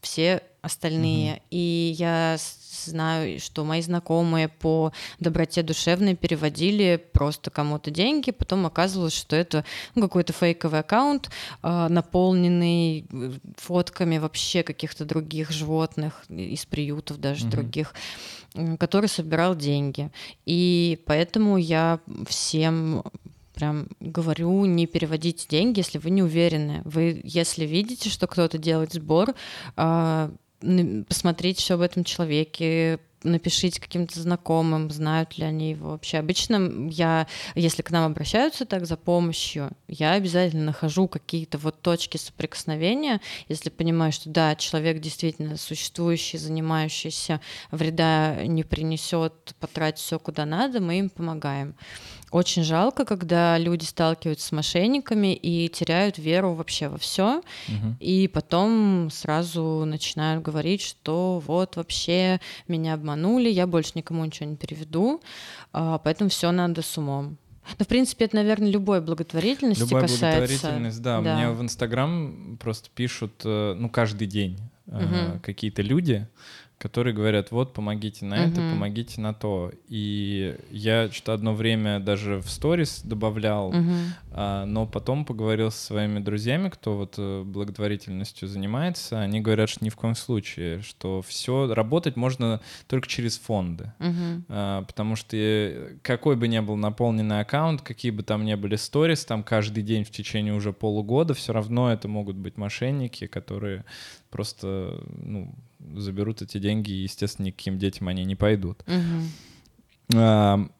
все 0.01 0.43
остальные. 0.67 1.35
Угу. 1.35 1.43
И 1.51 1.95
я 1.99 2.37
знаю, 2.87 3.41
что 3.41 3.65
мои 3.65 3.83
знакомые 3.83 4.49
по 4.49 4.93
доброте 5.19 5.63
душевной 5.63 6.15
переводили 6.15 7.03
просто 7.13 7.51
кому-то 7.51 7.91
деньги, 7.91 8.31
потом 8.31 8.67
оказывалось, 8.67 9.15
что 9.15 9.37
это 9.37 9.65
ну, 9.95 10.03
какой-то 10.03 10.33
фейковый 10.33 10.81
аккаунт, 10.81 11.31
э, 11.63 11.87
наполненный 11.89 13.07
э, 13.11 13.33
фотками 13.57 14.19
вообще 14.19 14.63
каких-то 14.63 15.05
других 15.05 15.51
животных 15.51 16.25
из 16.29 16.67
приютов 16.67 17.19
даже 17.19 17.47
mm-hmm. 17.47 17.51
других, 17.51 17.95
который 18.79 19.09
собирал 19.09 19.57
деньги. 19.57 20.11
И 20.45 21.03
поэтому 21.07 21.57
я 21.57 22.01
всем 22.29 23.03
прям 23.55 23.89
говорю, 24.01 24.67
не 24.67 24.87
переводите 24.87 25.49
деньги, 25.49 25.79
если 25.79 25.97
вы 25.97 26.11
не 26.11 26.23
уверены. 26.23 26.83
Вы, 26.85 27.23
если 27.25 27.65
видите, 27.65 28.11
что 28.11 28.27
кто-то 28.27 28.59
делает 28.59 28.93
сбор, 28.93 29.35
э, 29.77 30.31
посмотреть 30.61 31.59
все 31.59 31.75
об 31.75 31.81
этом 31.81 32.05
человеке, 32.05 32.99
напишите 33.27 33.81
каким-то 33.81 34.21
знакомым, 34.21 34.91
знают 34.91 35.37
ли 35.39 35.45
они 35.45 35.71
его 35.71 35.91
вообще. 35.91 36.19
Обычно 36.19 36.89
я, 36.89 37.27
если 37.55 37.83
к 37.83 37.91
нам 37.91 38.11
обращаются 38.11 38.65
так 38.65 38.87
за 38.87 38.97
помощью, 38.97 39.71
я 39.89 40.13
обязательно 40.13 40.67
нахожу 40.67 41.09
какие-то 41.09 41.59
вот 41.59 41.83
точки 41.83 42.17
соприкосновения, 42.17 43.21
если 43.49 43.71
понимаю, 43.71 44.13
что 44.13 44.31
да, 44.31 44.55
человек 44.55 45.01
действительно 45.01 45.57
существующий, 45.57 46.39
занимающийся, 46.39 47.41
вреда 47.71 48.45
не 48.45 48.63
принесет, 48.63 49.55
потратить 49.61 50.01
все 50.01 50.19
куда 50.19 50.47
надо, 50.47 50.81
мы 50.81 50.99
им 50.99 51.11
помогаем. 51.11 51.75
Очень 52.37 52.65
жалко, 52.65 53.07
когда 53.07 53.57
люди 53.57 53.85
сталкиваются 53.85 54.49
с 54.49 54.53
мошенниками 54.53 55.35
и 55.35 55.71
теряют 55.71 56.19
веру 56.19 56.53
вообще 56.53 56.89
во 56.89 56.99
все, 56.99 57.39
угу. 57.39 57.97
и 57.99 58.29
потом 58.29 59.09
сразу 59.11 59.85
начинают 59.87 60.45
говорить, 60.45 60.83
что 60.83 61.43
вот 61.47 61.77
вообще 61.77 62.39
меня 62.69 62.93
обманули, 62.93 63.49
я 63.49 63.67
больше 63.67 63.93
никому 63.95 64.23
ничего 64.23 64.51
не 64.51 64.57
переведу, 64.57 65.23
а, 65.73 65.97
поэтому 65.97 66.29
все 66.29 66.51
надо 66.51 66.83
с 66.83 66.99
умом. 66.99 67.39
Ну, 67.79 67.85
в 67.87 67.89
принципе, 67.89 68.27
это, 68.27 68.37
наверное, 68.37 68.69
любой 68.69 69.01
благотворительности 69.01 69.81
Любая 69.81 70.03
касается. 70.03 70.37
благотворительность, 70.37 71.01
да. 71.01 71.23
да. 71.23 71.37
Мне 71.37 71.51
в 71.53 71.63
Инстаграм 71.63 72.59
просто 72.61 72.91
пишут, 72.95 73.41
э, 73.47 73.75
ну, 73.79 73.89
каждый 73.89 74.27
день 74.27 74.59
угу. 74.87 75.41
какие-то 75.43 75.81
люди, 75.81 76.29
которые 76.79 77.15
говорят, 77.15 77.53
вот, 77.53 77.73
помогите 77.73 78.27
на 78.27 78.35
это, 78.35 78.61
uh-huh. 78.61 78.73
помогите 78.73 79.21
на 79.21 79.33
то. 79.33 79.73
И 79.89 80.57
я 80.71 81.11
что-то 81.11 81.33
одно 81.33 81.55
время 81.55 82.01
даже 82.01 82.41
в 82.41 82.51
сторис 82.51 83.01
добавлял, 83.03 83.73
uh-huh. 83.73 83.97
а, 84.33 84.65
но 84.67 84.87
потом 84.87 85.25
поговорил 85.25 85.71
со 85.71 85.87
своими 85.87 86.19
друзьями, 86.19 86.69
кто 86.69 86.97
вот 86.97 87.15
э, 87.17 87.43
благотворительностью 87.45 88.47
занимается, 88.47 89.21
они 89.21 89.41
говорят, 89.41 89.71
что 89.71 89.85
ни 89.85 89.89
в 89.89 89.97
коем 89.97 90.15
случае, 90.15 90.83
что 90.83 91.23
все 91.23 91.73
работать 91.73 92.17
можно 92.17 92.61
только 92.89 93.09
через 93.09 93.39
фонды, 93.39 93.95
uh-huh. 93.99 94.43
а, 94.51 94.83
потому 94.83 95.17
что 95.17 95.35
э, 95.35 95.97
какой 96.03 96.37
бы 96.37 96.47
ни 96.47 96.59
был 96.59 96.77
наполненный 96.77 97.41
аккаунт, 97.41 97.81
какие 97.81 98.11
бы 98.11 98.23
там 98.23 98.45
ни 98.45 98.55
были 98.55 98.77
сторис, 98.77 99.25
там 99.25 99.43
каждый 99.45 99.83
день 99.83 100.05
в 100.05 100.11
течение 100.11 100.53
уже 100.53 100.75
полугода, 100.75 101.33
все 101.33 101.55
равно 101.55 101.91
это 101.91 102.07
могут 102.07 102.37
быть 102.37 102.59
мошенники, 102.59 103.27
которые 103.27 103.87
просто, 104.31 105.03
ну, 105.09 105.55
заберут 105.95 106.43
эти 106.43 106.59
деньги, 106.59 106.91
и, 106.91 107.03
естественно, 107.03 107.47
никаким 107.47 107.79
детям 107.79 108.09
они 108.09 108.25
не 108.25 108.37
пойдут. 108.37 108.85
Угу. 108.87 110.71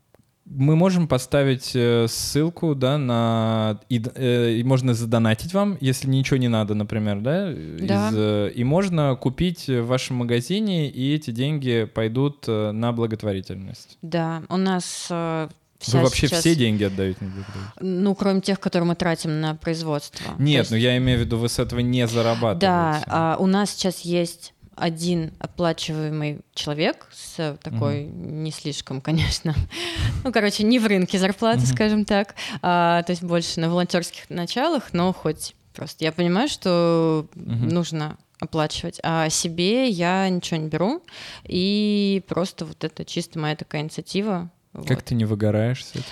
Мы 0.49 0.77
можем 0.77 1.09
поставить 1.09 1.73
э, 1.75 2.07
ссылку, 2.09 2.77
да, 2.77 2.99
на 2.99 3.81
и, 3.89 4.01
э, 4.15 4.53
и 4.53 4.63
можно 4.63 4.95
задонатить 4.95 5.53
вам, 5.53 5.77
если 5.81 6.09
ничего 6.09 6.37
не 6.37 6.47
надо, 6.47 6.75
например, 6.75 7.21
да, 7.21 7.47
да. 7.47 8.09
Из, 8.09 8.15
э, 8.17 8.53
и 8.55 8.63
можно 8.63 9.17
купить 9.17 9.67
в 9.67 9.83
вашем 9.87 10.17
магазине, 10.17 10.89
и 10.89 11.15
эти 11.17 11.33
деньги 11.33 11.91
пойдут 11.93 12.47
на 12.47 12.93
благотворительность. 12.93 13.99
Да, 14.03 14.45
у 14.49 14.57
нас 14.57 15.11
Вся 15.79 15.99
Вы 15.99 16.05
вообще 16.05 16.27
сейчас... 16.27 16.41
все 16.41 16.55
деньги 16.55 16.85
отдаете 16.85 17.19
на 17.25 17.31
благотворительность? 17.31 17.81
Ну, 17.81 18.15
кроме 18.15 18.41
тех, 18.41 18.61
которые 18.61 18.89
мы 18.89 18.95
тратим 18.95 19.41
на 19.41 19.57
производство. 19.57 20.35
Нет, 20.39 20.61
есть... 20.61 20.71
ну 20.71 20.77
я 20.77 20.97
имею 20.97 21.19
в 21.19 21.23
виду, 21.23 21.37
вы 21.39 21.49
с 21.49 21.59
этого 21.59 21.81
не 21.81 22.07
зарабатываете. 22.07 22.61
Да, 22.61 23.05
а, 23.07 23.37
у 23.39 23.47
нас 23.47 23.71
сейчас 23.71 24.01
есть 24.01 24.55
один 24.77 25.33
оплачиваемый 25.39 26.41
человек 26.55 27.09
с 27.13 27.59
такой 27.63 28.03
mm-hmm. 28.03 28.43
не 28.43 28.51
слишком, 28.51 29.01
конечно, 29.01 29.55
ну, 30.25 30.33
короче, 30.33 30.65
не 30.65 30.79
в 30.79 30.87
рынке 30.87 31.19
зарплаты, 31.19 31.63
mm-hmm. 31.63 31.75
скажем 31.75 32.05
так, 32.05 32.35
а, 32.63 33.03
то 33.03 33.11
есть 33.11 33.23
больше 33.23 33.59
на 33.61 33.69
волонтерских 33.69 34.31
началах, 34.31 34.93
но 34.93 35.13
хоть 35.13 35.55
просто 35.75 36.05
я 36.05 36.13
понимаю, 36.13 36.49
что 36.49 37.27
mm-hmm. 37.35 37.73
нужно 37.73 38.17
оплачивать. 38.39 39.01
А 39.03 39.29
себе 39.31 39.89
я 39.89 40.29
ничего 40.29 40.61
не 40.61 40.69
беру. 40.69 41.03
И 41.45 42.23
просто 42.29 42.67
вот 42.67 42.85
это 42.85 43.05
чисто 43.05 43.39
моя 43.39 43.57
такая 43.57 43.83
инициатива. 43.83 44.51
Как 44.73 44.97
вот. 44.97 45.05
ты 45.05 45.15
не 45.15 45.25
выгораешь 45.25 45.85
с 45.85 45.93
этим? 45.93 46.05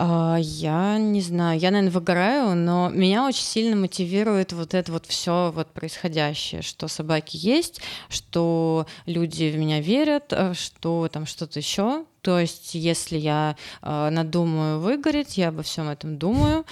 А, 0.00 0.36
я 0.38 0.96
не 0.96 1.20
знаю, 1.20 1.58
я, 1.58 1.72
наверное, 1.72 1.90
выгораю, 1.90 2.54
но 2.54 2.88
меня 2.88 3.26
очень 3.26 3.42
сильно 3.42 3.74
мотивирует 3.74 4.52
вот 4.52 4.72
это 4.72 4.92
вот 4.92 5.06
все 5.06 5.50
вот 5.52 5.72
происходящее, 5.72 6.62
что 6.62 6.86
собаки 6.86 7.36
есть, 7.36 7.80
что 8.08 8.86
люди 9.06 9.50
в 9.50 9.58
меня 9.58 9.80
верят, 9.80 10.26
э, 10.30 10.54
что 10.54 11.08
там 11.08 11.26
что-то 11.26 11.58
еще. 11.58 12.04
То 12.22 12.38
есть, 12.38 12.76
если 12.76 13.18
я 13.18 13.56
э, 13.82 14.10
надумаю 14.10 14.78
выгореть, 14.78 15.36
я 15.36 15.48
обо 15.48 15.64
всем 15.64 15.88
этом 15.88 16.16
думаю. 16.16 16.64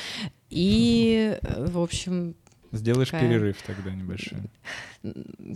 И, 0.48 1.36
э, 1.42 1.66
в 1.66 1.80
общем, 1.80 2.36
Сделаешь 2.76 3.10
такая... 3.10 3.28
перерыв 3.28 3.56
тогда 3.66 3.90
небольшой. 3.90 4.38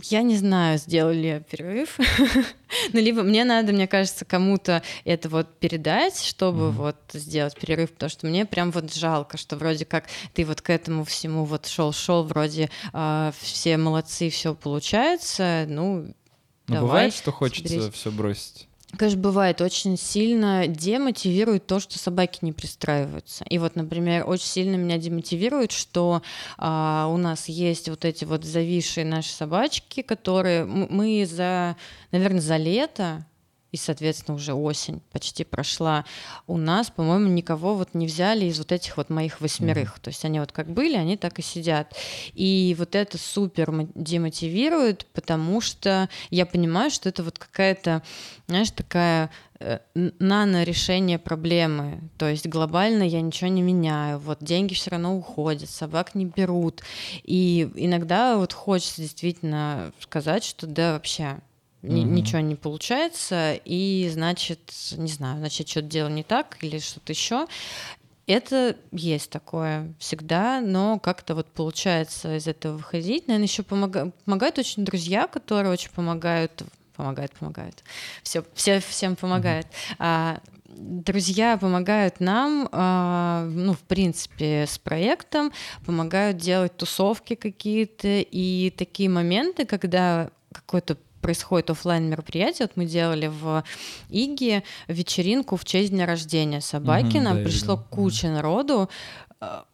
Я 0.03 0.21
не 0.21 0.37
знаю, 0.37 0.77
сделали 0.77 1.17
ли 1.17 1.43
перерыв. 1.49 1.97
ну, 2.93 2.99
либо 2.99 3.23
мне 3.23 3.43
надо, 3.43 3.73
мне 3.73 3.87
кажется, 3.87 4.25
кому-то 4.25 4.81
это 5.05 5.29
вот 5.29 5.59
передать, 5.59 6.21
чтобы 6.21 6.65
mm-hmm. 6.65 6.71
вот 6.71 6.97
сделать 7.13 7.57
перерыв, 7.57 7.91
потому 7.91 8.09
что 8.09 8.27
мне 8.27 8.45
прям 8.45 8.71
вот 8.71 8.93
жалко, 8.93 9.37
что 9.37 9.55
вроде 9.57 9.85
как 9.85 10.05
ты 10.33 10.45
вот 10.45 10.61
к 10.61 10.69
этому 10.69 11.03
всему 11.03 11.45
вот 11.45 11.67
шел-шел, 11.67 12.23
вроде 12.23 12.69
э, 12.93 13.31
все 13.39 13.77
молодцы, 13.77 14.29
все 14.29 14.55
получается, 14.55 15.65
ну, 15.67 16.13
Но 16.67 16.75
давай 16.75 16.81
бывает, 16.81 17.13
что 17.13 17.31
хочется 17.31 17.91
все 17.91 18.11
бросить? 18.11 18.67
Конечно, 18.97 19.21
бывает, 19.21 19.61
очень 19.61 19.97
сильно 19.97 20.67
демотивирует 20.67 21.65
то, 21.65 21.79
что 21.79 21.97
собаки 21.97 22.39
не 22.41 22.51
пристраиваются. 22.51 23.45
И 23.49 23.57
вот, 23.57 23.75
например, 23.75 24.27
очень 24.27 24.45
сильно 24.47 24.75
меня 24.75 24.97
демотивирует, 24.97 25.71
что 25.71 26.21
а, 26.57 27.07
у 27.11 27.17
нас 27.17 27.47
есть 27.47 27.89
вот 27.89 28.05
эти 28.05 28.25
вот 28.25 28.43
зависшие 28.43 29.05
наши 29.05 29.29
собачки, 29.29 30.01
которые 30.01 30.65
мы 30.65 31.25
за, 31.25 31.77
наверное, 32.11 32.41
за 32.41 32.57
лето 32.57 33.25
и, 33.71 33.77
соответственно, 33.77 34.35
уже 34.35 34.53
осень 34.53 35.01
почти 35.11 35.43
прошла, 35.43 36.05
у 36.45 36.57
нас, 36.57 36.89
по-моему, 36.89 37.27
никого 37.27 37.75
вот 37.75 37.93
не 37.93 38.05
взяли 38.05 38.45
из 38.45 38.57
вот 38.57 38.71
этих 38.71 38.97
вот 38.97 39.09
моих 39.09 39.39
восьмерых. 39.39 39.95
Mm-hmm. 39.95 40.01
То 40.01 40.09
есть 40.09 40.25
они 40.25 40.39
вот 40.39 40.51
как 40.51 40.69
были, 40.69 40.97
они 40.97 41.15
так 41.15 41.39
и 41.39 41.41
сидят. 41.41 41.95
И 42.33 42.75
вот 42.77 42.95
это 42.95 43.17
супер 43.17 43.71
демотивирует, 43.95 45.05
потому 45.13 45.61
что 45.61 46.09
я 46.29 46.45
понимаю, 46.45 46.91
что 46.91 47.07
это 47.07 47.23
вот 47.23 47.39
какая-то, 47.39 48.03
знаешь, 48.47 48.71
такая 48.71 49.31
э, 49.59 49.79
нано-решение 49.93 51.17
проблемы. 51.17 52.01
То 52.17 52.27
есть 52.27 52.47
глобально 52.47 53.03
я 53.03 53.21
ничего 53.21 53.49
не 53.49 53.61
меняю. 53.61 54.19
Вот 54.19 54.39
деньги 54.41 54.73
все 54.73 54.91
равно 54.91 55.15
уходят, 55.15 55.69
собак 55.69 56.13
не 56.13 56.25
берут. 56.25 56.81
И 57.23 57.71
иногда 57.75 58.35
вот 58.35 58.51
хочется 58.51 59.01
действительно 59.01 59.93
сказать, 60.01 60.43
что 60.43 60.67
да, 60.67 60.93
вообще 60.93 61.39
угу. 61.83 61.93
ничего 61.93 62.39
не 62.39 62.55
получается, 62.55 63.59
и 63.65 64.09
значит, 64.11 64.59
не 64.97 65.09
знаю, 65.09 65.39
значит, 65.39 65.69
что-то 65.69 65.87
делаю 65.87 66.13
не 66.13 66.23
так 66.23 66.57
или 66.61 66.79
что-то 66.79 67.11
еще. 67.11 67.47
Это 68.27 68.77
есть 68.91 69.29
такое 69.29 69.93
всегда, 69.99 70.61
но 70.61 70.99
как-то 70.99 71.35
вот 71.35 71.47
получается 71.47 72.37
из 72.37 72.47
этого 72.47 72.77
выходить. 72.77 73.27
Наверное, 73.27 73.47
еще 73.47 73.63
помога... 73.63 74.11
помогают 74.25 74.59
очень 74.59 74.85
друзья, 74.85 75.27
которые 75.27 75.73
очень 75.73 75.89
помогают, 75.89 76.63
помогают, 76.95 77.33
помогают. 77.33 77.83
Все, 78.23 78.45
все 78.53 78.79
всем 78.79 79.15
помогают. 79.15 79.67
Mm-hmm. 79.67 79.95
А, 79.99 80.39
друзья 80.67 81.57
помогают 81.57 82.19
нам, 82.19 82.69
а, 82.71 83.45
ну, 83.49 83.73
в 83.73 83.79
принципе, 83.79 84.65
с 84.67 84.77
проектом, 84.77 85.51
помогают 85.85 86.37
делать 86.37 86.77
тусовки 86.77 87.35
какие-то 87.35 88.07
и 88.07 88.69
такие 88.77 89.09
моменты, 89.09 89.65
когда 89.65 90.29
какой-то 90.53 90.97
происходит 91.21 91.69
офлайн 91.69 92.09
мероприятие. 92.09 92.67
Вот 92.67 92.77
мы 92.77 92.85
делали 92.85 93.27
в 93.27 93.63
Иге 94.09 94.63
вечеринку 94.87 95.55
в 95.55 95.65
честь 95.65 95.91
дня 95.91 96.05
рождения 96.05 96.61
собаки. 96.61 97.17
Угу, 97.17 97.23
Нам 97.23 97.37
да, 97.37 97.43
пришло 97.43 97.77
куча 97.77 98.27
народу 98.27 98.89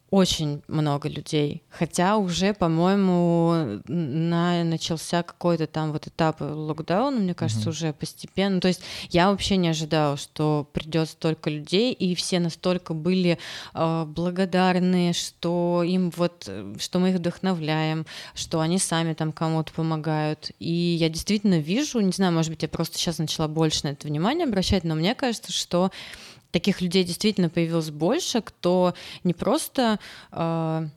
очень 0.09 0.61
много 0.67 1.09
людей. 1.09 1.63
Хотя 1.69 2.17
уже, 2.17 2.53
по-моему, 2.53 3.81
на, 3.87 4.63
начался 4.63 5.21
какой-то 5.21 5.67
там 5.67 5.91
вот 5.91 6.07
этап 6.07 6.37
локдауна, 6.39 7.19
мне 7.19 7.33
кажется, 7.33 7.69
mm 7.69 7.77
уже 7.77 7.91
постепенно. 7.91 8.61
То 8.61 8.69
есть 8.69 8.81
я 9.09 9.29
вообще 9.29 9.57
не 9.57 9.67
ожидала, 9.67 10.15
что 10.15 10.67
придет 10.71 11.09
столько 11.09 11.49
людей, 11.49 11.91
и 11.91 12.15
все 12.15 12.39
настолько 12.39 12.93
были 12.93 13.37
э, 13.73 14.05
благодарны, 14.07 15.11
что 15.13 15.83
им 15.85 16.11
вот, 16.15 16.49
что 16.79 16.99
мы 16.99 17.09
их 17.09 17.17
вдохновляем, 17.17 18.05
что 18.33 18.61
они 18.61 18.79
сами 18.79 19.13
там 19.13 19.33
кому-то 19.33 19.73
помогают. 19.73 20.51
И 20.59 20.71
я 20.71 21.09
действительно 21.09 21.59
вижу, 21.59 21.99
не 21.99 22.11
знаю, 22.11 22.31
может 22.31 22.51
быть, 22.51 22.61
я 22.61 22.69
просто 22.69 22.97
сейчас 22.97 23.17
начала 23.17 23.49
больше 23.49 23.81
на 23.83 23.89
это 23.89 24.07
внимание 24.07 24.47
обращать, 24.47 24.85
но 24.85 24.95
мне 24.95 25.13
кажется, 25.13 25.51
что 25.51 25.91
таких 26.51 26.81
людей 26.81 27.03
действительно 27.03 27.49
появилось 27.49 27.91
больше, 27.91 28.41
кто 28.41 28.93
не 29.23 29.33
просто 29.33 29.99
э, 30.31 30.87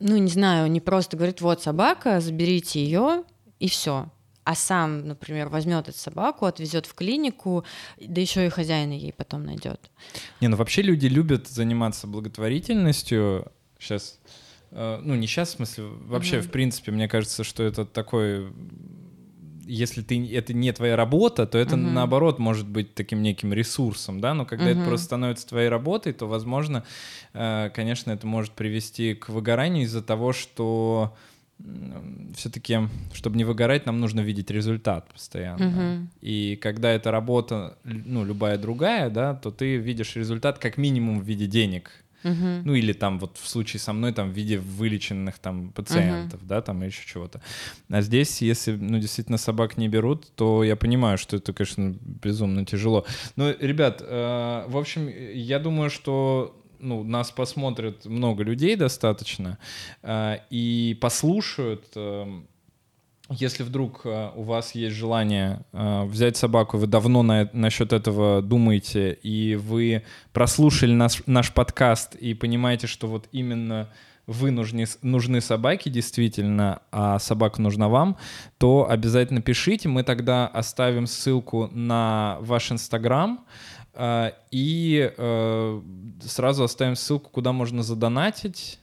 ну, 0.00 0.16
не 0.16 0.30
знаю, 0.30 0.70
не 0.70 0.80
просто 0.80 1.16
говорит, 1.16 1.40
вот 1.40 1.62
собака, 1.62 2.20
заберите 2.20 2.82
ее, 2.82 3.24
и 3.60 3.68
все. 3.68 4.10
А 4.44 4.54
сам, 4.54 5.06
например, 5.06 5.48
возьмет 5.48 5.88
эту 5.88 5.98
собаку, 5.98 6.46
отвезет 6.46 6.86
в 6.86 6.94
клинику, 6.94 7.64
да 8.00 8.20
еще 8.20 8.46
и 8.46 8.48
хозяина 8.48 8.94
ей 8.94 9.12
потом 9.12 9.44
найдет. 9.44 9.90
Не, 10.40 10.48
ну 10.48 10.56
вообще 10.56 10.82
люди 10.82 11.06
любят 11.06 11.46
заниматься 11.46 12.06
благотворительностью. 12.06 13.52
Сейчас, 13.78 14.18
э, 14.70 15.00
ну 15.02 15.14
не 15.14 15.26
сейчас, 15.26 15.50
в 15.50 15.56
смысле, 15.56 15.84
вообще, 15.84 16.38
mm-hmm. 16.38 16.42
в 16.42 16.50
принципе, 16.50 16.90
мне 16.90 17.06
кажется, 17.06 17.44
что 17.44 17.62
это 17.62 17.84
такой 17.84 18.50
если 19.70 20.02
ты 20.02 20.34
это 20.34 20.52
не 20.52 20.72
твоя 20.72 20.96
работа, 20.96 21.46
то 21.46 21.58
это 21.58 21.76
угу. 21.76 21.82
наоборот 21.82 22.38
может 22.38 22.68
быть 22.68 22.94
таким 22.94 23.22
неким 23.22 23.52
ресурсом, 23.52 24.20
да. 24.20 24.34
Но 24.34 24.44
когда 24.44 24.66
угу. 24.66 24.72
это 24.72 24.84
просто 24.84 25.06
становится 25.06 25.46
твоей 25.46 25.68
работой, 25.68 26.12
то, 26.12 26.26
возможно, 26.26 26.84
э, 27.32 27.70
конечно, 27.74 28.10
это 28.10 28.26
может 28.26 28.52
привести 28.52 29.14
к 29.14 29.28
выгоранию 29.28 29.84
из-за 29.84 30.02
того, 30.02 30.32
что 30.32 31.14
все-таки, 32.34 32.78
чтобы 33.12 33.36
не 33.36 33.44
выгорать, 33.44 33.86
нам 33.86 34.00
нужно 34.00 34.20
видеть 34.20 34.50
результат 34.50 35.12
постоянно. 35.12 35.68
Угу. 35.68 36.08
И 36.22 36.56
когда 36.56 36.90
эта 36.90 37.10
работа, 37.10 37.76
ну, 37.84 38.24
любая 38.24 38.56
другая, 38.56 39.10
да, 39.10 39.34
то 39.34 39.50
ты 39.50 39.76
видишь 39.76 40.16
результат 40.16 40.58
как 40.58 40.78
минимум 40.78 41.20
в 41.20 41.24
виде 41.24 41.46
денег. 41.46 41.90
Uh-huh. 42.22 42.62
Ну 42.64 42.74
или 42.74 42.92
там 42.92 43.18
вот 43.18 43.38
в 43.38 43.48
случае 43.48 43.80
со 43.80 43.92
мной 43.92 44.12
там 44.12 44.30
в 44.30 44.34
виде 44.34 44.58
вылеченных 44.58 45.38
там 45.38 45.70
пациентов, 45.72 46.40
uh-huh. 46.42 46.46
да, 46.46 46.62
там 46.62 46.82
еще 46.82 47.06
чего-то. 47.06 47.40
А 47.88 48.02
здесь, 48.02 48.42
если, 48.42 48.72
ну, 48.72 48.98
действительно 48.98 49.38
собак 49.38 49.76
не 49.76 49.88
берут, 49.88 50.26
то 50.34 50.62
я 50.64 50.76
понимаю, 50.76 51.18
что 51.18 51.36
это, 51.36 51.52
конечно, 51.52 51.94
безумно 52.02 52.64
тяжело. 52.64 53.06
Но, 53.36 53.50
ребят, 53.50 54.02
э, 54.02 54.64
в 54.68 54.76
общем, 54.76 55.08
я 55.08 55.58
думаю, 55.58 55.90
что 55.90 56.56
ну, 56.80 57.02
нас 57.04 57.30
посмотрят 57.30 58.06
много 58.06 58.42
людей 58.42 58.76
достаточно 58.76 59.58
э, 60.02 60.38
и 60.50 60.98
послушают. 61.00 61.84
Э, 61.94 62.42
если 63.30 63.62
вдруг 63.62 64.02
э, 64.04 64.30
у 64.34 64.42
вас 64.42 64.74
есть 64.74 64.96
желание 64.96 65.64
э, 65.72 66.04
взять 66.04 66.36
собаку, 66.36 66.78
вы 66.78 66.88
давно 66.88 67.22
на, 67.22 67.48
насчет 67.52 67.92
этого 67.92 68.42
думаете, 68.42 69.12
и 69.12 69.54
вы 69.54 70.02
прослушали 70.32 70.92
наш, 70.92 71.22
наш 71.26 71.52
подкаст 71.52 72.16
и 72.16 72.34
понимаете, 72.34 72.88
что 72.88 73.06
вот 73.06 73.28
именно 73.30 73.88
вы 74.26 74.50
нужны, 74.50 74.84
нужны 75.02 75.40
собаки 75.40 75.88
действительно, 75.88 76.82
а 76.90 77.20
собака 77.20 77.62
нужна 77.62 77.88
вам, 77.88 78.16
то 78.58 78.88
обязательно 78.90 79.40
пишите. 79.40 79.88
Мы 79.88 80.02
тогда 80.02 80.48
оставим 80.48 81.06
ссылку 81.06 81.68
на 81.72 82.36
ваш 82.40 82.72
Инстаграм 82.72 83.44
э, 83.94 84.32
и 84.50 85.12
сразу 86.22 86.64
оставим 86.64 86.96
ссылку, 86.96 87.30
куда 87.30 87.52
можно 87.52 87.82
задонатить 87.84 88.80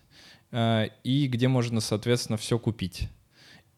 и 0.54 1.28
где 1.30 1.50
можно, 1.50 1.82
соответственно, 1.82 2.38
все 2.38 2.58
купить. 2.58 3.10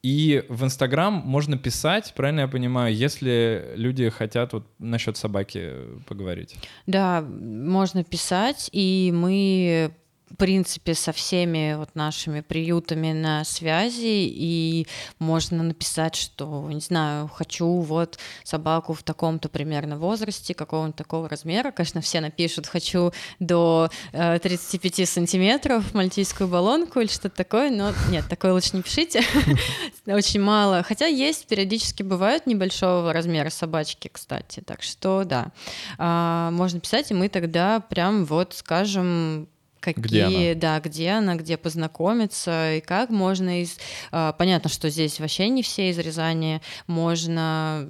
И 0.02 0.46
в 0.48 0.64
Инстаграм 0.64 1.14
можно 1.14 1.58
писать, 1.58 2.14
правильно 2.16 2.42
я 2.42 2.48
понимаю, 2.48 2.96
если 2.96 3.74
люди 3.76 4.10
хотят 4.10 4.54
вот 4.54 4.66
насчет 4.80 5.18
собаки 5.18 5.72
поговорить. 6.08 6.56
Да, 6.88 7.22
можно 7.22 8.04
писать, 8.04 8.70
и 8.72 9.12
мы 9.14 9.92
принципе, 10.38 10.94
со 10.94 11.12
всеми 11.12 11.76
вот 11.76 11.96
нашими 11.96 12.42
приютами 12.42 13.12
на 13.14 13.44
связи, 13.44 14.28
и 14.28 14.88
можно 15.18 15.64
написать, 15.64 16.16
что, 16.16 16.70
не 16.72 16.80
знаю, 16.80 17.28
хочу 17.28 17.68
вот 17.82 18.20
собаку 18.44 18.94
в 18.94 19.04
таком-то 19.04 19.50
примерно 19.50 19.98
возрасте, 19.98 20.54
какого-нибудь 20.54 20.96
такого 20.96 21.28
размера. 21.28 21.72
Конечно, 21.72 22.02
все 22.02 22.22
напишут, 22.22 22.68
хочу 22.68 23.12
до 23.40 23.90
э, 24.12 24.40
35 24.40 25.10
сантиметров 25.10 25.94
мальтийскую 25.94 26.48
баллонку 26.48 27.00
или 27.00 27.08
что-то 27.08 27.36
такое, 27.36 27.72
но 27.72 27.94
нет, 28.10 28.26
такое 28.30 28.54
лучше 28.54 28.76
не 28.76 28.84
пишите. 28.84 29.22
Очень 30.06 30.42
мало. 30.42 30.84
Хотя 30.84 31.08
есть, 31.08 31.48
периодически 31.48 32.04
бывают 32.04 32.46
небольшого 32.46 33.14
размера 33.14 33.50
собачки, 33.50 34.10
кстати. 34.12 34.62
Так 34.62 34.84
что, 34.84 35.24
да, 35.24 35.52
а, 35.98 36.52
можно 36.52 36.80
писать, 36.80 37.12
и 37.12 37.14
мы 37.14 37.30
тогда 37.30 37.80
прям 37.80 38.26
вот 38.26 38.54
скажем, 38.54 39.48
какие, 39.80 40.04
Где 40.04 40.24
она? 40.24 40.60
да, 40.60 40.80
где 40.80 41.10
она, 41.12 41.36
где 41.36 41.58
познакомиться 41.58 42.76
и 42.76 42.82
как 42.82 43.10
можно 43.10 43.62
из... 43.62 43.78
а, 44.12 44.34
Понятно, 44.34 44.70
что 44.70 44.90
здесь 44.90 45.20
вообще 45.20 45.50
не 45.50 45.64
все 45.64 45.90
из 45.90 45.98
Рязани, 45.98 46.62
можно 46.88 47.88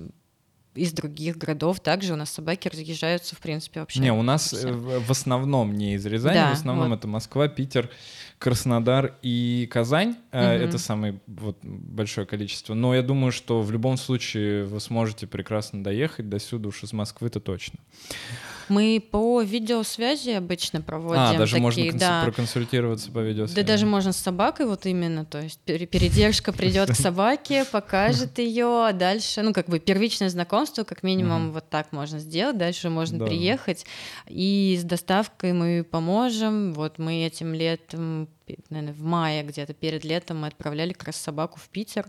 из 0.75 0.93
других 0.93 1.37
городов 1.37 1.79
также 1.81 2.13
у 2.13 2.15
нас 2.15 2.29
собаки 2.29 2.67
разъезжаются, 2.69 3.35
в 3.35 3.39
принципе, 3.39 3.79
вообще. 3.81 3.99
Не, 3.99 4.13
у 4.13 4.21
нас 4.21 4.47
все. 4.53 4.69
э, 4.69 4.71
в 4.71 5.05
в 5.07 5.11
основном 5.11 5.75
не 5.75 5.95
из 5.95 6.05
Рязани, 6.05 6.35
Да, 6.35 6.49
в 6.51 6.53
основном 6.53 6.89
вот. 6.89 6.99
это 6.99 7.07
Москва, 7.07 7.47
Питер, 7.49 7.89
Краснодар 8.37 9.15
и 9.21 9.67
Казань. 9.69 10.15
Мгм. 10.31 10.41
Это 10.41 10.77
самое 10.77 11.19
вот, 11.27 11.57
большое 11.63 12.25
количество. 12.25 12.75
Но 12.75 12.95
я 12.95 13.01
думаю, 13.01 13.31
что 13.33 13.61
в 13.61 13.71
любом 13.71 13.97
случае 13.97 14.63
вы 14.65 14.79
сможете 14.79 15.27
прекрасно 15.27 15.83
доехать 15.83 16.29
до 16.29 16.39
сюда, 16.39 16.69
уж 16.69 16.83
из 16.83 16.93
Москвы 16.93 17.27
это 17.27 17.39
точно. 17.41 17.79
Мы 18.69 19.03
по 19.11 19.41
видеосвязи 19.41 20.31
обычно 20.31 20.81
проводим 20.81 21.21
а, 21.21 21.37
даже 21.37 21.57
можно 21.57 21.75
такие, 21.83 21.93
консу- 21.93 21.99
да. 21.99 22.23
проконсультироваться 22.23 23.11
по 23.11 23.19
видеосвязи. 23.19 23.55
Да 23.55 23.63
даже 23.67 23.85
можно 23.85 24.13
с 24.13 24.17
собакой 24.17 24.65
вот 24.65 24.85
именно, 24.85 25.25
то 25.25 25.41
есть 25.41 25.59
пер- 25.65 25.85
передержка 25.87 26.53
придет 26.53 26.89
к 26.89 26.95
собаке, 26.95 27.65
покажет 27.65 28.37
ее, 28.39 28.87
а 28.87 28.93
дальше, 28.93 29.41
ну 29.41 29.53
как 29.53 29.67
бы 29.67 29.79
первичное 29.79 30.29
знакомство, 30.29 30.83
как 30.83 31.03
минимум 31.03 31.51
вот 31.51 31.69
так 31.69 31.91
можно 31.91 32.19
сделать, 32.19 32.57
дальше 32.57 32.89
можно 32.89 33.25
приехать, 33.25 33.85
и 34.27 34.77
с 34.79 34.83
доставкой 34.83 35.53
мы 35.53 35.83
поможем. 35.83 36.73
Вот 36.73 36.99
мы 36.99 37.25
этим 37.25 37.53
летом, 37.53 38.29
наверное, 38.69 38.93
в 38.93 39.03
мае 39.03 39.43
где-то 39.43 39.73
перед 39.73 40.03
летом 40.03 40.39
мы 40.41 40.47
отправляли 40.47 40.93
как 40.93 41.07
раз 41.07 41.15
собаку 41.17 41.59
в 41.59 41.69
Питер, 41.69 42.05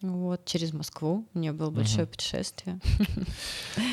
вот 0.00 0.44
через 0.44 0.72
Москву. 0.72 1.26
У 1.34 1.38
нее 1.38 1.52
было 1.52 1.70
большое 1.70 2.06
путешествие. 2.06 2.78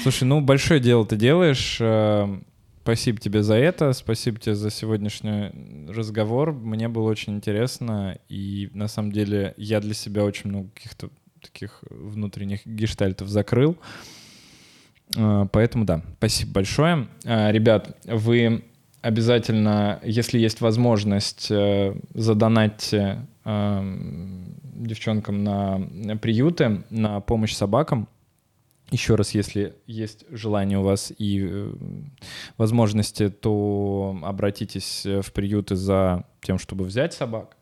Слушай, 0.04 0.24
ну 0.26 0.42
большое 0.42 0.80
дело 0.80 1.06
ты 1.06 1.16
делаешь. 1.16 1.78
э, 1.80 2.40
Спасибо 2.84 3.18
тебе 3.18 3.44
за 3.44 3.56
это, 3.56 3.94
спасибо 3.94 4.40
тебе 4.42 4.56
за 4.56 4.70
сегодняшний 4.70 5.88
разговор. 5.90 6.52
Мне 6.52 6.90
было 6.90 7.10
очень 7.10 7.38
интересно, 7.38 8.18
и 8.28 8.70
на 8.74 8.90
самом 8.90 9.14
деле 9.14 9.54
я 9.56 9.80
для 9.80 9.94
себя 9.94 10.26
очень 10.26 10.50
много 10.50 10.70
каких-то 10.76 11.10
таких 11.42 11.82
внутренних 11.90 12.66
гештальтов 12.66 13.30
закрыл. 13.30 13.78
Э, 15.16 15.46
Поэтому 15.52 15.86
да, 15.86 16.02
спасибо 16.18 16.52
большое. 16.54 17.08
Э, 17.24 17.52
Ребят, 17.54 17.98
вы 18.06 18.66
обязательно, 19.04 20.00
если 20.02 20.40
есть 20.40 20.62
возможность, 20.62 21.52
э, 21.52 21.94
задонатьте 22.14 23.28
эм, 23.44 24.56
девчонкам 24.64 25.44
на 25.44 26.18
приюты, 26.22 26.84
на 26.90 27.20
помощь 27.20 27.54
собакам. 27.54 28.08
Еще 28.92 29.16
раз, 29.16 29.32
если 29.32 29.76
есть 29.88 30.26
желание 30.30 30.80
у 30.80 30.84
вас 30.84 31.12
и 31.18 31.46
э, 31.46 31.74
возможности, 32.58 33.30
то 33.30 34.18
обратитесь 34.24 35.06
э, 35.06 35.22
в 35.22 35.34
приюты 35.34 35.76
за 35.76 36.24
тем, 36.42 36.58
чтобы 36.58 36.86
взять 36.86 37.14
собак. 37.14 37.58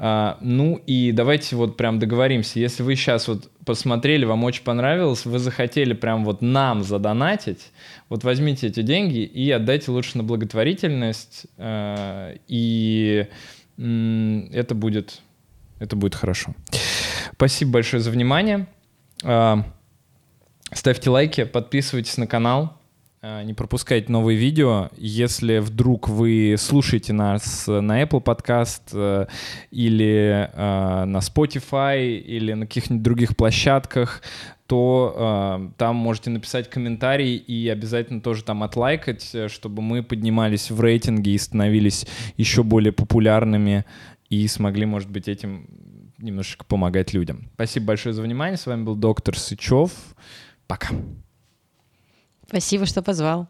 А, 0.00 0.38
ну 0.40 0.80
и 0.86 1.10
давайте 1.12 1.56
вот 1.56 1.76
прям 1.76 1.98
договоримся. 1.98 2.60
Если 2.60 2.82
вы 2.82 2.94
сейчас 2.94 3.26
вот 3.26 3.50
посмотрели, 3.64 4.24
вам 4.24 4.44
очень 4.44 4.62
понравилось, 4.62 5.26
вы 5.26 5.38
захотели 5.38 5.92
прям 5.92 6.24
вот 6.24 6.40
нам 6.40 6.84
задонатить, 6.84 7.72
вот 8.08 8.22
возьмите 8.24 8.68
эти 8.68 8.82
деньги 8.82 9.18
и 9.18 9.50
отдайте 9.50 9.90
лучше 9.90 10.16
на 10.18 10.24
благотворительность, 10.24 11.46
э, 11.56 12.36
и 12.46 13.26
м, 13.76 14.48
это 14.52 14.74
будет, 14.74 15.20
это 15.80 15.96
будет 15.96 16.14
хорошо. 16.14 16.54
Спасибо 17.34 17.72
большое 17.72 18.00
за 18.02 18.10
внимание. 18.10 18.66
А, 19.24 19.64
Ставьте 20.72 21.08
лайки, 21.08 21.44
подписывайтесь 21.44 22.18
на 22.18 22.26
канал, 22.26 22.74
а, 22.74 22.77
не 23.22 23.52
пропускайте 23.52 24.12
новые 24.12 24.38
видео. 24.38 24.90
Если 24.96 25.58
вдруг 25.58 26.08
вы 26.08 26.54
слушаете 26.58 27.12
нас 27.12 27.66
на 27.66 28.02
Apple 28.02 28.22
Podcast 28.22 28.82
э, 28.92 29.26
или 29.70 30.48
э, 30.52 31.04
на 31.04 31.18
Spotify 31.18 32.16
или 32.16 32.52
на 32.52 32.66
каких-нибудь 32.66 33.02
других 33.02 33.36
площадках, 33.36 34.22
то 34.68 35.58
э, 35.58 35.70
там 35.78 35.96
можете 35.96 36.30
написать 36.30 36.70
комментарий 36.70 37.36
и 37.36 37.68
обязательно 37.68 38.20
тоже 38.20 38.44
там 38.44 38.62
отлайкать, 38.62 39.34
э, 39.34 39.48
чтобы 39.48 39.82
мы 39.82 40.02
поднимались 40.02 40.70
в 40.70 40.80
рейтинге 40.80 41.32
и 41.32 41.38
становились 41.38 42.06
еще 42.36 42.62
более 42.62 42.92
популярными 42.92 43.84
и 44.28 44.46
смогли, 44.46 44.84
может 44.86 45.10
быть, 45.10 45.26
этим 45.26 45.66
немножечко 46.18 46.64
помогать 46.64 47.14
людям. 47.14 47.50
Спасибо 47.54 47.86
большое 47.86 48.12
за 48.12 48.22
внимание. 48.22 48.58
С 48.58 48.66
вами 48.66 48.84
был 48.84 48.94
доктор 48.94 49.38
Сычев. 49.38 49.90
Пока. 50.66 50.88
Спасибо, 52.48 52.86
что 52.86 53.02
позвал. 53.02 53.46